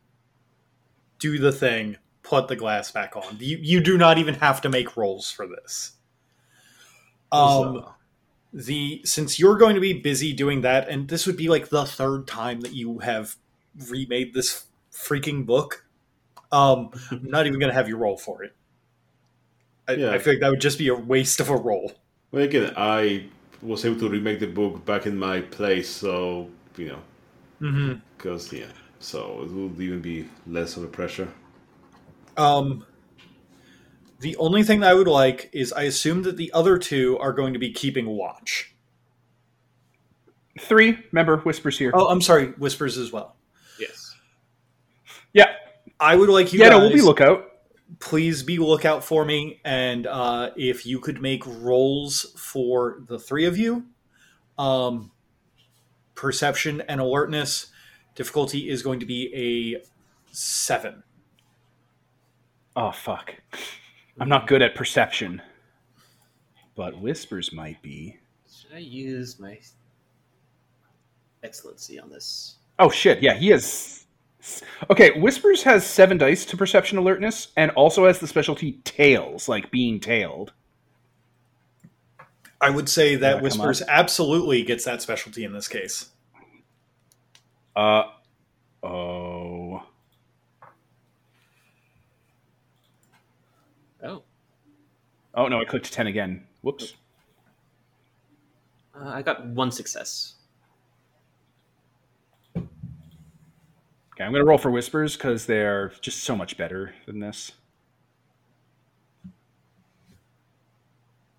do 1.20 1.38
the 1.38 1.52
thing, 1.52 1.98
put 2.24 2.48
the 2.48 2.56
glass 2.56 2.92
back 2.92 3.16
on. 3.16 3.38
You 3.40 3.58
you 3.62 3.80
do 3.82 3.98
not 3.98 4.18
even 4.18 4.36
have 4.36 4.62
to 4.62 4.70
make 4.70 4.98
rolls 4.98 5.32
for 5.32 5.48
this. 5.48 5.94
Um, 7.32 7.40
So- 7.76 7.94
the 8.54 9.02
since 9.06 9.40
you're 9.40 9.58
going 9.58 9.76
to 9.76 9.82
be 9.82 9.94
busy 9.94 10.34
doing 10.34 10.60
that, 10.62 10.90
and 10.90 11.08
this 11.08 11.26
would 11.26 11.38
be 11.38 11.48
like 11.48 11.70
the 11.70 11.86
third 11.86 12.28
time 12.28 12.60
that 12.62 12.74
you 12.74 13.00
have 13.00 13.38
remade 13.88 14.34
this 14.34 14.66
freaking 14.92 15.46
book. 15.46 15.86
Um, 16.52 16.92
I'm 17.12 17.24
not 17.30 17.48
even 17.48 17.62
going 17.62 17.70
to 17.70 17.74
have 17.74 17.88
you 17.88 17.96
roll 17.96 18.18
for 18.18 18.44
it. 18.44 18.54
I, 19.88 19.94
Yeah. 19.94 20.12
I 20.12 20.20
feel 20.20 20.34
like 20.34 20.42
that 20.42 20.50
would 20.50 20.60
just 20.60 20.78
be 20.78 20.90
a 20.90 20.96
waste 20.96 21.40
of 21.40 21.50
a 21.50 21.56
roll. 21.56 21.94
Well, 22.32 22.44
again, 22.44 22.74
I 22.76 23.28
was 23.62 23.86
able 23.86 24.00
to 24.02 24.10
remake 24.10 24.42
the 24.42 24.48
book 24.48 24.84
back 24.86 25.06
in 25.06 25.18
my 25.18 25.40
place, 25.40 25.90
so 25.90 26.50
you 26.76 26.88
know, 26.90 27.00
Mm-hmm. 27.62 28.00
because 28.18 28.52
yeah, 28.52 28.66
so 29.00 29.44
it 29.44 29.52
will 29.52 29.82
even 29.82 30.02
be 30.02 30.28
less 30.48 30.78
of 30.78 30.84
a 30.84 30.88
pressure. 30.88 31.28
Um, 32.38 32.86
the 34.20 34.36
only 34.38 34.64
thing 34.64 34.84
I 34.84 34.94
would 34.96 35.08
like 35.08 35.50
is 35.54 35.72
I 35.72 35.84
assume 35.84 36.24
that 36.24 36.38
the 36.38 36.52
other 36.54 36.78
two 36.78 37.18
are 37.20 37.34
going 37.34 37.54
to 37.54 37.60
be 37.60 37.72
keeping 37.72 38.08
watch. 38.08 38.74
Three, 40.60 40.98
remember, 41.12 41.38
whispers 41.38 41.78
here. 41.78 41.92
Oh, 41.94 42.08
I'm 42.08 42.22
sorry, 42.22 42.48
whispers 42.58 42.98
as 42.98 43.12
well. 43.12 43.36
Yes. 43.80 44.16
yeah, 45.34 45.54
I 46.00 46.16
would 46.16 46.30
like 46.30 46.54
you 46.54 46.60
yeah. 46.60 46.70
guys. 46.70 46.78
No, 46.78 46.80
we'll 46.80 46.94
be 46.94 47.02
lookout. 47.02 47.46
please 48.00 48.42
be 48.44 48.58
lookout 48.58 49.04
for 49.04 49.26
me 49.26 49.60
and 49.66 50.08
uh, 50.08 50.52
if 50.56 50.86
you 50.86 51.00
could 51.00 51.22
make 51.22 51.44
rolls 51.46 52.34
for 52.38 53.04
the 53.08 53.20
three 53.20 53.46
of 53.46 53.58
you 53.58 53.86
um, 54.58 55.12
perception 56.22 56.82
and 56.82 57.02
alertness 57.02 57.72
difficulty 58.14 58.70
is 58.70 58.84
going 58.84 59.00
to 59.00 59.08
be 59.08 59.34
a 59.34 59.84
seven 60.32 61.02
Oh 62.76 62.92
fuck, 62.92 63.36
I'm 64.20 64.30
not 64.30 64.48
good 64.48 64.62
at 64.62 64.76
perception, 64.76 65.42
but 66.76 67.02
whispers 67.02 67.52
might 67.52 67.82
be. 67.82 68.18
Should 68.50 68.74
I 68.74 68.80
use 68.80 69.40
my 69.40 69.60
excellency 71.44 72.00
on 72.00 72.10
this? 72.10 72.56
Oh 72.80 72.90
shit, 72.90 73.22
yeah, 73.22 73.34
he 73.34 73.50
has. 73.50 74.06
Okay, 74.90 75.20
Whispers 75.20 75.64
has 75.64 75.86
seven 75.86 76.18
dice 76.18 76.46
to 76.46 76.58
perception 76.58 76.98
alertness, 76.98 77.50
and 77.58 77.72
also 77.72 78.08
has 78.08 78.20
the 78.20 78.28
specialty 78.28 78.80
tails, 78.86 79.50
like 79.50 79.70
being 79.70 80.00
tailed. 80.00 80.54
I 82.62 82.70
would 82.70 82.88
say 82.88 83.16
that 83.16 83.42
whispers 83.42 83.82
absolutely 83.88 84.64
gets 84.64 84.86
that 84.86 85.02
specialty 85.02 85.44
in 85.44 85.54
this 85.54 85.68
case 85.68 86.10
Uh 87.76 88.04
oh. 88.84 89.84
Oh, 94.04 94.24
Oh 95.34 95.48
no, 95.48 95.62
I 95.62 95.64
clicked 95.66 95.94
ten 95.94 96.08
again. 96.08 96.46
Whoops. 96.62 96.96
uh, 98.94 99.08
I 99.08 99.22
got 99.22 99.46
one 99.48 99.72
success. 99.72 100.36
Okay, 102.58 104.26
I'm 104.26 104.32
gonna 104.34 104.44
roll 104.44 104.58
for 104.58 104.70
Whispers 104.70 105.16
because 105.16 105.46
they're 105.46 105.94
just 106.02 106.24
so 106.24 106.36
much 106.36 106.58
better 106.58 106.94
than 107.06 107.20
this. 107.20 107.54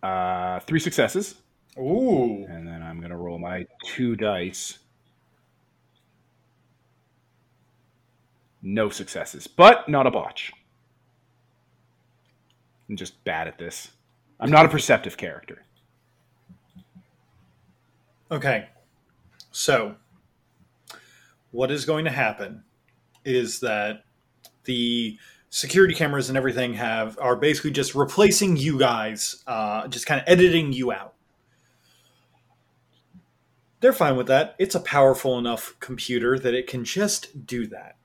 Uh, 0.03 0.59
three 0.61 0.81
successes, 0.81 1.37
ooh 1.79 2.45
and 2.49 2.67
then 2.67 2.83
I'm 2.83 3.01
gonna 3.01 3.17
roll 3.17 3.39
my 3.39 3.67
two 3.85 4.17
dice. 4.17 4.79
No 8.63 8.91
successes, 8.91 9.47
but 9.47 9.89
not 9.89 10.07
a 10.07 10.11
botch. 10.11 10.53
I'm 12.89 12.97
just 12.97 13.23
bad 13.25 13.49
at 13.49 13.59
this. 13.59 13.91
I'm 14.39 14.51
not 14.51 14.67
a 14.67 14.69
perceptive 14.69 15.17
character. 15.17 15.65
okay 18.31 18.69
so 19.53 19.95
what 21.51 21.71
is 21.71 21.85
going 21.85 22.07
to 22.07 22.11
happen 22.11 22.65
is 23.25 23.61
that 23.61 24.05
the 24.65 25.19
security 25.53 25.93
cameras 25.93 26.31
and 26.31 26.39
everything 26.39 26.73
have 26.73 27.19
are 27.21 27.37
basically 27.37 27.71
just 27.71 27.95
replacing 27.95 28.57
you 28.57 28.79
guys, 28.79 29.45
uh, 29.47 29.87
just 29.87 30.07
kind 30.07 30.19
of 30.19 30.27
editing 30.27 30.73
you 30.73 30.91
out. 30.91 31.13
They're 33.81 33.93
fine 33.93 34.17
with 34.17 34.29
that. 34.29 34.57
It's 34.59 34.75
a 34.75 34.81
powerful 34.81 35.39
enough 35.39 35.75
computer 35.79 36.39
that 36.39 36.55
it 36.55 36.67
can 36.67 36.85
just 36.85 37.47
do 37.47 37.67
that. 37.67 37.97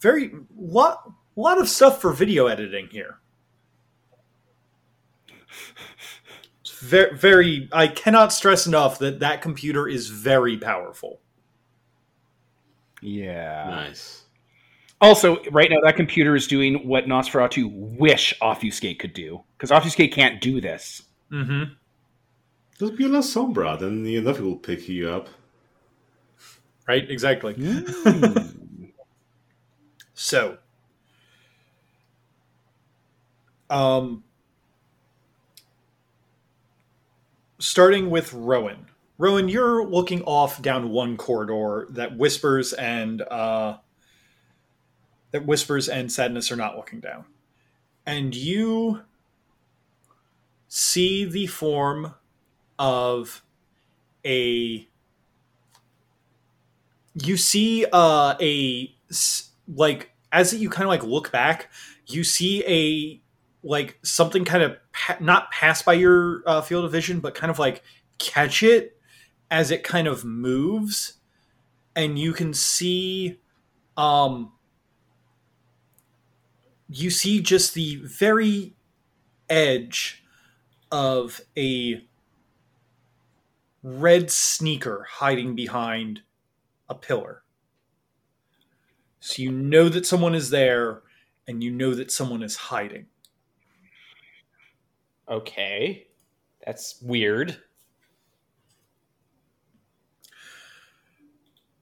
Very 0.00 0.32
lot 0.56 1.12
a 1.36 1.40
lot 1.40 1.60
of 1.60 1.68
stuff 1.68 2.00
for 2.00 2.12
video 2.12 2.48
editing 2.48 2.88
here. 2.90 3.18
It's 6.62 6.80
very, 6.80 7.16
very. 7.16 7.68
I 7.72 7.86
cannot 7.86 8.32
stress 8.32 8.66
enough 8.66 8.98
that 8.98 9.20
that 9.20 9.40
computer 9.40 9.86
is 9.86 10.08
very 10.08 10.56
powerful. 10.56 11.20
Yeah. 13.00 13.66
Nice. 13.70 14.24
Also, 15.00 15.42
right 15.52 15.70
now 15.70 15.80
that 15.84 15.96
computer 15.96 16.34
is 16.34 16.46
doing 16.46 16.86
what 16.86 17.06
Nosferatu 17.06 17.70
wish 17.72 18.34
Obfuscate 18.40 18.98
could 18.98 19.12
do, 19.12 19.42
because 19.56 19.70
Obfuscate 19.70 20.12
can't 20.12 20.40
do 20.40 20.60
this. 20.60 21.02
Mm-hmm. 21.30 21.74
Just 22.78 22.96
be 22.96 23.04
a 23.04 23.08
Lasombra, 23.08 23.78
then 23.78 24.04
you 24.04 24.20
nothing 24.20 24.44
will 24.44 24.56
pick 24.56 24.88
you 24.88 25.08
up. 25.10 25.28
Right. 26.86 27.08
Exactly. 27.10 27.54
So, 30.20 30.58
um, 33.70 34.24
starting 37.60 38.10
with 38.10 38.32
Rowan. 38.32 38.86
Rowan, 39.16 39.48
you're 39.48 39.86
looking 39.86 40.22
off 40.24 40.60
down 40.60 40.90
one 40.90 41.16
corridor 41.16 41.86
that 41.90 42.16
whispers 42.18 42.72
and 42.72 43.22
uh, 43.22 43.76
that 45.30 45.46
whispers 45.46 45.88
and 45.88 46.10
sadness 46.10 46.50
are 46.50 46.56
not 46.56 46.76
looking 46.76 47.00
down, 47.00 47.24
and 48.06 48.34
you 48.34 49.02
see 50.68 51.24
the 51.24 51.46
form 51.46 52.14
of 52.78 53.42
a. 54.24 54.86
You 57.20 57.36
see 57.36 57.84
uh, 57.92 58.34
a 58.40 58.94
like 59.66 60.12
as 60.30 60.54
you 60.54 60.70
kind 60.70 60.84
of 60.84 60.88
like 60.88 61.02
look 61.02 61.32
back, 61.32 61.70
you 62.06 62.24
see 62.24 62.64
a 62.66 63.20
like 63.66 63.98
something 64.02 64.44
kind 64.44 64.62
of 64.62 64.76
pa- 64.92 65.16
not 65.20 65.50
pass 65.50 65.82
by 65.82 65.94
your 65.94 66.42
uh, 66.46 66.60
field 66.60 66.84
of 66.84 66.92
vision, 66.92 67.20
but 67.20 67.34
kind 67.34 67.50
of 67.50 67.58
like 67.58 67.82
catch 68.18 68.62
it 68.62 68.96
as 69.50 69.70
it 69.70 69.82
kind 69.82 70.06
of 70.06 70.24
moves, 70.24 71.14
and 71.96 72.18
you 72.18 72.32
can 72.32 72.52
see, 72.52 73.38
um, 73.96 74.52
you 76.88 77.10
see 77.10 77.40
just 77.40 77.74
the 77.74 77.96
very 77.96 78.74
edge 79.48 80.24
of 80.90 81.40
a 81.56 82.02
red 83.82 84.30
sneaker 84.30 85.06
hiding 85.08 85.54
behind 85.54 86.22
a 86.88 86.94
pillar. 86.94 87.42
So 89.20 89.42
you 89.42 89.50
know 89.50 89.88
that 89.88 90.06
someone 90.06 90.34
is 90.34 90.50
there 90.50 91.02
and 91.46 91.62
you 91.62 91.70
know 91.70 91.94
that 91.94 92.10
someone 92.10 92.42
is 92.42 92.56
hiding. 92.56 93.06
Okay. 95.28 96.06
That's 96.64 97.00
weird. 97.02 97.58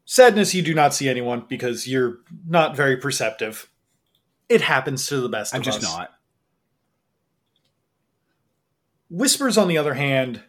Sadness, 0.04 0.54
you 0.54 0.62
do 0.62 0.74
not 0.74 0.94
see 0.94 1.08
anyone 1.08 1.44
because 1.48 1.88
you're 1.88 2.18
not 2.46 2.76
very 2.76 2.96
perceptive. 2.96 3.68
It 4.48 4.60
happens 4.60 5.06
to 5.08 5.20
the 5.20 5.28
best 5.28 5.52
of 5.52 5.60
us. 5.60 5.66
I'm 5.66 5.72
just 5.72 5.78
us. 5.78 5.96
not. 5.96 6.10
Whispers, 9.10 9.56
on 9.56 9.68
the 9.68 9.78
other 9.78 9.94
hand, 9.94 10.42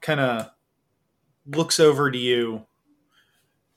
kind 0.00 0.20
of 0.20 0.50
looks 1.46 1.80
over 1.80 2.10
to 2.10 2.18
you 2.18 2.66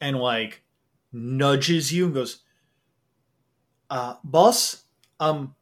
and 0.01 0.17
like 0.17 0.63
nudges 1.11 1.91
you 1.91 2.05
and 2.05 2.13
goes, 2.13 2.41
uh, 3.89 4.15
"Boss, 4.23 4.83
um, 5.19 5.55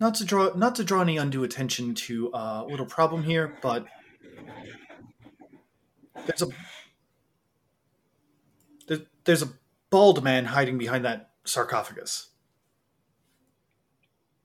not 0.00 0.14
to 0.16 0.24
draw 0.24 0.52
not 0.54 0.74
to 0.76 0.84
draw 0.84 1.02
any 1.02 1.16
undue 1.16 1.44
attention 1.44 1.94
to 1.94 2.32
uh, 2.32 2.64
a 2.64 2.68
little 2.68 2.86
problem 2.86 3.22
here, 3.22 3.56
but 3.62 3.86
there's 6.26 6.42
a 6.42 6.48
there, 8.86 8.98
there's 9.24 9.42
a 9.42 9.48
bald 9.90 10.22
man 10.22 10.44
hiding 10.44 10.78
behind 10.78 11.04
that 11.04 11.27
sarcophagus." 11.48 12.30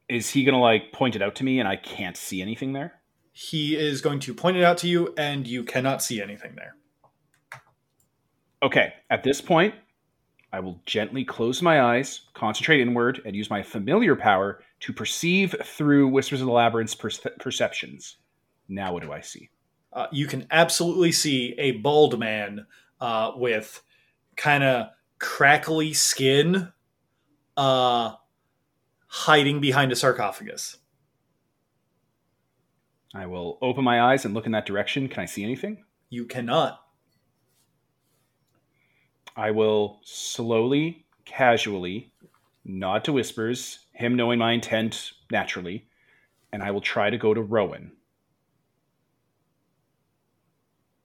Is 0.09 0.29
he 0.29 0.43
gonna 0.43 0.59
like 0.59 0.91
point 0.91 1.15
it 1.15 1.21
out 1.21 1.35
to 1.35 1.43
me 1.43 1.59
and 1.59 1.67
I 1.67 1.75
can't 1.75 2.17
see 2.17 2.41
anything 2.41 2.73
there? 2.73 3.01
He 3.31 3.75
is 3.75 4.01
going 4.01 4.19
to 4.21 4.33
point 4.33 4.57
it 4.57 4.63
out 4.63 4.77
to 4.79 4.87
you, 4.87 5.13
and 5.17 5.47
you 5.47 5.63
cannot 5.63 6.03
see 6.03 6.21
anything 6.21 6.55
there. 6.55 6.75
Okay, 8.61 8.93
at 9.09 9.23
this 9.23 9.41
point, 9.41 9.73
I 10.51 10.59
will 10.59 10.79
gently 10.85 11.25
close 11.25 11.61
my 11.61 11.81
eyes, 11.81 12.21
concentrate 12.35 12.79
inward, 12.79 13.21
and 13.25 13.35
use 13.35 13.49
my 13.49 13.63
familiar 13.63 14.15
power 14.15 14.61
to 14.81 14.93
perceive 14.93 15.55
through 15.63 16.09
Whispers 16.09 16.41
of 16.41 16.47
the 16.47 16.53
Labyrinth's 16.53 16.93
perce- 16.93 17.25
perceptions. 17.39 18.17
Now, 18.69 18.93
what 18.93 19.01
do 19.01 19.11
I 19.11 19.21
see? 19.21 19.49
uh, 19.93 20.07
you 20.11 20.27
can 20.27 20.47
absolutely 20.51 21.11
see 21.11 21.55
a 21.57 21.71
bald 21.71 22.19
man 22.19 22.65
uh, 22.99 23.31
with 23.35 23.81
kind 24.35 24.63
of 24.63 24.87
crackly 25.19 25.93
skin 25.93 26.71
uh, 27.57 28.15
hiding 29.07 29.61
behind 29.61 29.91
a 29.91 29.95
sarcophagus. 29.95 30.77
I 33.15 33.27
will 33.27 33.59
open 33.61 33.83
my 33.83 34.01
eyes 34.01 34.25
and 34.25 34.33
look 34.33 34.45
in 34.45 34.53
that 34.53 34.65
direction. 34.65 35.07
Can 35.07 35.21
I 35.21 35.25
see 35.25 35.43
anything? 35.43 35.83
You 36.09 36.25
cannot. 36.25 36.79
I 39.35 39.51
will 39.51 39.99
slowly, 40.03 41.05
casually 41.25 42.11
nod 42.65 43.03
to 43.03 43.13
Whispers, 43.13 43.79
him 43.91 44.15
knowing 44.15 44.39
my 44.39 44.53
intent 44.53 45.11
naturally, 45.31 45.87
and 46.51 46.63
I 46.63 46.71
will 46.71 46.81
try 46.81 47.09
to 47.09 47.17
go 47.17 47.33
to 47.33 47.41
Rowan. 47.41 47.91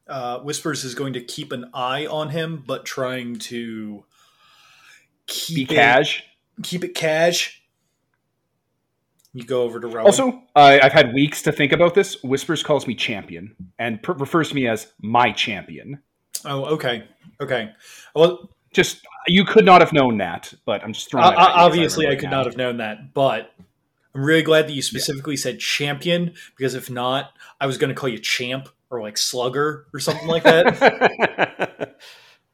Uh, 0.07 0.39
Whispers 0.41 0.85
is 0.85 0.95
going 0.95 1.12
to 1.15 1.20
keep 1.20 1.53
an 1.53 1.70
eye 1.75 2.07
on 2.07 2.31
him, 2.31 2.62
but 2.66 2.87
trying 2.87 3.39
to 3.41 3.97
Be 3.99 4.05
keep 5.27 5.70
it, 5.70 5.75
cash. 5.75 6.25
Keep 6.62 6.85
it 6.85 6.94
cash. 6.94 7.62
You 9.35 9.44
go 9.44 9.62
over 9.62 9.78
to 9.78 9.86
Rowan. 9.86 10.06
Also, 10.06 10.43
I 10.56 10.80
I've 10.80 10.93
had 10.93 11.12
weeks 11.14 11.43
to 11.43 11.52
think 11.52 11.72
about 11.72 11.94
this. 11.94 12.22
Whispers 12.22 12.62
calls 12.62 12.86
me 12.86 12.94
champion 12.94 13.55
and 13.78 14.02
per- 14.02 14.14
refers 14.14 14.48
to 14.51 14.55
me 14.55 14.66
as 14.66 14.93
my 15.01 15.32
champion. 15.32 16.01
oh, 16.44 16.64
okay, 16.64 17.05
okay. 17.40 17.70
Well, 18.14 18.51
Just 18.72 19.05
you 19.26 19.44
could 19.44 19.64
not 19.64 19.80
have 19.80 19.93
known 19.93 20.18
that, 20.18 20.52
but 20.64 20.82
I'm 20.82 20.93
just 20.93 21.10
throwing. 21.10 21.26
Uh, 21.26 21.30
that 21.30 21.39
at 21.39 21.40
you 21.40 21.47
'cause 21.55 21.64
obviously, 21.66 22.06
I, 22.06 22.09
remember 22.09 22.18
it 22.18 22.20
could 22.20 22.30
now. 22.30 22.36
not 22.39 22.47
have 22.47 22.56
known 22.56 22.76
that, 22.78 23.14
but 23.14 23.52
I'm 24.14 24.24
really 24.24 24.43
glad 24.43 24.66
that 24.66 24.72
you 24.72 24.82
specifically 24.82 25.36
said 25.36 25.60
champion 25.60 26.35
because 26.56 26.74
if 26.74 26.90
not, 26.90 27.32
I 27.60 27.66
was 27.66 27.76
going 27.78 27.89
to 27.89 27.94
call 27.94 28.09
you 28.09 28.18
champ 28.18 28.68
or 28.90 29.01
like 29.02 29.18
slugger 29.18 29.86
or 29.93 30.01
something 30.01 30.26
like 30.26 30.43
that. 30.44 31.97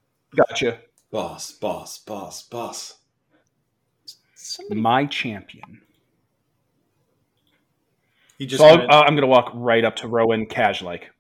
gotcha. 0.37 0.81
Boss, 1.13 1.53
boss, 1.53 1.99
boss, 1.99 2.43
boss. 2.43 2.95
Somebody. 4.55 4.81
My 4.81 5.07
champion. 5.07 5.81
He 8.39 8.47
just 8.47 8.61
So 8.61 8.67
I'll, 8.69 8.79
kinda- 8.79 8.93
uh, 8.95 9.01
I'm 9.03 9.15
going 9.15 9.23
to 9.23 9.27
walk 9.27 9.51
right 9.55 9.85
up 9.85 9.97
to 9.97 10.09
Rowan, 10.09 10.47
cash 10.47 10.83
like. 10.83 11.11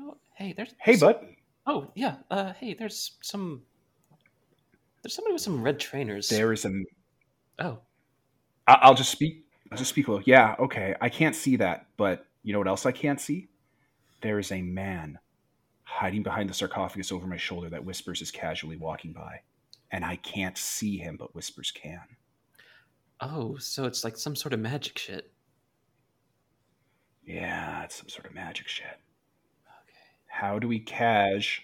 Oh, 0.00 0.16
hey, 0.34 0.52
there's. 0.56 0.74
Hey, 0.80 0.96
bud. 0.96 1.16
Oh, 1.66 1.90
yeah. 1.94 2.16
Uh, 2.30 2.52
hey, 2.54 2.74
there's 2.74 3.12
some. 3.20 3.62
There's 5.02 5.14
somebody 5.14 5.32
with 5.32 5.42
some 5.42 5.62
red 5.62 5.78
trainers. 5.78 6.28
There 6.28 6.52
is 6.52 6.64
a. 6.64 6.70
Oh, 7.58 7.78
I- 8.66 8.78
I'll 8.82 8.94
just 8.94 9.10
speak. 9.10 9.44
I'll 9.70 9.78
just 9.78 9.90
speak 9.90 10.08
low. 10.08 10.20
Yeah, 10.24 10.54
okay. 10.60 10.94
I 11.00 11.08
can't 11.08 11.34
see 11.34 11.56
that, 11.56 11.86
but 11.96 12.26
you 12.44 12.52
know 12.52 12.58
what 12.60 12.68
else 12.68 12.86
I 12.86 12.92
can't 12.92 13.20
see? 13.20 13.48
There 14.22 14.38
is 14.38 14.52
a 14.52 14.62
man 14.62 15.18
hiding 15.82 16.22
behind 16.22 16.48
the 16.48 16.54
sarcophagus 16.54 17.10
over 17.10 17.26
my 17.26 17.36
shoulder 17.36 17.68
that 17.70 17.84
Whispers 17.84 18.22
is 18.22 18.30
casually 18.30 18.76
walking 18.76 19.12
by, 19.12 19.40
and 19.90 20.04
I 20.04 20.16
can't 20.16 20.58
see 20.58 20.98
him, 20.98 21.16
but 21.16 21.34
Whispers 21.34 21.70
can. 21.70 22.02
oh, 23.20 23.56
so 23.58 23.84
it's 23.84 24.04
like 24.04 24.16
some 24.16 24.36
sort 24.36 24.52
of 24.52 24.60
magic 24.60 24.98
shit. 24.98 25.30
Yeah, 27.24 27.82
it's 27.84 27.96
some 27.96 28.08
sort 28.08 28.26
of 28.26 28.34
magic 28.34 28.68
shit. 28.68 28.86
Okay. 28.86 29.98
How 30.26 30.58
do 30.58 30.68
we 30.68 30.78
cash? 30.78 31.62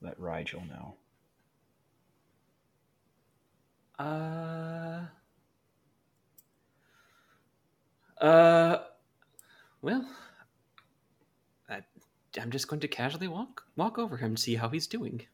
Let 0.00 0.18
Rigel 0.18 0.62
know. 0.68 0.94
Uh. 3.98 5.06
Uh. 8.20 8.78
Well, 9.82 10.08
I, 11.68 11.82
I'm 12.40 12.50
just 12.50 12.68
going 12.68 12.80
to 12.80 12.88
casually 12.88 13.28
walk 13.28 13.62
walk 13.76 13.98
over 13.98 14.16
him 14.16 14.28
and 14.28 14.38
see 14.38 14.54
how 14.54 14.68
he's 14.68 14.86
doing. 14.86 15.26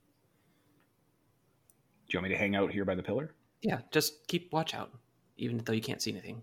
Do 2.08 2.16
you 2.16 2.20
want 2.20 2.30
me 2.30 2.34
to 2.34 2.38
hang 2.38 2.56
out 2.56 2.70
here 2.72 2.84
by 2.84 2.94
the 2.94 3.02
pillar? 3.02 3.34
Yeah, 3.62 3.80
just 3.90 4.26
keep 4.28 4.52
watch 4.52 4.74
out, 4.74 4.90
even 5.36 5.58
though 5.58 5.72
you 5.72 5.80
can't 5.82 6.00
see 6.00 6.10
anything. 6.12 6.42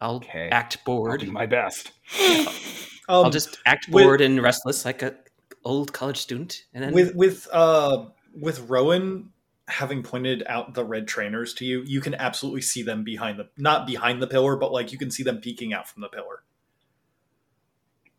I'll 0.00 0.16
Okay. 0.16 0.48
act 0.50 0.78
I'll 0.78 0.84
bored. 0.84 1.20
do 1.20 1.30
my 1.32 1.46
best. 1.46 1.92
um, 2.20 2.46
I'll 3.08 3.30
just 3.30 3.58
act 3.66 3.88
with- 3.88 4.04
bored 4.04 4.20
and 4.20 4.42
restless 4.42 4.84
like 4.84 5.02
a 5.02 5.16
old 5.64 5.92
college 5.92 6.18
student, 6.18 6.64
and 6.72 6.82
then 6.84 6.92
with 6.94 7.14
with 7.14 7.48
uh 7.52 8.06
with 8.34 8.60
Rowan 8.70 9.32
having 9.66 10.02
pointed 10.02 10.42
out 10.46 10.72
the 10.72 10.84
red 10.84 11.06
trainers 11.08 11.52
to 11.54 11.64
you, 11.66 11.82
you 11.82 12.00
can 12.00 12.14
absolutely 12.14 12.62
see 12.62 12.82
them 12.82 13.04
behind 13.04 13.38
the 13.38 13.48
not 13.58 13.86
behind 13.86 14.22
the 14.22 14.26
pillar, 14.26 14.56
but 14.56 14.72
like 14.72 14.92
you 14.92 14.98
can 14.98 15.10
see 15.10 15.22
them 15.24 15.38
peeking 15.38 15.72
out 15.74 15.86
from 15.88 16.00
the 16.00 16.08
pillar. 16.08 16.42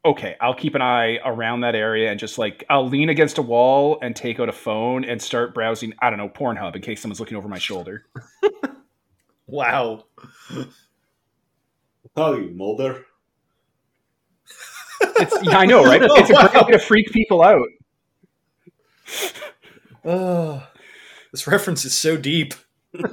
Okay, 0.10 0.36
I'll 0.42 0.56
keep 0.56 0.74
an 0.74 0.82
eye 0.82 1.20
around 1.24 1.62
that 1.62 1.76
area 1.76 2.10
and 2.10 2.20
just 2.20 2.40
like 2.40 2.64
I'll 2.68 2.90
lean 2.90 3.10
against 3.10 3.38
a 3.38 3.44
wall 3.44 4.00
and 4.02 4.16
take 4.16 4.40
out 4.40 4.50
a 4.50 4.52
phone 4.52 5.06
and 5.06 5.22
start 5.22 5.54
browsing. 5.54 5.94
I 6.00 6.10
don't 6.10 6.18
know 6.18 6.28
Pornhub 6.28 6.76
in 6.76 6.82
case 6.82 7.00
someone's 7.00 7.20
looking 7.20 7.38
over 7.38 7.48
my 7.48 7.60
shoulder. 7.60 8.06
Wow. 9.52 10.06
Probably 12.16 12.50
Mulder. 12.52 13.06
It's, 15.02 15.38
yeah, 15.44 15.58
I 15.58 15.66
know, 15.66 15.84
right? 15.84 16.02
It's 16.06 16.30
a 16.30 16.34
great 16.34 16.66
way 16.66 16.72
to 16.72 16.80
freak 16.80 17.12
people 17.12 17.42
out. 17.42 17.68
Oh, 20.06 20.68
this 21.32 21.48
reference 21.48 21.86
is 21.86 21.98
so 21.98 22.18
deep. 22.18 22.54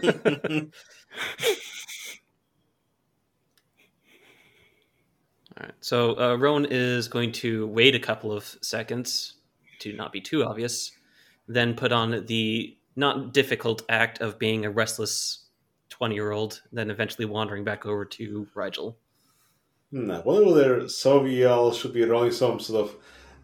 All 5.59 5.67
right. 5.67 5.75
So 5.81 6.19
uh, 6.19 6.37
Rowan 6.37 6.67
is 6.71 7.09
going 7.09 7.33
to 7.33 7.67
wait 7.69 7.95
a 7.95 7.99
couple 7.99 8.33
of 8.33 8.57
seconds 8.61 9.35
to 9.81 9.93
not 9.93 10.13
be 10.13 10.21
too 10.21 10.45
obvious, 10.45 10.93
then 11.49 11.75
put 11.75 11.93
on 11.93 12.27
the 12.27 12.77
not 12.97 13.33
difficult 13.33 13.83
act 13.89 14.21
of 14.21 14.39
being 14.39 14.65
a 14.65 14.71
restless 14.71 15.45
20 15.91 16.15
year 16.15 16.33
old, 16.33 16.63
then 16.73 16.91
eventually 16.91 17.25
wandering 17.25 17.65
back 17.65 17.87
over 17.87 18.05
to 18.05 18.47
Rigel. 18.55 18.97
Hmm, 19.91 20.11
I 20.11 20.21
wonder 20.21 20.47
whether 20.47 20.81
Soviel 20.83 21.73
should 21.73 21.93
be 21.93 22.05
running 22.05 22.33
some 22.33 22.59
sort 22.59 22.89
of 22.89 22.97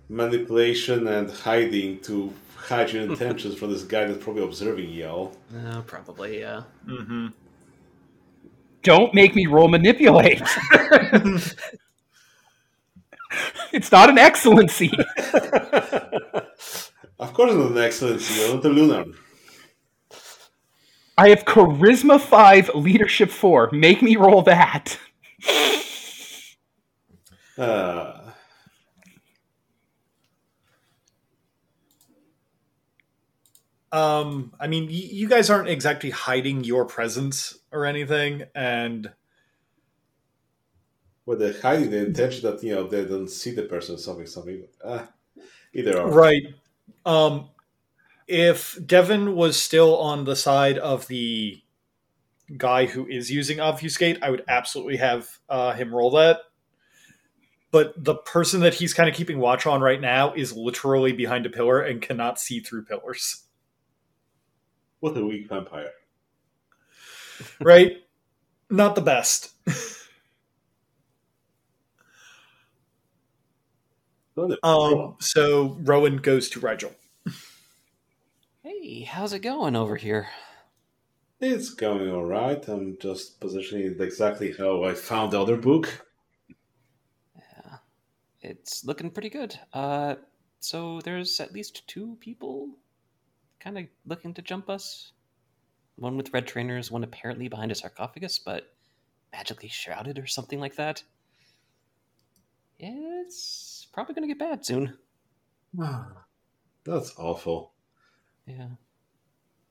manipulation 0.09 1.07
and 1.07 1.31
hiding 1.31 2.01
to 2.01 2.33
hide 2.57 2.93
your 2.93 3.03
intentions 3.11 3.55
from 3.55 3.71
this 3.71 3.85
guy 3.85 4.05
that's 4.05 4.23
probably 4.23 4.43
observing 4.43 4.91
Yell. 4.91 5.33
Uh, 5.67 5.81
probably, 5.83 6.41
yeah. 6.41 6.63
Mm-hmm. 6.87 7.29
Don't 8.83 9.15
make 9.15 9.35
me 9.37 9.47
roll 9.47 9.69
manipulate. 9.69 10.43
it's 13.73 13.91
not 13.93 14.09
an 14.11 14.19
excellency. 14.19 14.93
Of 17.19 17.33
course, 17.35 17.53
not 17.55 17.71
an 17.73 17.79
excellency, 17.79 18.53
not 18.53 18.65
a 18.65 18.69
lunar. 18.69 19.05
I 21.17 21.29
have 21.29 21.45
charisma 21.45 22.21
five, 22.21 22.71
leadership 22.75 23.31
four. 23.31 23.69
Make 23.73 24.03
me 24.03 24.17
roll 24.17 24.43
that. 24.43 24.99
Uh, 27.57 28.33
Um, 33.93 34.55
I 34.59 34.69
mean, 34.69 34.87
y- 34.87 35.09
you 35.13 35.29
guys 35.29 35.51
aren't 35.51 35.69
exactly 35.69 36.11
hiding 36.11 36.65
your 36.65 36.87
presence 36.87 37.59
or 37.71 37.85
anything, 37.85 38.45
and 38.55 39.13
with 41.27 41.39
the 41.39 41.59
hiding 41.63 41.91
the 41.91 42.07
intention 42.07 42.43
that 42.51 42.63
you 42.63 42.75
know 42.75 42.87
they 42.87 43.05
don't 43.05 43.29
see 43.29 43.53
the 43.53 43.63
person, 43.63 43.99
something, 43.99 44.27
something. 44.27 44.65
Uh, 44.83 45.07
either 45.73 45.99
or. 45.99 46.11
right. 46.11 46.43
Um, 47.05 47.49
if 48.27 48.79
Devin 48.85 49.35
was 49.35 49.61
still 49.61 49.99
on 49.99 50.25
the 50.25 50.37
side 50.37 50.79
of 50.79 51.07
the 51.09 51.61
guy 52.57 52.87
who 52.87 53.07
is 53.07 53.31
using 53.31 53.61
obfuscate, 53.61 54.23
I 54.23 54.31
would 54.31 54.45
absolutely 54.49 54.97
have 54.97 55.29
uh, 55.49 55.73
him 55.73 55.95
roll 55.95 56.11
that. 56.13 56.39
But 57.71 57.95
the 57.97 58.15
person 58.17 58.61
that 58.61 58.75
he's 58.75 58.93
kind 58.93 59.09
of 59.09 59.15
keeping 59.15 59.39
watch 59.39 59.67
on 59.67 59.81
right 59.81 60.01
now 60.01 60.35
is 60.35 60.53
literally 60.55 61.13
behind 61.13 61.47
a 61.47 61.51
pillar 61.51 61.81
and 61.81 62.03
cannot 62.03 62.39
see 62.39 62.61
through 62.61 62.85
pillars. 62.85 63.45
What 65.01 65.17
a 65.17 65.25
weak 65.25 65.49
vampire. 65.49 65.91
Right? 67.61 67.93
Not 68.71 68.95
the 68.95 69.01
best. 69.01 69.51
Not 74.32 74.32
a- 74.32 74.32
Um, 74.63 75.17
so 75.21 75.77
Rowan 75.81 76.19
goes 76.19 76.49
to 76.51 76.61
Rigel. 76.61 76.93
Hey, 78.63 79.03
how's 79.03 79.33
it 79.33 79.41
going 79.41 79.77
over 79.77 79.97
here? 79.97 80.29
It's 81.41 81.75
going 81.75 82.09
all 82.11 82.25
right. 82.25 82.67
I'm 82.69 82.97
just 83.01 83.41
positioning 83.41 83.87
it 83.87 84.01
exactly 84.01 84.55
how 84.57 84.85
I 84.85 84.95
found 84.95 85.33
the 85.33 85.41
other 85.41 85.57
book. 85.57 86.07
Yeah, 87.37 87.79
it's 88.41 88.85
looking 88.85 89.11
pretty 89.11 89.31
good. 89.31 89.59
Uh, 89.73 90.15
so 90.61 91.01
there's 91.01 91.41
at 91.41 91.53
least 91.53 91.87
two 91.89 92.17
people 92.21 92.69
kind 93.59 93.77
of 93.79 93.87
looking 94.07 94.35
to 94.35 94.43
jump 94.43 94.71
us. 94.71 95.13
One 95.97 96.17
with 96.17 96.33
red 96.33 96.47
trainers, 96.47 96.91
one 96.91 97.05
apparently 97.05 97.49
behind 97.49 97.73
a 97.73 97.75
sarcophagus, 97.75 98.39
but 98.39 98.73
magically 99.33 99.69
shrouded 99.69 100.19
or 100.19 100.27
something 100.27 100.61
like 100.61 100.77
that. 100.77 101.03
It's 102.79 103.72
probably 103.93 104.15
going 104.15 104.29
to 104.29 104.35
get 104.35 104.39
bad 104.39 104.65
soon. 104.65 104.97
That's 106.85 107.15
awful. 107.17 107.73
Yeah. 108.47 108.69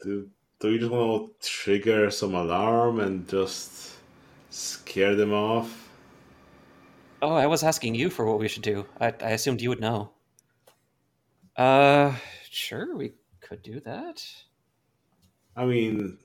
Do, 0.03 0.29
do 0.59 0.71
you 0.71 0.79
just 0.79 0.91
want 0.91 1.39
to 1.41 1.49
trigger 1.49 2.09
some 2.09 2.33
alarm 2.33 2.99
and 2.99 3.27
just 3.27 3.95
scare 4.49 5.15
them 5.15 5.33
off? 5.33 5.89
Oh, 7.21 7.33
I 7.33 7.47
was 7.47 7.63
asking 7.63 7.95
you 7.95 8.09
for 8.09 8.25
what 8.25 8.39
we 8.39 8.47
should 8.47 8.63
do. 8.63 8.85
I, 8.99 9.13
I 9.21 9.31
assumed 9.31 9.61
you 9.61 9.69
would 9.69 9.79
know. 9.79 10.11
Uh, 11.55 12.15
sure, 12.49 12.95
we 12.95 13.11
could 13.41 13.61
do 13.61 13.79
that. 13.81 14.25
I 15.55 15.65
mean, 15.65 16.17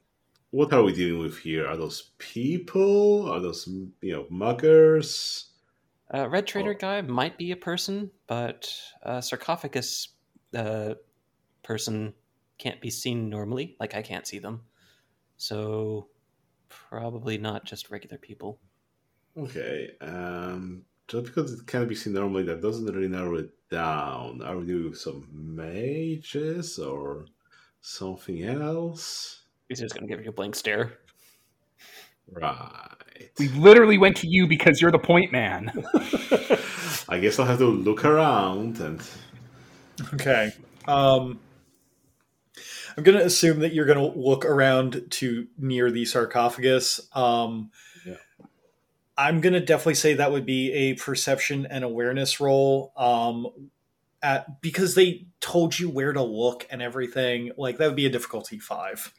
what 0.50 0.72
are 0.72 0.82
we 0.82 0.94
dealing 0.94 1.18
with 1.20 1.38
here? 1.38 1.66
Are 1.66 1.76
those 1.76 2.12
people? 2.18 3.30
Are 3.30 3.40
those, 3.40 3.66
you 4.00 4.12
know, 4.12 4.26
muggers? 4.30 5.50
Uh, 6.12 6.28
red 6.28 6.46
Trader 6.46 6.70
Oh. 6.70 6.78
guy 6.78 7.00
might 7.02 7.36
be 7.36 7.50
a 7.50 7.56
person, 7.56 8.10
but 8.26 8.72
uh, 9.02 9.20
sarcophagus 9.20 10.08
uh, 10.54 10.94
person 11.62 12.14
can't 12.58 12.80
be 12.80 12.90
seen 12.90 13.28
normally. 13.28 13.76
Like 13.80 13.94
I 13.94 14.02
can't 14.02 14.26
see 14.26 14.38
them, 14.38 14.62
so 15.36 16.08
probably 16.68 17.38
not 17.38 17.64
just 17.64 17.90
regular 17.90 18.18
people. 18.18 18.60
Okay, 19.36 19.90
um, 20.00 20.84
just 21.08 21.26
because 21.26 21.52
it 21.52 21.66
can't 21.66 21.88
be 21.88 21.94
seen 21.94 22.14
normally, 22.14 22.44
that 22.44 22.62
doesn't 22.62 22.86
really 22.86 23.08
narrow 23.08 23.36
it 23.36 23.50
down. 23.68 24.42
Are 24.42 24.56
we 24.58 24.66
doing 24.66 24.94
some 24.94 25.28
mages 25.32 26.78
or 26.78 27.26
something 27.80 28.44
else? 28.44 29.42
He's 29.68 29.80
just 29.80 29.94
gonna 29.94 30.06
give 30.06 30.22
you 30.22 30.30
a 30.30 30.32
blank 30.32 30.54
stare. 30.54 30.98
Right. 32.30 32.90
We 33.38 33.48
literally 33.48 33.98
went 33.98 34.16
to 34.18 34.28
you 34.28 34.46
because 34.46 34.80
you're 34.80 34.90
the 34.90 34.98
point 34.98 35.32
man. 35.32 35.70
I 37.08 37.18
guess 37.20 37.38
I'll 37.38 37.46
have 37.46 37.58
to 37.58 37.66
look 37.66 38.04
around 38.04 38.80
and. 38.80 39.02
Okay. 40.14 40.52
Um, 40.86 41.38
I'm 42.96 43.04
going 43.04 43.18
to 43.18 43.24
assume 43.24 43.60
that 43.60 43.72
you're 43.72 43.86
going 43.86 43.98
to 44.12 44.18
look 44.18 44.44
around 44.44 45.02
to 45.10 45.46
near 45.58 45.90
the 45.90 46.04
sarcophagus. 46.04 47.00
Um, 47.14 47.70
Yeah. 48.04 48.16
I'm 49.16 49.40
going 49.40 49.54
to 49.54 49.60
definitely 49.60 49.94
say 49.94 50.14
that 50.14 50.32
would 50.32 50.46
be 50.46 50.72
a 50.72 50.94
perception 50.94 51.66
and 51.66 51.84
awareness 51.84 52.40
roll. 52.40 52.92
Um, 52.96 53.70
at 54.22 54.60
because 54.60 54.94
they 54.94 55.26
told 55.40 55.78
you 55.78 55.88
where 55.88 56.12
to 56.12 56.22
look 56.22 56.66
and 56.70 56.82
everything. 56.82 57.52
Like 57.56 57.78
that 57.78 57.86
would 57.86 57.96
be 57.96 58.06
a 58.06 58.10
difficulty 58.10 58.58
five. 58.58 59.12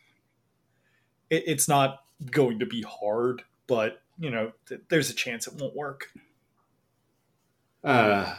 It, 1.29 1.43
it's 1.47 1.67
not 1.67 1.99
going 2.31 2.59
to 2.59 2.65
be 2.65 2.81
hard, 2.81 3.43
but 3.67 4.01
you 4.19 4.29
know, 4.29 4.51
th- 4.67 4.81
there's 4.89 5.09
a 5.09 5.13
chance 5.13 5.47
it 5.47 5.53
won't 5.55 5.75
work. 5.75 6.11
Uh, 7.83 8.35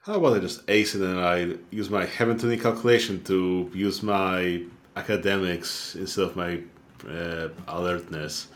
how 0.00 0.14
about 0.14 0.36
I 0.36 0.40
just 0.40 0.62
ace 0.68 0.94
it 0.94 1.02
and 1.02 1.20
I 1.20 1.56
use 1.70 1.90
my 1.90 2.06
heaven 2.06 2.38
turning 2.38 2.60
calculation 2.60 3.22
to 3.24 3.70
use 3.74 4.02
my 4.02 4.62
academics 4.94 5.96
instead 5.96 6.26
of 6.26 6.36
my 6.36 6.60
uh, 7.08 7.48
alertness, 7.68 8.48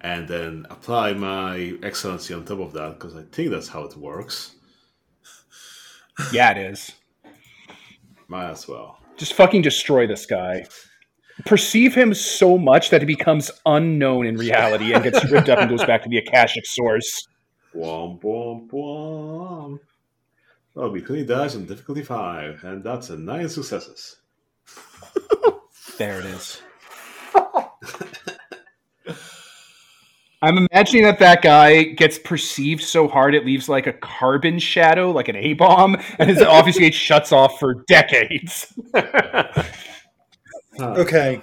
and 0.00 0.28
then 0.28 0.66
apply 0.68 1.14
my 1.14 1.74
excellency 1.82 2.34
on 2.34 2.44
top 2.44 2.60
of 2.60 2.72
that 2.72 2.94
because 2.94 3.16
I 3.16 3.22
think 3.32 3.50
that's 3.50 3.68
how 3.68 3.84
it 3.84 3.96
works. 3.96 4.56
yeah, 6.32 6.50
it 6.50 6.58
is. 6.58 6.92
Might 8.28 8.50
as 8.50 8.66
well. 8.66 8.98
Just 9.16 9.34
fucking 9.34 9.62
destroy 9.62 10.06
this 10.06 10.26
guy. 10.26 10.66
Perceive 11.44 11.94
him 11.94 12.14
so 12.14 12.56
much 12.56 12.90
that 12.90 13.02
he 13.02 13.06
becomes 13.06 13.50
unknown 13.66 14.26
in 14.26 14.36
reality 14.36 14.94
and 14.94 15.04
gets 15.04 15.22
ripped 15.30 15.48
up 15.48 15.58
and 15.58 15.68
goes 15.68 15.84
back 15.84 16.02
to 16.02 16.08
the 16.08 16.18
Akashic 16.18 16.64
source. 16.66 17.28
Womp 17.74 18.22
womp 18.22 18.70
womp. 18.70 19.80
That'll 20.74 20.90
be 20.90 21.02
20 21.02 21.24
dice 21.24 21.56
on 21.56 21.66
difficulty 21.66 22.02
5, 22.02 22.64
and 22.64 22.82
that's 22.84 23.10
a 23.10 23.16
9 23.16 23.48
successes. 23.48 24.16
There 25.98 26.20
it 26.20 26.26
is. 26.26 26.60
I'm 30.42 30.58
imagining 30.70 31.04
that 31.04 31.18
that 31.20 31.40
guy 31.40 31.82
gets 31.84 32.18
perceived 32.18 32.82
so 32.82 33.08
hard 33.08 33.34
it 33.34 33.46
leaves 33.46 33.68
like 33.68 33.86
a 33.86 33.94
carbon 33.94 34.58
shadow, 34.58 35.10
like 35.10 35.28
an 35.28 35.36
A 35.36 35.54
bomb, 35.54 35.96
and 36.18 36.28
his 36.28 36.42
obfuscate 36.42 36.92
shuts 36.92 37.32
off 37.32 37.58
for 37.58 37.82
decades. 37.88 38.74
Huh. 40.78 40.94
Okay. 40.98 41.40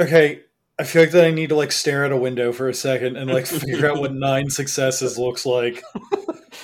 Okay, 0.00 0.42
I 0.78 0.84
feel 0.84 1.02
like 1.02 1.10
that 1.10 1.24
I 1.24 1.30
need 1.32 1.48
to 1.48 1.56
like 1.56 1.72
stare 1.72 2.04
at 2.04 2.12
a 2.12 2.16
window 2.16 2.52
for 2.52 2.68
a 2.68 2.74
second 2.74 3.16
and 3.16 3.28
like 3.30 3.46
figure 3.46 3.90
out 3.90 3.98
what 3.98 4.14
nine 4.14 4.48
successes 4.48 5.18
looks 5.18 5.44
like. 5.44 5.82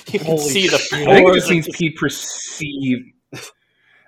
You 0.07 0.19
can 0.19 0.27
Holy 0.27 0.39
see 0.49 0.67
the 0.67 0.77
shit. 0.77 1.07
I 1.07 1.15
think 1.15 1.19
it 1.19 1.21
floors 1.21 1.35
just 1.35 1.49
means 1.49 1.67
Pete 1.73 1.97
perceive. 1.97 3.11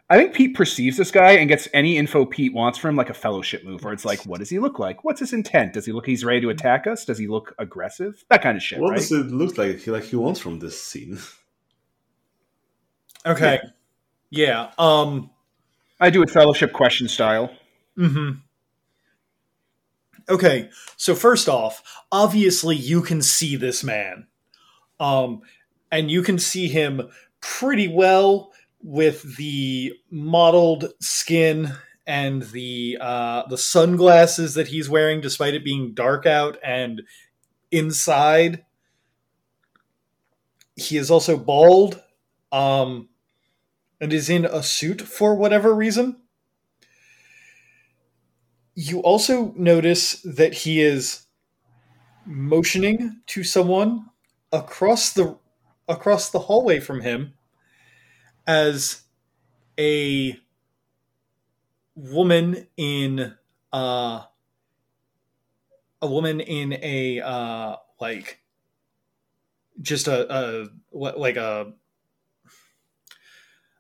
I 0.09 0.17
think 0.17 0.34
Pete 0.34 0.55
perceives 0.55 0.95
this 0.95 1.11
guy 1.11 1.31
and 1.31 1.49
gets 1.49 1.67
any 1.73 1.97
info 1.97 2.25
Pete 2.25 2.53
wants 2.53 2.77
from 2.77 2.91
him, 2.91 2.95
like 2.95 3.09
a 3.09 3.13
fellowship 3.13 3.65
move, 3.65 3.84
where 3.84 3.91
it's 3.91 4.05
like, 4.05 4.21
what 4.25 4.39
does 4.39 4.49
he 4.49 4.59
look 4.59 4.79
like? 4.79 5.03
What's 5.03 5.19
his 5.19 5.34
intent? 5.34 5.73
Does 5.73 5.85
he 5.85 5.91
look 5.91 6.05
he's 6.05 6.23
ready 6.23 6.39
to 6.39 6.49
attack 6.49 6.88
us? 6.88 7.03
Does 7.03 7.17
he 7.17 7.27
look 7.27 7.53
aggressive? 7.59 8.23
That 8.29 8.41
kind 8.41 8.55
of 8.55 8.63
shit, 8.63 8.79
What 8.79 8.91
right? 8.91 8.99
does 8.99 9.11
it 9.11 9.25
look 9.27 9.57
like? 9.57 9.79
He 9.79 9.91
like 9.91 10.03
he 10.03 10.15
wants 10.15 10.39
from 10.39 10.59
this 10.59 10.81
scene. 10.81 11.19
Okay. 13.25 13.59
Yeah. 14.29 14.71
Um 14.77 15.31
I 15.99 16.09
do 16.09 16.21
it 16.21 16.29
fellowship 16.29 16.73
question 16.73 17.07
style. 17.07 17.51
mhm. 17.97 18.41
Okay. 20.29 20.69
So 20.97 21.15
first 21.15 21.47
off, 21.47 21.81
obviously 22.11 22.75
you 22.75 23.01
can 23.01 23.21
see 23.21 23.55
this 23.55 23.83
man. 23.83 24.27
Um 24.99 25.41
and 25.91 26.11
you 26.11 26.21
can 26.21 26.37
see 26.37 26.67
him 26.67 27.09
pretty 27.39 27.87
well 27.87 28.51
with 28.81 29.37
the 29.37 29.93
mottled 30.11 30.91
skin 30.99 31.73
and 32.05 32.43
the 32.43 32.97
uh 32.99 33.43
the 33.47 33.57
sunglasses 33.57 34.53
that 34.55 34.67
he's 34.67 34.89
wearing 34.89 35.21
despite 35.21 35.53
it 35.53 35.63
being 35.63 35.93
dark 35.93 36.25
out 36.25 36.57
and 36.63 37.01
inside 37.71 38.63
he 40.75 40.97
is 40.97 41.09
also 41.11 41.37
bald 41.37 42.01
um 42.51 43.09
and 43.99 44.13
is 44.13 44.29
in 44.29 44.45
a 44.45 44.63
suit 44.63 45.01
for 45.01 45.35
whatever 45.35 45.73
reason. 45.73 46.17
You 48.75 48.99
also 49.01 49.53
notice 49.57 50.21
that 50.21 50.53
he 50.53 50.81
is 50.81 51.25
motioning 52.25 53.21
to 53.27 53.43
someone 53.43 54.05
across 54.51 55.13
the 55.13 55.37
across 55.87 56.29
the 56.29 56.39
hallway 56.39 56.79
from 56.79 57.01
him 57.01 57.33
as 58.45 59.01
a 59.79 60.39
woman 61.95 62.67
in 62.77 63.33
uh 63.73 64.23
a 66.01 66.07
woman 66.07 66.39
in 66.39 66.73
a 66.81 67.21
uh 67.21 67.75
like 67.99 68.39
just 69.81 70.07
a, 70.07 70.33
a 70.33 70.67
like 70.91 71.37
a 71.37 71.73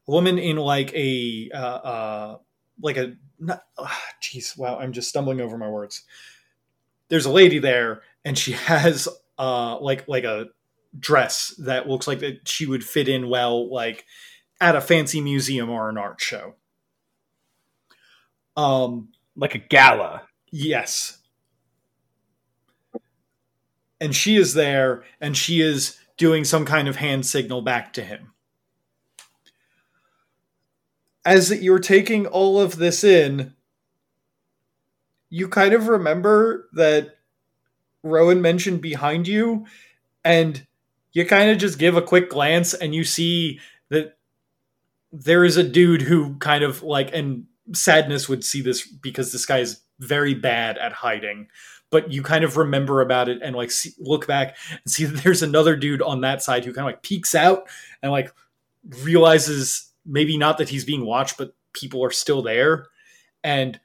a 0.07 0.11
woman 0.11 0.37
in 0.39 0.57
like 0.57 0.93
a 0.93 1.49
uh, 1.53 1.57
uh 1.57 2.37
like 2.81 2.97
a 2.97 3.15
not 3.39 3.63
ah, 3.77 4.01
jeez 4.21 4.57
wow 4.57 4.77
i'm 4.79 4.93
just 4.93 5.09
stumbling 5.09 5.41
over 5.41 5.57
my 5.57 5.69
words 5.69 6.03
there's 7.09 7.25
a 7.25 7.31
lady 7.31 7.59
there 7.59 8.01
and 8.25 8.37
she 8.37 8.51
has 8.69 9.07
uh 9.37 9.77
like 9.79 10.07
like 10.07 10.23
a 10.23 10.47
dress 10.99 11.53
that 11.59 11.87
looks 11.87 12.07
like 12.07 12.19
that 12.19 12.47
she 12.47 12.65
would 12.65 12.83
fit 12.83 13.07
in 13.07 13.29
well 13.29 13.71
like 13.71 14.05
at 14.59 14.75
a 14.75 14.81
fancy 14.81 15.21
museum 15.21 15.69
or 15.69 15.89
an 15.89 15.97
art 15.97 16.19
show 16.19 16.55
um 18.55 19.09
Like 19.35 19.53
a 19.53 19.59
gala. 19.59 20.23
Yes. 20.51 21.19
And 24.01 24.15
she 24.15 24.35
is 24.35 24.55
there 24.55 25.03
and 25.21 25.37
she 25.37 25.61
is 25.61 25.97
doing 26.17 26.43
some 26.43 26.65
kind 26.65 26.87
of 26.87 26.95
hand 26.95 27.25
signal 27.25 27.61
back 27.61 27.93
to 27.93 28.03
him. 28.03 28.33
As 31.27 31.51
you're 31.51 31.77
taking 31.77 32.25
all 32.25 32.57
of 32.61 32.77
this 32.77 33.03
in, 33.03 33.53
you 35.29 35.49
kind 35.49 35.73
of 35.73 35.89
remember 35.89 36.69
that 36.71 37.17
Rowan 38.01 38.41
mentioned 38.41 38.81
behind 38.81 39.27
you, 39.27 39.65
and 40.23 40.65
you 41.11 41.25
kind 41.25 41.51
of 41.51 41.57
just 41.57 41.79
give 41.79 41.97
a 41.97 42.01
quick 42.01 42.29
glance 42.29 42.73
and 42.73 42.95
you 42.95 43.03
see 43.03 43.59
that 43.89 44.17
there 45.11 45.43
is 45.43 45.57
a 45.57 45.63
dude 45.65 46.01
who 46.01 46.35
kind 46.35 46.63
of 46.63 46.81
like, 46.81 47.13
and 47.13 47.45
sadness 47.73 48.29
would 48.29 48.45
see 48.45 48.61
this 48.61 48.87
because 48.87 49.33
this 49.33 49.45
guy 49.45 49.59
is 49.59 49.81
very 49.99 50.33
bad 50.33 50.77
at 50.77 50.93
hiding. 50.93 51.47
But 51.89 52.09
you 52.09 52.23
kind 52.23 52.45
of 52.45 52.55
remember 52.55 53.01
about 53.01 53.27
it 53.27 53.41
and 53.41 53.53
like 53.53 53.71
see, 53.71 53.91
look 53.99 54.27
back 54.27 54.55
and 54.69 54.89
see 54.89 55.03
that 55.03 55.23
there's 55.23 55.43
another 55.43 55.75
dude 55.75 56.01
on 56.01 56.21
that 56.21 56.41
side 56.41 56.63
who 56.63 56.71
kind 56.71 56.87
of 56.87 56.93
like 56.93 57.03
peeks 57.03 57.35
out 57.35 57.67
and 58.01 58.13
like 58.13 58.33
realizes 59.03 59.86
maybe 60.07 60.37
not 60.37 60.57
that 60.57 60.69
he's 60.69 60.85
being 60.85 61.05
watched 61.05 61.37
but 61.37 61.55
people 61.73 62.03
are 62.03 62.11
still 62.11 62.41
there 62.41 62.87
and 63.43 63.79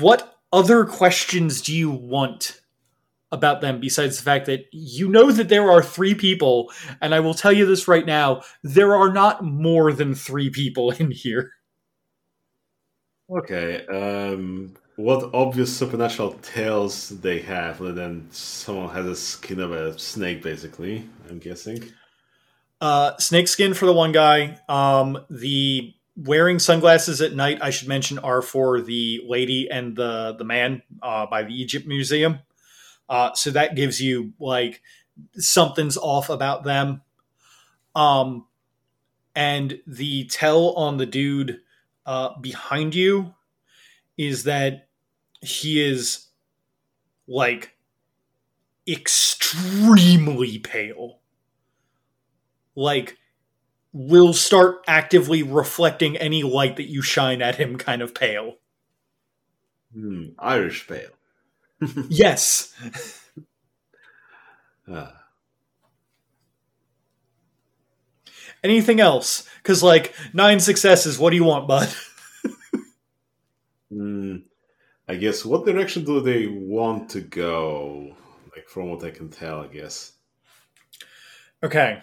what 0.00 0.38
other 0.52 0.84
questions 0.84 1.60
do 1.60 1.74
you 1.74 1.90
want 1.90 2.60
about 3.30 3.60
them 3.60 3.80
besides 3.80 4.16
the 4.16 4.22
fact 4.22 4.46
that 4.46 4.66
you 4.72 5.08
know 5.08 5.30
that 5.30 5.48
there 5.48 5.70
are 5.70 5.82
three 5.82 6.14
people 6.14 6.70
and 7.02 7.14
i 7.14 7.20
will 7.20 7.34
tell 7.34 7.52
you 7.52 7.66
this 7.66 7.88
right 7.88 8.06
now 8.06 8.42
there 8.62 8.94
are 8.94 9.12
not 9.12 9.44
more 9.44 9.92
than 9.92 10.14
three 10.14 10.50
people 10.50 10.90
in 10.98 11.10
here 11.10 11.52
Okay. 13.30 13.86
Um, 13.86 14.74
what 14.96 15.34
obvious 15.34 15.76
supernatural 15.76 16.32
tales 16.42 17.10
they 17.20 17.40
have, 17.40 17.80
other 17.80 17.92
than 17.92 18.30
someone 18.30 18.88
has 18.94 19.06
a 19.06 19.16
skin 19.16 19.60
of 19.60 19.72
a 19.72 19.98
snake, 19.98 20.42
basically? 20.42 21.08
I'm 21.28 21.38
guessing. 21.38 21.92
Uh, 22.80 23.16
snakeskin 23.18 23.74
for 23.74 23.86
the 23.86 23.92
one 23.92 24.12
guy. 24.12 24.58
Um, 24.68 25.18
the 25.30 25.94
wearing 26.16 26.58
sunglasses 26.58 27.20
at 27.20 27.34
night, 27.34 27.58
I 27.60 27.70
should 27.70 27.88
mention, 27.88 28.18
are 28.18 28.42
for 28.42 28.80
the 28.80 29.20
lady 29.26 29.70
and 29.70 29.96
the 29.96 30.34
the 30.38 30.44
man 30.44 30.82
uh, 31.02 31.26
by 31.26 31.42
the 31.42 31.54
Egypt 31.54 31.86
Museum. 31.86 32.38
Uh, 33.08 33.32
so 33.34 33.50
that 33.50 33.74
gives 33.74 34.00
you 34.00 34.32
like 34.38 34.82
something's 35.34 35.96
off 35.96 36.30
about 36.30 36.64
them. 36.64 37.02
Um, 37.94 38.46
and 39.34 39.80
the 39.86 40.26
tell 40.26 40.72
on 40.74 40.98
the 40.98 41.06
dude 41.06 41.60
uh, 42.06 42.38
behind 42.40 42.94
you 42.94 43.34
is 44.16 44.44
that 44.44 44.88
he 45.40 45.84
is 45.84 46.26
like 47.26 47.76
extremely 48.86 50.58
pale 50.58 51.20
like 52.78 53.16
will 53.92 54.32
start 54.32 54.76
actively 54.86 55.42
reflecting 55.42 56.16
any 56.16 56.42
light 56.42 56.76
that 56.76 56.88
you 56.88 57.02
shine 57.02 57.42
at 57.42 57.56
him 57.56 57.76
kind 57.76 58.00
of 58.02 58.14
pale 58.14 58.54
Hmm, 59.92 60.26
Irish 60.38 60.86
pale. 60.86 61.10
yes 62.08 62.74
Ah. 64.88 65.24
anything 68.62 69.00
else 69.00 69.48
because 69.62 69.82
like 69.82 70.14
nine 70.32 70.60
successes 70.60 71.18
what 71.18 71.30
do 71.30 71.36
you 71.36 71.44
want 71.44 71.66
bud 71.68 71.92
Hmm, 73.90 74.36
I 75.08 75.16
guess 75.16 75.44
what 75.44 75.66
direction 75.66 76.04
do 76.04 76.20
they 76.20 76.46
want 76.46 77.10
to 77.10 77.20
go? 77.20 78.16
Like 78.54 78.68
from 78.68 78.90
what 78.90 79.04
I 79.04 79.10
can 79.10 79.30
tell, 79.30 79.60
I 79.62 79.68
guess. 79.68 80.12
okay 81.62 82.02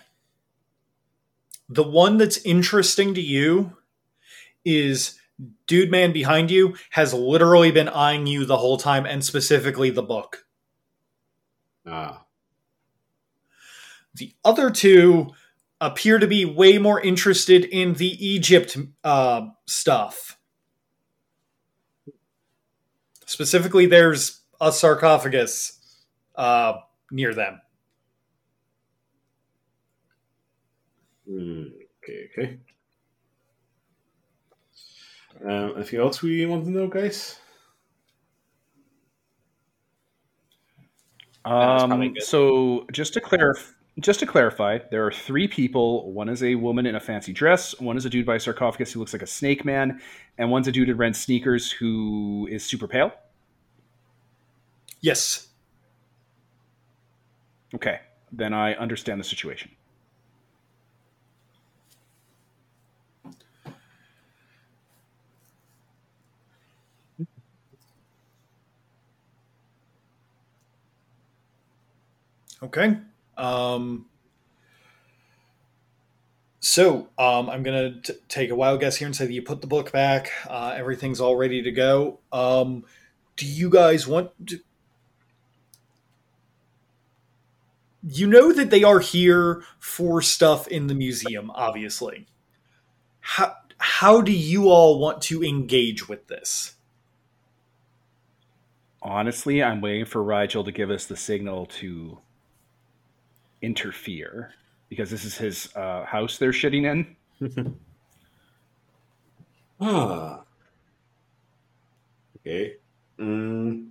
the 1.69 1.83
one 1.83 2.17
that's 2.17 2.37
interesting 2.37 3.13
to 3.13 3.21
you 3.21 3.77
is 4.63 5.19
dude 5.67 5.91
man 5.91 6.11
behind 6.11 6.49
you 6.49 6.75
has 6.91 7.13
literally 7.13 7.71
been 7.71 7.89
eyeing 7.89 8.25
you 8.25 8.45
the 8.45 8.57
whole 8.57 8.77
time 8.77 9.05
and 9.05 9.23
specifically 9.23 9.89
the 9.89 10.03
book 10.03 10.45
Ah. 11.85 12.25
The 14.15 14.33
other 14.43 14.71
two 14.71 15.31
appear 15.79 16.19
to 16.19 16.27
be 16.27 16.45
way 16.45 16.77
more 16.77 16.99
interested 16.99 17.65
in 17.65 17.93
the 17.93 18.25
Egypt 18.25 18.77
uh, 19.03 19.47
stuff. 19.65 20.37
Specifically, 23.25 23.85
there's 23.85 24.41
a 24.61 24.71
sarcophagus 24.71 25.79
uh, 26.35 26.75
near 27.11 27.33
them. 27.33 27.61
Hmm, 31.27 31.64
okay, 32.03 32.30
okay. 32.31 32.60
Um, 35.43 35.73
anything 35.76 35.99
else 35.99 36.22
we 36.22 36.45
want 36.45 36.65
to 36.65 36.72
know, 36.72 36.88
guys? 36.88 37.39
Um, 41.43 42.15
so 42.19 42.85
just 42.91 43.14
to 43.14 43.22
clarify, 43.22 43.72
just 43.99 44.19
to 44.22 44.26
clarify, 44.26 44.80
there 44.91 45.06
are 45.06 45.11
three 45.11 45.47
people. 45.47 46.11
One 46.11 46.27
is 46.27 46.41
a 46.41 46.56
woman 46.56 46.85
in 46.85 46.95
a 46.95 46.99
fancy 46.99 47.31
dress. 47.34 47.80
One 47.80 47.97
is 47.97 48.06
a 48.06 48.10
dude 48.10 48.26
by 48.26 48.35
a 48.35 48.39
sarcophagus 48.39 48.91
who 48.91 48.99
looks 48.99 49.14
like 49.14 49.22
a 49.22 49.27
snake 49.27 49.64
man, 49.64 50.02
and 50.38 50.49
one's 50.49 50.68
a 50.68 50.72
dude 50.72 50.89
in 50.89 50.97
red 50.97 51.15
sneakers 51.15 51.72
who 51.72 52.47
is 52.52 52.64
super 52.64 52.88
pale. 52.88 53.14
Yes. 55.02 55.47
Okay, 57.73 57.99
then 58.31 58.53
I 58.53 58.73
understand 58.73 59.19
the 59.19 59.23
situation. 59.23 59.72
Okay. 72.64 72.98
Um, 73.38 74.06
so 76.60 77.10
um, 77.19 77.49
I'm 77.49 77.61
going 77.61 78.02
to 78.02 78.14
take 78.27 78.49
a 78.49 78.56
wild 78.56 78.80
guess 78.80 78.95
here 78.95 79.06
and 79.06 79.15
say 79.15 79.27
that 79.27 79.34
you 79.34 79.44
put 79.44 79.61
the 79.61 79.68
book 79.68 79.91
back. 79.91 80.32
Uh, 80.49 80.73
everything's 80.76 81.22
all 81.22 81.36
ready 81.36 81.61
to 81.61 81.72
go. 81.72 82.19
Um, 82.32 82.86
do 83.36 83.45
you 83.45 83.69
guys 83.69 84.07
want 84.07 84.32
to? 84.48 84.60
You 88.07 88.27
know 88.27 88.52
that 88.52 88.69
they 88.69 88.84
are 88.84 88.99
here 88.99 89.64
for 89.80 90.22
stuff 90.22 90.68
in 90.68 90.88
the 90.88 90.94
museum, 90.94 91.52
obviously. 91.53 92.27
How 93.19 93.56
how 93.77 94.22
do 94.22 94.32
you 94.32 94.69
all 94.69 94.99
want 94.99 95.22
to 95.23 95.44
engage 95.44 96.07
with 96.07 96.27
this? 96.27 96.76
Honestly, 99.02 99.61
I'm 99.61 99.82
waiting 99.82 100.06
for 100.06 100.23
Rigel 100.23 100.64
to 100.64 100.72
give 100.72 100.90
us 100.90 101.06
the 101.06 101.15
signal 101.15 101.68
to 101.68 102.19
interfere 103.65 104.53
because 104.89 105.09
this 105.09 105.25
is 105.25 105.35
his 105.37 105.75
uh, 105.75 106.05
house 106.05 106.37
they're 106.37 106.51
shitting 106.51 106.85
in. 106.85 107.15
ah. 109.81 110.43
Okay. 112.37 112.75
Mm. 113.19 113.89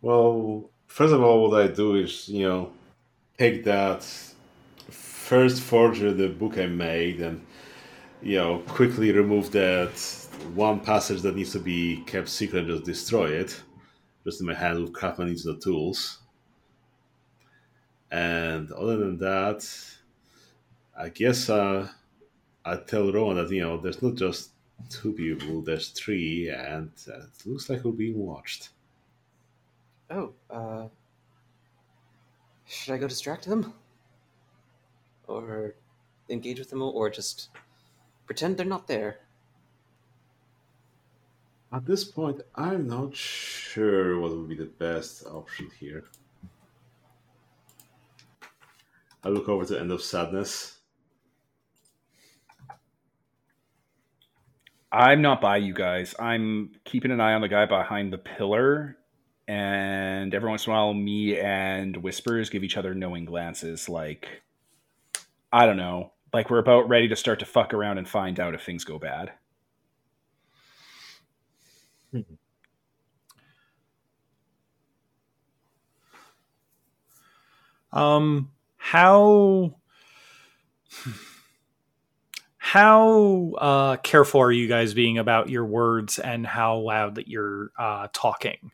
Well, 0.00 0.70
first 0.86 1.12
of 1.12 1.22
all, 1.22 1.50
what 1.50 1.60
I 1.60 1.66
do 1.66 1.96
is, 1.96 2.28
you 2.28 2.48
know, 2.48 2.72
take 3.38 3.64
that 3.64 4.04
first 4.90 5.62
forger 5.62 6.12
the 6.12 6.28
book 6.28 6.58
I 6.58 6.66
made 6.66 7.20
and, 7.20 7.44
you 8.22 8.36
know, 8.36 8.60
quickly 8.68 9.12
remove 9.12 9.50
that 9.52 9.92
one 10.54 10.80
passage 10.80 11.22
that 11.22 11.36
needs 11.36 11.52
to 11.52 11.60
be 11.60 12.02
kept 12.06 12.28
secret 12.28 12.60
and 12.60 12.68
just 12.68 12.84
destroy 12.84 13.30
it. 13.30 13.60
Just 14.24 14.40
in 14.40 14.46
my 14.46 14.54
hand 14.54 14.80
with 14.80 14.92
Craftsman 14.92 15.28
Needs 15.28 15.44
No 15.44 15.56
Tools. 15.56 16.19
And 18.10 18.70
other 18.72 18.96
than 18.96 19.18
that, 19.18 19.68
I 20.98 21.08
guess 21.08 21.48
uh, 21.48 21.88
I 22.64 22.76
tell 22.76 23.12
Rowan 23.12 23.36
that 23.36 23.50
you 23.50 23.62
know 23.62 23.78
there's 23.78 24.02
not 24.02 24.16
just 24.16 24.50
two 24.88 25.12
people, 25.12 25.62
there's 25.62 25.90
three, 25.90 26.48
and 26.50 26.90
uh, 27.08 27.18
it 27.18 27.46
looks 27.46 27.70
like 27.70 27.84
we're 27.84 27.92
being 27.92 28.18
watched. 28.18 28.70
Oh, 30.10 30.32
uh, 30.50 30.88
should 32.66 32.94
I 32.94 32.98
go 32.98 33.06
distract 33.06 33.46
them, 33.46 33.72
or 35.28 35.76
engage 36.28 36.58
with 36.58 36.70
them, 36.70 36.82
or 36.82 37.10
just 37.10 37.50
pretend 38.26 38.56
they're 38.56 38.66
not 38.66 38.88
there? 38.88 39.20
At 41.72 41.86
this 41.86 42.02
point, 42.02 42.40
I'm 42.56 42.88
not 42.88 43.14
sure 43.14 44.18
what 44.18 44.36
would 44.36 44.48
be 44.48 44.56
the 44.56 44.64
best 44.66 45.24
option 45.26 45.70
here. 45.78 46.04
I 49.22 49.28
look 49.28 49.48
over 49.48 49.64
to 49.66 49.78
End 49.78 49.92
of 49.92 50.02
Sadness. 50.02 50.78
I'm 54.92 55.22
not 55.22 55.40
by 55.40 55.58
you 55.58 55.72
guys. 55.72 56.14
I'm 56.18 56.72
keeping 56.84 57.12
an 57.12 57.20
eye 57.20 57.34
on 57.34 57.42
the 57.42 57.48
guy 57.48 57.66
behind 57.66 58.12
the 58.12 58.18
pillar, 58.18 58.96
and 59.46 60.34
every 60.34 60.48
once 60.48 60.66
in 60.66 60.72
a 60.72 60.74
while, 60.74 60.94
me 60.94 61.38
and 61.38 61.96
Whispers 61.96 62.50
give 62.50 62.64
each 62.64 62.76
other 62.76 62.94
knowing 62.94 63.24
glances, 63.24 63.88
like, 63.88 64.42
I 65.52 65.66
don't 65.66 65.76
know, 65.76 66.12
like 66.32 66.50
we're 66.50 66.58
about 66.58 66.88
ready 66.88 67.08
to 67.08 67.16
start 67.16 67.38
to 67.40 67.46
fuck 67.46 67.72
around 67.74 67.98
and 67.98 68.08
find 68.08 68.40
out 68.40 68.54
if 68.54 68.62
things 68.64 68.84
go 68.84 68.98
bad. 68.98 69.32
Um, 77.92 78.50
how 78.82 79.76
how 82.56 83.52
uh, 83.58 83.96
careful 83.98 84.40
are 84.40 84.50
you 84.50 84.66
guys 84.68 84.94
being 84.94 85.18
about 85.18 85.50
your 85.50 85.66
words 85.66 86.18
and 86.18 86.46
how 86.46 86.78
loud 86.78 87.16
that 87.16 87.28
you're 87.28 87.70
uh, 87.78 88.08
talking 88.14 88.72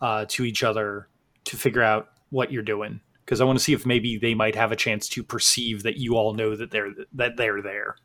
uh, 0.00 0.26
to 0.28 0.44
each 0.44 0.64
other 0.64 1.08
to 1.44 1.56
figure 1.56 1.82
out 1.82 2.08
what 2.30 2.50
you're 2.50 2.64
doing? 2.64 3.00
Because 3.24 3.40
I 3.40 3.44
want 3.44 3.56
to 3.56 3.64
see 3.64 3.72
if 3.72 3.86
maybe 3.86 4.18
they 4.18 4.34
might 4.34 4.56
have 4.56 4.72
a 4.72 4.76
chance 4.76 5.08
to 5.10 5.22
perceive 5.22 5.84
that 5.84 5.96
you 5.96 6.16
all 6.16 6.34
know 6.34 6.56
that 6.56 6.72
they're 6.72 6.90
that 7.14 7.36
they're 7.36 7.62
there. 7.62 7.96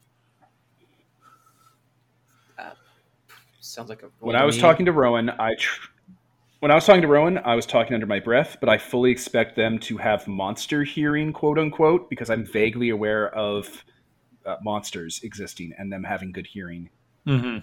Sounds 3.60 3.90
like 3.90 4.04
a. 4.04 4.10
When 4.20 4.36
I 4.36 4.46
was 4.46 4.60
talking 4.60 4.86
to 4.86 4.92
Rowan, 4.92 5.32
I 5.32 5.56
tr- 5.56 5.90
when 6.60 6.72
I 6.72 6.76
was 6.76 6.86
talking 6.86 7.02
to 7.02 7.08
Rowan, 7.08 7.38
I 7.40 7.56
was 7.56 7.66
talking 7.66 7.94
under 7.94 8.06
my 8.06 8.20
breath, 8.20 8.58
but 8.60 8.70
I 8.70 8.78
fully 8.78 9.12
expect 9.12 9.56
them 9.56 9.80
to 9.80 9.98
have 9.98 10.28
monster 10.28 10.84
hearing, 10.84 11.34
quote 11.34 11.60
unquote, 11.60 12.10
because 12.10 12.30
I'm 12.30 12.46
vaguely 12.46 12.90
aware 12.90 13.34
of 13.36 13.84
uh, 14.46 14.56
monsters 14.64 15.20
existing 15.24 15.74
and 15.78 15.92
them 15.92 16.04
having 16.04 16.32
good 16.32 16.48
hearing. 16.48 16.90
Mm-hmm. 17.28 17.60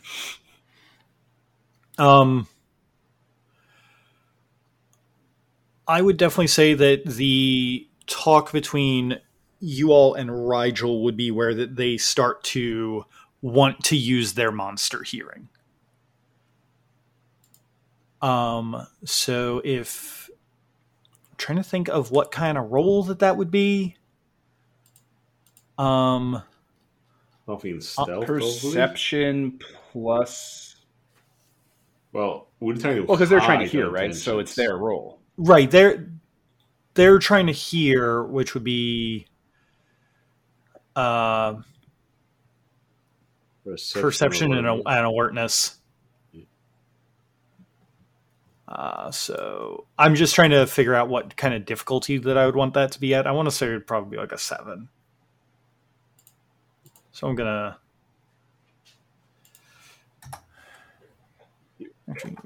Um, 2.02 2.48
I 5.86 6.00
would 6.00 6.16
definitely 6.16 6.46
say 6.48 6.74
that 6.74 7.04
the 7.04 7.88
talk 8.06 8.52
between 8.52 9.18
you 9.60 9.92
all 9.92 10.14
and 10.14 10.48
Rigel 10.48 11.04
would 11.04 11.16
be 11.16 11.30
where 11.30 11.54
that 11.54 11.76
they 11.76 11.96
start 11.96 12.42
to 12.44 13.04
want 13.40 13.84
to 13.84 13.96
use 13.96 14.34
their 14.34 14.50
monster 14.50 15.02
hearing. 15.02 15.48
Um, 18.22 18.86
so 19.04 19.60
if 19.64 20.30
I'm 21.30 21.36
trying 21.36 21.58
to 21.58 21.64
think 21.64 21.88
of 21.88 22.10
what 22.10 22.30
kind 22.30 22.56
of 22.56 22.70
role 22.70 23.02
that 23.04 23.18
that 23.18 23.36
would 23.36 23.50
be. 23.50 23.96
Um, 25.76 26.42
Nothing 27.48 27.80
stealth. 27.80 28.26
Perception 28.26 29.58
plus. 29.92 30.76
Well, 32.12 32.48
we're 32.60 32.76
trying 32.76 32.96
to. 32.96 33.00
Well, 33.02 33.16
because 33.16 33.28
they're 33.28 33.40
trying 33.40 33.60
to 33.60 33.66
hear, 33.66 33.90
right? 33.90 34.14
So 34.14 34.38
it's 34.38 34.54
their 34.54 34.76
role. 34.76 35.18
Right. 35.36 35.70
They're 35.70 36.08
they're 36.94 37.18
trying 37.18 37.46
to 37.46 37.52
hear, 37.52 38.22
which 38.22 38.54
would 38.54 38.64
be 38.64 39.26
uh, 40.94 41.54
perception, 43.64 44.02
perception 44.02 44.52
and, 44.54 44.66
and 44.66 45.06
alertness. 45.06 45.78
Uh, 48.72 49.10
so 49.10 49.86
I'm 49.98 50.14
just 50.14 50.34
trying 50.34 50.50
to 50.50 50.66
figure 50.66 50.94
out 50.94 51.10
what 51.10 51.36
kind 51.36 51.52
of 51.52 51.66
difficulty 51.66 52.16
that 52.16 52.38
I 52.38 52.46
would 52.46 52.56
want 52.56 52.72
that 52.72 52.90
to 52.92 53.00
be 53.00 53.14
at. 53.14 53.26
I 53.26 53.32
want 53.32 53.46
to 53.46 53.54
say 53.54 53.66
it'd 53.66 53.86
probably 53.86 54.12
be 54.12 54.16
like 54.16 54.32
a 54.32 54.38
seven. 54.38 54.88
So 57.10 57.28
I'm 57.28 57.34
gonna. 57.34 57.76
Actually. 62.08 62.36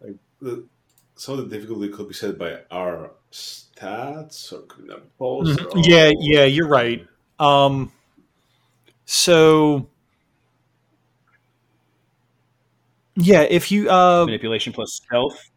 Like 0.00 0.16
the, 0.40 0.64
some 1.16 1.40
of 1.40 1.50
the 1.50 1.56
difficulty 1.56 1.88
could 1.88 2.06
be 2.06 2.14
set 2.14 2.38
by 2.38 2.60
our 2.70 3.10
stats 3.32 4.52
or 4.52 4.62
could 4.62 4.86
be 4.86 4.94
post. 5.18 5.58
Mhm. 5.58 5.82
Yeah, 5.84 6.12
yeah, 6.20 6.44
you're 6.44 6.68
right. 6.68 7.04
Um, 7.40 7.90
so 9.04 9.88
yeah, 13.20 13.42
if 13.42 13.72
you 13.72 13.90
uh, 13.90 14.24
Manipulation 14.24 14.72
plus 14.72 14.94
stealth. 14.94 15.50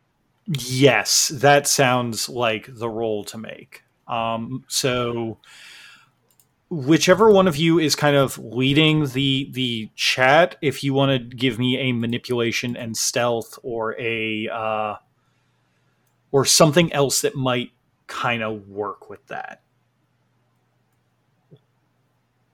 yes, 0.47 1.27
that 1.27 1.67
sounds 1.67 2.27
like 2.27 2.67
the 2.67 2.89
role 2.89 3.23
to 3.25 3.37
make. 3.37 3.83
Um, 4.07 4.65
so 4.67 5.37
whichever 6.71 7.29
one 7.29 7.47
of 7.47 7.57
you 7.57 7.77
is 7.77 7.95
kind 7.95 8.15
of 8.15 8.39
leading 8.39 9.05
the 9.07 9.47
the 9.51 9.91
chat, 9.95 10.55
if 10.61 10.83
you 10.83 10.95
want 10.95 11.11
to 11.11 11.35
give 11.35 11.59
me 11.59 11.77
a 11.77 11.91
manipulation 11.91 12.75
and 12.75 12.97
stealth 12.97 13.59
or 13.61 13.95
a 13.99 14.47
uh, 14.51 14.95
or 16.31 16.45
something 16.45 16.91
else 16.93 17.21
that 17.21 17.35
might 17.35 17.71
kind 18.07 18.41
of 18.41 18.67
work 18.69 19.07
with 19.07 19.25
that. 19.27 19.61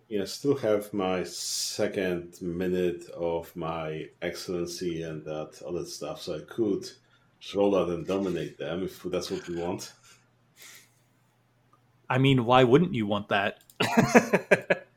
Yeah, 0.09 0.23
still 0.25 0.55
have 0.55 0.93
my 0.93 1.23
second 1.25 2.41
minute 2.41 3.09
of 3.09 3.53
my 3.55 4.07
excellency 4.21 5.03
and 5.03 5.23
that 5.25 5.61
other 5.67 5.85
stuff, 5.85 6.21
so 6.21 6.35
I 6.37 6.39
could 6.47 6.89
roll 7.53 7.75
out 7.75 7.89
and 7.89 8.07
dominate 8.07 8.57
them 8.57 8.83
if 8.83 9.03
that's 9.03 9.29
what 9.29 9.47
we 9.47 9.61
want. 9.61 9.93
I 12.09 12.17
mean, 12.19 12.45
why 12.45 12.63
wouldn't 12.63 12.93
you 12.93 13.05
want 13.05 13.27
that? 13.29 13.59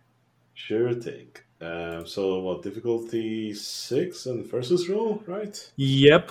Sure 0.70 0.95
thing. 0.95 1.27
Um, 1.61 2.07
so 2.07 2.39
what 2.39 2.62
difficulty 2.62 3.53
six 3.55 4.27
and 4.27 4.47
versus 4.47 4.89
roll, 4.89 5.20
right? 5.27 5.73
Yep. 5.74 6.31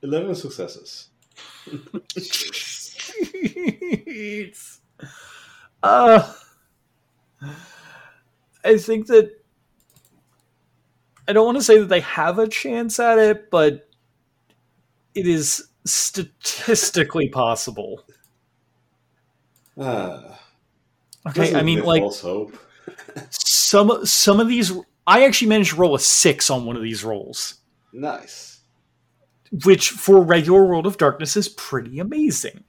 Eleven 0.00 0.36
successes. 0.36 1.08
uh, 5.82 6.32
I 8.64 8.76
think 8.78 9.06
that 9.06 9.30
I 11.28 11.32
don't 11.32 11.46
want 11.46 11.58
to 11.58 11.64
say 11.64 11.78
that 11.78 11.88
they 11.88 12.00
have 12.00 12.38
a 12.38 12.48
chance 12.48 12.98
at 12.98 13.18
it, 13.18 13.50
but 13.50 13.88
it 15.14 15.26
is 15.26 15.68
statistically 15.84 17.28
possible. 17.28 18.04
Ah, 19.80 20.38
Okay, 21.28 21.54
I 21.54 21.62
mean, 21.62 21.84
like 21.84 22.02
some 23.30 24.04
some 24.06 24.40
of 24.40 24.48
these, 24.48 24.72
I 25.06 25.24
actually 25.24 25.48
managed 25.48 25.70
to 25.70 25.76
roll 25.76 25.94
a 25.94 26.00
six 26.00 26.48
on 26.50 26.64
one 26.64 26.76
of 26.76 26.82
these 26.82 27.04
rolls, 27.04 27.56
Nice. 27.92 28.60
which 29.64 29.90
for 29.90 30.22
regular 30.22 30.64
World 30.64 30.86
of 30.86 30.96
Darkness 30.96 31.36
is 31.36 31.48
pretty 31.48 31.98
amazing. 31.98 32.64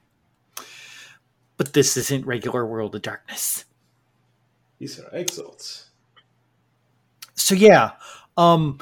But 1.56 1.72
this 1.74 1.96
isn't 1.96 2.26
regular 2.26 2.66
World 2.66 2.94
of 2.94 3.02
Darkness. 3.02 3.64
These 4.78 4.98
are 4.98 5.08
exalts. 5.12 5.90
so 7.34 7.54
yeah 7.54 7.92
um 8.36 8.78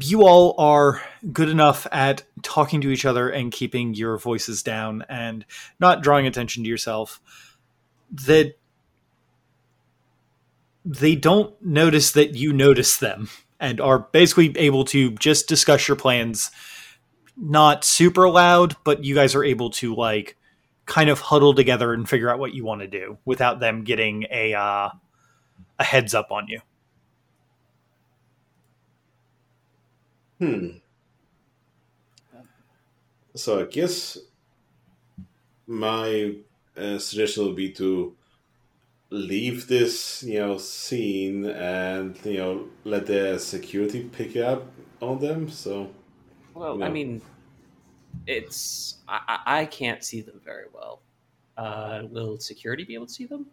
you 0.00 0.22
all 0.26 0.54
are 0.58 1.02
good 1.32 1.48
enough 1.48 1.86
at 1.90 2.22
talking 2.42 2.80
to 2.82 2.90
each 2.90 3.04
other 3.04 3.28
and 3.30 3.50
keeping 3.50 3.94
your 3.94 4.18
voices 4.18 4.62
down 4.62 5.04
and 5.08 5.44
not 5.80 6.02
drawing 6.02 6.26
attention 6.26 6.62
to 6.62 6.68
yourself 6.68 7.20
that 8.12 8.54
they 10.84 11.16
don't 11.16 11.54
notice 11.64 12.12
that 12.12 12.34
you 12.34 12.52
notice 12.52 12.96
them 12.98 13.28
and 13.58 13.80
are 13.80 13.98
basically 13.98 14.56
able 14.56 14.84
to 14.84 15.10
just 15.12 15.48
discuss 15.48 15.88
your 15.88 15.96
plans 15.96 16.50
not 17.36 17.82
super 17.84 18.28
loud 18.28 18.76
but 18.84 19.04
you 19.04 19.14
guys 19.14 19.34
are 19.34 19.44
able 19.44 19.70
to 19.70 19.94
like 19.94 20.36
kind 20.88 21.08
of 21.08 21.20
huddle 21.20 21.54
together 21.54 21.92
and 21.92 22.08
figure 22.08 22.28
out 22.28 22.40
what 22.40 22.52
you 22.54 22.64
want 22.64 22.80
to 22.80 22.88
do 22.88 23.16
without 23.24 23.60
them 23.60 23.84
getting 23.84 24.26
a 24.32 24.54
uh, 24.54 24.88
a 25.78 25.84
heads 25.84 26.14
up 26.14 26.32
on 26.32 26.48
you 26.48 26.60
Hmm. 30.38 30.68
So 33.34 33.60
I 33.60 33.64
guess 33.64 34.18
my 35.66 36.34
uh, 36.76 36.98
suggestion 36.98 37.44
would 37.44 37.56
be 37.56 37.72
to 37.72 38.14
leave 39.10 39.66
this, 39.66 40.22
you 40.22 40.38
know, 40.38 40.58
scene 40.58 41.44
and 41.44 42.16
you 42.24 42.38
know 42.38 42.66
let 42.84 43.06
the 43.06 43.38
security 43.38 44.04
pick 44.04 44.36
up 44.36 44.66
on 45.00 45.18
them. 45.18 45.48
So 45.48 45.90
Well, 46.54 46.82
I 46.82 46.88
mean, 46.88 47.20
it's 48.28 48.98
I, 49.08 49.40
I 49.46 49.66
can't 49.66 50.04
see 50.04 50.20
them 50.20 50.40
very 50.44 50.66
well. 50.72 51.00
Uh, 51.56 52.04
will 52.10 52.38
security 52.38 52.84
be 52.84 52.94
able 52.94 53.06
to 53.06 53.12
see 53.12 53.26
them? 53.26 53.46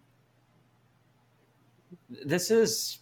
This 2.09 2.51
is 2.51 2.99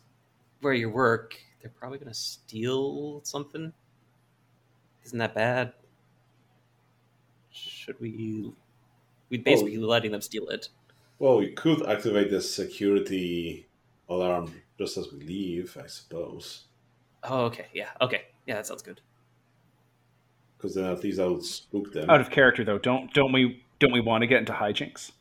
where 0.61 0.73
you 0.73 0.89
work. 0.89 1.37
They're 1.61 1.71
probably 1.71 1.97
going 1.99 2.09
to 2.11 2.13
steal 2.17 3.21
something. 3.23 3.73
Isn't 5.05 5.19
that 5.19 5.33
bad? 5.35 5.73
Should 7.51 7.99
we? 8.01 8.51
We'd 9.29 9.43
basically 9.43 9.71
be 9.71 9.77
letting 9.79 10.11
them 10.11 10.21
steal 10.21 10.49
it. 10.49 10.69
well, 11.19 11.37
we 11.37 11.51
could 11.53 11.85
activate 11.87 12.29
the 12.31 12.41
security 12.41 13.67
alarm 14.09 14.61
just 14.77 14.97
as 14.97 15.11
we 15.11 15.19
leave, 15.21 15.77
I 15.77 15.87
suppose, 15.87 16.65
Oh, 17.23 17.45
okay. 17.45 17.67
Yeah. 17.73 17.89
Okay. 18.01 18.25
Yeah, 18.45 18.55
that 18.55 18.67
sounds 18.67 18.81
good. 18.81 19.01
Because 20.63 20.75
then 20.75 20.85
at 20.85 21.03
least 21.03 21.19
I 21.19 21.25
would 21.25 21.43
spook 21.43 21.91
them. 21.91 22.09
Out 22.09 22.21
of 22.21 22.29
character 22.29 22.63
though, 22.63 22.77
don't 22.77 23.13
don't 23.13 23.33
we 23.33 23.61
don't 23.79 23.91
we 23.91 23.99
want 23.99 24.21
to 24.21 24.27
get 24.27 24.39
into 24.39 24.53
hijinks? 24.53 25.11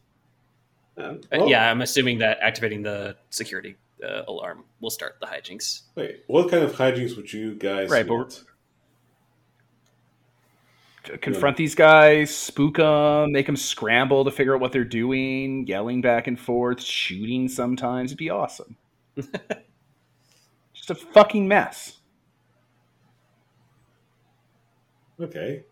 Uh, 0.97 1.01
Uh, 1.03 1.17
well, 1.33 1.49
yeah, 1.49 1.69
I'm 1.69 1.83
assuming 1.83 2.19
that 2.19 2.39
activating 2.41 2.83
the 2.83 3.17
security 3.31 3.77
uh, 4.05 4.23
alarm 4.29 4.63
will 4.81 4.91
start 4.91 5.17
the 5.21 5.27
hijinks. 5.27 5.83
Wait, 5.97 6.23
what 6.29 6.49
kind 6.49 6.63
of 6.63 6.73
hijinks 6.73 7.17
would 7.17 7.33
you 7.33 7.57
guys 7.57 7.91
Right, 7.91 8.07
but 8.07 8.15
want? 8.15 8.45
To 11.05 11.19
confront 11.19 11.57
these 11.57 11.75
guys, 11.75 12.33
spook 12.33 12.77
them, 12.77 13.33
make 13.33 13.47
them 13.47 13.57
scramble 13.57 14.25
to 14.25 14.31
figure 14.31 14.55
out 14.55 14.61
what 14.61 14.71
they're 14.71 14.85
doing, 14.85 15.67
yelling 15.67 16.01
back 16.01 16.29
and 16.29 16.39
forth, 16.39 16.81
shooting 16.81 17.49
sometimes. 17.49 18.13
It'd 18.13 18.19
be 18.19 18.31
awesome. 18.31 18.77
Just 19.17 20.91
a 20.91 20.95
fucking 20.95 21.49
mess. 21.49 21.99
Okay. 25.23 25.65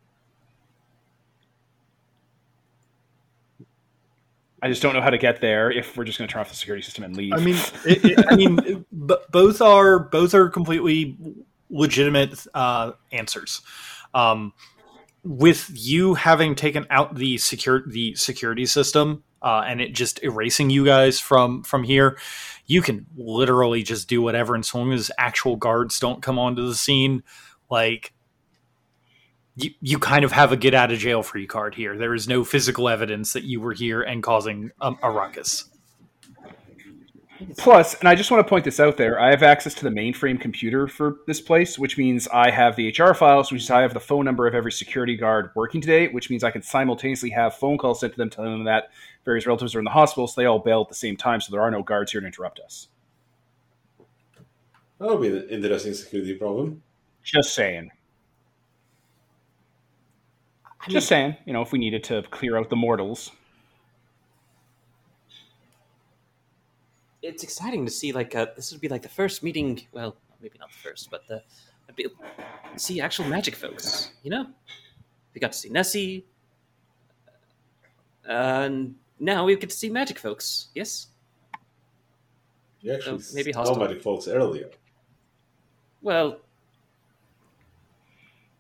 I 4.63 4.69
just 4.69 4.83
don't 4.83 4.95
know 4.95 5.01
how 5.01 5.11
to 5.11 5.19
get 5.19 5.41
there 5.41 5.71
if 5.71 5.97
we're 5.97 6.05
just 6.05 6.19
going 6.19 6.29
to 6.29 6.33
turn 6.33 6.41
off 6.41 6.51
the 6.51 6.57
security 6.57 6.83
system 6.83 7.05
and 7.05 7.17
leave. 7.17 7.33
I 7.33 7.39
mean, 7.39 7.57
it, 7.87 8.05
it, 8.05 8.25
I 8.29 8.37
mean, 8.37 8.57
b- 9.07 9.17
both 9.31 9.63
are 9.63 9.99
both 9.99 10.35
are 10.35 10.49
completely 10.51 11.17
legitimate 11.71 12.47
uh, 12.53 12.93
answers. 13.11 13.63
Um, 14.13 14.53
with 15.25 15.71
you 15.73 16.15
having 16.15 16.55
taken 16.55 16.87
out 16.91 17.15
the 17.15 17.39
secure 17.39 17.83
the 17.87 18.15
security 18.15 18.67
system 18.67 19.23
uh, 19.43 19.63
and 19.67 19.81
it 19.81 19.95
just 19.95 20.23
erasing 20.23 20.71
you 20.71 20.85
guys 20.85 21.19
from 21.19 21.63
from 21.63 21.83
here, 21.83 22.19
you 22.67 22.83
can 22.83 23.07
literally 23.17 23.83
just 23.83 24.09
do 24.09 24.21
whatever. 24.21 24.55
And 24.55 24.65
so 24.65 24.79
long 24.79 24.93
as 24.93 25.11
actual 25.19 25.57
guards 25.57 25.99
don't 25.99 26.23
come 26.23 26.39
onto 26.39 26.67
the 26.67 26.75
scene, 26.75 27.23
like 27.71 28.13
you, 29.63 29.71
you 29.81 29.99
kind 29.99 30.25
of 30.25 30.33
have 30.33 30.53
a 30.53 30.57
get 30.57 30.75
out 30.75 30.93
of 30.93 30.99
jail 30.99 31.23
free 31.23 31.47
card 31.47 31.75
here. 31.75 31.97
There 31.97 32.15
is 32.15 32.29
no 32.29 32.45
physical 32.45 32.89
evidence 32.89 33.33
that 33.33 33.45
you 33.45 33.61
were 33.61 33.73
here 33.73 34.03
and 34.03 34.23
causing 34.23 34.71
a, 34.81 34.93
a 35.03 35.11
ruckus. 35.11 35.65
Plus, 37.57 37.95
and 37.95 38.09
I 38.09 38.15
just 38.15 38.31
want 38.31 38.45
to 38.45 38.49
point 38.49 38.65
this 38.65 38.81
out 38.81 38.97
there, 38.97 39.19
I 39.19 39.31
have 39.31 39.43
access 39.43 39.73
to 39.75 39.85
the 39.85 39.91
mainframe 39.91 40.39
computer 40.39 40.87
for 40.87 41.17
this 41.27 41.41
place, 41.41 41.79
which 41.79 41.97
means 41.97 42.29
I 42.29 42.51
have 42.51 42.77
the 42.77 42.89
HR 42.89 43.15
files, 43.15 43.51
which 43.51 43.61
means 43.61 43.71
I 43.71 43.81
have 43.81 43.95
the 43.95 44.01
phone 44.01 44.27
number 44.27 44.47
of 44.47 44.55
every 44.55 44.73
security 44.73 45.17
guard 45.17 45.51
working 45.55 45.81
today, 45.81 46.09
which 46.09 46.29
means 46.29 46.45
I 46.45 46.51
can 46.51 46.63
simultaneously 46.63 47.31
have 47.31 47.55
phone 47.55 47.79
calls 47.79 48.01
sent 48.01 48.13
to 48.13 48.19
them 48.19 48.29
telling 48.29 48.53
them 48.53 48.65
that 48.65 48.91
various 49.25 49.47
relatives 49.47 49.75
are 49.75 49.79
in 49.79 49.85
the 49.85 49.91
hospital, 49.91 50.27
so 50.27 50.41
they 50.41 50.47
all 50.47 50.59
bail 50.59 50.83
at 50.83 50.89
the 50.89 50.95
same 50.95 51.17
time, 51.17 51.41
so 51.41 51.51
there 51.51 51.63
are 51.63 51.71
no 51.71 51.83
guards 51.83 52.13
here 52.13 52.21
to 52.21 52.27
interrupt 52.27 52.61
us. 52.61 52.89
That 54.99 55.09
would 55.09 55.23
be 55.23 55.29
an 55.29 55.49
interesting 55.49 55.95
security 55.95 56.35
problem. 56.35 56.83
Just 57.23 57.55
saying. 57.55 57.91
Just 60.89 61.09
saying, 61.09 61.37
you 61.45 61.53
know, 61.53 61.63
if 61.63 61.73
we 61.73 61.79
needed 61.79 62.03
to 62.05 62.23
clear 62.31 62.57
out 62.57 62.71
the 62.71 62.77
mortals. 62.77 63.31
it's 67.23 67.43
exciting 67.43 67.85
to 67.85 67.91
see 67.93 68.13
like 68.13 68.35
uh, 68.35 68.47
this 68.57 68.73
would 68.73 68.81
be 68.81 68.89
like 68.89 69.03
the 69.03 69.09
first 69.09 69.43
meeting 69.43 69.79
well 69.93 70.17
maybe 70.41 70.57
not 70.59 70.71
the 70.73 70.79
first 70.79 71.11
but 71.11 71.27
the 71.29 71.43
I'd 71.87 71.95
be, 71.95 72.07
see 72.77 72.99
actual 73.03 73.27
magic 73.27 73.55
folks 73.55 74.13
you 74.23 74.31
know 74.31 74.47
we 75.35 75.39
got 75.41 75.53
to 75.53 75.59
see 75.59 75.69
nessie 75.69 76.25
and 78.25 78.95
now 79.19 79.45
we 79.45 79.55
get 79.57 79.69
to 79.69 79.77
see 79.77 79.91
magic 79.91 80.19
folks 80.19 80.69
yes 80.75 81.09
You 82.81 82.95
actually 82.95 83.19
Oh, 83.23 83.35
maybe 83.35 83.53
saw 83.53 83.59
hostile. 83.67 83.77
magic 83.85 84.03
folks 84.03 84.27
earlier. 84.27 84.71
well 86.01 86.39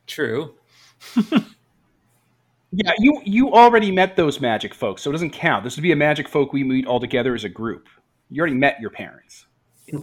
true 0.06 0.54
Yeah, 2.72 2.92
you 2.98 3.20
you 3.24 3.52
already 3.52 3.90
met 3.90 4.14
those 4.16 4.40
magic 4.40 4.74
folks, 4.74 5.02
so 5.02 5.10
it 5.10 5.12
doesn't 5.12 5.30
count. 5.30 5.64
This 5.64 5.76
would 5.76 5.82
be 5.82 5.92
a 5.92 5.96
magic 5.96 6.28
folk 6.28 6.52
we 6.52 6.62
meet 6.62 6.86
all 6.86 7.00
together 7.00 7.34
as 7.34 7.44
a 7.44 7.48
group. 7.48 7.88
You 8.28 8.40
already 8.40 8.54
met 8.56 8.80
your 8.80 8.90
parents. 8.90 9.46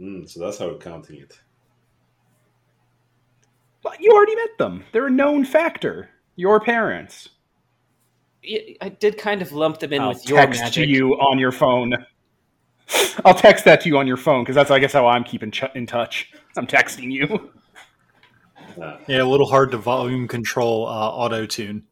Mm, 0.00 0.26
so 0.28 0.40
that's 0.40 0.56
how 0.58 0.66
we're 0.68 0.78
counting 0.78 1.20
it. 1.20 1.38
But 3.82 4.00
you 4.00 4.10
already 4.12 4.34
met 4.34 4.56
them. 4.58 4.84
They're 4.92 5.08
a 5.08 5.10
known 5.10 5.44
factor. 5.44 6.08
Your 6.36 6.58
parents. 6.58 7.28
I- 8.42 8.76
i 8.80 8.88
did 8.88 9.18
kind 9.18 9.42
of 9.42 9.52
lump 9.52 9.78
them 9.78 9.92
in 9.92 10.00
I'll 10.00 10.08
with 10.10 10.26
your 10.26 10.38
text 10.38 10.60
magic 10.62 10.84
to 10.84 10.88
you 10.88 11.12
on 11.20 11.38
your 11.38 11.52
phone. 11.52 11.94
I'll 13.26 13.34
text 13.34 13.66
that 13.66 13.82
to 13.82 13.88
you 13.90 13.98
on 13.98 14.06
your 14.06 14.16
phone 14.16 14.42
because 14.42 14.54
that's, 14.54 14.70
I 14.70 14.78
guess, 14.78 14.94
how 14.94 15.06
I'm 15.06 15.24
keeping 15.24 15.50
ch- 15.50 15.64
in 15.74 15.86
touch. 15.86 16.32
I'm 16.56 16.66
texting 16.66 17.12
you. 17.12 17.50
Ah, 18.80 18.98
Yeah, 19.08 19.22
a 19.22 19.24
little 19.24 19.46
hard 19.48 19.70
to 19.72 19.78
volume 19.78 20.28
control 20.28 20.86
uh, 20.86 20.90
auto 21.10 21.46
tune. 21.46 21.84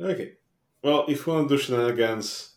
okay. 0.00 0.32
Well, 0.82 1.04
if 1.08 1.26
we 1.26 1.32
want 1.32 1.48
to 1.48 1.56
do 1.56 1.62
shenanigans, 1.62 2.54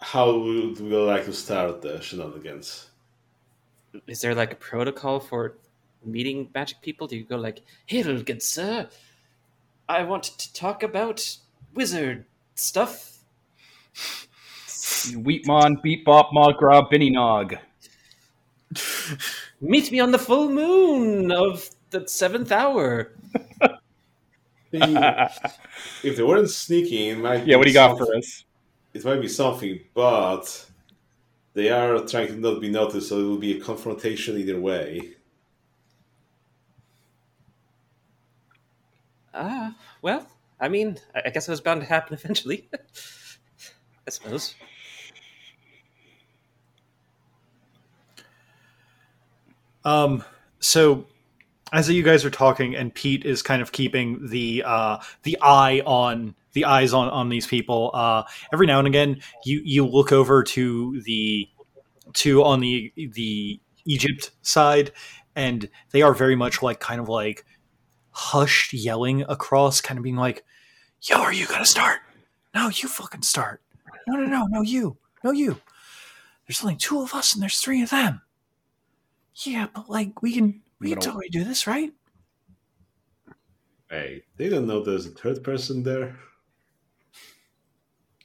how 0.00 0.38
would 0.38 0.80
we 0.80 0.96
like 0.96 1.24
to 1.26 1.32
start 1.32 1.82
the 1.82 2.00
shenanigans? 2.00 2.90
is 4.06 4.20
there 4.20 4.34
like 4.34 4.52
a 4.52 4.56
protocol 4.56 5.18
for 5.18 5.56
meeting 6.04 6.48
magic 6.54 6.80
people 6.82 7.06
do 7.06 7.16
you 7.16 7.24
go 7.24 7.36
like 7.36 7.62
hello 7.86 8.22
good 8.22 8.42
sir 8.42 8.86
i 9.88 10.02
want 10.02 10.22
to 10.24 10.52
talk 10.52 10.82
about 10.82 11.38
wizard 11.74 12.24
stuff 12.54 13.14
Wheatmon, 15.14 15.80
Beat 15.82 16.04
Bop, 16.04 16.30
Mod 16.32 16.56
Grab, 16.58 16.90
Binny 16.90 17.10
Nog. 17.10 17.56
Meet 19.60 19.92
me 19.92 20.00
on 20.00 20.10
the 20.10 20.18
full 20.18 20.50
moon 20.50 21.32
of 21.32 21.70
the 21.90 22.06
seventh 22.06 22.52
hour. 22.52 23.12
If 24.70 26.16
they 26.16 26.22
weren't 26.22 26.50
sneaking, 26.50 27.08
it 27.08 27.18
might 27.18 27.46
Yeah, 27.46 27.56
what 27.56 27.64
do 27.64 27.70
you 27.70 27.74
got 27.74 27.96
for 27.96 28.14
us? 28.14 28.44
It 28.92 29.04
might 29.04 29.20
be 29.20 29.28
something, 29.28 29.80
but 29.94 30.66
they 31.54 31.70
are 31.70 31.98
trying 32.00 32.28
to 32.28 32.36
not 32.36 32.60
be 32.60 32.68
noticed, 32.68 33.08
so 33.08 33.18
it 33.18 33.24
will 33.24 33.38
be 33.38 33.58
a 33.58 33.60
confrontation 33.60 34.36
either 34.36 34.60
way. 34.60 35.14
Ah, 39.32 39.68
uh, 39.68 39.72
well, 40.02 40.26
I 40.60 40.68
mean, 40.68 40.98
I 41.14 41.30
guess 41.30 41.48
it 41.48 41.50
was 41.50 41.60
bound 41.60 41.80
to 41.80 41.86
happen 41.86 42.14
eventually. 42.22 42.68
I 44.06 44.10
suppose. 44.10 44.54
Um, 49.84 50.24
so 50.60 51.06
as 51.72 51.88
you 51.90 52.02
guys 52.02 52.24
are 52.24 52.30
talking, 52.30 52.74
and 52.74 52.94
Pete 52.94 53.24
is 53.24 53.42
kind 53.42 53.60
of 53.60 53.72
keeping 53.72 54.26
the 54.28 54.62
uh, 54.64 54.98
the 55.22 55.38
eye 55.42 55.82
on 55.84 56.34
the 56.52 56.64
eyes 56.64 56.92
on 56.92 57.08
on 57.08 57.28
these 57.28 57.46
people. 57.46 57.90
Uh, 57.94 58.24
every 58.52 58.66
now 58.66 58.78
and 58.78 58.88
again, 58.88 59.20
you 59.44 59.60
you 59.64 59.86
look 59.86 60.12
over 60.12 60.42
to 60.42 61.00
the 61.02 61.48
to 62.14 62.42
on 62.44 62.60
the 62.60 62.92
the 62.96 63.60
Egypt 63.84 64.30
side, 64.42 64.92
and 65.36 65.68
they 65.90 66.02
are 66.02 66.14
very 66.14 66.36
much 66.36 66.62
like 66.62 66.80
kind 66.80 67.00
of 67.00 67.08
like 67.08 67.44
hushed 68.10 68.72
yelling 68.72 69.22
across, 69.22 69.80
kind 69.80 69.98
of 69.98 70.04
being 70.04 70.16
like, 70.16 70.44
"Yo, 71.02 71.16
are 71.18 71.32
you 71.32 71.46
gonna 71.46 71.64
start? 71.64 72.00
No, 72.54 72.68
you 72.68 72.88
fucking 72.88 73.22
start. 73.22 73.62
No, 74.06 74.16
no, 74.16 74.24
no, 74.24 74.46
no, 74.46 74.62
you, 74.62 74.96
no, 75.22 75.32
you. 75.32 75.60
There's 76.46 76.62
only 76.62 76.76
two 76.76 77.02
of 77.02 77.14
us, 77.14 77.34
and 77.34 77.42
there's 77.42 77.60
three 77.60 77.82
of 77.82 77.90
them. 77.90 78.22
Yeah, 79.44 79.68
but 79.72 79.88
like 79.88 80.20
we 80.22 80.34
can 80.34 80.62
we 80.80 80.90
can 80.90 81.00
totally 81.00 81.28
do 81.28 81.44
this, 81.44 81.66
right? 81.66 81.92
Hey, 83.88 84.22
they 84.36 84.48
don't 84.48 84.66
know 84.66 84.82
there's 84.82 85.06
a 85.06 85.10
third 85.10 85.42
person 85.44 85.82
there. 85.82 86.18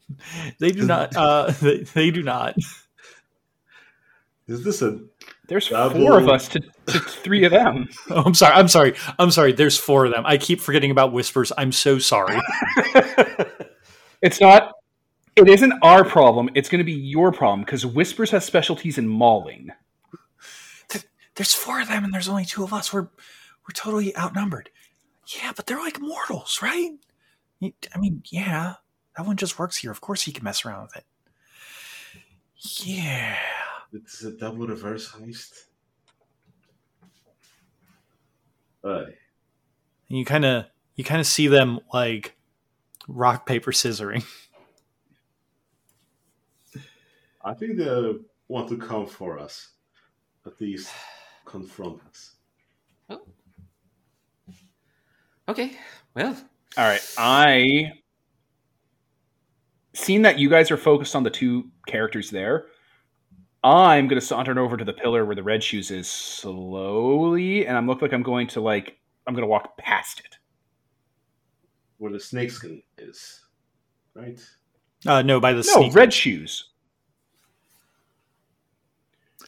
they 0.60 0.72
do 0.72 0.85
not. 0.85 1.15
Uh, 1.15 1.52
they, 1.61 1.80
they 1.80 2.11
do 2.11 2.23
not. 2.23 2.56
Is 4.48 4.64
this 4.64 4.81
a? 4.81 4.99
There's 5.48 5.69
double... 5.69 6.02
four 6.02 6.18
of 6.19 6.27
us 6.27 6.49
to, 6.49 6.60
to 6.60 6.99
three 6.99 7.45
of 7.45 7.52
them. 7.52 7.88
oh, 8.10 8.23
I'm 8.26 8.34
sorry. 8.34 8.53
I'm 8.53 8.68
sorry. 8.68 8.95
I'm 9.19 9.31
sorry. 9.31 9.53
There's 9.53 9.77
four 9.77 10.06
of 10.06 10.11
them. 10.11 10.26
I 10.26 10.38
keep 10.38 10.60
forgetting 10.60 10.91
about 10.91 11.14
whispers. 11.14 11.52
I'm 11.57 11.72
so 11.72 11.98
sorry. 11.99 12.41
it's 14.22 14.41
not. 14.41 14.73
It 15.35 15.48
isn't 15.48 15.73
our 15.81 16.03
problem. 16.03 16.49
It's 16.56 16.69
going 16.69 16.80
to 16.80 16.85
be 16.85 16.94
your 16.94 17.31
problem 17.31 17.61
because 17.61 17.85
whispers 17.85 18.31
has 18.31 18.44
specialties 18.45 18.98
in 18.98 19.07
mauling 19.07 19.72
there's 21.35 21.53
four 21.53 21.81
of 21.81 21.88
them 21.88 22.03
and 22.03 22.14
there's 22.14 22.30
only 22.30 22.45
two 22.45 22.64
of 22.64 22.73
us. 22.73 22.93
We're 22.93 23.07
we're 23.64 23.73
totally 23.73 24.15
outnumbered. 24.18 24.69
Yeah, 25.27 25.53
but 25.55 25.65
they're 25.65 25.80
like 25.80 26.01
mortals, 26.01 26.60
right? 26.61 26.91
I 27.61 27.97
mean, 27.97 28.23
yeah, 28.30 28.76
that 29.15 29.26
one 29.26 29.38
just 29.38 29.57
works 29.57 29.77
here. 29.77 29.91
Of 29.91 30.01
course, 30.01 30.23
he 30.23 30.34
can 30.34 30.43
mess 30.43 30.65
around 30.65 30.84
with 30.84 30.97
it. 30.97 31.05
Yeah, 32.57 33.38
it's 33.93 34.23
a 34.23 34.31
double 34.31 34.68
reverse 34.68 35.11
heist. 35.11 35.65
But 38.81 39.15
you 40.07 40.26
kind 40.26 40.43
of 40.45 40.65
you 40.95 41.03
kind 41.03 41.22
of 41.22 41.27
see 41.27 41.47
them 41.47 41.80
like 41.93 42.35
rock 43.07 43.45
paper 43.45 43.72
scissoring. 43.72 44.26
I 47.45 47.53
think 47.53 47.77
they 47.77 48.14
want 48.47 48.69
to 48.69 48.77
come 48.77 49.05
for 49.05 49.39
us, 49.39 49.69
at 50.45 50.60
least 50.61 50.89
confront 51.45 51.99
us. 52.10 52.36
Oh. 53.10 53.22
Okay. 55.49 55.78
Well. 56.15 56.38
All 56.78 56.86
right. 56.86 57.14
I 57.18 57.91
seeing 59.94 60.24
that 60.24 60.40
you 60.40 60.49
guys 60.49 60.72
are 60.72 60.78
focused 60.78 61.15
on 61.15 61.24
the 61.24 61.30
two 61.30 61.70
characters 61.88 62.30
there. 62.30 62.68
I'm 63.64 64.07
going 64.07 64.20
to 64.20 64.26
saunter 64.26 64.60
over 64.60 64.76
to 64.76 64.84
the 64.84 64.94
pillar 64.94 65.26
where 65.26 65.36
the 65.36 65.44
red 65.44 65.64
shoes 65.64 65.90
is 65.90 66.10
slowly, 66.10 67.65
and 67.65 67.78
I'm 67.78 67.88
look 67.88 68.02
like 68.02 68.11
I'm 68.11 68.24
going 68.24 68.48
to 68.48 68.61
like 68.61 68.98
I'm 69.26 69.34
going 69.34 69.44
to 69.44 69.48
walk 69.48 69.78
past 69.78 70.20
it. 70.20 70.38
Where 71.98 72.11
the 72.11 72.20
snakeskin 72.20 72.84
is, 72.98 73.41
right? 74.15 74.40
Uh, 75.06 75.22
no, 75.22 75.40
by 75.40 75.52
the 75.53 75.57
no 75.57 75.64
sneakers. 75.64 75.95
red 75.95 76.14
shoes. 76.14 76.73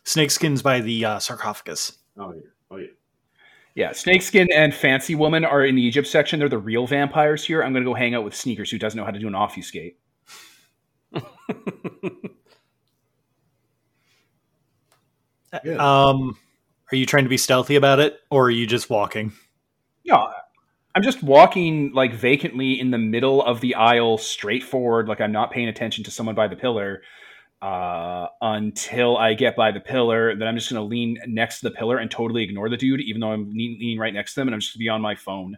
Snakeskins 0.06 0.62
by 0.64 0.80
the 0.82 1.06
uh, 1.06 1.20
sarcophagus. 1.20 1.98
Oh 2.18 2.34
yeah. 2.34 2.42
Oh 2.72 2.78
yeah. 2.78 2.88
Yeah, 3.76 3.92
Snakeskin 3.92 4.48
and 4.56 4.74
Fancy 4.74 5.16
Woman 5.16 5.44
are 5.44 5.66
in 5.66 5.76
the 5.76 5.82
Egypt 5.82 6.08
section. 6.08 6.40
They're 6.40 6.48
the 6.48 6.58
real 6.58 6.88
vampires 6.88 7.44
here. 7.44 7.62
I'm 7.62 7.74
going 7.74 7.84
to 7.84 7.90
go 7.90 7.94
hang 7.94 8.16
out 8.16 8.24
with 8.24 8.34
Sneakers, 8.34 8.72
who 8.72 8.78
doesn't 8.78 8.98
know 8.98 9.04
how 9.04 9.12
to 9.12 9.20
do 9.20 9.28
an 9.28 9.36
obfuscate. 9.36 10.00
yeah. 15.62 15.76
Um, 15.76 16.38
are 16.90 16.96
you 16.96 17.06
trying 17.06 17.26
to 17.26 17.30
be 17.30 17.36
stealthy 17.36 17.76
about 17.76 18.00
it, 18.00 18.22
or 18.30 18.46
are 18.46 18.52
you 18.52 18.66
just 18.66 18.90
walking? 18.90 19.34
Yeah, 20.04 20.24
I'm 20.96 21.04
just 21.04 21.22
walking 21.22 21.92
like 21.94 22.14
vacantly 22.14 22.80
in 22.80 22.92
the 22.92 22.98
middle 22.98 23.44
of 23.44 23.60
the 23.60 23.76
aisle, 23.76 24.18
straight 24.18 24.64
forward, 24.64 25.10
like 25.10 25.20
I'm 25.20 25.34
not 25.34 25.52
paying 25.52 25.68
attention 25.68 26.06
to 26.06 26.12
someone 26.12 26.36
by 26.36 26.48
the 26.48 26.56
pillar 26.56 27.02
uh, 27.62 28.28
until 28.42 29.18
I 29.18 29.34
get 29.34 29.56
by 29.56 29.72
the 29.72 29.80
pillar. 29.80 30.36
Then 30.36 30.48
I'm 30.48 30.56
just 30.56 30.70
going 30.70 30.82
to 30.82 30.88
lean 30.88 31.18
next 31.28 31.60
to 31.60 31.70
the 31.70 31.76
pillar 31.76 31.98
and 31.98 32.10
totally 32.10 32.44
ignore 32.44 32.70
the 32.70 32.78
dude, 32.78 33.02
even 33.02 33.22
though 33.22 33.32
I'm 33.32 33.52
leaning 33.52 33.98
right 33.98 34.14
next 34.14 34.34
to 34.34 34.42
them, 34.42 34.48
and 34.48 34.56
I'm 34.56 34.60
just 34.60 34.74
going 34.74 34.80
to 34.80 34.84
be 34.84 34.90
on 34.90 35.02
my 35.02 35.16
phone 35.16 35.58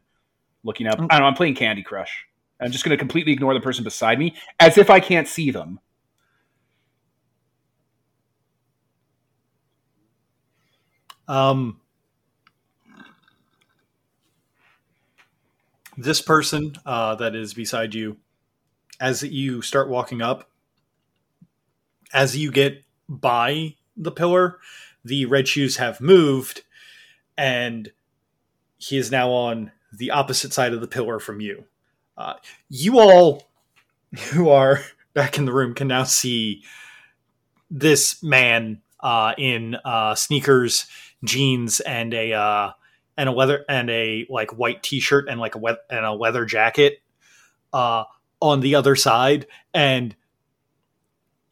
looking 0.64 0.88
up. 0.88 0.96
I 0.96 0.98
don't 0.98 1.20
know. 1.20 1.26
I'm 1.26 1.34
playing 1.34 1.56
Candy 1.56 1.84
Crush. 1.84 2.26
I'm 2.60 2.72
just 2.72 2.84
going 2.84 2.92
to 2.92 2.98
completely 2.98 3.34
ignore 3.34 3.54
the 3.54 3.60
person 3.60 3.84
beside 3.84 4.20
me 4.20 4.36
as 4.60 4.78
if 4.78 4.90
I 4.90 5.00
can't 5.00 5.28
see 5.28 5.52
them. 5.52 5.80
Um, 11.28 11.82
this 15.98 16.22
person 16.22 16.74
uh, 16.86 17.16
that 17.16 17.36
is 17.36 17.54
beside 17.54 17.94
you, 17.94 18.18
as 19.00 19.24
you 19.24 19.62
start 19.62 19.90
walking 19.90 20.22
up, 20.22 20.50
as 22.14 22.38
you 22.38 22.52
get 22.52 22.84
by 23.10 23.76
the 23.96 24.12
pillar, 24.12 24.60
the 25.04 25.26
red 25.26 25.48
shoes 25.48 25.78
have 25.78 26.02
moved, 26.02 26.64
and 27.38 27.92
he 28.78 28.98
is 28.98 29.12
now 29.12 29.32
on 29.32 29.72
the 29.92 30.12
opposite 30.12 30.54
side 30.54 30.74
of 30.74 30.82
the 30.82 30.88
pillar 30.88 31.20
from 31.20 31.40
you. 31.40 31.66
Uh, 32.18 32.34
you 32.70 33.00
all 33.00 33.48
who 34.32 34.50
are 34.50 34.82
back 35.14 35.38
in 35.38 35.46
the 35.46 35.54
room 35.54 35.74
can 35.74 35.88
now 35.88 36.04
see 36.04 36.64
this 37.70 38.22
man 38.24 38.82
uh, 39.00 39.34
in 39.38 39.76
uh, 39.86 40.16
sneakers, 40.16 40.86
jeans, 41.24 41.80
and 41.82 42.14
a 42.14 42.34
uh, 42.34 42.72
and 43.18 43.30
a 43.30 43.32
leather 43.32 43.66
and 43.68 43.90
a 43.90 44.26
like 44.30 44.58
white 44.58 44.84
t-shirt 44.84 45.28
and 45.30 45.40
like 45.40 45.56
a 45.56 45.58
we- 45.58 45.78
and 45.90 46.06
a 46.06 46.14
leather 46.14 46.46
jacket 46.46 47.02
uh, 47.74 48.04
on 48.40 48.62
the 48.62 48.76
other 48.76 48.96
side, 48.96 49.48
and 49.74 50.16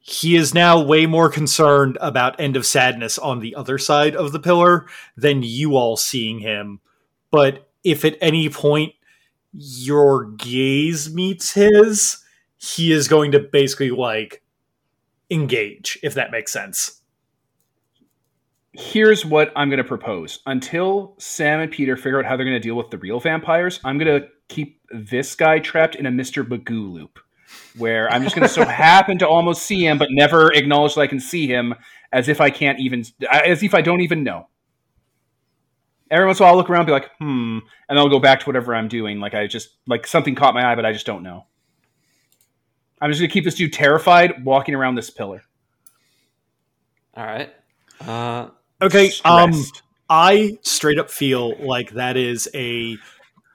he 0.08 0.36
is 0.36 0.54
now 0.54 0.80
way 0.80 1.08
more 1.08 1.30
concerned 1.30 1.98
about 2.00 2.40
End 2.40 2.56
of 2.56 2.64
Sadness 2.64 3.18
on 3.18 3.40
the 3.40 3.56
other 3.56 3.80
side 3.80 4.16
of 4.16 4.34
the 4.34 4.40
pillar 4.40 4.86
than 5.18 5.42
you 5.42 5.76
all 5.76 5.98
seeing 5.98 6.38
him. 6.38 6.80
But 7.32 7.68
if 7.84 8.06
at 8.06 8.16
any 8.22 8.48
point 8.48 8.94
your 9.52 10.26
gaze 10.26 11.12
meets 11.12 11.54
his, 11.54 12.24
he 12.56 12.92
is 12.92 13.08
going 13.08 13.32
to 13.32 13.40
basically 13.40 13.90
like 13.90 14.44
engage, 15.32 15.98
if 16.04 16.14
that 16.14 16.30
makes 16.30 16.54
sense. 16.54 17.02
Here's 18.74 19.26
what 19.26 19.52
I'm 19.56 19.70
going 19.70 19.80
to 19.80 19.84
propose. 19.84 20.40
Until 20.46 21.16
Sam 21.18 21.62
and 21.62 21.72
Peter 21.72 21.98
figure 21.98 22.20
out 22.20 22.26
how 22.26 22.38
they're 22.38 22.46
going 22.46 22.54
to 22.54 22.60
deal 22.60 22.76
with 22.76 22.92
the 22.92 23.00
real 23.00 23.20
vampires, 23.20 23.80
I'm 23.84 23.98
going 23.98 24.22
to 24.22 24.28
keep 24.50 24.82
this 24.92 25.34
guy 25.34 25.58
trapped 25.58 25.96
in 25.96 26.06
a 26.06 26.12
Mr. 26.12 26.48
Magoo 26.48 26.94
loop 26.94 27.18
where 27.78 28.12
I'm 28.12 28.24
just 28.24 28.36
going 28.36 28.48
to 28.48 28.54
so 28.54 28.66
happen 28.66 29.18
to 29.20 29.28
almost 29.28 29.64
see 29.64 29.86
him, 29.86 29.98
but 29.98 30.10
never 30.12 30.54
acknowledge 30.54 30.96
that 30.96 31.02
I 31.02 31.08
can 31.08 31.20
see 31.20 31.48
him, 31.48 31.76
as 32.12 32.28
if 32.30 32.42
I 32.42 32.50
can't 32.50 32.80
even, 32.80 33.04
as 33.30 33.64
if 33.64 33.74
I 33.74 33.82
don't 33.82 34.02
even 34.02 34.24
know. 34.24 34.48
Every 36.12 36.26
once 36.26 36.40
in 36.40 36.44
a 36.44 36.46
while, 36.46 36.54
I'll 36.54 36.58
look 36.58 36.70
around, 36.70 36.82
and 36.82 36.88
be 36.88 36.94
like, 36.94 37.10
hmm, 37.18 37.60
and 37.90 38.00
I'll 38.00 38.10
go 38.10 38.20
back 38.20 38.42
to 38.42 38.46
whatever 38.46 38.76
I'm 38.76 38.88
doing. 38.88 39.20
Like 39.20 39.34
I 39.34 39.48
just, 39.48 39.70
like 39.88 40.06
something 40.06 40.36
caught 40.36 40.54
my 40.54 40.72
eye, 40.72 40.76
but 40.76 40.86
I 40.86 40.94
just 40.94 41.06
don't 41.06 41.24
know. 41.24 41.46
I'm 43.02 43.10
just 43.12 43.20
going 43.20 43.30
to 43.30 43.34
keep 43.34 43.44
this 43.44 43.56
dude 43.56 43.74
terrified, 43.74 44.46
walking 44.46 44.76
around 44.76 44.96
this 44.96 45.10
pillar. 45.10 45.44
All 47.16 47.26
right. 47.26 47.54
Uh, 48.00 48.50
okay. 48.82 49.12
Um, 49.26 49.54
stressed. 49.54 49.78
Um, 49.78 49.82
I 50.10 50.58
straight 50.62 51.00
up 51.00 51.10
feel 51.10 51.56
like 51.58 51.92
that 51.92 52.18
is 52.18 52.48
a 52.54 52.98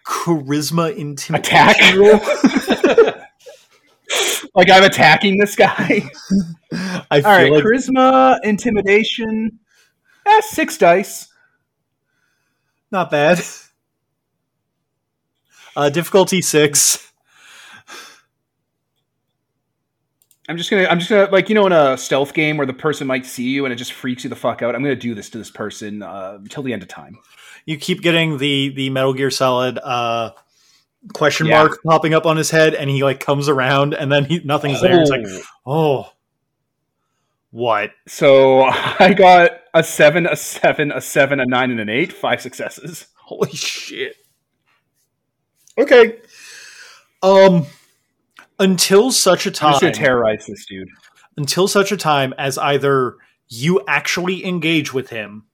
charisma 0.06 0.94
intimidation 0.96 1.34
attack. 1.34 1.76
like 4.54 4.70
I'm 4.70 4.84
attacking 4.84 5.38
this 5.38 5.56
guy. 5.56 6.02
I 6.72 7.20
All 7.20 7.22
right, 7.22 7.50
like... 7.50 7.64
charisma, 7.64 8.38
intimidation. 8.42 9.58
Eh, 10.26 10.40
six 10.42 10.78
dice. 10.78 11.28
Not 12.90 13.10
bad. 13.10 13.40
Uh, 15.76 15.90
difficulty 15.90 16.42
six. 16.42 17.10
I'm 20.48 20.56
just 20.56 20.68
gonna, 20.68 20.86
I'm 20.86 20.98
just 20.98 21.10
gonna, 21.10 21.30
like, 21.30 21.48
you 21.48 21.54
know, 21.54 21.66
in 21.66 21.72
a 21.72 21.96
stealth 21.96 22.34
game 22.34 22.56
where 22.56 22.66
the 22.66 22.72
person 22.72 23.06
might 23.06 23.24
see 23.24 23.48
you 23.48 23.64
and 23.64 23.72
it 23.72 23.76
just 23.76 23.92
freaks 23.92 24.24
you 24.24 24.30
the 24.30 24.36
fuck 24.36 24.62
out. 24.62 24.74
I'm 24.74 24.82
gonna 24.82 24.96
do 24.96 25.14
this 25.14 25.30
to 25.30 25.38
this 25.38 25.50
person 25.50 26.02
uh, 26.02 26.38
until 26.40 26.64
the 26.64 26.72
end 26.72 26.82
of 26.82 26.88
time. 26.88 27.18
You 27.66 27.76
keep 27.76 28.02
getting 28.02 28.38
the 28.38 28.70
the 28.70 28.90
Metal 28.90 29.14
Gear 29.14 29.30
Solid 29.30 29.78
uh, 29.78 30.32
question 31.14 31.46
Yeah. 31.46 31.64
mark 31.64 31.82
popping 31.84 32.14
up 32.14 32.26
on 32.26 32.36
his 32.36 32.50
head, 32.50 32.74
and 32.74 32.88
he 32.90 33.02
like 33.04 33.20
comes 33.20 33.48
around, 33.48 33.94
and 33.94 34.10
then 34.10 34.24
he 34.24 34.40
nothing's 34.44 34.80
there. 34.80 35.00
It's 35.00 35.10
like, 35.10 35.26
oh, 35.66 36.10
what? 37.50 37.92
So 38.06 38.62
I 38.64 39.14
got 39.16 39.52
a 39.74 39.82
seven, 39.82 40.26
a 40.26 40.36
seven, 40.36 40.92
a 40.92 41.00
seven, 41.00 41.40
a 41.40 41.46
nine, 41.46 41.70
and 41.70 41.80
an 41.80 41.88
eight. 41.88 42.12
Five 42.12 42.40
successes. 42.40 43.06
Holy 43.16 43.50
shit. 43.52 44.16
Okay. 45.78 46.18
Um 47.22 47.66
until 48.58 49.10
such 49.10 49.46
a 49.46 49.50
I'm 49.50 49.54
time 49.54 49.78
gonna 49.80 49.92
terrorize 49.94 50.44
this 50.46 50.66
dude. 50.66 50.88
until 51.36 51.66
such 51.68 51.92
a 51.92 51.96
time 51.96 52.34
as 52.38 52.58
either 52.58 53.16
you 53.48 53.80
actually 53.88 54.44
engage 54.44 54.92
with 54.92 55.08
him 55.10 55.44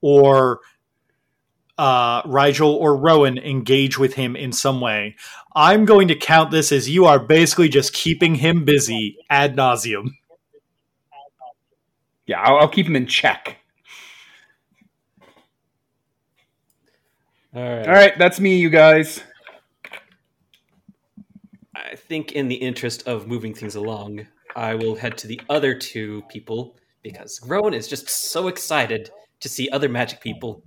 or 0.00 0.60
uh, 1.78 2.22
Rigel 2.24 2.74
or 2.74 2.96
Rowan 2.96 3.38
engage 3.38 3.98
with 3.98 4.14
him 4.14 4.36
in 4.36 4.52
some 4.52 4.80
way. 4.80 5.16
I'm 5.54 5.84
going 5.84 6.08
to 6.08 6.14
count 6.14 6.50
this 6.50 6.72
as 6.72 6.88
you 6.88 7.06
are 7.06 7.18
basically 7.18 7.68
just 7.68 7.92
keeping 7.92 8.36
him 8.36 8.64
busy 8.64 9.18
ad 9.30 9.56
nauseum. 9.56 10.10
Yeah, 12.26 12.40
I'll, 12.40 12.58
I'll 12.58 12.68
keep 12.68 12.86
him 12.86 12.96
in 12.96 13.06
check. 13.06 13.58
All 17.54 17.62
right. 17.62 17.86
All 17.86 17.92
right, 17.92 18.18
that's 18.18 18.40
me, 18.40 18.56
you 18.56 18.68
guys. 18.68 19.22
I 21.76 21.94
think, 21.94 22.32
in 22.32 22.48
the 22.48 22.56
interest 22.56 23.06
of 23.06 23.28
moving 23.28 23.54
things 23.54 23.76
along, 23.76 24.26
I 24.56 24.74
will 24.74 24.96
head 24.96 25.16
to 25.18 25.28
the 25.28 25.40
other 25.48 25.74
two 25.78 26.22
people 26.28 26.76
because 27.02 27.40
Rowan 27.46 27.74
is 27.74 27.86
just 27.86 28.08
so 28.08 28.48
excited 28.48 29.10
to 29.40 29.48
see 29.48 29.68
other 29.70 29.88
magic 29.88 30.20
people, 30.20 30.64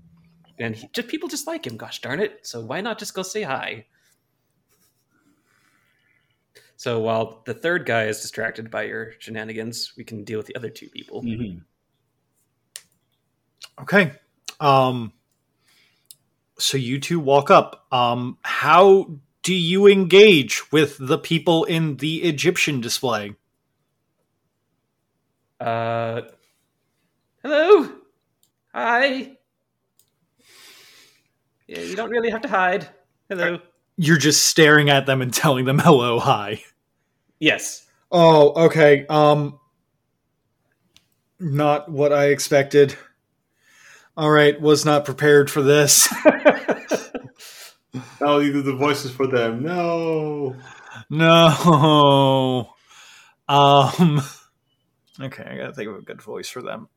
and 0.59 0.75
he, 0.75 0.89
just 0.93 1.07
people 1.07 1.29
just 1.29 1.47
like 1.47 1.65
him. 1.65 1.77
Gosh 1.77 2.01
darn 2.01 2.19
it! 2.19 2.39
So 2.45 2.61
why 2.61 2.81
not 2.81 2.99
just 2.99 3.13
go 3.13 3.23
say 3.23 3.43
hi? 3.43 3.85
So 6.75 6.99
while 6.99 7.41
the 7.45 7.53
third 7.53 7.85
guy 7.85 8.03
is 8.03 8.21
distracted 8.21 8.69
by 8.69 8.83
your 8.83 9.13
shenanigans, 9.19 9.93
we 9.97 10.03
can 10.03 10.23
deal 10.23 10.37
with 10.37 10.45
the 10.45 10.55
other 10.55 10.69
two 10.69 10.89
people. 10.89 11.25
Okay. 13.81 14.11
Um 14.59 15.13
so 16.59 16.77
you 16.77 16.99
two 16.99 17.19
walk 17.19 17.49
up. 17.49 17.87
Um 17.91 18.37
how 18.43 19.19
do 19.43 19.53
you 19.55 19.87
engage 19.87 20.71
with 20.73 20.97
the 20.99 21.17
people 21.17 21.63
in 21.63 21.97
the 21.97 22.23
Egyptian 22.23 22.81
display? 22.81 23.33
Uh, 25.59 26.21
hello, 27.41 27.89
hi. 28.73 29.36
Yeah, 31.67 31.79
you 31.79 31.95
don't 31.95 32.09
really 32.09 32.29
have 32.29 32.41
to 32.41 32.47
hide. 32.47 32.87
Hello. 33.29 33.59
You're 33.97 34.17
just 34.17 34.47
staring 34.47 34.89
at 34.89 35.05
them 35.05 35.21
and 35.21 35.33
telling 35.33 35.65
them 35.65 35.79
hello, 35.79 36.19
hi. 36.19 36.63
Yes. 37.39 37.85
Oh, 38.11 38.65
okay. 38.67 39.05
Um 39.07 39.59
not 41.39 41.89
what 41.91 42.13
I 42.13 42.27
expected. 42.27 42.95
All 44.15 44.31
right, 44.31 44.59
was 44.59 44.85
not 44.85 45.05
prepared 45.05 45.49
for 45.49 45.61
this. 45.61 46.07
Now 48.21 48.37
you 48.39 48.53
do 48.53 48.61
the 48.61 48.75
voices 48.75 49.11
for 49.11 49.25
them. 49.27 49.63
No. 49.63 50.55
no. 51.09 52.73
Um 53.49 54.21
Okay, 55.19 55.43
I 55.43 55.57
got 55.57 55.67
to 55.67 55.73
think 55.73 55.89
of 55.89 55.95
a 55.95 56.01
good 56.01 56.21
voice 56.21 56.49
for 56.49 56.61
them. 56.61 56.89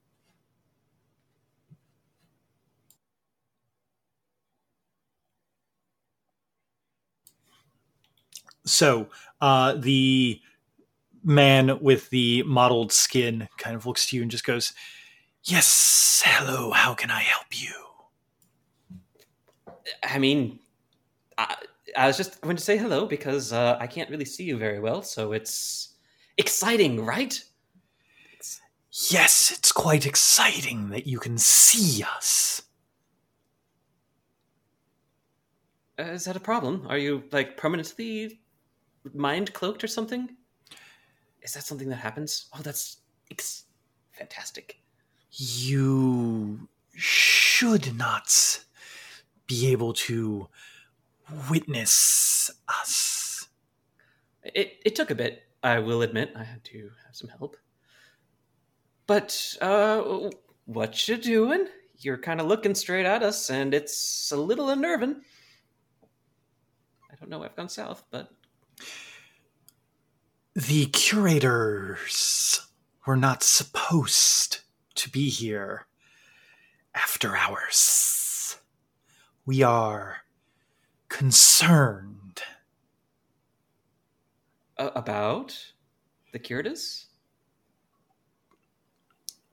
So, 8.71 9.09
uh 9.41 9.75
the 9.75 10.41
man 11.23 11.79
with 11.83 12.09
the 12.11 12.43
mottled 12.45 12.93
skin 12.93 13.49
kind 13.59 13.77
of 13.77 13.85
looks 13.87 14.09
to 14.09 14.17
you 14.17 14.23
and 14.23 14.31
just 14.31 14.45
goes, 14.45 14.73
"Yes, 15.45 16.23
hello, 16.25 16.71
how 16.73 16.95
can 16.95 17.11
I 17.11 17.21
help 17.21 17.47
you?" 17.51 17.73
I 20.03 20.19
mean, 20.19 20.61
I, 21.37 21.57
I 21.97 22.07
was 22.07 22.17
just 22.17 22.41
going 22.41 22.57
to 22.57 22.63
say 22.63 22.77
hello 22.77 23.07
because 23.07 23.53
uh, 23.53 23.77
I 23.81 23.87
can't 23.87 24.11
really 24.11 24.25
see 24.25 24.45
you 24.45 24.57
very 24.57 24.81
well, 24.81 25.03
so 25.03 25.33
it's 25.33 25.95
exciting, 26.39 27.05
right? 27.05 27.43
Yes, 29.11 29.53
it's 29.57 29.73
quite 29.73 30.05
exciting 30.05 30.91
that 30.91 31.07
you 31.07 31.19
can 31.21 31.39
see 31.39 32.03
us. 32.03 32.63
Uh, 35.99 36.03
is 36.05 36.25
that 36.25 36.37
a 36.37 36.41
problem? 36.41 36.87
Are 36.89 36.99
you 36.99 37.23
like 37.31 37.57
permanently 37.57 38.41
mind 39.15 39.53
cloaked 39.53 39.85
or 39.85 39.89
something? 39.89 40.37
Is 41.43 41.55
that 41.55 41.65
something 41.65 41.89
that 41.89 41.97
happens? 41.97 42.49
Oh, 42.53 42.61
that's 42.63 42.99
fantastic. 44.13 44.81
You 45.31 46.69
should 46.95 47.97
not 47.97 48.65
be 49.47 49.73
able 49.73 49.93
to 49.93 50.49
witness 51.51 52.51
us. 52.69 53.49
It 54.43 54.81
it 54.85 54.95
took 54.95 55.11
a 55.11 55.15
bit, 55.15 55.43
I 55.63 55.79
will 55.79 56.03
admit. 56.03 56.33
I 56.37 56.45
had 56.45 56.63
to 56.65 56.91
have 57.07 57.15
some 57.17 57.31
help. 57.31 57.57
But 59.07 59.57
uh 59.61 60.31
what 60.67 61.09
you 61.09 61.17
doing? 61.17 61.67
You're 61.99 62.19
kind 62.19 62.41
of 62.41 62.47
looking 62.47 62.75
straight 62.75 63.07
at 63.07 63.23
us 63.23 63.51
and 63.51 63.75
it's 63.75 64.31
a 64.33 64.37
little 64.37 64.71
unnerving. 64.71 65.23
I 67.11 67.15
don't 67.17 67.31
know 67.31 67.43
I've 67.43 67.57
gone 67.57 67.69
south, 67.69 68.05
but 68.11 68.31
The 70.69 70.87
curators 70.87 72.69
were 73.07 73.17
not 73.17 73.43
supposed 73.43 74.61
to 74.97 75.09
be 75.09 75.31
here 75.31 75.87
after 76.95 77.35
hours. 77.37 78.59
We 79.47 79.63
are 79.63 80.19
concerned. 81.09 82.43
uh, 84.79 84.91
about 84.95 85.73
the 86.33 86.39
curators? 86.39 87.07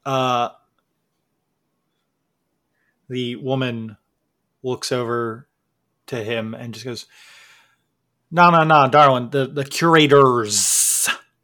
Uh, 0.05 0.49
the 3.09 3.35
woman 3.37 3.97
looks 4.63 4.91
over 4.91 5.47
to 6.07 6.23
him 6.23 6.53
and 6.53 6.73
just 6.73 6.85
goes, 6.85 7.05
"No, 8.31 8.49
no, 8.49 8.63
no, 8.63 8.89
darling. 8.89 9.29
The 9.31 9.47
the 9.47 9.65
curators," 9.65 10.86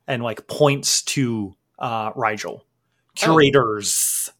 and 0.07 0.23
like 0.23 0.47
points 0.47 1.01
to 1.03 1.55
uh, 1.79 2.11
Rigel. 2.15 2.65
Curators. 3.15 4.31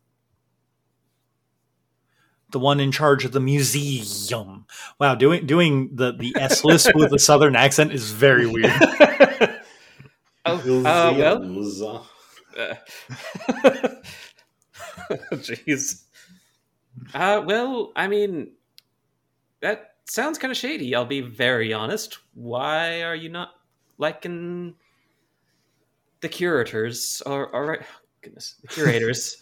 The 2.52 2.60
one 2.60 2.80
in 2.80 2.91
charge 2.91 3.26
of 3.26 3.31
the 3.31 3.40
museum. 3.40 4.65
Wow, 4.99 5.15
doing 5.15 5.45
doing 5.45 5.90
the 5.95 6.14
the 6.14 6.35
S 6.38 6.64
list 6.64 6.91
with 6.94 7.11
a 7.11 7.19
southern 7.19 7.56
accent 7.56 7.94
is 7.94 8.11
very 8.11 8.45
weird. 8.45 8.72
Oh, 10.45 10.57
uh, 10.80 11.14
well, 11.18 11.40
Jeez. 15.31 16.03
Uh, 17.14 17.41
well, 17.45 17.94
I 17.95 18.07
mean, 18.07 18.52
that 19.61 19.95
sounds 20.06 20.38
kind 20.38 20.52
of 20.52 20.57
shady. 20.57 20.94
I'll 20.95 21.06
be 21.06 21.22
very 21.22 21.72
honest. 21.72 22.19
Why 22.34 23.03
are 23.03 23.15
you 23.15 23.30
not 23.30 23.52
liking 23.98 24.76
the 26.23 26.29
curators 26.29 27.21
or, 27.27 27.47
or 27.49 27.85
goodness, 28.21 28.55
the 28.61 28.67
curators? 28.67 29.37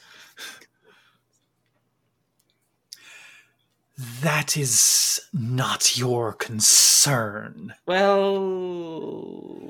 that 4.22 4.58
is 4.58 5.22
not 5.32 5.98
your 5.98 6.34
concern. 6.34 7.74
well, 7.86 9.64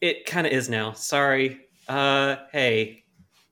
it 0.00 0.26
kind 0.26 0.46
of 0.46 0.52
is 0.52 0.68
now. 0.68 0.92
Sorry. 0.92 1.60
Uh, 1.88 2.36
hey, 2.52 3.04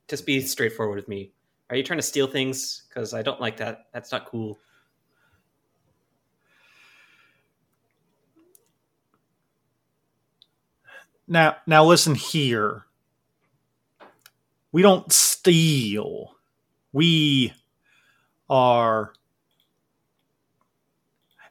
just 0.06 0.24
be 0.26 0.40
straightforward 0.40 0.96
with 0.96 1.08
me. 1.08 1.32
Are 1.70 1.76
you 1.76 1.82
trying 1.82 1.98
to 1.98 2.02
steal 2.02 2.26
things? 2.26 2.82
Because 2.88 3.14
I 3.14 3.22
don't 3.22 3.40
like 3.40 3.56
that. 3.56 3.86
That's 3.94 4.12
not 4.12 4.26
cool. 4.26 4.58
Now, 11.32 11.56
now 11.66 11.82
listen 11.86 12.14
here. 12.14 12.84
We 14.70 14.82
don't 14.82 15.10
steal. 15.10 16.36
We 16.92 17.54
are. 18.50 19.14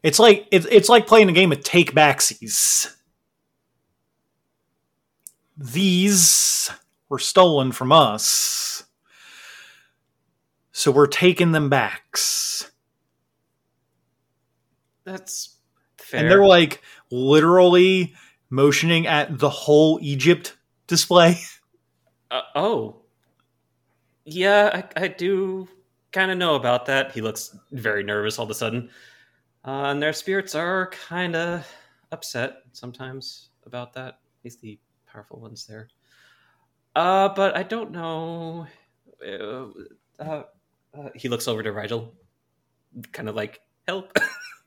It's 0.04 0.20
like 0.20 0.48
it's 0.52 0.68
it's 0.70 0.88
like 0.88 1.08
playing 1.08 1.30
a 1.30 1.34
game 1.34 1.52
of 1.52 1.64
take 1.64 1.96
backsies. 1.96 2.94
these 5.58 6.70
were 7.10 7.18
stolen 7.18 7.72
from 7.72 7.92
us. 7.92 8.84
So 10.72 10.92
we're 10.92 11.08
taking 11.08 11.54
them 11.54 11.70
backs. 11.70 12.72
That's 15.06 15.58
fair. 15.98 16.22
And 16.22 16.30
they're 16.30 16.46
like 16.46 16.84
literally 17.10 18.14
motioning 18.52 19.08
at 19.08 19.40
the 19.40 19.50
whole 19.50 19.98
Egypt 20.02 20.58
display. 20.86 21.40
Uh, 22.30 22.44
oh. 22.56 23.02
Yeah, 24.24 24.86
I, 24.96 25.04
I 25.04 25.08
do 25.10 25.68
kind 26.14 26.32
of 26.32 26.38
know 26.38 26.56
about 26.56 26.86
that. 26.86 27.12
He 27.12 27.20
looks 27.20 27.54
very 27.74 28.04
nervous 28.04 28.40
all 28.40 28.46
of 28.46 28.50
a 28.52 28.54
sudden. 28.54 28.90
Uh, 29.66 29.92
and 29.92 30.02
their 30.02 30.14
spirits 30.14 30.56
are 30.56 30.92
kind 30.92 31.36
of 31.36 31.68
upset 32.14 32.60
sometimes 32.72 33.50
about 33.66 33.92
that. 33.96 34.08
At 34.08 34.46
least 34.46 34.62
the 34.62 34.80
powerful 35.12 35.42
ones 35.42 35.66
there. 35.66 35.90
Uh, 36.96 37.28
but 37.36 37.58
I 37.58 37.64
don't 37.64 37.92
know. 37.92 38.66
Uh, 39.28 39.66
uh 40.18 40.44
he 41.14 41.28
looks 41.28 41.50
over 41.50 41.64
to 41.64 41.74
Rigel, 41.74 42.14
kind 43.12 43.28
of 43.28 43.36
like, 43.36 43.60
help. 43.90 44.18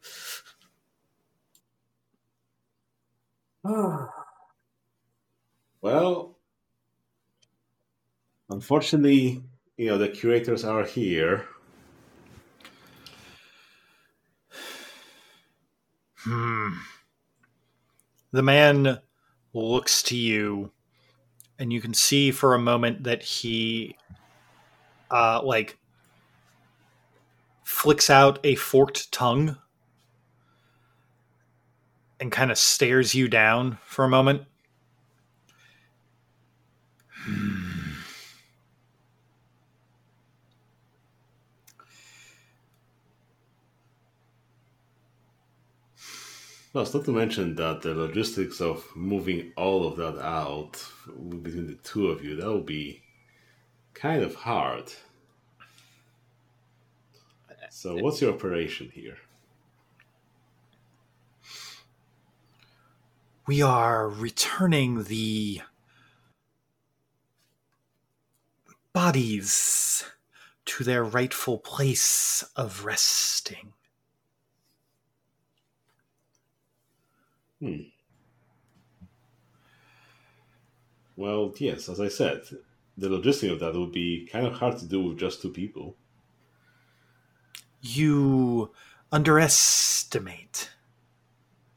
well, 5.80 6.34
Unfortunately, 8.50 9.42
you 9.76 9.86
know, 9.86 9.98
the 9.98 10.08
curators 10.08 10.64
are 10.64 10.84
here. 10.84 11.46
Hmm. 16.16 16.68
The 18.32 18.42
man 18.42 18.98
looks 19.52 20.02
to 20.04 20.16
you, 20.16 20.70
and 21.58 21.70
you 21.70 21.82
can 21.82 21.92
see 21.92 22.30
for 22.30 22.54
a 22.54 22.58
moment 22.58 23.04
that 23.04 23.22
he, 23.22 23.94
uh, 25.10 25.42
like, 25.44 25.76
flicks 27.62 28.08
out 28.08 28.38
a 28.42 28.54
forked 28.54 29.12
tongue 29.12 29.58
and 32.20 32.30
kind 32.32 32.50
of 32.50 32.58
stares 32.58 33.14
you 33.14 33.28
down 33.28 33.78
for 33.84 34.04
a 34.04 34.08
moment. 34.08 34.42
Hmm. 37.08 37.74
Well, 46.74 46.82
it's 46.82 46.92
not 46.92 47.04
to 47.04 47.12
mention 47.12 47.54
that 47.54 47.82
the 47.82 47.94
logistics 47.94 48.60
of 48.60 48.84
moving 48.96 49.52
all 49.56 49.86
of 49.86 49.96
that 49.96 50.20
out 50.20 50.84
between 51.40 51.68
the 51.68 51.78
two 51.84 52.08
of 52.08 52.24
you, 52.24 52.34
that 52.34 52.46
will 52.46 52.62
be 52.62 53.00
kind 53.94 54.24
of 54.24 54.34
hard. 54.34 54.92
So, 57.70 57.96
what's 57.96 58.20
your 58.20 58.34
operation 58.34 58.90
here? 58.92 59.18
We 63.46 63.60
are 63.60 64.08
returning 64.08 65.04
the 65.04 65.60
bodies 68.94 70.04
to 70.64 70.84
their 70.84 71.04
rightful 71.04 71.58
place 71.58 72.42
of 72.56 72.86
resting. 72.86 73.74
Hmm. 77.60 77.80
Well, 81.16 81.52
yes, 81.58 81.88
as 81.88 82.00
I 82.00 82.08
said, 82.08 82.42
the 82.96 83.10
logistics 83.10 83.52
of 83.52 83.60
that 83.60 83.74
would 83.74 83.92
be 83.92 84.26
kind 84.32 84.46
of 84.46 84.54
hard 84.54 84.78
to 84.78 84.86
do 84.86 85.02
with 85.02 85.18
just 85.18 85.42
two 85.42 85.50
people. 85.50 85.96
You 87.82 88.72
underestimate 89.12 90.70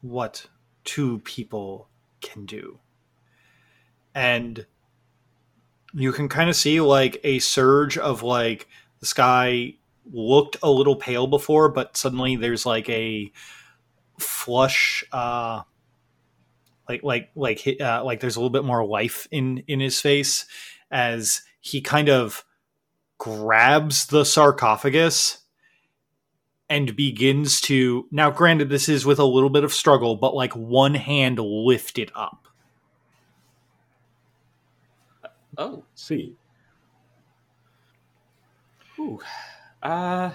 what 0.01 0.47
two 0.87 1.19
people 1.19 1.89
can 2.21 2.45
do. 2.45 2.79
And 4.15 4.65
you 5.93 6.11
can 6.11 6.29
kind 6.29 6.49
of 6.49 6.55
see 6.55 6.81
like 6.81 7.19
a 7.23 7.39
surge 7.39 7.97
of 7.97 8.23
like 8.23 8.67
the 8.99 9.05
sky 9.05 9.75
looked 10.11 10.57
a 10.63 10.71
little 10.71 10.95
pale 10.95 11.27
before, 11.27 11.69
but 11.69 11.97
suddenly 11.97 12.37
there's 12.37 12.65
like 12.65 12.89
a 12.89 13.31
flush 14.17 15.03
uh 15.11 15.61
like 16.89 17.03
like 17.03 17.29
like 17.35 17.77
uh, 17.79 18.03
like 18.03 18.19
there's 18.19 18.35
a 18.35 18.39
little 18.39 18.49
bit 18.49 18.63
more 18.63 18.83
life 18.83 19.27
in 19.29 19.59
in 19.67 19.79
his 19.79 20.01
face 20.01 20.45
as 20.89 21.41
he 21.59 21.81
kind 21.81 22.09
of 22.09 22.45
grabs 23.19 24.07
the 24.07 24.23
sarcophagus 24.23 25.39
and 26.69 26.95
begins 26.95 27.61
to 27.61 28.07
now 28.11 28.29
granted 28.29 28.69
this 28.69 28.89
is 28.89 29.05
with 29.05 29.19
a 29.19 29.25
little 29.25 29.49
bit 29.49 29.63
of 29.63 29.73
struggle 29.73 30.15
but 30.15 30.35
like 30.35 30.53
one 30.55 30.95
hand 30.95 31.39
lift 31.39 31.97
it 31.97 32.11
up. 32.15 32.47
Oh. 35.57 35.83
See. 35.95 36.35
Ooh. 38.99 39.19
uh 39.83 40.31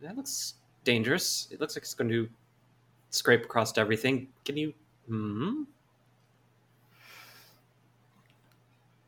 that 0.00 0.16
looks 0.16 0.54
dangerous. 0.84 1.48
It 1.50 1.60
looks 1.60 1.76
like 1.76 1.82
it's 1.82 1.94
going 1.94 2.10
to 2.10 2.28
scrape 3.10 3.44
across 3.44 3.76
everything. 3.76 4.28
Can 4.44 4.56
you 4.56 4.72
Hmm. 5.08 5.62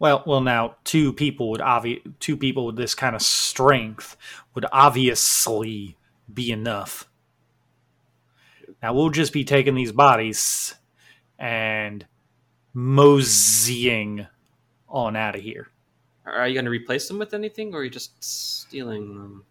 Well, 0.00 0.24
well, 0.26 0.40
now 0.40 0.76
two 0.82 1.12
people 1.12 1.50
would 1.50 1.60
obvi- 1.60 2.02
two 2.20 2.36
people 2.36 2.66
with 2.66 2.76
this 2.76 2.94
kind 2.94 3.14
of 3.14 3.22
strength 3.22 4.16
would 4.54 4.64
obviously 4.72 5.96
be 6.32 6.50
enough. 6.50 7.08
Now 8.82 8.94
we'll 8.94 9.10
just 9.10 9.32
be 9.32 9.44
taking 9.44 9.74
these 9.74 9.92
bodies 9.92 10.74
and 11.38 12.06
moseying 12.72 14.26
on 14.88 15.16
out 15.16 15.36
of 15.36 15.42
here. 15.42 15.68
Are 16.24 16.48
you 16.48 16.54
going 16.54 16.64
to 16.64 16.70
replace 16.70 17.06
them 17.06 17.18
with 17.18 17.34
anything, 17.34 17.74
or 17.74 17.80
are 17.80 17.84
you 17.84 17.90
just 17.90 18.22
stealing 18.22 19.14
them? 19.14 19.44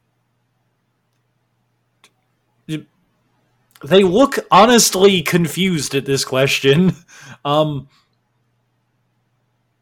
they 3.84 4.04
look 4.04 4.38
honestly 4.52 5.22
confused 5.22 5.96
at 5.96 6.06
this 6.06 6.26
question. 6.26 6.96
Um, 7.46 7.88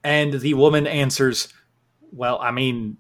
and 0.07 0.39
the 0.39 0.53
woman 0.53 0.87
answers, 0.87 1.49
Well, 2.13 2.39
I 2.39 2.51
mean, 2.51 2.95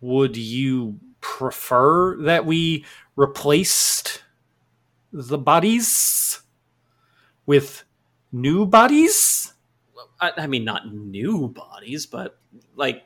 would 0.00 0.36
you 0.36 0.98
prefer 1.20 2.16
that 2.24 2.44
we 2.44 2.84
replaced 3.14 4.24
the 5.12 5.38
bodies 5.38 6.42
with 7.46 7.84
new 8.32 8.66
bodies? 8.66 9.52
I, 10.20 10.32
I 10.38 10.46
mean, 10.48 10.64
not 10.64 10.92
new 10.92 11.46
bodies, 11.46 12.04
but 12.04 12.36
like, 12.74 13.04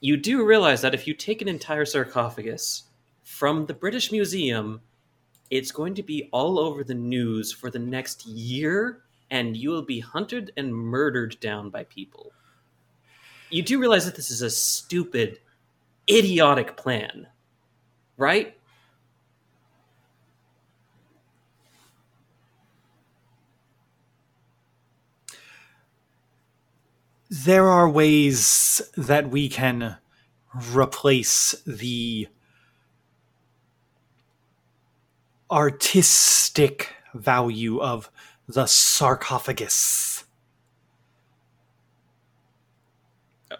you 0.00 0.18
do 0.18 0.44
realize 0.44 0.82
that 0.82 0.94
if 0.94 1.06
you 1.06 1.14
take 1.14 1.40
an 1.40 1.48
entire 1.48 1.86
sarcophagus 1.86 2.82
from 3.24 3.64
the 3.64 3.72
British 3.74 4.12
Museum 4.12 4.82
it's 5.52 5.70
going 5.70 5.94
to 5.94 6.02
be 6.02 6.30
all 6.32 6.58
over 6.58 6.82
the 6.82 6.94
news 6.94 7.52
for 7.52 7.70
the 7.70 7.78
next 7.78 8.24
year, 8.24 9.02
and 9.32 9.56
you 9.56 9.70
will 9.70 9.82
be 9.82 9.98
hunted 9.98 10.52
and 10.58 10.74
murdered 10.74 11.40
down 11.40 11.70
by 11.70 11.84
people. 11.84 12.32
You 13.48 13.62
do 13.62 13.80
realize 13.80 14.04
that 14.04 14.14
this 14.14 14.30
is 14.30 14.42
a 14.42 14.50
stupid, 14.50 15.40
idiotic 16.08 16.76
plan, 16.76 17.28
right? 18.18 18.58
There 27.30 27.68
are 27.68 27.88
ways 27.88 28.82
that 28.98 29.30
we 29.30 29.48
can 29.48 29.96
replace 30.54 31.54
the 31.66 32.28
artistic 35.50 36.90
value 37.14 37.80
of 37.80 38.10
the 38.52 38.66
sarcophagus. 38.66 40.24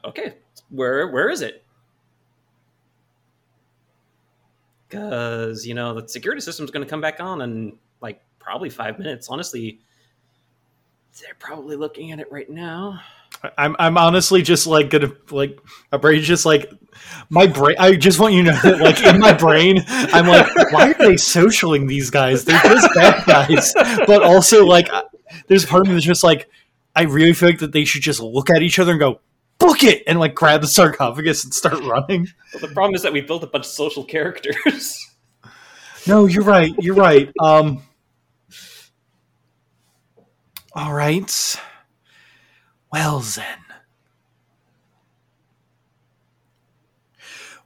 Okay, 0.05 0.37
where 0.71 1.09
where 1.09 1.29
is 1.29 1.43
it? 1.43 1.65
Because 4.89 5.67
you 5.67 5.75
know 5.75 5.99
the 6.01 6.09
security 6.09 6.41
system 6.41 6.65
is 6.65 6.71
going 6.71 6.85
to 6.85 6.91
come 6.91 7.01
back 7.01 7.21
on 7.21 7.41
in 7.43 7.77
like 8.01 8.23
probably 8.39 8.71
five 8.71 8.99
minutes. 8.99 9.29
Honestly, 9.29 9.81
they're 11.21 11.35
probably 11.39 11.77
looking 11.77 12.13
at 12.13 12.21
it 12.21 12.31
right 12.31 12.49
now. 12.51 13.01
I'm 13.59 13.75
I'm 13.79 13.99
honestly 13.99 14.43
just 14.43 14.67
like 14.67 14.91
gonna 14.91 15.13
like 15.31 15.59
my 15.91 15.99
brain's 15.99 16.27
just 16.27 16.47
like 16.47 16.71
my 17.29 17.47
brain. 17.47 17.77
I 17.79 17.97
just 17.97 18.21
want 18.21 18.35
you 18.35 18.45
to 18.45 18.53
know 18.53 18.61
that 18.63 18.81
like 18.81 19.03
in 19.03 19.19
my 19.19 19.33
brain, 19.33 19.85
I'm 19.89 20.27
like, 20.27 20.47
why 20.73 20.91
are 20.91 20.95
they 20.95 21.15
socialing 21.15 21.89
these 21.89 22.11
guys? 22.11 22.45
They're 22.45 22.61
just 22.63 22.95
bad 22.95 23.27
guys, 23.27 23.73
but 24.07 24.23
also 24.23 24.65
like, 24.65 24.89
there's 25.49 25.67
part 25.67 25.83
of 25.83 25.89
me 25.89 25.95
that's 25.95 26.07
just 26.07 26.23
like, 26.23 26.49
I 26.95 27.03
really 27.03 27.33
feel 27.33 27.49
like 27.49 27.59
that 27.61 27.73
they 27.73 27.85
should 27.85 28.03
just 28.03 28.21
look 28.21 28.51
at 28.51 28.63
each 28.63 28.79
other 28.79 28.93
and 28.93 29.01
go, 29.01 29.21
book 29.59 29.83
it, 29.83 30.03
and 30.07 30.21
like 30.21 30.35
grab 30.35 30.61
the 30.61 30.69
sarcophagus 30.69 31.43
and 31.45 31.53
start 31.55 31.83
running. 31.83 32.29
Well, 32.53 32.61
the 32.61 32.69
problem 32.69 32.95
is 32.95 33.03
that 33.03 33.13
we 33.13 33.23
built 33.23 33.43
a 33.43 33.47
bunch 33.47 33.65
of 33.65 33.73
social 33.73 34.05
characters. 34.05 34.99
No, 36.07 36.27
you're 36.27 36.45
right. 36.45 36.75
You're 36.79 36.97
right. 36.97 37.33
Um, 37.41 37.83
all 40.75 40.93
right. 40.93 41.57
Well, 42.93 43.21
then. 43.21 43.59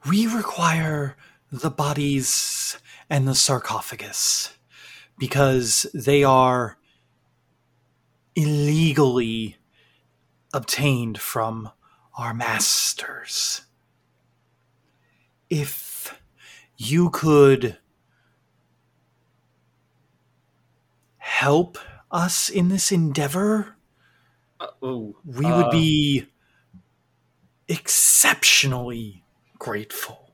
We 0.08 0.28
require 0.28 1.16
the 1.50 1.70
bodies 1.70 2.78
and 3.10 3.26
the 3.26 3.34
sarcophagus 3.34 4.56
because 5.18 5.86
they 5.92 6.22
are 6.22 6.78
illegally 8.36 9.56
obtained 10.54 11.18
from 11.18 11.70
our 12.16 12.32
masters. 12.32 13.62
If 15.50 16.20
you 16.76 17.10
could 17.10 17.78
help 21.18 21.78
us 22.12 22.48
in 22.48 22.68
this 22.68 22.92
endeavor, 22.92 23.75
Uh, 24.58 24.66
oh, 24.82 25.16
we 25.24 25.44
uh, 25.44 25.62
would 25.62 25.70
be 25.70 26.26
exceptionally 27.68 29.24
grateful. 29.58 30.32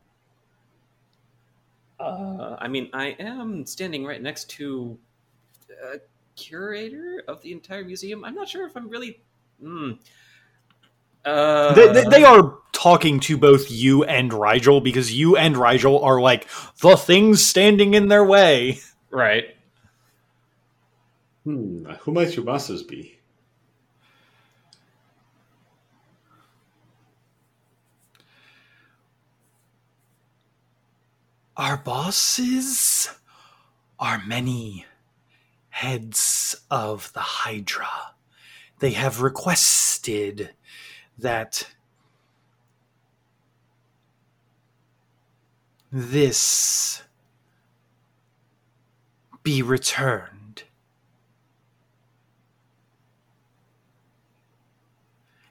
Uh, 1.98 2.56
I 2.58 2.68
mean, 2.68 2.88
I 2.92 3.16
am 3.18 3.64
standing 3.66 4.04
right 4.04 4.20
next 4.20 4.50
to 4.50 4.98
a 5.84 5.98
curator 6.36 7.22
of 7.28 7.40
the 7.42 7.52
entire 7.52 7.84
museum. 7.84 8.24
I'm 8.24 8.34
not 8.34 8.48
sure 8.48 8.66
if 8.66 8.76
I'm 8.76 8.88
really. 8.88 9.20
Hmm. 9.60 9.92
Uh, 11.24 11.72
they, 11.74 11.92
they, 11.92 12.04
they 12.04 12.24
are 12.24 12.58
talking 12.72 13.20
to 13.20 13.36
both 13.36 13.70
you 13.70 14.02
and 14.02 14.32
Rigel 14.32 14.80
because 14.80 15.12
you 15.12 15.36
and 15.36 15.56
Rigel 15.56 16.02
are 16.02 16.20
like 16.20 16.48
the 16.80 16.96
things 16.96 17.44
standing 17.44 17.94
in 17.94 18.08
their 18.08 18.24
way. 18.24 18.80
right. 19.10 19.44
Hmm, 21.44 21.84
who 22.00 22.12
might 22.12 22.34
your 22.34 22.44
bosses 22.44 22.82
be? 22.82 23.18
Our 31.56 31.76
bosses 31.76 33.10
are 33.98 34.22
many 34.26 34.86
heads 35.68 36.60
of 36.70 37.12
the 37.12 37.20
Hydra. 37.20 38.14
They 38.78 38.92
have 38.92 39.20
requested 39.20 40.54
that 41.18 41.68
this 45.90 47.02
be 49.42 49.60
returned. 49.62 50.64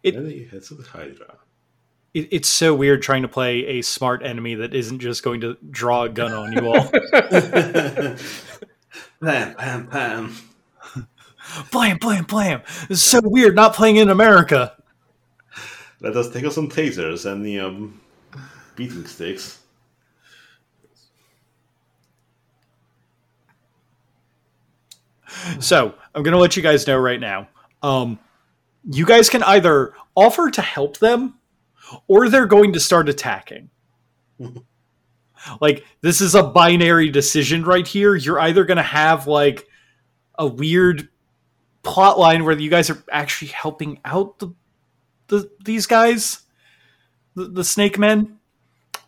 It- 0.01 0.49
heads 0.49 0.71
of 0.71 0.80
the 0.80 0.83
Hydra. 0.83 1.40
It, 2.14 2.27
it's 2.31 2.49
so 2.49 2.75
weird 2.75 3.01
trying 3.01 3.22
to 3.22 3.27
play 3.27 3.65
a 3.65 3.81
smart 3.81 4.23
enemy 4.23 4.56
that 4.56 4.73
isn't 4.73 4.99
just 4.99 5.23
going 5.23 5.41
to 5.41 5.57
draw 5.69 6.03
a 6.03 6.09
gun 6.09 6.33
on 6.33 6.53
you 6.53 6.67
all. 6.67 6.91
Pam, 9.22 9.56
pam, 9.56 9.88
pam. 9.88 10.35
blam, 11.72 11.98
blam, 11.98 12.23
blam. 12.23 12.61
It's 12.90 13.01
so 13.01 13.22
weird 13.23 13.56
not 13.56 13.75
playing 13.75 13.98
in 13.98 14.09
America. 14.09 14.75
Let 15.99 16.15
us 16.17 16.31
take 16.31 16.43
us 16.43 16.56
some 16.56 16.69
tasers 16.69 17.31
and 17.31 17.45
the 17.45 17.59
um, 17.59 18.01
beating 18.75 19.06
sticks. 19.06 19.59
So 25.59 25.93
I'm 26.15 26.23
going 26.23 26.33
to 26.33 26.40
let 26.40 26.57
you 26.57 26.64
guys 26.64 26.88
know 26.88 26.98
right 26.98 27.19
now. 27.19 27.48
Um, 27.83 28.19
you 28.90 29.06
guys 29.06 29.30
can 29.30 29.43
either 29.43 29.93
offer 30.15 30.49
to 30.51 30.61
help 30.61 30.98
them, 30.98 31.35
or 32.07 32.29
they're 32.29 32.45
going 32.45 32.73
to 32.73 32.79
start 32.79 33.09
attacking. 33.09 33.69
like 35.61 35.85
this 36.01 36.21
is 36.21 36.35
a 36.35 36.43
binary 36.43 37.09
decision 37.09 37.63
right 37.63 37.87
here. 37.87 38.15
You're 38.15 38.39
either 38.39 38.63
going 38.63 38.77
to 38.77 38.83
have 38.83 39.27
like 39.27 39.67
a 40.37 40.47
weird 40.47 41.09
plot 41.83 42.19
line 42.19 42.43
where 42.45 42.57
you 42.57 42.69
guys 42.69 42.89
are 42.89 43.03
actually 43.11 43.49
helping 43.49 43.99
out 44.05 44.39
the, 44.39 44.53
the 45.27 45.49
these 45.63 45.87
guys, 45.87 46.41
the, 47.35 47.45
the 47.45 47.63
snake 47.63 47.97
men, 47.97 48.39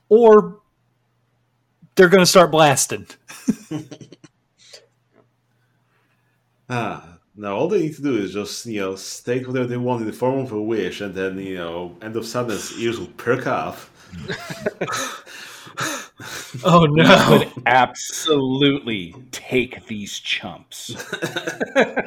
or 0.09 0.59
they're 1.95 2.09
going 2.09 2.23
to 2.23 2.27
start 2.27 2.51
blasting. 2.51 3.07
Ah, 6.69 7.19
now 7.35 7.55
all 7.55 7.67
they 7.67 7.81
need 7.81 7.95
to 7.95 8.01
do 8.01 8.15
is 8.17 8.33
just, 8.33 8.65
you 8.65 8.79
know, 8.81 8.95
state 8.95 9.47
whatever 9.47 9.67
they 9.67 9.77
want 9.77 10.01
in 10.01 10.07
the 10.07 10.13
form 10.13 10.39
of 10.39 10.51
a 10.51 10.61
wish, 10.61 11.01
and 11.01 11.13
then, 11.15 11.37
you 11.37 11.55
know, 11.55 11.95
end 12.01 12.15
of 12.15 12.25
sadness 12.25 12.77
ears 12.77 12.99
will 12.99 13.07
perk 13.07 13.47
up. 13.47 13.77
Oh 16.63 16.85
no! 16.85 17.27
Would 17.31 17.51
absolutely 17.65 19.15
take 19.31 19.85
these 19.87 20.19
chumps. 20.19 20.95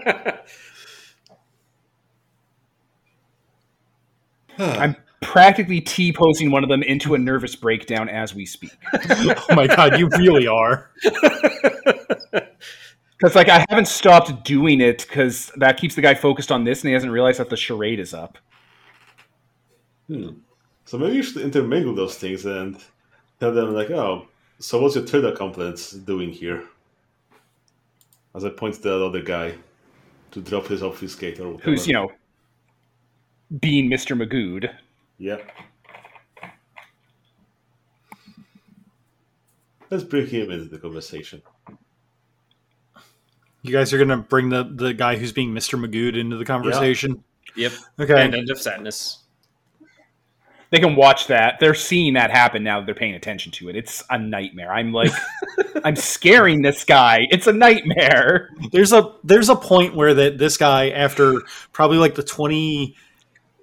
I'm 4.59 4.97
practically 5.21 5.81
T 5.81 6.13
posing 6.13 6.51
one 6.51 6.63
of 6.63 6.71
them 6.71 6.83
into 6.83 7.15
a 7.15 7.19
nervous 7.19 7.55
breakdown 7.57 8.09
as 8.09 8.35
we 8.35 8.47
speak. 8.47 8.73
oh 8.95 9.45
my 9.51 9.67
god, 9.67 9.99
you 9.99 10.09
really 10.17 10.47
are. 10.47 10.91
Because 13.19 13.35
like 13.35 13.49
I 13.49 13.65
haven't 13.69 13.89
stopped 13.89 14.45
doing 14.45 14.81
it 14.81 15.07
because 15.07 15.51
that 15.57 15.79
keeps 15.79 15.95
the 15.95 16.03
guy 16.03 16.15
focused 16.15 16.53
on 16.53 16.65
this, 16.65 16.83
and 16.83 16.89
he 16.89 16.95
hasn't 16.95 17.13
realized 17.13 17.39
that 17.39 17.51
the 17.51 17.57
charade 17.57 17.99
is 17.99 18.13
up. 18.13 18.39
Hmm. 20.09 20.31
So 20.85 20.99
maybe 20.99 21.17
you 21.17 21.23
should 21.23 21.43
intermingle 21.43 21.95
those 21.95 22.17
things 22.17 22.45
and 22.45 22.79
tell 23.41 23.53
them, 23.53 23.75
like, 23.75 23.91
oh, 23.91 24.29
so 24.59 24.81
what's 24.81 24.95
your 24.95 25.05
third 25.05 25.25
accomplice 25.25 25.91
doing 25.91 26.31
here? 26.31 26.65
As 28.35 28.45
I 28.45 28.51
point 28.51 28.75
to 28.75 28.81
the 28.83 29.05
other 29.05 29.23
guy 29.23 29.55
to 30.33 30.41
drop 30.41 30.67
his 30.67 30.83
obfuscate 30.83 31.41
or 31.41 31.53
whatever. 31.53 31.71
Who's 31.71 31.87
you 31.87 31.95
know 31.95 32.13
being 33.61 33.91
Mr. 33.91 34.21
Magoo. 34.21 34.69
Yeah. 35.19 35.39
Let's 39.91 40.05
bring 40.05 40.27
him 40.27 40.51
into 40.51 40.67
the 40.67 40.79
conversation. 40.79 41.43
You 43.67 43.73
guys 43.73 43.93
are 43.93 43.99
gonna 43.99 44.19
bring 44.19 44.49
the 44.49 44.65
the 44.65 44.95
guy 44.95 45.17
who's 45.17 45.33
being 45.33 45.53
Mr. 45.53 45.83
Magoo 45.83 46.17
into 46.17 46.37
the 46.37 46.45
conversation. 46.45 47.23
Yep. 47.57 47.73
Okay. 48.01 48.21
And 48.21 48.35
end 48.35 48.51
of 48.51 48.61
sadness. 48.61 49.19
They 50.71 50.79
can 50.79 50.97
watch 50.97 51.29
that. 51.29 51.59
They're 51.61 51.75
seeing 51.75 52.15
that 52.15 52.31
happen 52.31 52.65
now 52.65 52.81
that 52.81 52.87
they're 52.87 52.95
paying 52.95 53.15
attention 53.15 53.53
to 53.53 53.69
it. 53.69 53.77
It's 53.77 54.03
a 54.11 54.19
nightmare. 54.19 54.73
I'm 54.73 54.93
like, 54.93 55.13
I'm 55.85 55.95
scaring 55.95 56.61
this 56.63 56.85
guy. 56.85 57.21
It's 57.31 57.47
a 57.47 57.53
nightmare. 57.53 58.51
There's 58.73 58.93
a 58.93 59.15
there's 59.23 59.49
a 59.49 59.57
point 59.57 59.95
where 59.95 60.13
that 60.15 60.39
this 60.39 60.57
guy 60.57 60.91
after 60.91 61.41
probably 61.73 61.99
like 61.99 62.15
the 62.15 62.23
twenty 62.23 62.97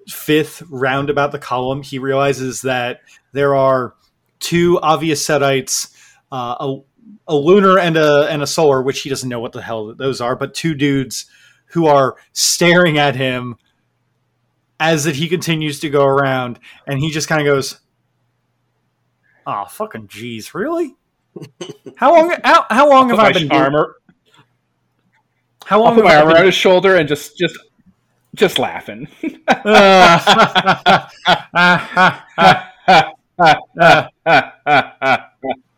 fifth 0.08 0.62
round 0.70 1.10
about 1.10 1.32
the 1.32 1.38
column, 1.38 1.82
he 1.82 1.98
realizes 1.98 2.62
that 2.62 3.00
there 3.32 3.54
are 3.54 3.94
two 4.38 4.78
obvious 4.80 5.26
setites, 5.26 5.94
uh, 6.32 6.56
a 6.58 6.80
a 7.26 7.34
lunar 7.34 7.78
and 7.78 7.96
a 7.96 8.26
and 8.30 8.42
a 8.42 8.46
solar, 8.46 8.82
which 8.82 9.00
he 9.00 9.08
doesn't 9.08 9.28
know 9.28 9.40
what 9.40 9.52
the 9.52 9.62
hell 9.62 9.94
those 9.94 10.20
are, 10.20 10.36
but 10.36 10.54
two 10.54 10.74
dudes 10.74 11.26
who 11.68 11.86
are 11.86 12.16
staring 12.32 12.98
at 12.98 13.16
him 13.16 13.56
as 14.78 15.04
that 15.04 15.16
he 15.16 15.28
continues 15.28 15.80
to 15.80 15.88
go 15.88 16.04
around, 16.04 16.58
and 16.86 17.00
he 17.00 17.10
just 17.10 17.28
kind 17.28 17.40
of 17.40 17.46
goes, 17.46 17.80
"Oh 19.46 19.64
fucking 19.66 20.08
jeez, 20.08 20.52
really? 20.54 20.94
How 21.96 22.14
long? 22.14 22.36
How, 22.44 22.66
how 22.70 22.88
long 22.88 23.08
have 23.10 23.18
I 23.18 23.32
been 23.32 23.48
doing- 23.48 23.60
armor. 23.60 23.96
How 25.64 25.78
I'll 25.78 25.84
long 25.84 25.94
put 25.94 26.04
have 26.04 26.12
my 26.12 26.14
I 26.14 26.18
arm 26.18 26.28
been 26.28 26.36
around 26.36 26.46
his 26.46 26.54
shoulder 26.54 26.96
and 26.96 27.08
just, 27.08 27.38
just, 27.38 27.58
just 28.34 28.58
laughing. 28.58 29.08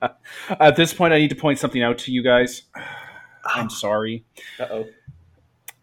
At 0.60 0.76
this 0.76 0.92
point, 0.94 1.12
I 1.12 1.18
need 1.18 1.31
to 1.31 1.36
point 1.36 1.58
something 1.58 1.82
out 1.82 1.98
to 1.98 2.12
you 2.12 2.23
guys. 2.23 2.62
I'm 3.44 3.70
sorry. 3.70 4.24
Oh. 4.58 4.86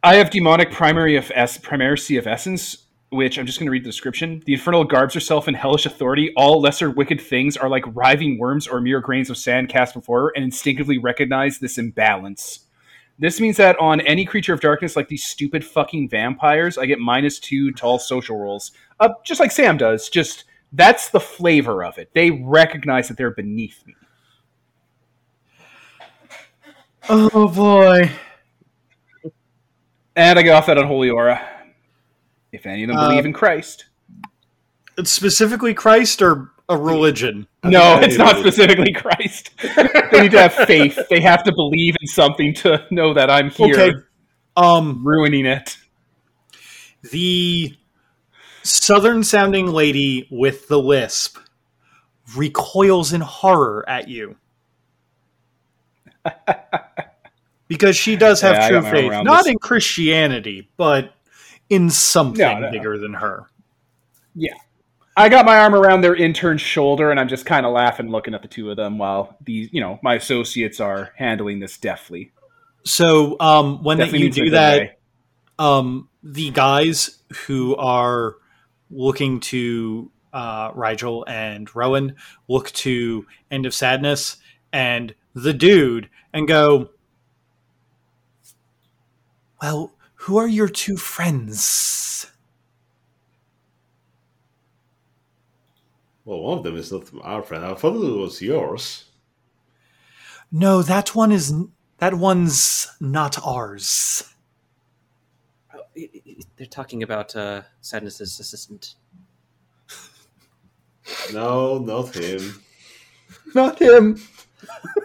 I 0.03 0.15
have 0.15 0.29
demonic 0.29 0.71
primary 0.71 1.15
of 1.15 1.31
es- 1.33 1.57
primacy 1.57 2.17
of 2.17 2.27
essence, 2.27 2.87
which 3.09 3.37
I'm 3.37 3.45
just 3.45 3.57
going 3.57 3.67
to 3.67 3.71
read 3.71 3.85
the 3.85 3.89
description. 3.89 4.43
The 4.45 4.53
infernal 4.53 4.83
garbs 4.83 5.13
herself 5.13 5.47
in 5.47 5.53
hellish 5.53 5.85
authority. 5.85 6.33
All 6.35 6.59
lesser 6.59 6.89
wicked 6.89 7.21
things 7.21 7.55
are 7.55 7.69
like 7.69 7.85
writhing 7.95 8.37
worms 8.37 8.67
or 8.67 8.81
mere 8.81 8.99
grains 8.99 9.29
of 9.29 9.37
sand 9.37 9.69
cast 9.69 9.93
before 9.93 10.23
her, 10.23 10.33
and 10.35 10.43
instinctively 10.43 10.97
recognize 10.97 11.59
this 11.59 11.77
imbalance. 11.77 12.67
This 13.19 13.39
means 13.39 13.57
that 13.57 13.79
on 13.79 14.01
any 14.01 14.25
creature 14.25 14.53
of 14.53 14.59
darkness, 14.59 14.95
like 14.95 15.07
these 15.07 15.23
stupid 15.23 15.63
fucking 15.63 16.09
vampires, 16.09 16.77
I 16.77 16.85
get 16.85 16.99
minus 16.99 17.39
two 17.39 17.71
tall 17.71 17.99
social 17.99 18.37
rolls. 18.37 18.71
Uh, 18.99 19.09
just 19.23 19.39
like 19.39 19.51
Sam 19.51 19.77
does. 19.77 20.09
Just 20.09 20.45
that's 20.73 21.09
the 21.09 21.19
flavor 21.19 21.83
of 21.83 21.97
it. 21.97 22.09
They 22.13 22.31
recognize 22.31 23.07
that 23.07 23.17
they're 23.17 23.31
beneath 23.31 23.85
me. 23.85 23.95
Oh 27.09 27.47
boy. 27.47 28.11
And 30.15 30.37
I 30.37 30.41
get 30.43 30.51
off 30.53 30.67
that 30.67 30.77
unholy 30.77 31.09
aura. 31.09 31.41
If 32.51 32.65
any 32.65 32.83
of 32.83 32.89
them 32.89 32.97
Uh, 32.97 33.09
believe 33.09 33.25
in 33.25 33.33
Christ. 33.33 33.85
It's 34.97 35.09
specifically 35.09 35.73
Christ 35.73 36.21
or 36.21 36.51
a 36.69 36.77
religion. 36.77 37.47
No, 37.63 37.99
it's 37.99 38.17
not 38.17 38.37
specifically 38.37 38.93
Christ. 38.93 39.51
they 39.61 40.21
need 40.21 40.31
to 40.31 40.39
have 40.39 40.53
faith. 40.53 40.97
They 41.09 41.19
have 41.19 41.43
to 41.43 41.51
believe 41.51 41.95
in 41.99 42.07
something 42.07 42.53
to 42.55 42.85
know 42.91 43.13
that 43.13 43.29
I'm 43.29 43.49
here 43.49 43.73
Okay. 43.73 43.93
Um 44.55 45.05
ruining 45.05 45.45
it. 45.47 45.77
the 47.11 47.75
southern 48.61 49.23
sounding 49.23 49.67
lady 49.67 50.27
with 50.31 50.67
the 50.67 50.77
lisp 50.79 51.37
recoils 52.37 53.11
in 53.13 53.19
horror 53.21 53.83
at 53.89 54.07
you. 54.07 54.37
Because 57.67 57.95
she 57.95 58.15
does 58.15 58.41
have 58.41 58.55
Yeah, 58.55 58.67
true 58.69 58.81
got 58.81 58.83
my 58.83 58.89
arm 58.89 58.95
faith. 59.11 59.23
Not 59.23 59.37
this. 59.43 59.51
in 59.53 59.59
Christianity, 59.59 60.69
but 60.77 61.13
in 61.69 61.89
something 61.89 62.39
No, 62.45 62.59
no. 62.59 62.71
bigger 62.71 62.97
than 62.97 63.13
her. 63.15 63.47
Yeah. 64.35 64.53
I 65.15 65.29
got 65.29 65.45
my 65.45 65.59
arm 65.59 65.75
around 65.75 66.01
their 66.01 66.15
intern's 66.15 66.61
shoulder 66.61 67.11
and 67.11 67.19
I'm 67.19 67.27
just 67.27 67.45
kind 67.45 67.65
of 67.65 67.71
laughing 67.73 68.09
looking 68.09 68.33
at 68.33 68.41
the 68.41 68.47
two 68.47 68.71
of 68.71 68.77
them 68.77 68.97
while 68.97 69.37
these, 69.41 69.69
you 69.71 69.79
know, 69.79 69.99
my 70.01 70.15
associates 70.15 70.79
are 70.79 71.11
handling 71.17 71.59
this 71.59 71.77
deftly. 71.77 72.31
So 72.83 73.37
um, 73.39 73.83
when 73.83 73.97
Definitely 73.99 74.19
you 74.19 74.25
means 74.25 74.37
in 74.37 74.43
a 74.43 74.45
do 74.45 74.51
that, 74.51 74.99
um, 75.59 76.09
the 76.23 76.49
guys 76.49 77.19
who 77.45 77.75
are 77.75 78.35
looking 78.89 79.39
to 79.39 80.11
uh, 80.33 80.71
Rigel 80.73 81.25
and 81.27 81.73
Rowan 81.75 82.15
look 82.47 82.71
to 82.71 83.25
End 83.51 83.67
of 83.67 83.73
Sadness 83.75 84.37
and 84.71 85.13
the 85.35 85.53
dude 85.53 86.09
and 86.33 86.47
go, 86.47 86.89
Well, 89.61 89.93
who 90.15 90.37
are 90.37 90.47
your 90.47 90.67
two 90.67 90.97
friends? 90.97 92.25
Well, 96.25 96.39
one 96.39 96.57
of 96.59 96.63
them 96.63 96.75
is 96.77 96.91
not 96.91 97.09
our 97.21 97.43
friend. 97.43 97.65
I 97.65 97.73
thought 97.73 97.95
it 97.95 98.17
was 98.17 98.41
yours. 98.41 99.05
No, 100.51 100.81
that 100.81 101.15
one 101.15 101.31
is 101.31 101.53
that 101.97 102.13
one's 102.13 102.87
not 102.99 103.37
ours. 103.45 104.23
Oh, 105.73 105.81
i- 105.97 106.09
i- 106.13 106.35
They're 106.55 106.67
talking 106.67 107.03
about 107.03 107.35
uh, 107.35 107.63
Sadness's 107.81 108.39
assistant. 108.39 108.95
No, 111.33 111.79
not 111.79 112.15
him. 112.15 112.61
Not 113.55 113.79
him. 113.79 114.21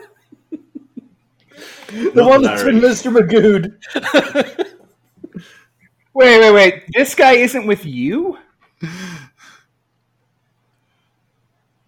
the 2.15 2.25
one 2.27 2.43
that's 2.43 2.63
been 2.63 2.81
Mr. 2.81 3.11
Magooed. 3.13 4.75
Wait, 6.15 6.41
wait, 6.41 6.53
wait. 6.53 6.85
This 6.95 7.15
guy 7.15 7.35
isn't 7.35 7.65
with 7.65 7.85
you? 7.87 8.37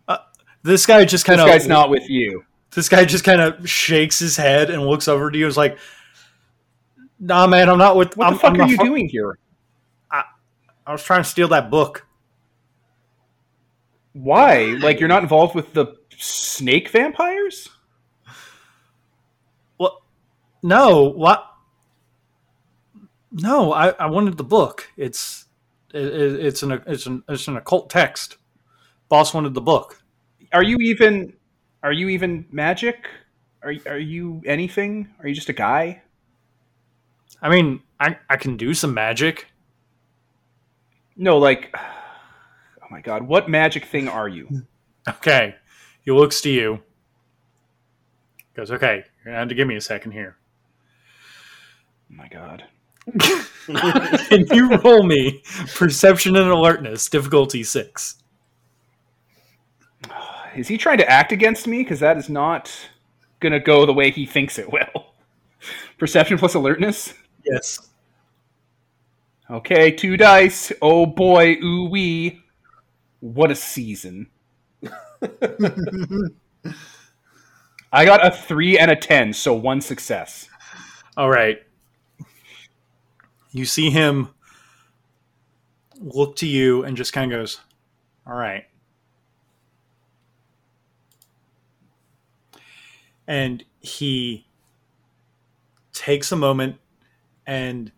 Uh, 0.06 0.18
this 0.62 0.86
guy 0.86 1.04
just 1.04 1.24
kind 1.24 1.40
of 1.40 1.46
This 1.48 1.54
guy's 1.62 1.66
not 1.66 1.90
with 1.90 2.08
you. 2.08 2.44
this 2.72 2.88
guy 2.88 3.04
just 3.04 3.24
kind 3.24 3.40
of 3.40 3.68
shakes 3.68 4.20
his 4.20 4.36
head 4.36 4.70
and 4.70 4.86
looks 4.86 5.08
over 5.08 5.32
to 5.32 5.36
you. 5.36 5.46
and 5.46 5.50
is 5.50 5.56
like, 5.56 5.78
"Nah, 7.18 7.48
man, 7.48 7.68
I'm 7.68 7.78
not 7.78 7.96
with. 7.96 8.16
What 8.16 8.28
I'm, 8.28 8.34
the 8.34 8.38
fuck 8.38 8.54
I'm 8.54 8.60
are 8.60 8.68
you 8.68 8.76
fu- 8.76 8.84
doing 8.84 9.08
here? 9.08 9.36
I, 10.12 10.22
I 10.86 10.92
was 10.92 11.02
trying 11.02 11.24
to 11.24 11.28
steal 11.28 11.48
that 11.48 11.68
book. 11.68 12.06
Why? 14.12 14.76
Like 14.80 15.00
you're 15.00 15.08
not 15.08 15.24
involved 15.24 15.56
with 15.56 15.72
the 15.72 15.96
snake 16.16 16.88
vampires? 16.90 17.68
No, 20.62 21.04
what? 21.04 21.46
No, 23.32 23.72
I, 23.72 23.88
I 23.90 24.06
wanted 24.06 24.36
the 24.36 24.44
book. 24.44 24.88
It's 24.96 25.46
it, 25.94 26.04
it- 26.04 26.44
it's 26.46 26.62
an 26.62 26.82
it's 26.86 27.06
an 27.06 27.22
it's 27.28 27.48
an 27.48 27.56
occult 27.56 27.90
text. 27.90 28.36
Boss 29.08 29.34
wanted 29.34 29.54
the 29.54 29.60
book. 29.60 30.02
Are 30.52 30.62
you 30.62 30.76
even 30.78 31.34
are 31.82 31.92
you 31.92 32.08
even 32.08 32.46
magic? 32.50 33.08
Are 33.62 33.74
are 33.86 33.98
you 33.98 34.42
anything? 34.46 35.08
Are 35.20 35.28
you 35.28 35.34
just 35.34 35.48
a 35.48 35.52
guy? 35.54 36.02
I 37.42 37.48
mean, 37.48 37.82
I 37.98 38.18
I 38.28 38.36
can 38.36 38.56
do 38.56 38.74
some 38.74 38.92
magic. 38.94 39.46
No, 41.16 41.38
like 41.38 41.74
Oh 41.74 42.86
my 42.90 43.00
god, 43.00 43.22
what 43.22 43.48
magic 43.48 43.84
thing 43.86 44.08
are 44.08 44.28
you? 44.28 44.48
Okay, 45.08 45.54
he 46.02 46.10
looks 46.10 46.42
to 46.42 46.50
you. 46.50 46.82
Goes, 48.54 48.70
okay, 48.70 48.96
you're 48.96 49.32
gonna 49.32 49.38
have 49.38 49.48
to 49.48 49.54
give 49.54 49.66
me 49.66 49.74
a 49.76 49.80
second 49.80 50.12
here. 50.12 50.36
Oh 52.10 52.14
my 52.16 52.28
god. 52.28 52.64
Can 54.28 54.46
you 54.52 54.76
roll 54.76 55.02
me 55.02 55.42
perception 55.74 56.36
and 56.36 56.50
alertness, 56.50 57.08
difficulty 57.08 57.62
six? 57.62 58.16
Is 60.56 60.68
he 60.68 60.76
trying 60.76 60.98
to 60.98 61.08
act 61.08 61.32
against 61.32 61.66
me? 61.66 61.82
Because 61.82 62.00
that 62.00 62.18
is 62.18 62.28
not 62.28 62.70
gonna 63.40 63.60
go 63.60 63.86
the 63.86 63.94
way 63.94 64.10
he 64.10 64.26
thinks 64.26 64.58
it 64.58 64.70
will. 64.70 65.14
Perception 65.98 66.38
plus 66.38 66.54
alertness? 66.54 67.14
Yes. 67.44 67.88
Okay, 69.48 69.90
two 69.90 70.16
dice. 70.16 70.72
Oh 70.80 71.06
boy, 71.06 71.56
ooh 71.62 71.88
wee. 71.88 72.42
What 73.20 73.50
a 73.50 73.54
season. 73.54 74.28
I 77.92 78.04
got 78.04 78.24
a 78.24 78.30
three 78.30 78.78
and 78.78 78.90
a 78.90 78.96
ten, 78.96 79.32
so 79.32 79.54
one 79.54 79.80
success. 79.80 80.48
All 81.16 81.28
right. 81.30 81.58
You 83.52 83.64
see 83.64 83.90
him 83.90 84.28
look 86.00 86.36
to 86.36 86.46
you 86.46 86.84
and 86.84 86.96
just 86.96 87.12
kind 87.12 87.32
of 87.32 87.38
goes, 87.38 87.60
All 88.26 88.34
right. 88.34 88.66
And 93.26 93.64
he 93.80 94.46
takes 95.92 96.32
a 96.32 96.36
moment 96.36 96.76
and 97.46 97.92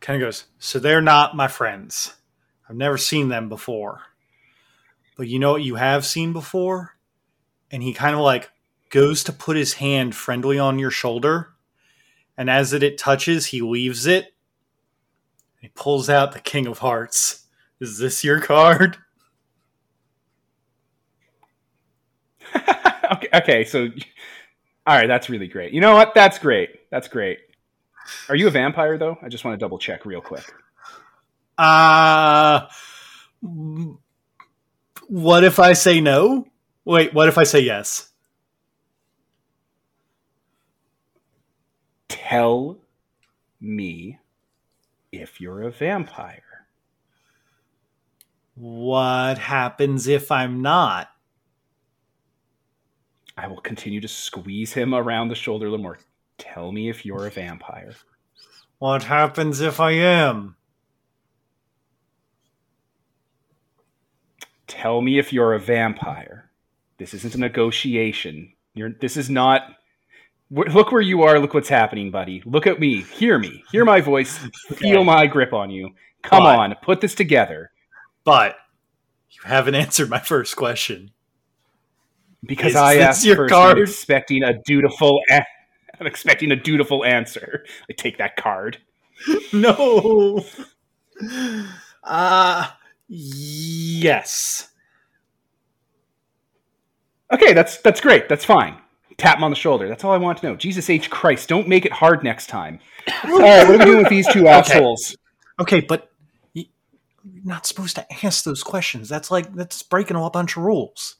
kind 0.00 0.22
of 0.22 0.26
goes, 0.26 0.44
So 0.58 0.78
they're 0.78 1.02
not 1.02 1.36
my 1.36 1.48
friends. 1.48 2.14
I've 2.68 2.76
never 2.76 2.98
seen 2.98 3.28
them 3.28 3.48
before. 3.48 4.02
But 5.16 5.28
you 5.28 5.38
know 5.38 5.52
what 5.52 5.62
you 5.62 5.76
have 5.76 6.04
seen 6.04 6.32
before? 6.32 6.96
And 7.70 7.82
he 7.82 7.92
kind 7.92 8.14
of 8.14 8.20
like 8.20 8.50
goes 8.90 9.24
to 9.24 9.32
put 9.32 9.56
his 9.56 9.74
hand 9.74 10.14
friendly 10.14 10.58
on 10.58 10.78
your 10.78 10.90
shoulder 10.90 11.55
and 12.36 12.50
as 12.50 12.72
it, 12.72 12.82
it 12.82 12.98
touches, 12.98 13.46
he 13.46 13.60
leaves 13.60 14.06
it. 14.06 14.34
He 15.60 15.68
pulls 15.68 16.08
out 16.08 16.32
the 16.32 16.40
King 16.40 16.66
of 16.66 16.78
Hearts. 16.78 17.46
Is 17.80 17.98
this 17.98 18.22
your 18.24 18.40
card? 18.40 18.98
okay, 22.56 23.28
okay, 23.34 23.64
so 23.64 23.88
all 24.86 24.96
right, 24.96 25.08
that's 25.08 25.28
really 25.28 25.48
great. 25.48 25.72
You 25.72 25.80
know 25.80 25.94
what? 25.94 26.14
That's 26.14 26.38
great. 26.38 26.88
That's 26.90 27.08
great. 27.08 27.38
Are 28.28 28.36
you 28.36 28.46
a 28.46 28.50
vampire 28.50 28.96
though? 28.98 29.18
I 29.20 29.28
just 29.28 29.44
want 29.44 29.58
to 29.58 29.64
double 29.64 29.78
check 29.78 30.06
real 30.06 30.20
quick. 30.20 30.44
Uh 31.58 32.66
what 35.08 35.44
if 35.44 35.58
I 35.58 35.72
say 35.72 36.00
no? 36.00 36.46
Wait, 36.84 37.14
what 37.14 37.28
if 37.28 37.38
I 37.38 37.44
say 37.44 37.60
yes? 37.60 38.10
Tell 42.08 42.78
me 43.60 44.18
if 45.12 45.40
you're 45.40 45.62
a 45.62 45.70
vampire. 45.70 46.42
What 48.54 49.38
happens 49.38 50.06
if 50.06 50.30
I'm 50.30 50.62
not? 50.62 51.10
I 53.36 53.48
will 53.48 53.60
continue 53.60 54.00
to 54.00 54.08
squeeze 54.08 54.72
him 54.72 54.94
around 54.94 55.28
the 55.28 55.34
shoulder 55.34 55.66
a 55.66 55.70
little 55.70 55.82
more. 55.82 55.98
Tell 56.38 56.72
me 56.72 56.88
if 56.88 57.04
you're 57.04 57.26
a 57.26 57.30
vampire. 57.30 57.92
What 58.78 59.04
happens 59.04 59.60
if 59.60 59.78
I 59.78 59.92
am? 59.92 60.56
Tell 64.66 65.00
me 65.00 65.18
if 65.18 65.32
you're 65.32 65.54
a 65.54 65.60
vampire. 65.60 66.50
This 66.98 67.14
isn't 67.14 67.34
a 67.34 67.38
negotiation. 67.38 68.52
You're. 68.74 68.90
This 68.90 69.16
is 69.16 69.30
not. 69.30 69.76
Look 70.50 70.92
where 70.92 71.00
you 71.02 71.22
are. 71.22 71.38
Look 71.40 71.54
what's 71.54 71.68
happening, 71.68 72.10
buddy. 72.10 72.42
Look 72.46 72.66
at 72.68 72.78
me. 72.78 73.02
Hear 73.02 73.38
me. 73.38 73.64
Hear 73.72 73.84
my 73.84 74.00
voice. 74.00 74.38
Feel 74.76 75.02
my 75.02 75.26
grip 75.26 75.52
on 75.52 75.70
you. 75.70 75.90
Come 76.22 76.44
But- 76.44 76.58
on. 76.58 76.74
Put 76.82 77.00
this 77.00 77.14
together. 77.14 77.70
But 78.24 78.56
you 79.30 79.40
haven't 79.44 79.74
answered 79.84 80.08
my 80.08 80.20
first 80.20 80.56
question. 80.56 81.10
Because 82.44 82.70
Is 82.72 82.76
I 82.76 82.96
asked 82.96 83.24
your 83.24 83.36
first, 83.36 83.52
card? 83.52 83.76
I'm 83.78 83.82
expecting 83.82 84.44
a 84.44 84.52
dutiful. 84.64 85.20
A- 85.30 85.44
I'm 86.00 86.06
expecting 86.06 86.52
a 86.52 86.56
dutiful 86.56 87.04
answer. 87.04 87.64
I 87.90 87.94
take 87.94 88.18
that 88.18 88.36
card. 88.36 88.78
no. 89.52 90.44
Uh 92.04 92.68
yes. 93.08 94.68
Okay, 97.32 97.52
that's 97.52 97.78
that's 97.78 98.00
great. 98.00 98.28
That's 98.28 98.44
fine. 98.44 98.76
Tap 99.18 99.38
him 99.38 99.44
on 99.44 99.50
the 99.50 99.56
shoulder. 99.56 99.88
That's 99.88 100.04
all 100.04 100.12
I 100.12 100.18
want 100.18 100.38
to 100.38 100.46
know. 100.46 100.56
Jesus 100.56 100.90
H. 100.90 101.08
Christ, 101.08 101.48
don't 101.48 101.68
make 101.68 101.86
it 101.86 101.92
hard 101.92 102.22
next 102.22 102.48
time. 102.48 102.80
all 103.24 103.38
right, 103.38 103.66
what 103.66 103.76
are 103.76 103.78
we 103.78 103.84
doing 103.84 103.98
with 103.98 104.08
these 104.08 104.28
two 104.28 104.46
assholes? 104.46 105.16
Okay, 105.58 105.80
but 105.80 106.10
you're 106.52 107.44
not 107.44 107.66
supposed 107.66 107.96
to 107.96 108.24
ask 108.24 108.44
those 108.44 108.62
questions. 108.62 109.08
That's 109.08 109.30
like 109.30 109.52
that's 109.54 109.82
breaking 109.82 110.16
a 110.16 110.20
whole 110.20 110.30
bunch 110.30 110.56
of 110.56 110.62
rules. 110.62 111.16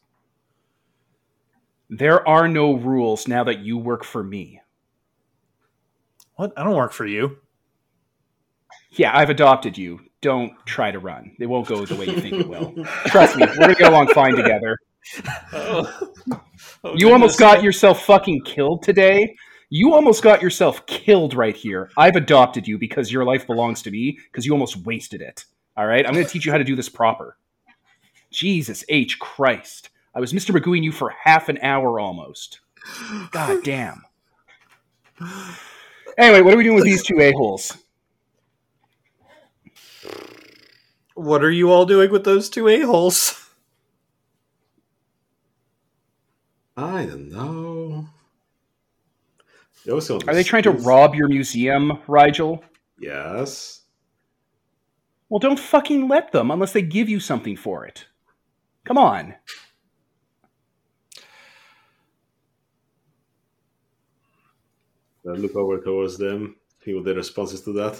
There 1.88 2.26
are 2.28 2.48
no 2.48 2.74
rules 2.74 3.28
now 3.28 3.44
that 3.44 3.60
you 3.60 3.78
work 3.78 4.04
for 4.04 4.22
me. 4.22 4.60
What? 6.34 6.52
I 6.56 6.64
don't 6.64 6.76
work 6.76 6.92
for 6.92 7.06
you. 7.06 7.38
Yeah, 8.92 9.16
I've 9.16 9.30
adopted 9.30 9.78
you. 9.78 10.00
Don't 10.20 10.52
try 10.64 10.90
to 10.90 10.98
run. 10.98 11.36
It 11.38 11.46
won't 11.46 11.68
go 11.68 11.84
the 11.84 11.94
way 11.94 12.06
you 12.06 12.20
think 12.20 12.34
it 12.34 12.48
will. 12.48 12.74
Trust 13.06 13.36
me, 13.36 13.46
we're 13.46 13.56
gonna 13.56 13.74
get 13.74 13.92
along 13.92 14.08
fine 14.08 14.34
together. 14.34 14.76
Oh. 15.52 16.12
Oh, 16.84 16.94
You 16.96 17.12
almost 17.12 17.38
got 17.38 17.62
yourself 17.62 18.04
fucking 18.04 18.42
killed 18.42 18.82
today. 18.82 19.36
You 19.68 19.94
almost 19.94 20.22
got 20.22 20.42
yourself 20.42 20.86
killed 20.86 21.34
right 21.34 21.56
here. 21.56 21.90
I've 21.96 22.16
adopted 22.16 22.68
you 22.68 22.78
because 22.78 23.10
your 23.10 23.24
life 23.24 23.46
belongs 23.46 23.82
to 23.82 23.90
me 23.90 24.18
because 24.30 24.46
you 24.46 24.52
almost 24.52 24.84
wasted 24.84 25.20
it. 25.20 25.44
All 25.76 25.86
right? 25.86 26.06
I'm 26.06 26.14
going 26.14 26.24
to 26.24 26.30
teach 26.30 26.46
you 26.46 26.52
how 26.52 26.58
to 26.58 26.64
do 26.64 26.76
this 26.76 26.88
proper. 26.88 27.36
Jesus 28.30 28.84
H. 28.88 29.18
Christ. 29.18 29.90
I 30.14 30.20
was 30.20 30.32
Mr. 30.32 30.56
Magooing 30.56 30.82
you 30.82 30.92
for 30.92 31.12
half 31.24 31.48
an 31.48 31.58
hour 31.62 31.98
almost. 32.00 32.60
God 33.32 33.62
damn. 33.64 34.02
Anyway, 36.16 36.42
what 36.42 36.54
are 36.54 36.56
we 36.56 36.64
doing 36.64 36.76
with 36.76 36.84
these 36.84 37.02
two 37.02 37.20
a-holes? 37.20 37.76
What 41.14 41.42
are 41.42 41.50
you 41.50 41.70
all 41.70 41.86
doing 41.86 42.10
with 42.10 42.24
those 42.24 42.48
two 42.48 42.68
a-holes? 42.68 43.45
I 46.76 47.06
don't 47.06 47.30
know. 47.30 48.08
They 49.86 49.92
Are 49.92 50.34
they 50.34 50.42
trying 50.42 50.64
to 50.64 50.72
rob 50.72 51.14
your 51.14 51.28
museum, 51.28 52.00
Rigel? 52.08 52.64
Yes. 52.98 53.82
Well, 55.28 55.38
don't 55.38 55.58
fucking 55.58 56.08
let 56.08 56.32
them 56.32 56.50
unless 56.50 56.72
they 56.72 56.82
give 56.82 57.08
you 57.08 57.20
something 57.20 57.56
for 57.56 57.86
it. 57.86 58.06
Come 58.84 58.98
on. 58.98 59.34
I 65.28 65.32
look 65.32 65.56
over 65.56 65.80
towards 65.80 66.18
them. 66.18 66.56
See 66.84 66.94
what 66.94 67.04
their 67.04 67.14
responses 67.14 67.62
to 67.62 67.72
that. 67.72 67.98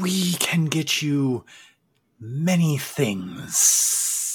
We 0.00 0.32
can 0.34 0.66
get 0.66 1.02
you 1.02 1.44
many 2.18 2.78
things. 2.78 4.25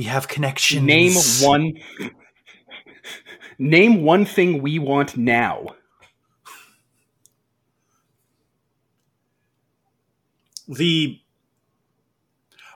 We 0.00 0.06
have 0.06 0.28
connections. 0.28 0.82
Name 0.82 1.12
one. 1.46 1.74
Name 3.58 4.02
one 4.02 4.24
thing 4.24 4.62
we 4.62 4.78
want 4.78 5.14
now. 5.14 5.74
The. 10.66 11.20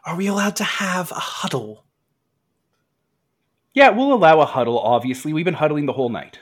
Are 0.04 0.14
we 0.14 0.26
allowed 0.26 0.56
to 0.56 0.64
have 0.64 1.12
a 1.12 1.14
huddle? 1.14 1.86
Yeah, 3.72 3.88
we'll 3.88 4.12
allow 4.12 4.40
a 4.40 4.44
huddle. 4.44 4.78
Obviously, 4.78 5.32
we've 5.32 5.46
been 5.46 5.54
huddling 5.54 5.86
the 5.86 5.94
whole 5.94 6.10
night. 6.10 6.40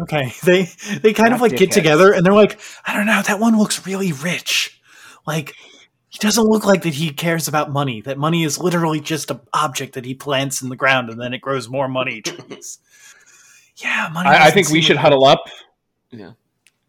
Okay, 0.00 0.32
they 0.42 0.64
they 1.00 1.12
kind 1.12 1.32
of 1.32 1.40
like 1.40 1.56
get 1.56 1.70
together 1.70 2.12
and 2.12 2.26
they're 2.26 2.32
like, 2.32 2.58
I 2.84 2.96
don't 2.96 3.06
know, 3.06 3.22
that 3.22 3.38
one 3.38 3.56
looks 3.56 3.86
really 3.86 4.10
rich. 4.10 4.82
Like 5.28 5.54
he 6.14 6.18
doesn't 6.20 6.44
look 6.44 6.64
like 6.64 6.82
that 6.82 6.94
he 6.94 7.10
cares 7.10 7.48
about 7.48 7.72
money. 7.72 8.00
That 8.00 8.18
money 8.18 8.44
is 8.44 8.56
literally 8.56 9.00
just 9.00 9.32
an 9.32 9.40
object 9.52 9.94
that 9.94 10.04
he 10.04 10.14
plants 10.14 10.62
in 10.62 10.68
the 10.68 10.76
ground 10.76 11.10
and 11.10 11.20
then 11.20 11.34
it 11.34 11.40
grows 11.40 11.68
more 11.68 11.88
money 11.88 12.20
trees. 12.22 12.78
yeah, 13.78 14.08
money. 14.12 14.28
I, 14.28 14.46
I 14.46 14.50
think 14.52 14.68
we 14.68 14.80
should 14.80 14.94
like- 14.94 15.02
huddle 15.02 15.24
up. 15.24 15.42
Yeah. 16.12 16.34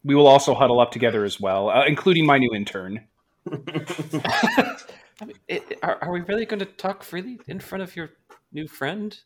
We 0.04 0.14
will 0.14 0.28
also 0.28 0.54
huddle 0.54 0.80
up 0.80 0.92
together 0.92 1.24
as 1.26 1.42
well, 1.42 1.72
uh, 1.72 1.86
including 1.88 2.28
my 2.28 2.38
new 2.38 2.54
intern. 2.54 3.04
I 3.52 5.26
mean, 5.26 5.38
it, 5.48 5.80
are, 5.82 5.98
are 6.04 6.12
we 6.12 6.22
really 6.22 6.45
going 6.45 6.60
to 6.60 6.66
talk 6.66 7.02
freely 7.02 7.40
in 7.48 7.60
front 7.60 7.82
of 7.82 7.95
your 7.95 8.12
new 8.54 8.68
friend? 8.68 9.18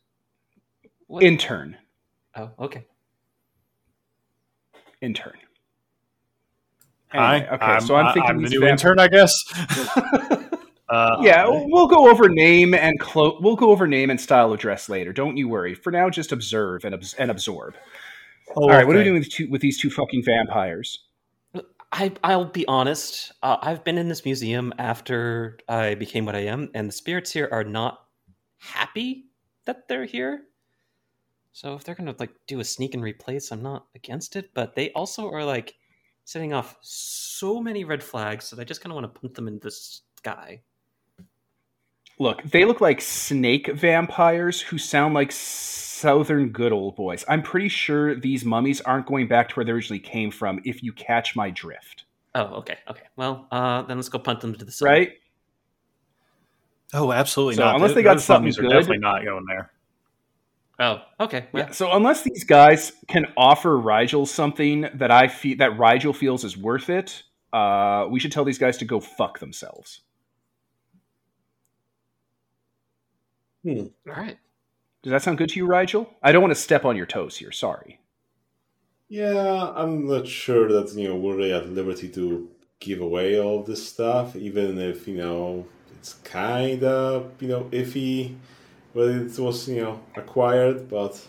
What? 1.08 1.24
Intern. 1.24 1.76
oh, 2.38 2.52
okay. 2.58 2.86
Intern. 5.02 5.34
Hi, 7.12 7.38
Anyway, 7.38 7.50
okay, 7.54 7.80
so 7.80 7.96
I'm 7.96 8.14
thinking 8.14 8.42
the 8.42 8.50
new 8.50 8.60
vamp- 8.60 8.72
intern, 8.72 9.00
I 9.00 9.08
guess. 9.08 9.34
uh, 10.90 11.18
Yeah, 11.22 11.46
we'll 11.48 11.88
go 11.88 12.10
over 12.10 12.30
name 12.30 12.74
and 12.74 13.00
clo- 13.00 13.40
we'll 13.42 13.56
go 13.56 13.72
over 13.72 13.88
name 13.88 14.10
and 14.10 14.20
style 14.22 14.54
of 14.54 14.60
dress 14.60 14.90
later. 14.90 15.12
Don't 15.12 15.36
you 15.38 15.48
worry. 15.48 15.74
For 15.74 15.92
now, 15.92 16.10
just 16.10 16.32
observe 16.32 16.86
and, 16.86 16.94
abs- 16.94 17.16
and 17.16 17.32
absorb. 17.32 17.76
oh, 18.56 18.64
All 18.64 18.70
right, 18.70 18.86
what 18.86 18.96
are 18.96 19.00
we 19.00 19.06
doing 19.06 19.20
with, 19.20 19.30
two, 19.30 19.50
with 19.50 19.62
these 19.62 19.80
two 19.80 19.90
fucking 19.90 20.24
vampires? 20.24 21.06
I, 21.92 22.12
I'll 22.24 22.46
be 22.46 22.68
honest. 22.68 23.32
Uh, 23.42 23.58
I've 23.60 23.84
been 23.84 23.98
in 23.98 24.08
this 24.10 24.24
museum 24.24 24.72
after 24.78 25.58
I 25.68 25.96
became 25.96 26.26
what 26.28 26.36
I 26.36 26.42
am, 26.42 26.70
and 26.76 26.88
the 26.88 26.92
spirits 26.94 27.32
here 27.32 27.50
are 27.52 27.64
not 27.64 28.06
happy 28.60 29.26
that 29.66 29.88
they're 29.88 30.06
here. 30.06 30.44
So 31.52 31.74
if 31.74 31.84
they're 31.84 31.96
gonna 31.96 32.14
like 32.20 32.30
do 32.46 32.60
a 32.60 32.64
sneak 32.64 32.94
and 32.94 33.02
replace, 33.02 33.52
I'm 33.52 33.64
not 33.64 33.88
against 33.96 34.36
it. 34.36 34.52
But 34.54 34.76
they 34.76 34.92
also 34.92 35.32
are 35.32 35.44
like 35.44 35.74
setting 36.30 36.54
off 36.54 36.78
so 36.82 37.60
many 37.60 37.84
red 37.84 38.04
flags 38.04 38.52
that 38.52 38.60
I 38.60 38.64
just 38.64 38.82
kind 38.82 38.92
of 38.92 39.02
want 39.02 39.12
to 39.12 39.20
punt 39.20 39.34
them 39.34 39.48
in 39.48 39.58
the 39.58 39.72
sky. 39.72 40.62
Look, 42.20 42.44
they 42.44 42.66
look 42.66 42.82
like 42.82 43.02
snake 43.02 43.68
vampires 43.74 44.62
who 44.62 44.78
sound 44.78 45.16
like 45.16 45.32
southern 45.32 46.50
good 46.50 46.72
old 46.72 46.96
boys. 46.96 47.26
I'm 47.28 47.42
pretty 47.42 47.68
sure 47.70 48.14
these 48.14 48.46
mummies 48.46 48.80
aren't 48.82 49.08
going 49.08 49.28
back 49.28 49.50
to 49.50 49.56
where 49.56 49.66
they 49.66 49.72
originally 49.72 50.00
came 50.00 50.30
from, 50.30 50.62
if 50.66 50.84
you 50.84 50.94
catch 50.94 51.36
my 51.36 51.50
drift. 51.50 52.04
Oh, 52.36 52.58
okay, 52.58 52.78
okay. 52.88 53.06
Well, 53.16 53.48
uh, 53.52 53.82
then 53.84 53.98
let's 53.98 54.10
go 54.10 54.20
punt 54.20 54.42
them 54.42 54.54
to 54.54 54.64
the 54.64 54.72
side. 54.72 54.86
Right? 54.86 55.12
Oh, 56.94 57.12
absolutely 57.12 57.56
So 57.56 57.64
not. 57.64 57.76
unless 57.78 57.90
Th- 57.90 57.96
they 57.96 58.04
got 58.04 58.22
something 58.22 58.44
mummies 58.44 58.60
are 58.60 58.62
good- 58.62 58.70
definitely 58.70 59.00
not 59.00 59.24
going 59.26 59.46
there. 59.48 59.72
Oh, 60.80 61.02
okay. 61.20 61.48
Well, 61.52 61.66
Yeah. 61.66 61.72
So 61.72 61.92
unless 61.92 62.24
these 62.24 62.44
guys 62.46 62.94
can 63.08 63.26
offer 63.36 63.78
Rigel 63.78 64.26
something 64.26 64.88
that 64.94 65.12
I 65.12 65.28
feel 65.28 65.58
that 65.58 65.78
Rigel 65.78 66.14
feels 66.14 66.44
is 66.44 66.58
worth 66.58 66.90
it, 66.90 67.24
uh, 67.52 68.08
we 68.10 68.20
should 68.20 68.32
tell 68.32 68.46
these 68.46 68.58
guys 68.58 68.78
to 68.78 68.86
go 68.86 69.00
fuck 69.00 69.40
themselves. 69.40 70.02
all 73.68 73.90
right. 74.06 74.38
Does 75.04 75.12
that 75.12 75.22
sound 75.22 75.38
good 75.38 75.50
to 75.50 75.58
you, 75.58 75.66
Rigel? 75.66 76.10
I 76.24 76.32
don't 76.32 76.42
want 76.42 76.54
to 76.54 76.60
step 76.60 76.86
on 76.86 76.96
your 76.96 77.06
toes 77.06 77.38
here. 77.38 77.52
Sorry. 77.52 78.00
Yeah, 79.10 79.74
I'm 79.76 80.08
not 80.08 80.28
sure 80.28 80.68
that 80.70 80.94
you 80.94 81.10
know 81.10 81.16
we're 81.16 81.36
really 81.36 81.54
at 81.54 81.70
liberty 81.70 82.10
to 82.10 82.50
give 82.80 83.02
away 83.02 83.40
all 83.40 83.64
this 83.64 83.88
stuff, 83.88 84.36
even 84.36 84.78
if 84.78 85.08
you 85.08 85.18
know 85.18 85.66
it's 85.98 86.14
kind 86.14 86.84
of 86.84 87.32
you 87.42 87.48
know 87.48 87.64
iffy 87.72 88.36
whether 88.94 89.26
it 89.26 89.38
was 89.40 89.68
you 89.68 89.82
know 89.82 90.02
acquired, 90.16 90.90
but 90.90 91.26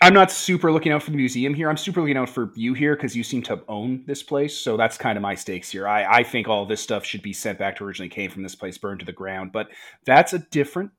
I'm 0.00 0.14
not 0.14 0.30
super 0.30 0.70
looking 0.70 0.92
out 0.92 1.02
for 1.02 1.10
the 1.10 1.16
museum 1.16 1.54
here. 1.54 1.68
I'm 1.68 1.76
super 1.76 2.00
looking 2.00 2.16
out 2.16 2.28
for 2.28 2.52
you 2.54 2.72
here 2.74 2.94
because 2.94 3.16
you 3.16 3.24
seem 3.24 3.42
to 3.44 3.60
own 3.68 4.04
this 4.06 4.22
place. 4.22 4.56
So 4.56 4.76
that's 4.76 4.96
kind 4.96 5.16
of 5.16 5.22
my 5.22 5.34
stakes 5.34 5.70
here. 5.70 5.88
I, 5.88 6.18
I 6.18 6.22
think 6.22 6.46
all 6.46 6.66
this 6.66 6.80
stuff 6.80 7.04
should 7.04 7.22
be 7.22 7.32
sent 7.32 7.58
back 7.58 7.76
to 7.76 7.84
originally 7.84 8.08
came 8.08 8.30
from 8.30 8.42
this 8.42 8.54
place, 8.54 8.78
burned 8.78 9.00
to 9.00 9.06
the 9.06 9.12
ground. 9.12 9.50
But 9.52 9.68
that's 10.04 10.32
a 10.32 10.38
different 10.38 10.92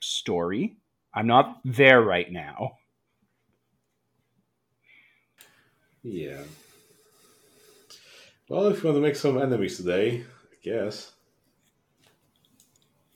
story. 0.00 0.76
I'm 1.14 1.26
not 1.26 1.60
there 1.64 2.02
right 2.02 2.30
now. 2.30 2.78
yeah. 6.02 6.42
Well, 8.48 8.66
if 8.66 8.82
you 8.82 8.88
want 8.88 8.96
to 8.96 9.02
make 9.02 9.16
some 9.16 9.40
enemies 9.40 9.76
today, 9.76 10.24
I 10.24 10.56
guess. 10.62 11.12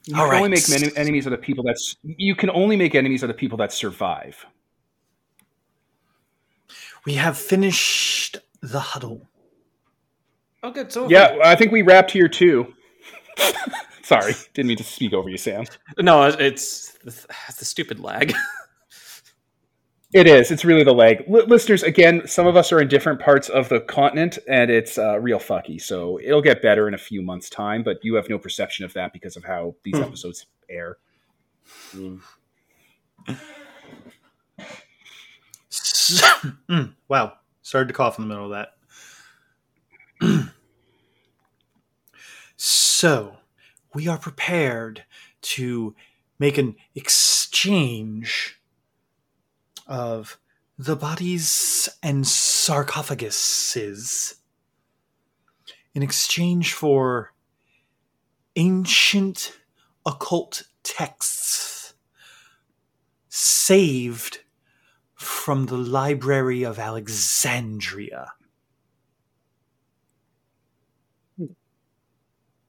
You 0.06 0.16
All 0.20 0.28
can 0.28 0.36
only 0.36 0.48
make 0.50 0.68
men- 0.68 0.90
enemies 0.96 1.26
of 1.26 1.30
the 1.32 1.38
people 1.38 1.64
that's. 1.64 1.96
You 2.02 2.34
can 2.34 2.50
only 2.50 2.76
make 2.76 2.94
enemies 2.94 3.22
of 3.22 3.28
the 3.28 3.34
people 3.34 3.56
that 3.58 3.72
survive. 3.72 4.44
We 7.06 7.14
have 7.14 7.36
finished 7.38 8.38
the 8.60 8.80
huddle. 8.80 9.28
Oh, 10.62 10.70
good. 10.70 10.90
So 10.92 11.08
Yeah, 11.08 11.38
I 11.44 11.54
think 11.54 11.72
we 11.72 11.82
wrapped 11.82 12.10
here 12.10 12.28
too. 12.28 12.74
Sorry, 14.02 14.34
didn't 14.52 14.68
mean 14.68 14.76
to 14.78 14.84
speak 14.84 15.12
over 15.14 15.28
you, 15.28 15.36
Sam. 15.38 15.64
no, 15.98 16.24
it's 16.24 16.96
it's 17.04 17.56
the 17.58 17.64
stupid 17.64 18.00
lag. 18.00 18.34
It 20.14 20.28
is. 20.28 20.52
It's 20.52 20.64
really 20.64 20.84
the 20.84 20.94
leg. 20.94 21.24
L- 21.28 21.44
listeners, 21.48 21.82
again, 21.82 22.22
some 22.24 22.46
of 22.46 22.56
us 22.56 22.70
are 22.70 22.80
in 22.80 22.86
different 22.86 23.18
parts 23.18 23.48
of 23.48 23.68
the 23.68 23.80
continent, 23.80 24.38
and 24.48 24.70
it's 24.70 24.96
uh, 24.96 25.18
real 25.18 25.40
fucky. 25.40 25.80
So 25.80 26.20
it'll 26.22 26.40
get 26.40 26.62
better 26.62 26.86
in 26.86 26.94
a 26.94 26.98
few 26.98 27.20
months' 27.20 27.50
time, 27.50 27.82
but 27.82 27.98
you 28.04 28.14
have 28.14 28.28
no 28.28 28.38
perception 28.38 28.84
of 28.84 28.92
that 28.92 29.12
because 29.12 29.36
of 29.36 29.42
how 29.44 29.74
these 29.82 29.96
episodes 29.96 30.46
air. 30.70 30.98
Mm. 31.92 32.20
Mm, 36.68 36.94
wow, 37.08 37.32
started 37.62 37.88
to 37.88 37.94
cough 37.94 38.16
in 38.18 38.28
the 38.28 38.34
middle 38.34 38.52
of 38.52 38.68
that. 40.20 40.50
so, 42.56 43.38
we 43.94 44.06
are 44.06 44.18
prepared 44.18 45.04
to 45.42 45.96
make 46.38 46.56
an 46.58 46.76
exchange 46.94 48.60
of 49.86 50.38
the 50.78 50.96
bodies 50.96 51.88
and 52.02 52.24
sarcophaguses 52.24 54.34
in 55.94 56.02
exchange 56.02 56.72
for 56.72 57.32
ancient 58.56 59.56
occult 60.04 60.64
texts 60.82 61.94
saved 63.28 64.40
from 65.14 65.66
the 65.66 65.76
Library 65.76 66.64
of 66.64 66.78
Alexandria. 66.78 68.32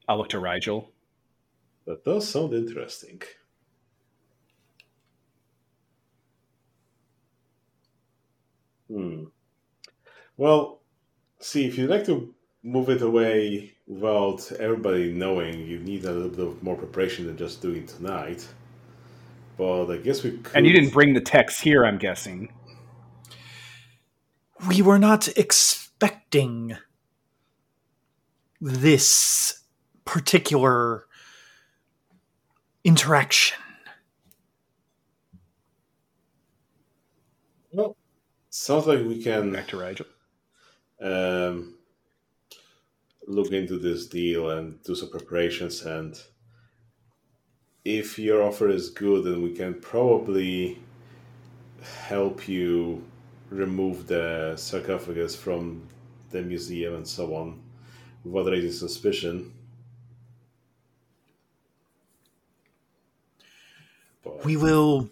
I'll 0.08 0.18
look 0.18 0.30
to 0.30 0.40
Rigel. 0.40 0.92
That 1.86 2.04
does 2.04 2.30
sound 2.30 2.54
interesting. 2.54 3.22
Hmm. 8.88 9.26
Well, 10.38 10.82
see, 11.40 11.66
if 11.66 11.78
you'd 11.78 11.90
like 11.90 12.06
to 12.06 12.34
move 12.64 12.90
it 12.90 13.02
away 13.02 13.74
without 13.88 14.52
everybody 14.60 15.14
knowing, 15.14 15.62
you 15.66 15.80
need 15.80 16.06
a 16.06 16.12
little 16.12 16.30
bit 16.30 16.48
of 16.48 16.64
more 16.64 16.76
preparation 16.76 17.26
than 17.28 17.38
just 17.38 17.62
doing 17.62 17.84
it 17.84 17.88
tonight. 17.88 18.48
But 19.58 19.92
I 19.92 19.98
guess 19.98 20.24
we 20.24 20.32
could. 20.38 20.56
And 20.56 20.66
you 20.66 20.74
didn't 20.74 20.92
bring 20.92 21.14
the 21.14 21.22
text 21.22 21.62
here, 21.62 21.86
I'm 21.86 21.98
guessing. 21.98 22.52
We 24.68 24.82
were 24.82 25.00
not 25.00 25.28
expecting 25.38 26.78
this 28.60 29.64
particular 30.06 31.06
interaction. 32.84 33.58
Well, 37.72 37.96
sounds 38.58 38.88
like 38.88 39.00
we 39.06 39.22
can 39.22 39.52
Back 39.52 39.68
to 39.70 39.78
Rigel. 39.78 40.06
um, 41.02 41.76
look 43.28 43.52
into 43.52 43.78
this 43.78 44.08
deal 44.08 44.50
and 44.50 44.82
do 44.84 44.96
some 44.96 45.10
preparations. 45.10 45.82
And 45.84 46.20
if 47.86 48.20
your 48.20 48.44
offer 48.44 48.70
is 48.70 48.90
good, 48.90 49.24
then 49.26 49.42
we 49.42 49.54
can 49.54 49.80
probably 49.80 50.80
help 52.08 52.48
you 52.48 53.04
remove 53.50 54.08
the 54.08 54.56
sarcophagus 54.58 55.36
from 55.36 55.88
the 56.32 56.42
museum 56.42 56.96
and 56.96 57.08
so 57.08 57.36
on 57.36 57.62
without 58.24 58.52
raising 58.52 58.72
suspicion. 58.72 59.54
But 64.24 64.46
We 64.46 64.58
will 64.58 65.10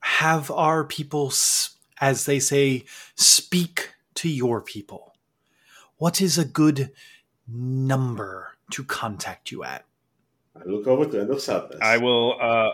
have 0.00 0.50
our 0.50 0.84
people, 0.84 1.28
s- 1.28 1.71
as 2.02 2.26
they 2.26 2.40
say, 2.40 2.84
speak 3.14 3.94
to 4.14 4.28
your 4.28 4.60
people. 4.60 5.14
What 5.96 6.20
is 6.20 6.36
a 6.36 6.44
good 6.44 6.90
number 7.48 8.56
to 8.72 8.82
contact 8.82 9.52
you 9.52 9.62
at? 9.62 9.86
I 10.56 10.64
look 10.68 10.86
over 10.88 11.06
to 11.06 11.20
End 11.20 11.30
of 11.30 11.40
Sadness. 11.40 11.78
I 11.80 11.96
will. 11.96 12.36
Uh, 12.38 12.70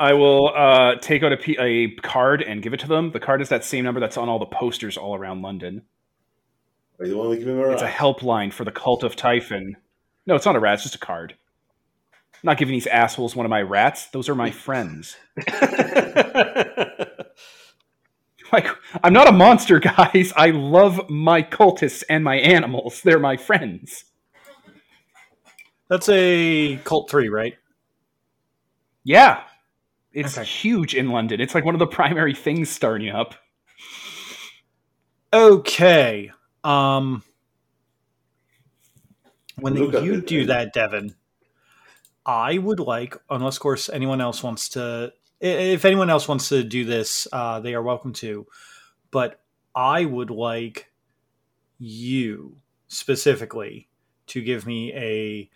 I 0.00 0.12
will 0.12 0.52
uh, 0.54 0.94
take 1.00 1.24
out 1.24 1.32
a, 1.32 1.36
p- 1.36 1.58
a 1.58 1.90
card 2.02 2.40
and 2.40 2.62
give 2.62 2.72
it 2.72 2.78
to 2.80 2.86
them. 2.86 3.10
The 3.10 3.18
card 3.18 3.42
is 3.42 3.48
that 3.48 3.64
same 3.64 3.84
number 3.84 3.98
that's 3.98 4.16
on 4.16 4.28
all 4.28 4.38
the 4.38 4.46
posters 4.46 4.96
all 4.96 5.16
around 5.16 5.42
London. 5.42 5.82
I 7.02 7.08
don't 7.08 7.18
want 7.18 7.32
to 7.32 7.38
give 7.38 7.48
him 7.48 7.58
a 7.58 7.64
rat? 7.66 7.72
It's 7.72 7.82
a 7.82 7.88
helpline 7.88 8.52
for 8.52 8.64
the 8.64 8.70
cult 8.70 9.02
of 9.02 9.16
Typhon. 9.16 9.76
No, 10.24 10.36
it's 10.36 10.46
not 10.46 10.54
a 10.54 10.60
rat. 10.60 10.74
It's 10.74 10.84
just 10.84 10.94
a 10.94 10.98
card. 10.98 11.34
I'm 12.12 12.40
not 12.44 12.58
giving 12.58 12.74
these 12.74 12.86
assholes 12.86 13.34
one 13.34 13.44
of 13.44 13.50
my 13.50 13.62
rats. 13.62 14.06
Those 14.06 14.28
are 14.28 14.36
my 14.36 14.52
friends. 14.52 15.16
Like, 18.52 18.68
I'm 19.04 19.12
not 19.12 19.28
a 19.28 19.32
monster, 19.32 19.78
guys. 19.78 20.32
I 20.36 20.50
love 20.50 21.10
my 21.10 21.42
cultists 21.42 22.02
and 22.08 22.24
my 22.24 22.36
animals. 22.36 23.02
They're 23.02 23.18
my 23.18 23.36
friends. 23.36 24.04
That's 25.88 26.08
a 26.08 26.76
cult 26.84 27.10
three, 27.10 27.28
right? 27.28 27.54
Yeah. 29.04 29.42
It's 30.12 30.36
Okay. 30.36 30.44
huge 30.44 30.94
in 30.94 31.10
London. 31.10 31.40
It's 31.40 31.54
like 31.54 31.64
one 31.64 31.74
of 31.74 31.78
the 31.78 31.86
primary 31.86 32.34
things 32.34 32.70
starting 32.70 33.10
up. 33.10 33.34
Okay. 35.32 36.30
Um 36.64 37.22
when 39.56 39.74
Look 39.74 40.04
you 40.04 40.20
do 40.22 40.46
that, 40.46 40.72
Devin, 40.72 41.14
I 42.24 42.58
would 42.58 42.80
like, 42.80 43.16
unless 43.30 43.56
of 43.56 43.60
course 43.62 43.88
anyone 43.88 44.20
else 44.20 44.42
wants 44.42 44.68
to 44.70 45.12
i- 45.14 45.17
if 45.40 45.84
anyone 45.84 46.10
else 46.10 46.26
wants 46.28 46.48
to 46.48 46.64
do 46.64 46.84
this, 46.84 47.28
uh, 47.32 47.60
they 47.60 47.74
are 47.74 47.82
welcome 47.82 48.12
to. 48.14 48.46
But 49.10 49.40
I 49.74 50.04
would 50.04 50.30
like 50.30 50.90
you 51.78 52.56
specifically 52.88 53.88
to 54.28 54.42
give 54.42 54.66
me 54.66 54.92
a 54.94 55.50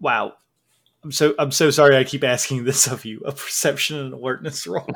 wow. 0.00 0.34
I'm 1.02 1.12
so 1.12 1.34
I'm 1.38 1.50
so 1.50 1.70
sorry 1.70 1.96
I 1.96 2.04
keep 2.04 2.24
asking 2.24 2.64
this 2.64 2.86
of 2.86 3.04
you. 3.04 3.20
A 3.24 3.32
perception 3.32 3.98
and 3.98 4.12
alertness 4.12 4.66
roll. 4.66 4.88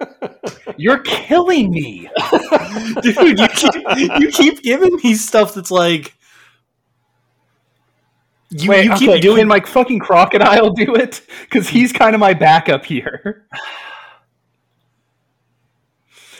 You're 0.76 1.00
killing 1.00 1.70
me. 1.70 2.08
dude 3.02 3.16
you 3.38 3.48
keep, 3.48 4.20
you 4.20 4.30
keep 4.30 4.62
giving 4.62 4.94
me 5.02 5.14
stuff 5.14 5.54
that's 5.54 5.72
like 5.72 6.14
you, 8.50 8.70
Wait, 8.70 8.84
you 8.84 8.94
keep 8.96 9.10
okay, 9.10 9.20
doing 9.20 9.38
can 9.42 9.48
like 9.48 9.66
fucking 9.66 9.98
crocodile 9.98 10.70
do 10.74 10.94
it? 10.94 11.20
Because 11.42 11.68
he's 11.68 11.92
kind 11.92 12.14
of 12.14 12.20
my 12.20 12.34
backup 12.34 12.84
here. 12.84 13.46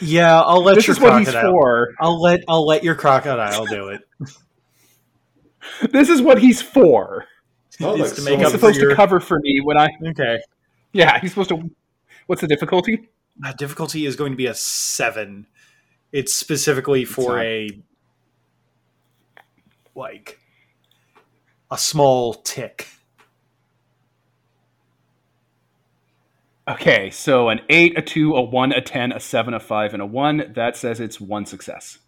yeah 0.00 0.40
i'll 0.42 0.62
let 0.62 0.76
This 0.76 0.86
your 0.86 0.94
is 0.96 1.00
what 1.00 1.18
he's 1.18 1.28
crocodile 1.28 1.50
for. 1.52 1.88
i'll 2.00 2.20
let 2.20 2.40
i'll 2.48 2.64
let 2.64 2.84
your 2.84 2.94
crocodile 2.94 3.66
do 3.66 3.88
it 3.88 4.00
This 5.92 6.08
is 6.08 6.22
what 6.22 6.40
he's 6.40 6.62
for. 6.62 7.26
Sounds 7.70 8.00
Is 8.00 8.12
to 8.12 8.20
someone- 8.22 8.32
make 8.32 8.38
He's 8.38 8.46
up 8.46 8.52
supposed 8.52 8.80
your 8.80 8.90
to 8.90 8.96
cover 8.96 9.20
for 9.20 9.38
me 9.40 9.60
when 9.60 9.76
I. 9.76 9.88
okay 10.08 10.40
Yeah, 10.92 11.20
he's 11.20 11.30
supposed 11.32 11.50
to. 11.50 11.70
What's 12.26 12.40
the 12.40 12.48
difficulty? 12.48 13.08
uh, 13.44 13.52
difficulty 13.52 14.06
is 14.06 14.16
going 14.16 14.32
to 14.32 14.36
be 14.36 14.46
a 14.46 14.54
seven 14.54 15.46
it's 16.10 16.32
specifically 16.32 17.04
for 17.04 17.36
not- 17.36 17.44
a 17.44 17.70
like 19.94 20.38
a 21.70 21.78
small 21.78 22.34
tick 22.34 22.88
Okay, 26.68 27.08
so 27.08 27.48
an 27.48 27.62
8, 27.70 27.96
a 27.98 28.02
2, 28.02 28.36
a 28.36 28.42
1, 28.42 28.72
a 28.72 28.82
10, 28.82 29.12
a 29.12 29.20
7, 29.20 29.54
a 29.54 29.60
5, 29.60 29.94
and 29.94 30.02
a 30.02 30.06
1. 30.06 30.52
That 30.54 30.76
says 30.76 31.00
it's 31.00 31.18
one 31.18 31.46
success. 31.46 31.98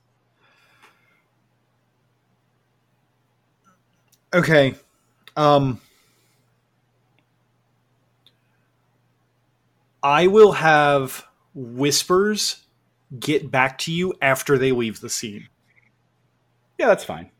Okay. 4.34 4.74
Um 5.36 5.80
I 10.02 10.26
will 10.28 10.52
have 10.52 11.26
whispers 11.54 12.64
get 13.18 13.50
back 13.50 13.78
to 13.78 13.92
you 13.92 14.14
after 14.22 14.56
they 14.56 14.72
leave 14.72 15.00
the 15.00 15.10
scene. 15.10 15.48
Yeah, 16.78 16.86
that's 16.86 17.04
fine. 17.04 17.30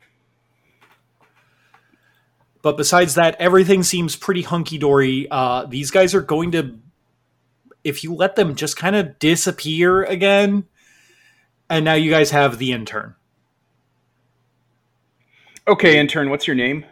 But 2.61 2.77
besides 2.77 3.15
that, 3.15 3.35
everything 3.39 3.83
seems 3.83 4.15
pretty 4.15 4.43
hunky 4.43 4.77
dory. 4.77 5.27
Uh, 5.31 5.65
these 5.65 5.89
guys 5.89 6.13
are 6.13 6.21
going 6.21 6.51
to, 6.51 6.77
if 7.83 8.03
you 8.03 8.13
let 8.13 8.35
them 8.35 8.55
just 8.55 8.77
kind 8.77 8.95
of 8.95 9.17
disappear 9.17 10.03
again, 10.03 10.65
and 11.69 11.85
now 11.85 11.93
you 11.93 12.11
guys 12.11 12.31
have 12.31 12.57
the 12.57 12.71
intern. 12.71 13.15
Okay, 15.67 15.99
intern, 15.99 16.29
what's 16.29 16.47
your 16.47 16.55
name? 16.55 16.85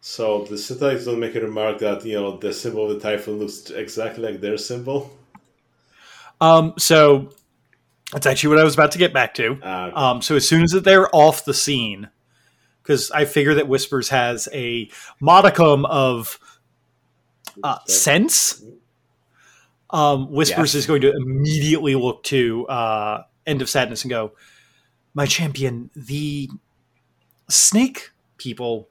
So 0.00 0.44
the 0.44 0.54
Sithite 0.54 1.04
don't 1.04 1.20
make 1.20 1.34
a 1.34 1.40
remark 1.40 1.78
that 1.80 2.04
you 2.04 2.14
know 2.14 2.36
the 2.36 2.52
symbol 2.52 2.90
of 2.90 3.00
the 3.00 3.00
Typhon 3.00 3.38
looks 3.38 3.70
exactly 3.70 4.24
like 4.24 4.40
their 4.40 4.56
symbol. 4.56 5.16
Um, 6.40 6.74
so 6.78 7.30
that's 8.12 8.26
actually 8.26 8.50
what 8.50 8.58
I 8.58 8.64
was 8.64 8.74
about 8.74 8.92
to 8.92 8.98
get 8.98 9.12
back 9.12 9.34
to. 9.34 9.58
Uh, 9.62 9.90
Um, 9.94 10.22
so 10.22 10.36
as 10.36 10.48
soon 10.48 10.62
as 10.62 10.72
they're 10.72 11.14
off 11.14 11.44
the 11.44 11.54
scene, 11.54 12.08
because 12.88 13.10
I 13.10 13.26
figure 13.26 13.52
that 13.52 13.68
Whispers 13.68 14.08
has 14.08 14.48
a 14.50 14.88
modicum 15.20 15.84
of 15.84 16.40
uh, 17.62 17.80
sense, 17.86 18.64
um, 19.90 20.32
Whispers 20.32 20.74
is 20.74 20.86
going 20.86 21.02
to 21.02 21.12
immediately 21.12 21.94
look 21.94 22.22
to 22.24 22.66
uh, 22.66 23.24
End 23.46 23.60
of 23.60 23.68
Sadness 23.68 24.04
and 24.04 24.10
go, 24.10 24.32
"My 25.12 25.26
champion, 25.26 25.90
the 25.94 26.48
snake 27.50 28.10
people 28.38 28.88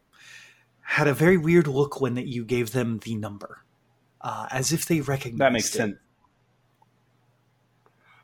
had 0.82 1.08
a 1.08 1.14
very 1.16 1.38
weird 1.38 1.66
look 1.66 2.00
when 2.00 2.14
that 2.14 2.28
you 2.28 2.46
gave 2.46 2.74
them 2.74 3.00
the 3.00 3.16
number, 3.16 3.64
uh, 4.22 4.46
as 4.52 4.72
if 4.72 4.86
they 4.86 5.02
recognized 5.02 5.40
That 5.40 5.54
makes 5.54 5.70
it." 5.70 5.78
sense. 5.78 5.98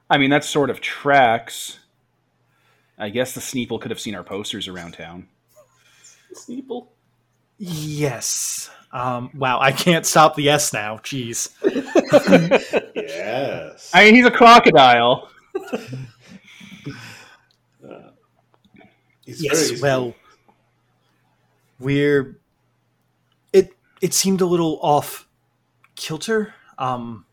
I 0.08 0.19
mean, 0.19 0.30
that 0.30 0.43
sort 0.43 0.69
of 0.69 0.82
tracks. 0.82 1.80
I 2.95 3.10
guess 3.10 3.34
the 3.34 3.42
Sneeple 3.42 3.82
could 3.82 3.90
have 3.90 4.00
seen 4.00 4.14
our 4.14 4.24
posters 4.24 4.68
around 4.68 4.93
town. 4.93 5.30
Sneeple. 6.36 6.88
Yes. 7.58 8.70
Um, 8.92 9.32
wow, 9.34 9.60
I 9.60 9.72
can't 9.72 10.06
stop 10.06 10.36
the 10.36 10.50
S 10.50 10.74
now. 10.74 10.98
Jeez. 10.98 11.50
Yes. 12.95 13.92
I 13.94 14.06
mean, 14.06 14.16
he's 14.16 14.26
a 14.26 14.32
crocodile. 14.32 15.30
It's 19.26 19.42
yes. 19.42 19.82
Well, 19.82 20.14
we're. 21.80 22.40
It 23.52 23.74
it 24.02 24.14
seemed 24.14 24.42
a 24.42 24.45
little 24.45 24.80
off 24.82 25.28
kilter. 25.95 26.53
Um, 26.78 27.26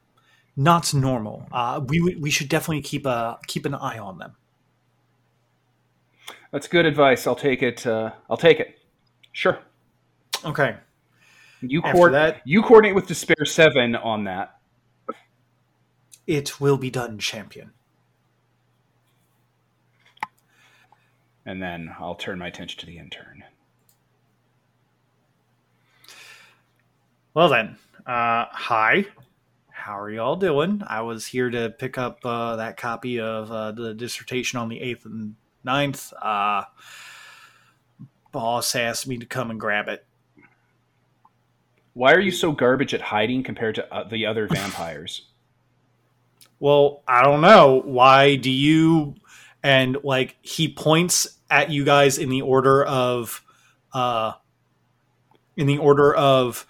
not 0.57 0.93
normal. 0.95 1.47
Uh, 1.51 1.81
we 1.87 2.01
we 2.17 2.31
should 2.31 2.49
definitely 2.49 2.83
keep 2.83 3.07
a 3.07 3.39
keep 3.47 3.67
an 3.67 3.75
eye 3.75 3.99
on 3.99 4.19
them. 4.19 4.37
That's 6.53 6.69
good 6.69 6.87
advice. 6.87 7.27
I'll 7.27 7.37
take 7.37 7.63
it. 7.63 7.87
Uh, 7.87 8.13
I'll 8.29 8.37
take 8.37 8.61
it. 8.61 8.80
Sure. 9.33 9.59
Okay. 10.45 10.77
You 11.61 11.81
After 11.83 11.93
coord- 11.97 12.15
that- 12.15 12.43
you 12.45 12.63
coordinate 12.63 12.95
with 12.95 13.07
Despair 13.07 13.45
Seven 13.45 13.95
on 13.97 14.25
that. 14.25 14.57
It 16.27 16.61
will 16.61 16.77
be 16.79 16.91
done, 16.91 17.19
champion. 17.19 17.73
and 21.47 21.61
then 21.61 21.93
I'll 21.99 22.15
turn 22.15 22.39
my 22.39 22.47
attention 22.47 22.79
to 22.81 22.87
the 22.87 22.99
intern. 22.99 23.43
Well 27.35 27.49
then, 27.49 27.77
uh, 28.07 28.47
hi. 28.51 29.07
How 29.71 29.99
are 29.99 30.11
y'all 30.11 30.37
doing? 30.37 30.83
I 30.87 31.01
was 31.01 31.27
here 31.27 31.49
to 31.51 31.71
pick 31.71 31.97
up 31.97 32.21
uh, 32.25 32.57
that 32.57 32.77
copy 32.77 33.19
of 33.19 33.51
uh, 33.51 33.73
the 33.73 33.95
dissertation 33.95 34.59
on 34.61 34.69
the 34.69 34.81
eighth 34.81 35.07
and 35.07 35.35
9th. 35.67 36.13
Uh, 36.21 36.65
boss 38.33 38.75
asked 38.75 39.07
me 39.07 39.19
to 39.19 39.27
come 39.27 39.51
and 39.51 39.61
grab 39.61 39.89
it. 39.89 40.05
Why 41.93 42.13
are 42.13 42.21
you 42.21 42.31
so 42.31 42.53
garbage 42.53 42.95
at 42.95 43.01
hiding 43.01 43.43
compared 43.43 43.75
to 43.77 43.95
uh, 43.95 44.05
the 44.05 44.27
other 44.27 44.47
vampires? 44.51 45.27
Well, 46.59 47.03
I 47.09 47.23
don't 47.23 47.41
know. 47.41 47.83
Why 47.85 48.37
do 48.37 48.51
you? 48.51 49.15
And 49.63 49.97
like 50.05 50.37
he 50.43 50.73
points 50.73 51.39
at 51.51 51.71
you 51.71 51.85
guys 51.85 52.19
in 52.19 52.29
the 52.29 52.43
order 52.43 52.85
of, 52.85 53.43
uh, 53.93 54.33
in 55.57 55.67
the 55.67 55.79
order 55.79 56.15
of 56.15 56.67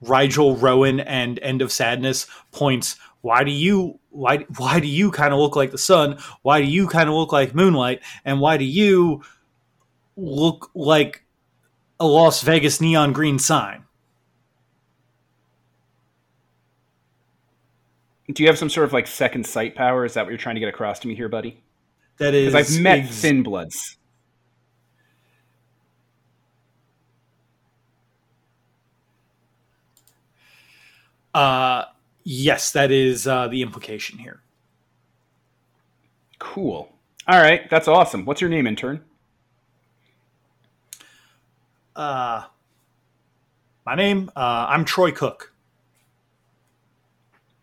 Rigel, 0.00 0.56
Rowan, 0.56 1.00
and 1.00 1.38
End 1.40 1.62
of 1.62 1.72
Sadness. 1.72 2.26
Points. 2.52 2.96
Why 3.20 3.44
do 3.44 3.50
you? 3.50 3.98
Why? 4.10 4.38
Why 4.56 4.80
do 4.80 4.86
you 4.86 5.10
kind 5.10 5.32
of 5.32 5.40
look 5.40 5.56
like 5.56 5.70
the 5.70 5.78
sun? 5.78 6.18
Why 6.42 6.60
do 6.60 6.66
you 6.66 6.88
kind 6.88 7.08
of 7.08 7.14
look 7.14 7.32
like 7.32 7.54
moonlight? 7.54 8.00
And 8.24 8.40
why 8.40 8.56
do 8.56 8.64
you 8.64 9.22
look 10.18 10.70
like 10.74 11.22
a 12.00 12.06
Las 12.06 12.42
Vegas 12.42 12.80
neon 12.80 13.12
green 13.12 13.38
sign? 13.38 13.84
Do 18.30 18.42
you 18.42 18.48
have 18.48 18.58
some 18.58 18.68
sort 18.68 18.84
of 18.84 18.92
like 18.92 19.06
second 19.06 19.46
sight 19.46 19.74
power? 19.74 20.04
Is 20.04 20.14
that 20.14 20.24
what 20.24 20.30
you're 20.30 20.38
trying 20.38 20.56
to 20.56 20.60
get 20.60 20.68
across 20.68 20.98
to 21.00 21.08
me 21.08 21.14
here, 21.14 21.30
buddy? 21.30 21.62
That 22.18 22.34
is. 22.34 22.52
Because 22.52 22.76
I've 22.76 22.82
met 22.82 22.98
ex- 22.98 23.20
Thin 23.20 23.42
Bloods. 23.42 23.96
Uh, 31.32 31.84
yes, 32.24 32.72
that 32.72 32.90
is 32.90 33.26
uh, 33.26 33.48
the 33.48 33.62
implication 33.62 34.18
here. 34.18 34.42
Cool. 36.38 36.92
All 37.26 37.40
right, 37.40 37.68
that's 37.70 37.88
awesome. 37.88 38.24
What's 38.24 38.40
your 38.40 38.50
name, 38.50 38.66
intern? 38.66 39.04
Uh, 41.98 42.44
my 43.84 43.96
name, 43.96 44.30
uh, 44.36 44.66
I'm 44.68 44.84
Troy 44.84 45.10
Cook. 45.10 45.52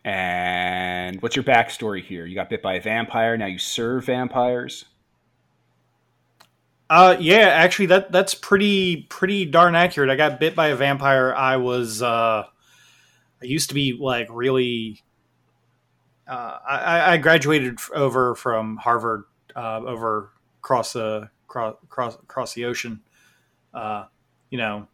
And 0.04 1.22
what's 1.22 1.34
your 1.34 1.42
backstory 1.42 2.04
here? 2.04 2.26
You 2.26 2.34
got 2.34 2.50
bit 2.50 2.60
by 2.60 2.74
a 2.74 2.80
vampire. 2.82 3.38
Now 3.38 3.46
you 3.46 3.56
serve 3.56 4.04
vampires. 4.04 4.84
Uh, 6.90 7.16
yeah, 7.18 7.48
actually, 7.48 7.86
that 7.86 8.12
that's 8.12 8.34
pretty 8.34 9.06
pretty 9.08 9.46
darn 9.46 9.74
accurate. 9.74 10.10
I 10.10 10.16
got 10.16 10.38
bit 10.38 10.54
by 10.54 10.68
a 10.68 10.76
vampire. 10.76 11.34
I 11.34 11.56
was 11.56 12.02
uh, 12.02 12.44
I 12.44 13.44
used 13.44 13.70
to 13.70 13.74
be 13.74 13.96
like 13.98 14.28
really. 14.30 15.00
Uh, 16.28 16.58
I, 16.68 17.12
I 17.14 17.16
graduated 17.16 17.78
over 17.94 18.34
from 18.34 18.76
Harvard, 18.76 19.24
uh, 19.54 19.80
over 19.86 20.30
across 20.58 20.92
the 20.92 21.30
cross 21.48 21.76
across 21.82 22.16
across 22.16 22.52
the 22.52 22.66
ocean. 22.66 23.00
Uh, 23.72 24.04
you 24.50 24.58
know, 24.58 24.86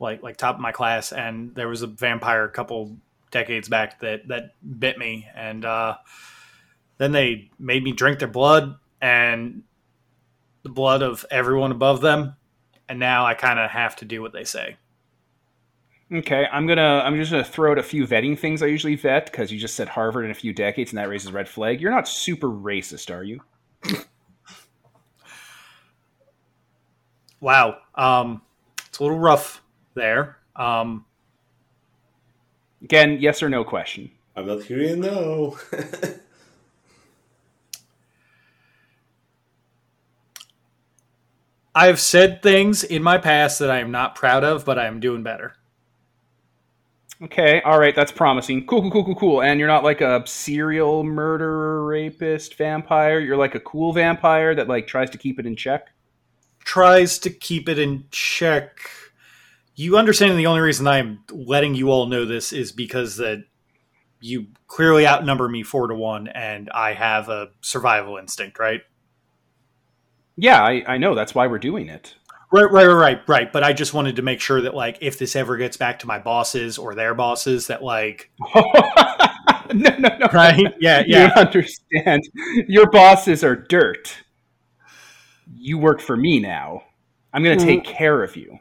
like 0.00 0.22
like 0.22 0.36
top 0.36 0.54
of 0.54 0.60
my 0.60 0.72
class, 0.72 1.12
and 1.12 1.54
there 1.54 1.68
was 1.68 1.82
a 1.82 1.86
vampire 1.86 2.44
a 2.44 2.50
couple 2.50 2.96
decades 3.30 3.68
back 3.68 4.00
that 4.00 4.28
that 4.28 4.54
bit 4.78 4.98
me, 4.98 5.26
and 5.34 5.64
uh, 5.64 5.96
then 6.98 7.12
they 7.12 7.50
made 7.58 7.82
me 7.82 7.92
drink 7.92 8.18
their 8.18 8.28
blood, 8.28 8.76
and 9.00 9.62
the 10.62 10.68
blood 10.68 11.02
of 11.02 11.24
everyone 11.30 11.72
above 11.72 12.00
them, 12.00 12.36
and 12.88 12.98
now 12.98 13.26
I 13.26 13.34
kind 13.34 13.58
of 13.58 13.70
have 13.70 13.96
to 13.96 14.04
do 14.04 14.22
what 14.22 14.32
they 14.32 14.44
say. 14.44 14.76
Okay, 16.10 16.46
I'm 16.50 16.66
gonna. 16.66 17.02
I'm 17.04 17.16
just 17.16 17.30
gonna 17.30 17.44
throw 17.44 17.72
out 17.72 17.78
a 17.78 17.82
few 17.82 18.06
vetting 18.06 18.38
things 18.38 18.62
I 18.62 18.66
usually 18.66 18.96
vet 18.96 19.26
because 19.26 19.52
you 19.52 19.58
just 19.58 19.74
said 19.74 19.88
Harvard 19.88 20.24
in 20.24 20.30
a 20.30 20.34
few 20.34 20.54
decades, 20.54 20.90
and 20.90 20.98
that 20.98 21.08
raises 21.08 21.32
red 21.32 21.48
flag. 21.48 21.80
You're 21.80 21.90
not 21.90 22.08
super 22.08 22.48
racist, 22.48 23.14
are 23.14 23.24
you? 23.24 23.40
Wow, 27.40 27.78
um, 27.94 28.42
it's 28.88 28.98
a 28.98 29.02
little 29.02 29.18
rough 29.18 29.62
there. 29.94 30.38
Um, 30.56 31.04
Again, 32.82 33.18
yes 33.20 33.42
or 33.42 33.48
no 33.48 33.64
question. 33.64 34.10
I'm 34.36 34.46
not 34.46 34.62
hearing 34.62 35.00
no. 35.00 35.58
I've 41.74 42.00
said 42.00 42.42
things 42.42 42.84
in 42.84 43.02
my 43.02 43.18
past 43.18 43.58
that 43.58 43.70
I 43.70 43.78
am 43.78 43.90
not 43.90 44.14
proud 44.14 44.44
of, 44.44 44.64
but 44.64 44.78
I 44.78 44.86
am 44.86 45.00
doing 45.00 45.22
better. 45.22 45.54
Okay, 47.20 47.60
all 47.62 47.80
right, 47.80 47.96
that's 47.96 48.12
promising. 48.12 48.64
Cool, 48.66 48.82
cool, 48.82 48.90
cool, 48.92 49.04
cool, 49.04 49.14
cool. 49.16 49.42
And 49.42 49.58
you're 49.58 49.68
not 49.68 49.82
like 49.82 50.00
a 50.00 50.22
serial 50.24 51.02
murderer, 51.02 51.84
rapist, 51.84 52.54
vampire. 52.56 53.18
You're 53.18 53.36
like 53.36 53.56
a 53.56 53.60
cool 53.60 53.92
vampire 53.92 54.54
that 54.54 54.68
like 54.68 54.86
tries 54.86 55.10
to 55.10 55.18
keep 55.18 55.40
it 55.40 55.46
in 55.46 55.56
check. 55.56 55.88
Tries 56.68 57.18
to 57.20 57.30
keep 57.30 57.66
it 57.66 57.78
in 57.78 58.04
check. 58.10 58.78
You 59.74 59.96
understand 59.96 60.38
the 60.38 60.44
only 60.44 60.60
reason 60.60 60.86
I'm 60.86 61.20
letting 61.32 61.74
you 61.74 61.90
all 61.90 62.04
know 62.04 62.26
this 62.26 62.52
is 62.52 62.72
because 62.72 63.16
that 63.16 63.44
you 64.20 64.48
clearly 64.66 65.06
outnumber 65.06 65.48
me 65.48 65.62
four 65.62 65.86
to 65.86 65.94
one, 65.94 66.28
and 66.28 66.68
I 66.74 66.92
have 66.92 67.30
a 67.30 67.48
survival 67.62 68.18
instinct, 68.18 68.58
right? 68.58 68.82
Yeah, 70.36 70.62
I, 70.62 70.84
I 70.86 70.98
know. 70.98 71.14
That's 71.14 71.34
why 71.34 71.46
we're 71.46 71.58
doing 71.58 71.88
it. 71.88 72.14
Right, 72.52 72.70
right, 72.70 72.84
right, 72.84 72.92
right, 72.92 73.20
right. 73.26 73.50
But 73.50 73.64
I 73.64 73.72
just 73.72 73.94
wanted 73.94 74.16
to 74.16 74.22
make 74.22 74.42
sure 74.42 74.60
that, 74.60 74.74
like, 74.74 74.98
if 75.00 75.18
this 75.18 75.36
ever 75.36 75.56
gets 75.56 75.78
back 75.78 76.00
to 76.00 76.06
my 76.06 76.18
bosses 76.18 76.76
or 76.76 76.94
their 76.94 77.14
bosses, 77.14 77.68
that, 77.68 77.82
like, 77.82 78.30
no, 79.72 79.96
no, 79.96 80.16
no. 80.18 80.28
right? 80.34 80.66
Yeah, 80.80 80.98
You 81.00 81.16
yeah. 81.16 81.32
understand. 81.34 82.28
Your 82.68 82.90
bosses 82.90 83.42
are 83.42 83.56
dirt. 83.56 84.14
You 85.54 85.78
work 85.78 86.00
for 86.00 86.16
me 86.16 86.40
now. 86.40 86.84
I'm 87.32 87.42
going 87.42 87.58
to 87.58 87.64
take 87.64 87.84
care 87.84 88.22
of 88.22 88.36
you. 88.36 88.58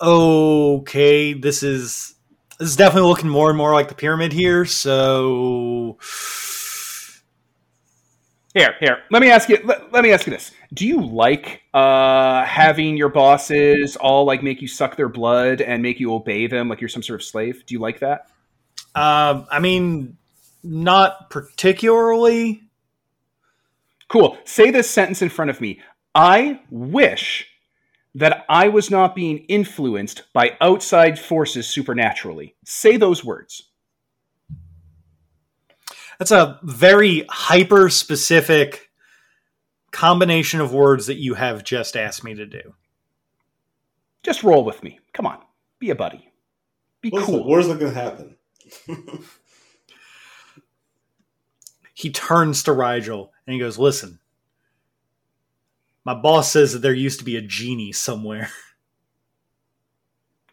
Okay, 0.00 1.32
this 1.32 1.62
is 1.62 2.14
this 2.58 2.70
is 2.70 2.76
definitely 2.76 3.08
looking 3.08 3.28
more 3.28 3.48
and 3.48 3.56
more 3.56 3.72
like 3.72 3.88
the 3.88 3.94
pyramid 3.94 4.32
here. 4.32 4.64
So, 4.64 5.98
Here, 8.54 8.74
here. 8.80 8.98
Let 9.10 9.22
me 9.22 9.30
ask 9.30 9.48
you. 9.48 9.58
Let, 9.64 9.92
let 9.92 10.02
me 10.02 10.12
ask 10.12 10.26
you 10.26 10.32
this: 10.32 10.52
Do 10.74 10.86
you 10.86 11.00
like 11.00 11.62
uh, 11.72 12.44
having 12.44 12.96
your 12.98 13.08
bosses 13.08 13.96
all 13.96 14.26
like 14.26 14.42
make 14.42 14.60
you 14.60 14.68
suck 14.68 14.96
their 14.96 15.08
blood 15.08 15.62
and 15.62 15.82
make 15.82 15.98
you 15.98 16.12
obey 16.12 16.46
them 16.46 16.68
like 16.68 16.80
you're 16.80 16.88
some 16.88 17.02
sort 17.02 17.20
of 17.20 17.24
slave? 17.24 17.64
Do 17.64 17.74
you 17.74 17.80
like 17.80 18.00
that? 18.00 18.26
um, 18.94 19.46
I 19.50 19.58
mean, 19.60 20.18
not 20.62 21.30
particularly. 21.30 22.62
Cool. 24.08 24.36
Say 24.44 24.70
this 24.70 24.90
sentence 24.90 25.22
in 25.22 25.30
front 25.30 25.50
of 25.50 25.60
me. 25.60 25.80
I 26.14 26.60
wish 26.70 27.46
that 28.14 28.44
I 28.48 28.68
was 28.68 28.90
not 28.90 29.14
being 29.14 29.38
influenced 29.48 30.24
by 30.32 30.56
outside 30.60 31.18
forces 31.18 31.66
supernaturally. 31.66 32.54
Say 32.64 32.96
those 32.96 33.24
words. 33.24 33.70
That's 36.18 36.30
a 36.30 36.60
very 36.62 37.24
hyper 37.28 37.88
specific 37.88 38.90
combination 39.90 40.60
of 40.60 40.72
words 40.72 41.06
that 41.06 41.16
you 41.16 41.34
have 41.34 41.64
just 41.64 41.96
asked 41.96 42.22
me 42.22 42.34
to 42.34 42.46
do. 42.46 42.74
Just 44.22 44.44
roll 44.44 44.64
with 44.64 44.82
me. 44.82 45.00
Come 45.12 45.26
on. 45.26 45.38
Be 45.78 45.90
a 45.90 45.94
buddy. 45.94 46.30
Be 47.00 47.10
What's 47.10 47.26
cool. 47.26 47.42
the 47.42 47.48
worst 47.48 47.68
that 47.68 47.78
can 47.78 47.92
happen? 47.92 48.36
he 51.94 52.10
turns 52.10 52.62
to 52.64 52.72
Rigel 52.72 53.32
and 53.46 53.54
he 53.54 53.58
goes, 53.60 53.78
"Listen, 53.78 54.20
my 56.04 56.14
boss 56.14 56.50
says 56.50 56.72
that 56.72 56.80
there 56.80 56.94
used 56.94 57.18
to 57.20 57.24
be 57.24 57.36
a 57.36 57.42
genie 57.42 57.92
somewhere. 57.92 58.50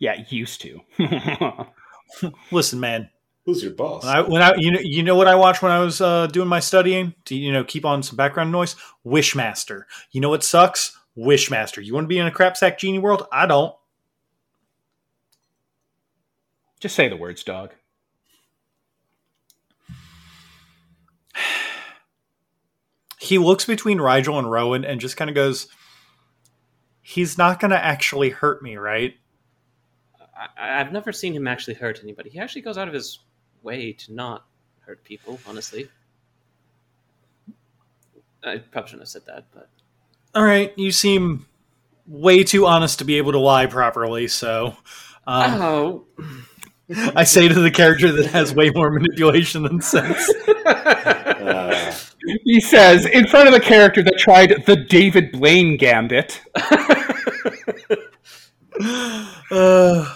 Yeah, 0.01 0.23
used 0.29 0.61
to. 0.61 0.79
Listen, 2.51 2.79
man. 2.79 3.09
Who's 3.45 3.61
your 3.61 3.73
boss? 3.73 4.05
When 4.05 4.15
I, 4.15 4.21
when 4.21 4.41
I 4.41 4.53
you 4.57 4.71
know 4.71 4.79
you 4.79 5.03
know 5.03 5.15
what 5.15 5.27
I 5.27 5.35
watched 5.35 5.61
when 5.61 5.71
I 5.71 5.79
was 5.79 5.99
uh, 5.99 6.27
doing 6.27 6.47
my 6.47 6.61
studying 6.61 7.15
to 7.25 7.35
you 7.35 7.51
know 7.51 7.63
keep 7.65 7.83
on 7.83 8.01
some 8.01 8.15
background 8.15 8.51
noise. 8.51 8.75
Wishmaster. 9.05 9.83
You 10.11 10.21
know 10.21 10.29
what 10.29 10.43
sucks? 10.43 10.97
Wishmaster. 11.17 11.83
You 11.83 11.93
want 11.93 12.05
to 12.05 12.07
be 12.07 12.17
in 12.17 12.27
a 12.27 12.31
crapsack 12.31 12.77
genie 12.77 12.99
world? 12.99 13.27
I 13.31 13.45
don't. 13.45 13.75
Just 16.79 16.95
say 16.95 17.09
the 17.09 17.17
words, 17.17 17.43
dog. 17.43 17.73
He 23.19 23.37
looks 23.37 23.65
between 23.65 23.99
Rigel 23.99 24.39
and 24.39 24.49
Rowan 24.49 24.85
and 24.85 25.01
just 25.01 25.17
kind 25.17 25.29
of 25.29 25.35
goes, 25.35 25.67
"He's 27.01 27.37
not 27.37 27.59
going 27.59 27.71
to 27.71 27.83
actually 27.83 28.29
hurt 28.29 28.63
me, 28.63 28.77
right?" 28.77 29.15
I, 30.57 30.79
I've 30.79 30.91
never 30.93 31.11
seen 31.11 31.33
him 31.33 31.47
actually 31.47 31.73
hurt 31.73 31.99
anybody. 32.01 32.29
He 32.29 32.39
actually 32.39 32.61
goes 32.61 32.77
out 32.77 32.87
of 32.87 32.93
his 32.93 33.19
way 33.61 33.91
to 33.91 34.13
not 34.13 34.45
hurt 34.79 35.03
people. 35.03 35.37
Honestly, 35.45 35.89
I 38.43 38.57
probably 38.57 38.89
shouldn't 38.89 39.01
have 39.01 39.09
said 39.09 39.25
that, 39.27 39.45
but 39.53 39.69
All 40.33 40.43
right, 40.43 40.73
you 40.77 40.91
seem 40.91 41.45
way 42.07 42.43
too 42.43 42.65
honest 42.65 42.99
to 42.99 43.05
be 43.05 43.17
able 43.17 43.33
to 43.33 43.39
lie 43.39 43.65
properly. 43.65 44.29
So, 44.29 44.77
um, 45.27 45.61
oh, 45.61 46.05
I 47.15 47.25
say 47.25 47.49
to 47.49 47.53
the 47.53 47.69
character 47.69 48.13
that 48.13 48.27
has 48.27 48.55
way 48.55 48.71
more 48.73 48.89
manipulation 48.89 49.63
than 49.63 49.81
sense. 49.81 50.33
Uh, 51.39 51.95
He 52.43 52.59
says 52.59 53.05
in 53.05 53.27
front 53.27 53.47
of 53.47 53.53
a 53.53 53.59
character 53.59 54.03
that 54.03 54.17
tried 54.17 54.65
the 54.65 54.75
David 54.75 55.31
Blaine 55.31 55.77
gambit. 55.77 56.41
Uh, 59.51 60.15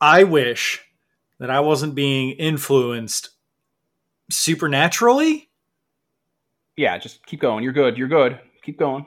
I 0.00 0.24
wish 0.24 0.82
that 1.38 1.50
I 1.50 1.60
wasn't 1.60 1.94
being 1.94 2.32
influenced 2.32 3.30
supernaturally. 4.30 5.48
Yeah, 6.76 6.98
just 6.98 7.24
keep 7.26 7.40
going. 7.40 7.64
You're 7.64 7.72
good. 7.72 7.96
You're 7.96 8.08
good. 8.08 8.38
Keep 8.62 8.78
going. 8.78 9.06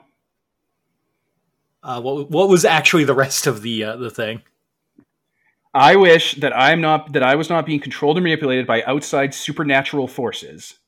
Uh, 1.82 2.00
what 2.00 2.30
what 2.30 2.48
was 2.48 2.64
actually 2.64 3.04
the 3.04 3.14
rest 3.14 3.46
of 3.46 3.62
the 3.62 3.84
uh, 3.84 3.96
the 3.96 4.10
thing? 4.10 4.42
I 5.74 5.96
wish 5.96 6.34
that 6.36 6.56
I'm 6.56 6.80
not 6.80 7.12
that 7.12 7.22
I 7.22 7.34
was 7.34 7.50
not 7.50 7.66
being 7.66 7.80
controlled 7.80 8.18
or 8.18 8.20
manipulated 8.20 8.66
by 8.66 8.82
outside 8.84 9.34
supernatural 9.34 10.08
forces. 10.08 10.78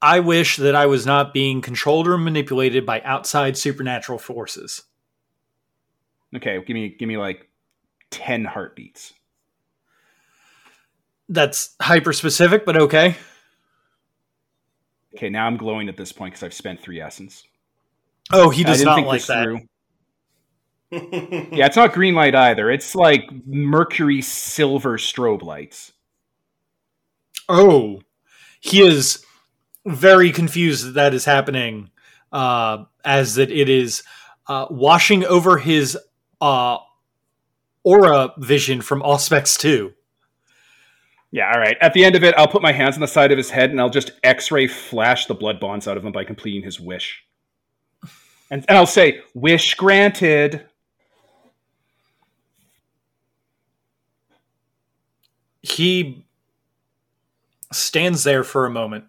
I 0.00 0.20
wish 0.20 0.58
that 0.58 0.74
I 0.74 0.86
was 0.86 1.06
not 1.06 1.32
being 1.32 1.62
controlled 1.62 2.06
or 2.06 2.18
manipulated 2.18 2.84
by 2.84 3.00
outside 3.02 3.56
supernatural 3.56 4.18
forces. 4.18 4.82
Okay, 6.36 6.62
give 6.64 6.74
me 6.74 6.90
give 6.90 7.08
me 7.08 7.16
like 7.16 7.48
ten 8.10 8.44
heartbeats. 8.44 9.12
That's 11.28 11.74
hyper 11.80 12.12
specific, 12.12 12.66
but 12.66 12.76
okay. 12.76 13.16
Okay, 15.16 15.30
now 15.30 15.46
I'm 15.46 15.56
glowing 15.56 15.88
at 15.88 15.96
this 15.96 16.12
point 16.12 16.34
because 16.34 16.42
I've 16.42 16.54
spent 16.54 16.80
three 16.80 17.00
essence. 17.00 17.44
Oh, 18.32 18.50
he 18.50 18.64
does 18.64 18.78
didn't 18.78 19.04
like 19.04 19.24
that. 19.26 19.44
through. 19.44 19.60
Yeah, 21.52 21.66
it's 21.66 21.76
not 21.76 21.92
green 21.92 22.14
light 22.14 22.34
either. 22.34 22.70
It's 22.70 22.94
like 22.94 23.28
mercury 23.46 24.22
silver 24.22 24.96
strobe 24.96 25.42
lights. 25.42 25.92
Oh, 27.48 28.02
he 28.60 28.80
is 28.80 29.24
very 29.86 30.32
confused 30.32 30.86
that 30.86 30.94
that 30.94 31.14
is 31.14 31.24
happening, 31.24 31.90
uh, 32.32 32.84
as 33.04 33.34
that 33.34 33.50
it 33.50 33.68
is 33.68 34.02
uh, 34.48 34.66
washing 34.70 35.24
over 35.24 35.58
his 35.58 35.98
uh, 36.40 36.78
aura 37.82 38.32
vision 38.38 38.80
from 38.80 39.02
Auspex 39.02 39.58
2. 39.58 39.92
Yeah, 41.30 41.50
all 41.52 41.60
right. 41.60 41.76
At 41.80 41.94
the 41.94 42.04
end 42.04 42.14
of 42.14 42.22
it, 42.22 42.34
I'll 42.38 42.48
put 42.48 42.62
my 42.62 42.72
hands 42.72 42.94
on 42.94 43.00
the 43.00 43.08
side 43.08 43.32
of 43.32 43.38
his 43.38 43.50
head 43.50 43.70
and 43.70 43.80
I'll 43.80 43.90
just 43.90 44.12
X-ray 44.22 44.68
flash 44.68 45.26
the 45.26 45.34
blood 45.34 45.58
bonds 45.58 45.88
out 45.88 45.96
of 45.96 46.04
him 46.04 46.12
by 46.12 46.24
completing 46.24 46.62
his 46.62 46.78
wish. 46.78 47.24
And, 48.50 48.64
and 48.68 48.78
I'll 48.78 48.86
say, 48.86 49.20
"Wish 49.34 49.74
granted." 49.74 50.66
He 55.64 56.26
stands 57.72 58.22
there 58.22 58.44
for 58.44 58.66
a 58.66 58.70
moment 58.70 59.06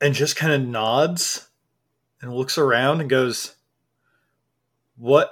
and 0.00 0.12
just 0.12 0.34
kind 0.34 0.52
of 0.52 0.68
nods 0.68 1.48
and 2.20 2.34
looks 2.34 2.58
around 2.58 3.00
and 3.00 3.08
goes, 3.08 3.54
What? 4.96 5.30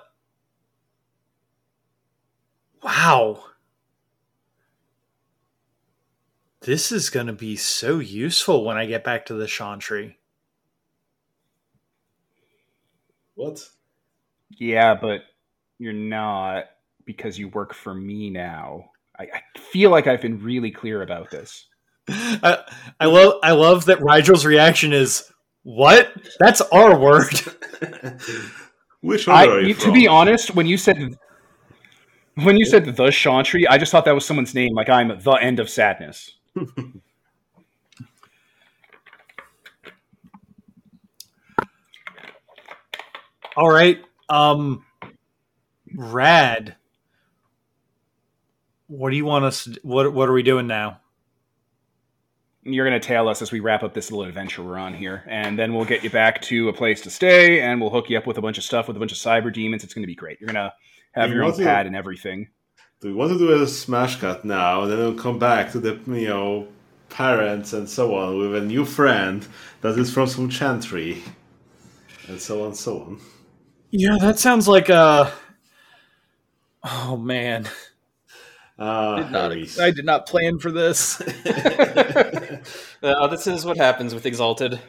Wow. 2.80 3.42
This 6.60 6.92
is 6.92 7.10
going 7.10 7.26
to 7.26 7.32
be 7.32 7.56
so 7.56 7.98
useful 7.98 8.64
when 8.64 8.76
I 8.76 8.86
get 8.86 9.02
back 9.02 9.26
to 9.26 9.34
the 9.34 9.48
Chantry. 9.48 10.16
what? 13.34 13.68
Yeah, 14.50 14.94
but 14.94 15.22
you're 15.78 15.92
not 15.92 16.66
because 17.06 17.38
you 17.38 17.48
work 17.48 17.74
for 17.74 17.94
me 17.94 18.30
now. 18.30 18.90
I, 19.18 19.24
I 19.24 19.58
feel 19.58 19.90
like 19.90 20.06
I've 20.06 20.22
been 20.22 20.42
really 20.42 20.70
clear 20.70 21.02
about 21.02 21.30
this. 21.30 21.66
I, 22.08 22.58
I 23.00 23.06
love 23.06 23.34
I 23.42 23.52
love 23.52 23.86
that 23.86 24.02
Rigel's 24.02 24.44
reaction 24.44 24.92
is 24.92 25.30
what? 25.62 26.12
That's 26.38 26.60
our 26.60 26.98
word. 26.98 27.32
Which 29.00 29.26
one 29.26 29.36
I, 29.36 29.46
are 29.46 29.60
you 29.60 29.68
you- 29.68 29.74
to 29.74 29.80
from? 29.80 29.92
be 29.94 30.06
honest, 30.08 30.54
when 30.54 30.66
you 30.66 30.76
said 30.76 31.16
when 32.42 32.56
you 32.56 32.64
said 32.64 32.84
the 32.96 33.10
Chantry, 33.10 33.66
I 33.68 33.78
just 33.78 33.92
thought 33.92 34.04
that 34.06 34.14
was 34.14 34.24
someone's 34.26 34.54
name. 34.54 34.74
Like 34.74 34.88
I'm 34.88 35.20
the 35.20 35.32
end 35.32 35.60
of 35.60 35.70
sadness. 35.70 36.32
All 43.56 43.70
right. 43.70 44.02
Um 44.28 44.84
rad. 45.94 46.76
What 48.96 49.10
do 49.10 49.16
you 49.16 49.24
want 49.24 49.44
us 49.44 49.64
to, 49.64 49.80
what 49.82 50.12
what 50.12 50.28
are 50.28 50.32
we 50.32 50.42
doing 50.42 50.66
now? 50.66 51.00
You're 52.62 52.88
going 52.88 52.98
to 52.98 53.06
tail 53.06 53.28
us 53.28 53.42
as 53.42 53.52
we 53.52 53.60
wrap 53.60 53.82
up 53.82 53.92
this 53.92 54.10
little 54.10 54.24
adventure 54.24 54.62
we're 54.62 54.78
on 54.78 54.94
here, 54.94 55.22
and 55.26 55.58
then 55.58 55.74
we'll 55.74 55.84
get 55.84 56.02
you 56.04 56.10
back 56.10 56.40
to 56.42 56.68
a 56.68 56.72
place 56.72 57.00
to 57.02 57.10
stay, 57.10 57.60
and 57.60 57.80
we'll 57.80 57.90
hook 57.90 58.08
you 58.08 58.16
up 58.16 58.26
with 58.26 58.38
a 58.38 58.40
bunch 58.40 58.56
of 58.56 58.64
stuff 58.64 58.86
with 58.88 58.96
a 58.96 59.00
bunch 59.00 59.12
of 59.12 59.18
cyber 59.18 59.52
demons. 59.52 59.84
It's 59.84 59.92
going 59.94 60.02
to 60.04 60.06
be 60.06 60.14
great. 60.14 60.40
You're 60.40 60.46
going 60.46 60.64
to 60.70 60.72
have 61.12 61.28
You 61.28 61.36
your 61.36 61.44
own 61.44 61.52
to- 61.56 61.62
pad 61.64 61.86
and 61.86 61.94
everything. 61.96 62.48
Do 63.00 63.08
we 63.08 63.14
want 63.14 63.32
to 63.32 63.38
do 63.38 63.50
a 63.62 63.66
smash 63.66 64.16
cut 64.16 64.44
now, 64.46 64.82
and 64.82 64.92
then 64.92 64.98
we'll 64.98 65.14
come 65.14 65.38
back 65.38 65.72
to 65.72 65.80
the 65.80 66.00
you 66.06 66.28
know 66.28 66.68
parents 67.10 67.72
and 67.74 67.88
so 67.88 68.14
on 68.14 68.38
with 68.38 68.54
a 68.54 68.64
new 68.64 68.84
friend 68.84 69.46
that 69.82 69.98
is 69.98 70.12
from 70.14 70.26
some 70.28 70.48
chantry, 70.48 71.22
and 72.28 72.40
so 72.40 72.60
on, 72.60 72.68
and 72.68 72.76
so 72.76 73.00
on. 73.00 73.20
Yeah, 73.90 74.16
that 74.20 74.38
sounds 74.38 74.66
like 74.68 74.88
uh 74.88 75.30
Oh 76.82 77.16
man. 77.18 77.68
Ah, 78.78 79.16
Did 79.16 79.30
not- 79.30 79.50
Harry's. 79.52 79.78
I 79.78 79.90
did 79.90 80.04
not 80.04 80.26
plan 80.26 80.58
for 80.58 80.70
this. 80.70 81.20
Uh, 83.02 83.26
this 83.26 83.46
is 83.46 83.66
what 83.66 83.76
happens 83.76 84.14
with 84.14 84.24
Exalted. 84.24 84.80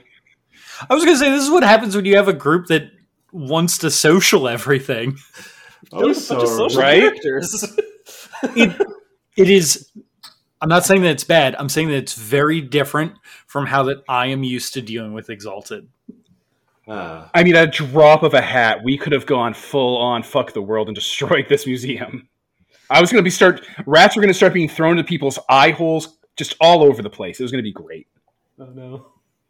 I 0.89 0.93
was 0.93 1.03
going 1.03 1.17
to 1.17 1.19
say 1.19 1.29
this 1.29 1.43
is 1.43 1.49
what 1.51 1.63
happens 1.63 1.95
when 1.95 2.05
you 2.05 2.15
have 2.15 2.29
a 2.29 2.33
group 2.33 2.67
that 2.67 2.89
wants 3.33 3.77
to 3.79 3.91
social 3.91 4.47
everything. 4.47 5.17
of 5.91 6.15
social 6.15 6.69
right? 6.69 7.01
characters. 7.01 7.77
It 8.55 8.79
it 9.35 9.49
is 9.49 9.91
I'm 10.61 10.69
not 10.69 10.85
saying 10.85 11.01
that 11.01 11.11
it's 11.11 11.23
bad. 11.25 11.55
I'm 11.57 11.67
saying 11.69 11.87
that 11.89 11.95
it's 11.97 12.13
very 12.13 12.61
different 12.61 13.13
from 13.47 13.65
how 13.65 13.83
that 13.83 14.03
I 14.07 14.27
am 14.27 14.43
used 14.43 14.73
to 14.75 14.81
dealing 14.81 15.13
with 15.13 15.29
Exalted. 15.29 15.87
ah, 16.87 17.29
I 17.33 17.43
mean, 17.43 17.55
a 17.55 17.67
drop 17.67 18.23
of 18.23 18.33
a 18.33 18.41
hat, 18.41 18.79
we 18.83 18.97
could 18.97 19.11
have 19.13 19.25
gone 19.25 19.53
full 19.53 19.97
on 19.97 20.23
fuck 20.23 20.53
the 20.53 20.61
world 20.61 20.87
and 20.87 20.95
destroyed 20.95 21.47
this 21.49 21.65
museum. 21.65 22.29
I 22.89 23.01
was 23.01 23.11
going 23.11 23.19
to 23.19 23.23
be 23.23 23.29
start 23.29 23.65
rats 23.85 24.15
were 24.15 24.21
going 24.21 24.33
to 24.33 24.37
start 24.37 24.53
being 24.53 24.69
thrown 24.69 24.97
into 24.97 25.07
people's 25.07 25.39
eye 25.49 25.71
holes 25.71 26.17
just 26.37 26.55
all 26.59 26.83
over 26.83 27.01
the 27.01 27.09
place. 27.09 27.39
It 27.39 27.43
was 27.43 27.51
going 27.51 27.63
to 27.63 27.67
be 27.67 27.73
great. 27.73 28.07
oh 28.59 28.65
no. 28.65 29.07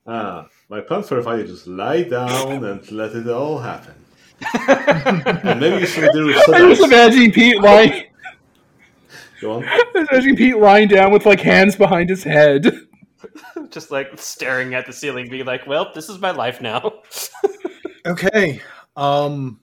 ah, 0.08 0.48
my 0.70 0.82
plan 0.82 1.04
for 1.04 1.20
a 1.20 1.24
fight 1.24 1.40
is 1.40 1.52
just 1.52 1.68
lie 1.68 2.04
down 2.04 2.64
and 2.64 2.92
let 2.92 3.14
it 3.16 3.28
all 3.28 3.60
happen. 3.60 3.96
and 4.68 5.60
maybe 5.60 5.80
you 5.80 5.86
should 5.86 6.12
do 6.12 6.34
I 6.54 6.64
was 6.64 6.82
imagining 6.82 7.32
Pete 7.32 7.62
lying, 7.62 8.06
Go 9.42 9.54
on. 9.54 9.64
I 9.68 9.84
was 9.94 10.08
imagining 10.10 10.36
Pete 10.36 10.58
lying 10.58 10.88
down 10.88 11.12
with 11.12 11.26
like 11.26 11.40
hands 11.40 11.76
behind 11.76 12.10
his 12.10 12.24
head. 12.24 12.72
Just 13.70 13.92
like 13.92 14.18
staring 14.18 14.74
at 14.74 14.86
the 14.86 14.94
ceiling, 14.94 15.30
being 15.30 15.46
like, 15.46 15.66
"Well, 15.66 15.92
this 15.94 16.10
is 16.10 16.20
my 16.20 16.32
life 16.32 16.62
now." 16.62 17.02
Okay. 18.06 18.62
Um 18.96 19.60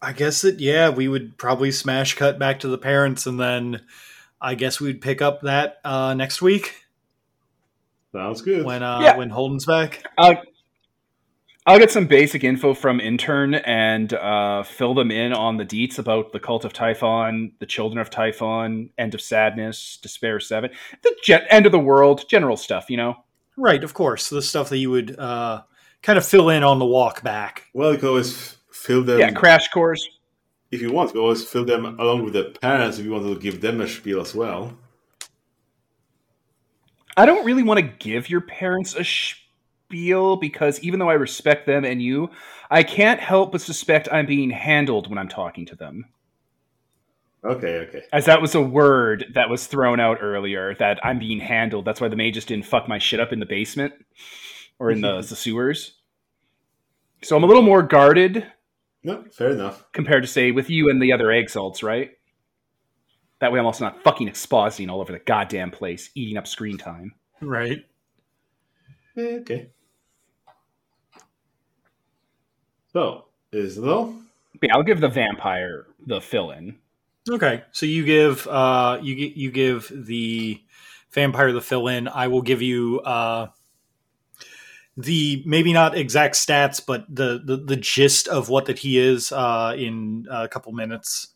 I 0.00 0.12
guess 0.12 0.42
that 0.42 0.60
yeah, 0.60 0.90
we 0.90 1.08
would 1.08 1.36
probably 1.38 1.70
smash 1.72 2.14
cut 2.14 2.38
back 2.38 2.60
to 2.60 2.68
the 2.68 2.78
parents, 2.78 3.26
and 3.26 3.38
then 3.40 3.80
I 4.40 4.54
guess 4.54 4.80
we'd 4.80 5.00
pick 5.00 5.20
up 5.20 5.42
that 5.42 5.78
uh, 5.84 6.14
next 6.14 6.40
week 6.40 6.84
Sounds 8.12 8.40
good. 8.42 8.64
when 8.64 8.82
uh, 8.82 9.00
Yeah. 9.02 9.16
when 9.16 9.30
Holden's 9.30 9.66
back. 9.66 10.04
I'll, 10.16 10.40
I'll 11.66 11.78
get 11.78 11.90
some 11.90 12.06
basic 12.06 12.44
info 12.44 12.72
from 12.72 12.98
intern 13.00 13.54
and 13.56 14.12
uh, 14.14 14.62
fill 14.62 14.94
them 14.94 15.10
in 15.10 15.32
on 15.34 15.58
the 15.58 15.66
deets 15.66 15.98
about 15.98 16.32
the 16.32 16.40
cult 16.40 16.64
of 16.64 16.72
Typhon, 16.72 17.52
the 17.58 17.66
children 17.66 17.98
of 18.00 18.08
Typhon, 18.08 18.90
end 18.96 19.14
of 19.14 19.20
sadness, 19.20 19.98
despair 20.00 20.40
seven, 20.40 20.70
the 21.02 21.14
gen- 21.24 21.44
end 21.50 21.66
of 21.66 21.72
the 21.72 21.78
world, 21.78 22.24
general 22.28 22.56
stuff. 22.56 22.88
You 22.88 22.96
know. 22.96 23.16
Right, 23.56 23.82
of 23.82 23.92
course, 23.92 24.28
the 24.28 24.40
stuff 24.40 24.68
that 24.68 24.78
you 24.78 24.90
would 24.90 25.18
uh, 25.18 25.62
kind 26.02 26.16
of 26.16 26.24
fill 26.24 26.48
in 26.48 26.62
on 26.62 26.78
the 26.78 26.86
walk 26.86 27.22
back. 27.24 27.64
well, 27.74 27.92
you 27.92 27.98
can 27.98 28.08
always 28.08 28.32
f- 28.32 28.57
fill 28.78 29.02
them. 29.04 29.18
yeah, 29.18 29.30
crash 29.30 29.68
course. 29.68 30.06
if 30.70 30.80
you 30.80 30.92
want, 30.92 31.14
you 31.14 31.20
always 31.20 31.44
fill 31.44 31.64
them 31.64 31.84
along 31.98 32.24
with 32.24 32.34
the 32.34 32.56
parents 32.60 32.98
if 32.98 33.04
you 33.04 33.12
want 33.12 33.24
to 33.24 33.38
give 33.38 33.60
them 33.60 33.80
a 33.80 33.88
spiel 33.88 34.20
as 34.20 34.34
well. 34.34 34.76
I 37.16 37.26
don't 37.26 37.44
really 37.44 37.64
want 37.64 37.80
to 37.80 37.86
give 37.86 38.30
your 38.30 38.40
parents 38.40 38.94
a 38.94 39.04
spiel 39.04 40.36
because 40.36 40.78
even 40.80 41.00
though 41.00 41.10
I 41.10 41.14
respect 41.14 41.66
them 41.66 41.84
and 41.84 42.00
you, 42.00 42.30
I 42.70 42.82
can't 42.84 43.18
help 43.18 43.52
but 43.52 43.60
suspect 43.60 44.08
I'm 44.12 44.26
being 44.26 44.50
handled 44.50 45.08
when 45.08 45.18
I'm 45.18 45.28
talking 45.28 45.66
to 45.66 45.74
them. 45.74 46.06
Okay, 47.44 47.78
okay. 47.88 48.02
As 48.12 48.26
that 48.26 48.40
was 48.40 48.54
a 48.54 48.60
word 48.60 49.26
that 49.34 49.48
was 49.48 49.66
thrown 49.66 50.00
out 50.00 50.18
earlier, 50.20 50.74
that 50.76 51.04
I'm 51.04 51.18
being 51.18 51.40
handled. 51.40 51.84
That's 51.84 52.00
why 52.00 52.08
the 52.08 52.16
mages 52.16 52.44
didn't 52.44 52.66
fuck 52.66 52.88
my 52.88 52.98
shit 52.98 53.20
up 53.20 53.32
in 53.32 53.40
the 53.40 53.46
basement 53.46 53.94
or 54.78 54.90
in 54.90 55.00
the, 55.00 55.20
the 55.28 55.36
sewers. 55.36 55.94
So 57.22 57.36
I'm 57.36 57.44
a 57.44 57.46
little 57.46 57.62
more 57.62 57.82
guarded 57.82 58.46
No, 59.04 59.24
fair 59.32 59.50
enough. 59.50 59.84
compared 59.92 60.22
to, 60.24 60.28
say, 60.28 60.50
with 60.50 60.68
you 60.70 60.90
and 60.90 61.00
the 61.00 61.12
other 61.12 61.30
Exalts, 61.30 61.82
right? 61.82 62.10
That 63.40 63.52
way 63.52 63.60
I'm 63.60 63.66
also 63.66 63.84
not 63.84 64.02
fucking 64.02 64.28
expositing 64.28 64.90
all 64.90 65.00
over 65.00 65.12
the 65.12 65.20
goddamn 65.20 65.70
place, 65.70 66.10
eating 66.14 66.36
up 66.36 66.46
screen 66.46 66.76
time. 66.76 67.14
Right. 67.40 67.84
Eh, 69.16 69.38
okay. 69.40 69.70
So, 72.92 73.26
is 73.52 73.76
that 73.76 73.88
all? 73.88 74.14
But 74.60 74.68
yeah, 74.68 74.76
I'll 74.76 74.82
give 74.82 75.00
the 75.00 75.08
vampire 75.08 75.86
the 76.04 76.20
fill 76.20 76.50
in. 76.50 76.78
Okay, 77.30 77.62
so 77.72 77.86
you 77.86 78.04
give 78.04 78.46
uh, 78.48 78.98
you 79.02 79.14
you 79.14 79.50
give 79.50 79.92
the 79.94 80.60
vampire 81.10 81.52
the 81.52 81.60
fill 81.60 81.86
in. 81.88 82.08
I 82.08 82.28
will 82.28 82.42
give 82.42 82.62
you 82.62 83.00
uh, 83.00 83.48
the 85.00 85.44
maybe 85.46 85.72
not 85.72 85.96
exact 85.96 86.34
stats, 86.34 86.84
but 86.84 87.06
the, 87.08 87.40
the 87.42 87.56
the 87.56 87.76
gist 87.76 88.26
of 88.26 88.48
what 88.48 88.66
that 88.66 88.78
he 88.80 88.98
is 88.98 89.30
uh, 89.30 89.72
in 89.78 90.26
a 90.28 90.48
couple 90.48 90.72
minutes, 90.72 91.28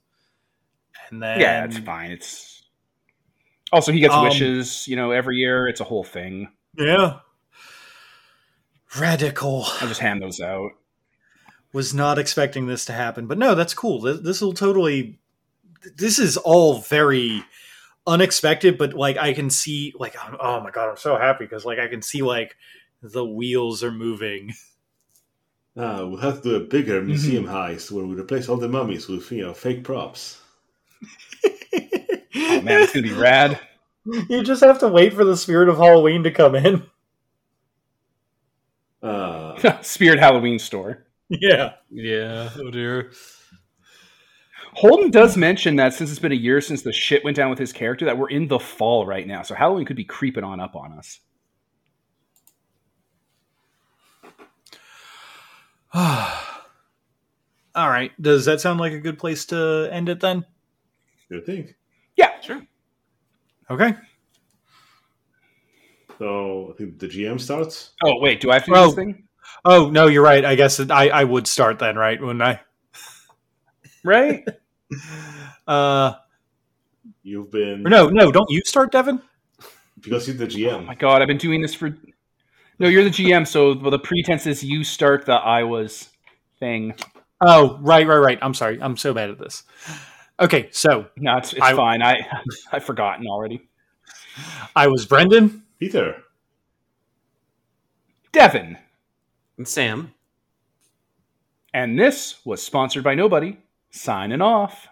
and 1.08 1.22
then 1.22 1.38
Yeah, 1.40 1.64
it's 1.64 1.78
fine. 1.78 2.10
It's 2.10 2.64
also 3.72 3.92
he 3.92 4.00
gets 4.00 4.14
Um, 4.14 4.24
wishes, 4.24 4.86
you 4.88 4.96
know, 4.96 5.12
every 5.12 5.36
year. 5.36 5.68
It's 5.68 5.80
a 5.80 5.84
whole 5.84 6.02
thing. 6.04 6.48
yeah. 6.76 7.20
Radical. 8.98 9.64
I'll 9.80 9.88
just 9.88 10.00
hand 10.00 10.20
those 10.22 10.40
out. 10.40 10.72
was 11.72 11.94
not 11.94 12.18
expecting 12.18 12.66
this 12.66 12.84
to 12.86 12.92
happen, 12.92 13.26
but 13.26 13.38
no, 13.38 13.54
that's 13.54 13.72
cool. 13.74 14.00
This 14.00 14.40
will 14.40 14.52
totally. 14.52 15.18
This 15.96 16.18
is 16.18 16.36
all 16.36 16.78
very 16.80 17.42
unexpected, 18.06 18.76
but 18.76 18.92
like 18.92 19.16
I 19.16 19.32
can 19.32 19.48
see, 19.48 19.94
like 19.98 20.14
oh 20.40 20.60
my 20.60 20.70
god, 20.70 20.90
I'm 20.90 20.96
so 20.96 21.16
happy 21.16 21.44
because 21.44 21.64
like 21.64 21.78
I 21.78 21.88
can 21.88 22.02
see 22.02 22.20
like 22.22 22.56
the 23.02 23.24
wheels 23.24 23.82
are 23.84 23.92
moving. 23.92 24.52
Ah, 25.74 26.04
we'll 26.04 26.18
have 26.20 26.42
to 26.42 26.50
do 26.50 26.56
a 26.56 26.60
bigger 26.60 26.98
Mm-hmm. 26.98 27.06
museum 27.06 27.44
heist 27.46 27.90
where 27.90 28.04
we 28.04 28.14
replace 28.14 28.46
all 28.50 28.58
the 28.58 28.68
mummies 28.68 29.08
with, 29.08 29.32
you 29.32 29.40
know, 29.40 29.54
fake 29.54 29.84
props. 29.84 30.38
Oh 32.34 32.60
man, 32.60 32.82
it's 32.82 32.92
gonna 32.92 33.02
be 33.06 33.12
rad. 33.14 33.58
you 34.04 34.42
just 34.42 34.62
have 34.62 34.78
to 34.80 34.88
wait 34.88 35.14
for 35.14 35.24
the 35.24 35.36
spirit 35.36 35.70
of 35.70 35.78
Halloween 35.78 36.22
to 36.24 36.30
come 36.30 36.54
in. 36.54 36.82
Uh, 39.02 39.80
Spirit 39.82 40.18
Halloween 40.18 40.58
store. 40.58 41.06
Yeah. 41.30 41.74
Yeah. 41.90 42.50
Oh 42.58 42.70
dear. 42.70 43.10
Holden 44.74 45.10
does 45.10 45.36
mention 45.36 45.76
that 45.76 45.94
since 45.94 46.10
it's 46.10 46.18
been 46.20 46.32
a 46.32 46.34
year 46.34 46.60
since 46.60 46.82
the 46.82 46.92
shit 46.92 47.24
went 47.24 47.36
down 47.36 47.50
with 47.50 47.58
his 47.58 47.72
character, 47.72 48.04
that 48.06 48.16
we're 48.18 48.30
in 48.30 48.48
the 48.48 48.58
fall 48.58 49.06
right 49.06 49.26
now, 49.26 49.42
so 49.42 49.54
Halloween 49.54 49.84
could 49.86 49.96
be 49.96 50.04
creeping 50.04 50.44
on 50.44 50.60
up 50.60 50.76
on 50.76 50.92
us. 50.92 51.20
All 57.74 57.88
right. 57.88 58.12
Does 58.20 58.44
that 58.46 58.60
sound 58.60 58.80
like 58.80 58.92
a 58.92 58.98
good 59.00 59.18
place 59.18 59.44
to 59.46 59.88
end 59.92 60.08
it 60.08 60.20
then? 60.20 60.44
good 61.28 61.46
thing. 61.46 61.74
Yeah, 62.16 62.40
Sure. 62.42 62.60
Okay. 63.70 63.94
So, 66.18 66.70
I 66.72 66.76
think 66.76 66.98
the 66.98 67.08
GM 67.08 67.40
starts. 67.40 67.92
Oh 68.04 68.18
wait, 68.20 68.40
do 68.40 68.50
I 68.50 68.54
have 68.54 68.64
to 68.66 68.70
do 68.70 68.76
Oh. 68.76 68.86
this 68.86 68.94
thing? 68.94 69.26
Oh 69.64 69.90
no, 69.90 70.06
you're 70.08 70.22
right. 70.22 70.44
I 70.44 70.54
guess 70.54 70.78
I 70.78 71.08
I 71.08 71.24
would 71.24 71.46
start 71.46 71.78
then, 71.78 71.96
right? 71.96 72.20
Wouldn't 72.20 72.42
I? 72.42 72.60
Right? 74.04 74.44
Uh, 75.66 76.12
You've 77.22 77.50
been. 77.50 77.82
no, 77.82 78.08
no, 78.08 78.30
don't 78.30 78.50
you 78.50 78.60
start, 78.64 78.92
Devin? 78.92 79.22
Because 80.00 80.28
you're 80.28 80.36
the 80.36 80.68
Oh 80.70 80.80
my 80.82 80.94
god, 80.94 81.22
I've 81.22 81.28
been 81.28 81.38
doing 81.38 81.62
this 81.62 81.72
for. 81.74 81.96
No, 82.78 82.88
you're 82.88 83.04
the 83.04 83.10
GM, 83.10 83.46
so 83.46 83.76
well, 83.76 83.90
the 83.90 83.98
pretense 83.98 84.46
is 84.46 84.64
you 84.64 84.82
start 84.84 85.26
the 85.26 85.34
I 85.34 85.62
was 85.64 86.08
thing. 86.58 86.94
Oh, 87.40 87.78
right, 87.80 88.06
right, 88.06 88.16
right. 88.18 88.38
I'm 88.42 88.54
sorry. 88.54 88.80
I'm 88.82 88.96
so 88.96 89.12
bad 89.14 89.30
at 89.30 89.38
this. 89.38 89.62
Okay, 90.40 90.68
so 90.72 91.06
No, 91.16 91.36
it's, 91.36 91.52
it's 91.52 91.62
I- 91.62 91.74
fine. 91.74 92.02
I 92.02 92.26
I've 92.72 92.84
forgotten 92.84 93.26
already. 93.26 93.68
I 94.74 94.88
was 94.88 95.04
Brendan. 95.06 95.62
Peter. 95.78 96.22
Devin, 98.32 98.78
And 99.58 99.68
Sam. 99.68 100.14
and 101.74 101.98
this 101.98 102.44
was 102.46 102.62
sponsored 102.62 103.04
by 103.04 103.14
nobody. 103.14 103.58
Signing 103.90 104.40
off. 104.40 104.88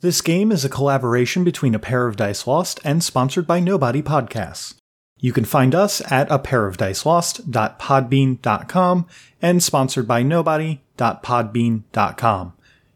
This 0.00 0.20
game 0.20 0.50
is 0.50 0.64
a 0.64 0.68
collaboration 0.68 1.44
between 1.44 1.76
A 1.76 1.78
Pair 1.78 2.08
of 2.08 2.16
Dice 2.16 2.44
Lost 2.48 2.80
and 2.84 3.04
sponsored 3.04 3.46
by 3.46 3.60
Nobody 3.60 4.02
Podcasts. 4.02 4.74
You 5.22 5.32
can 5.32 5.46
find 5.46 5.74
us 5.74 6.02
at 6.12 6.30
a 6.30 6.38
pair 6.38 6.66
of 6.66 6.76
dice 6.76 7.06
lost.podbean.com 7.06 9.06
and 9.40 9.62
sponsored 9.62 10.06
by 10.08 10.22
nobody.podbean.com. 10.22 12.52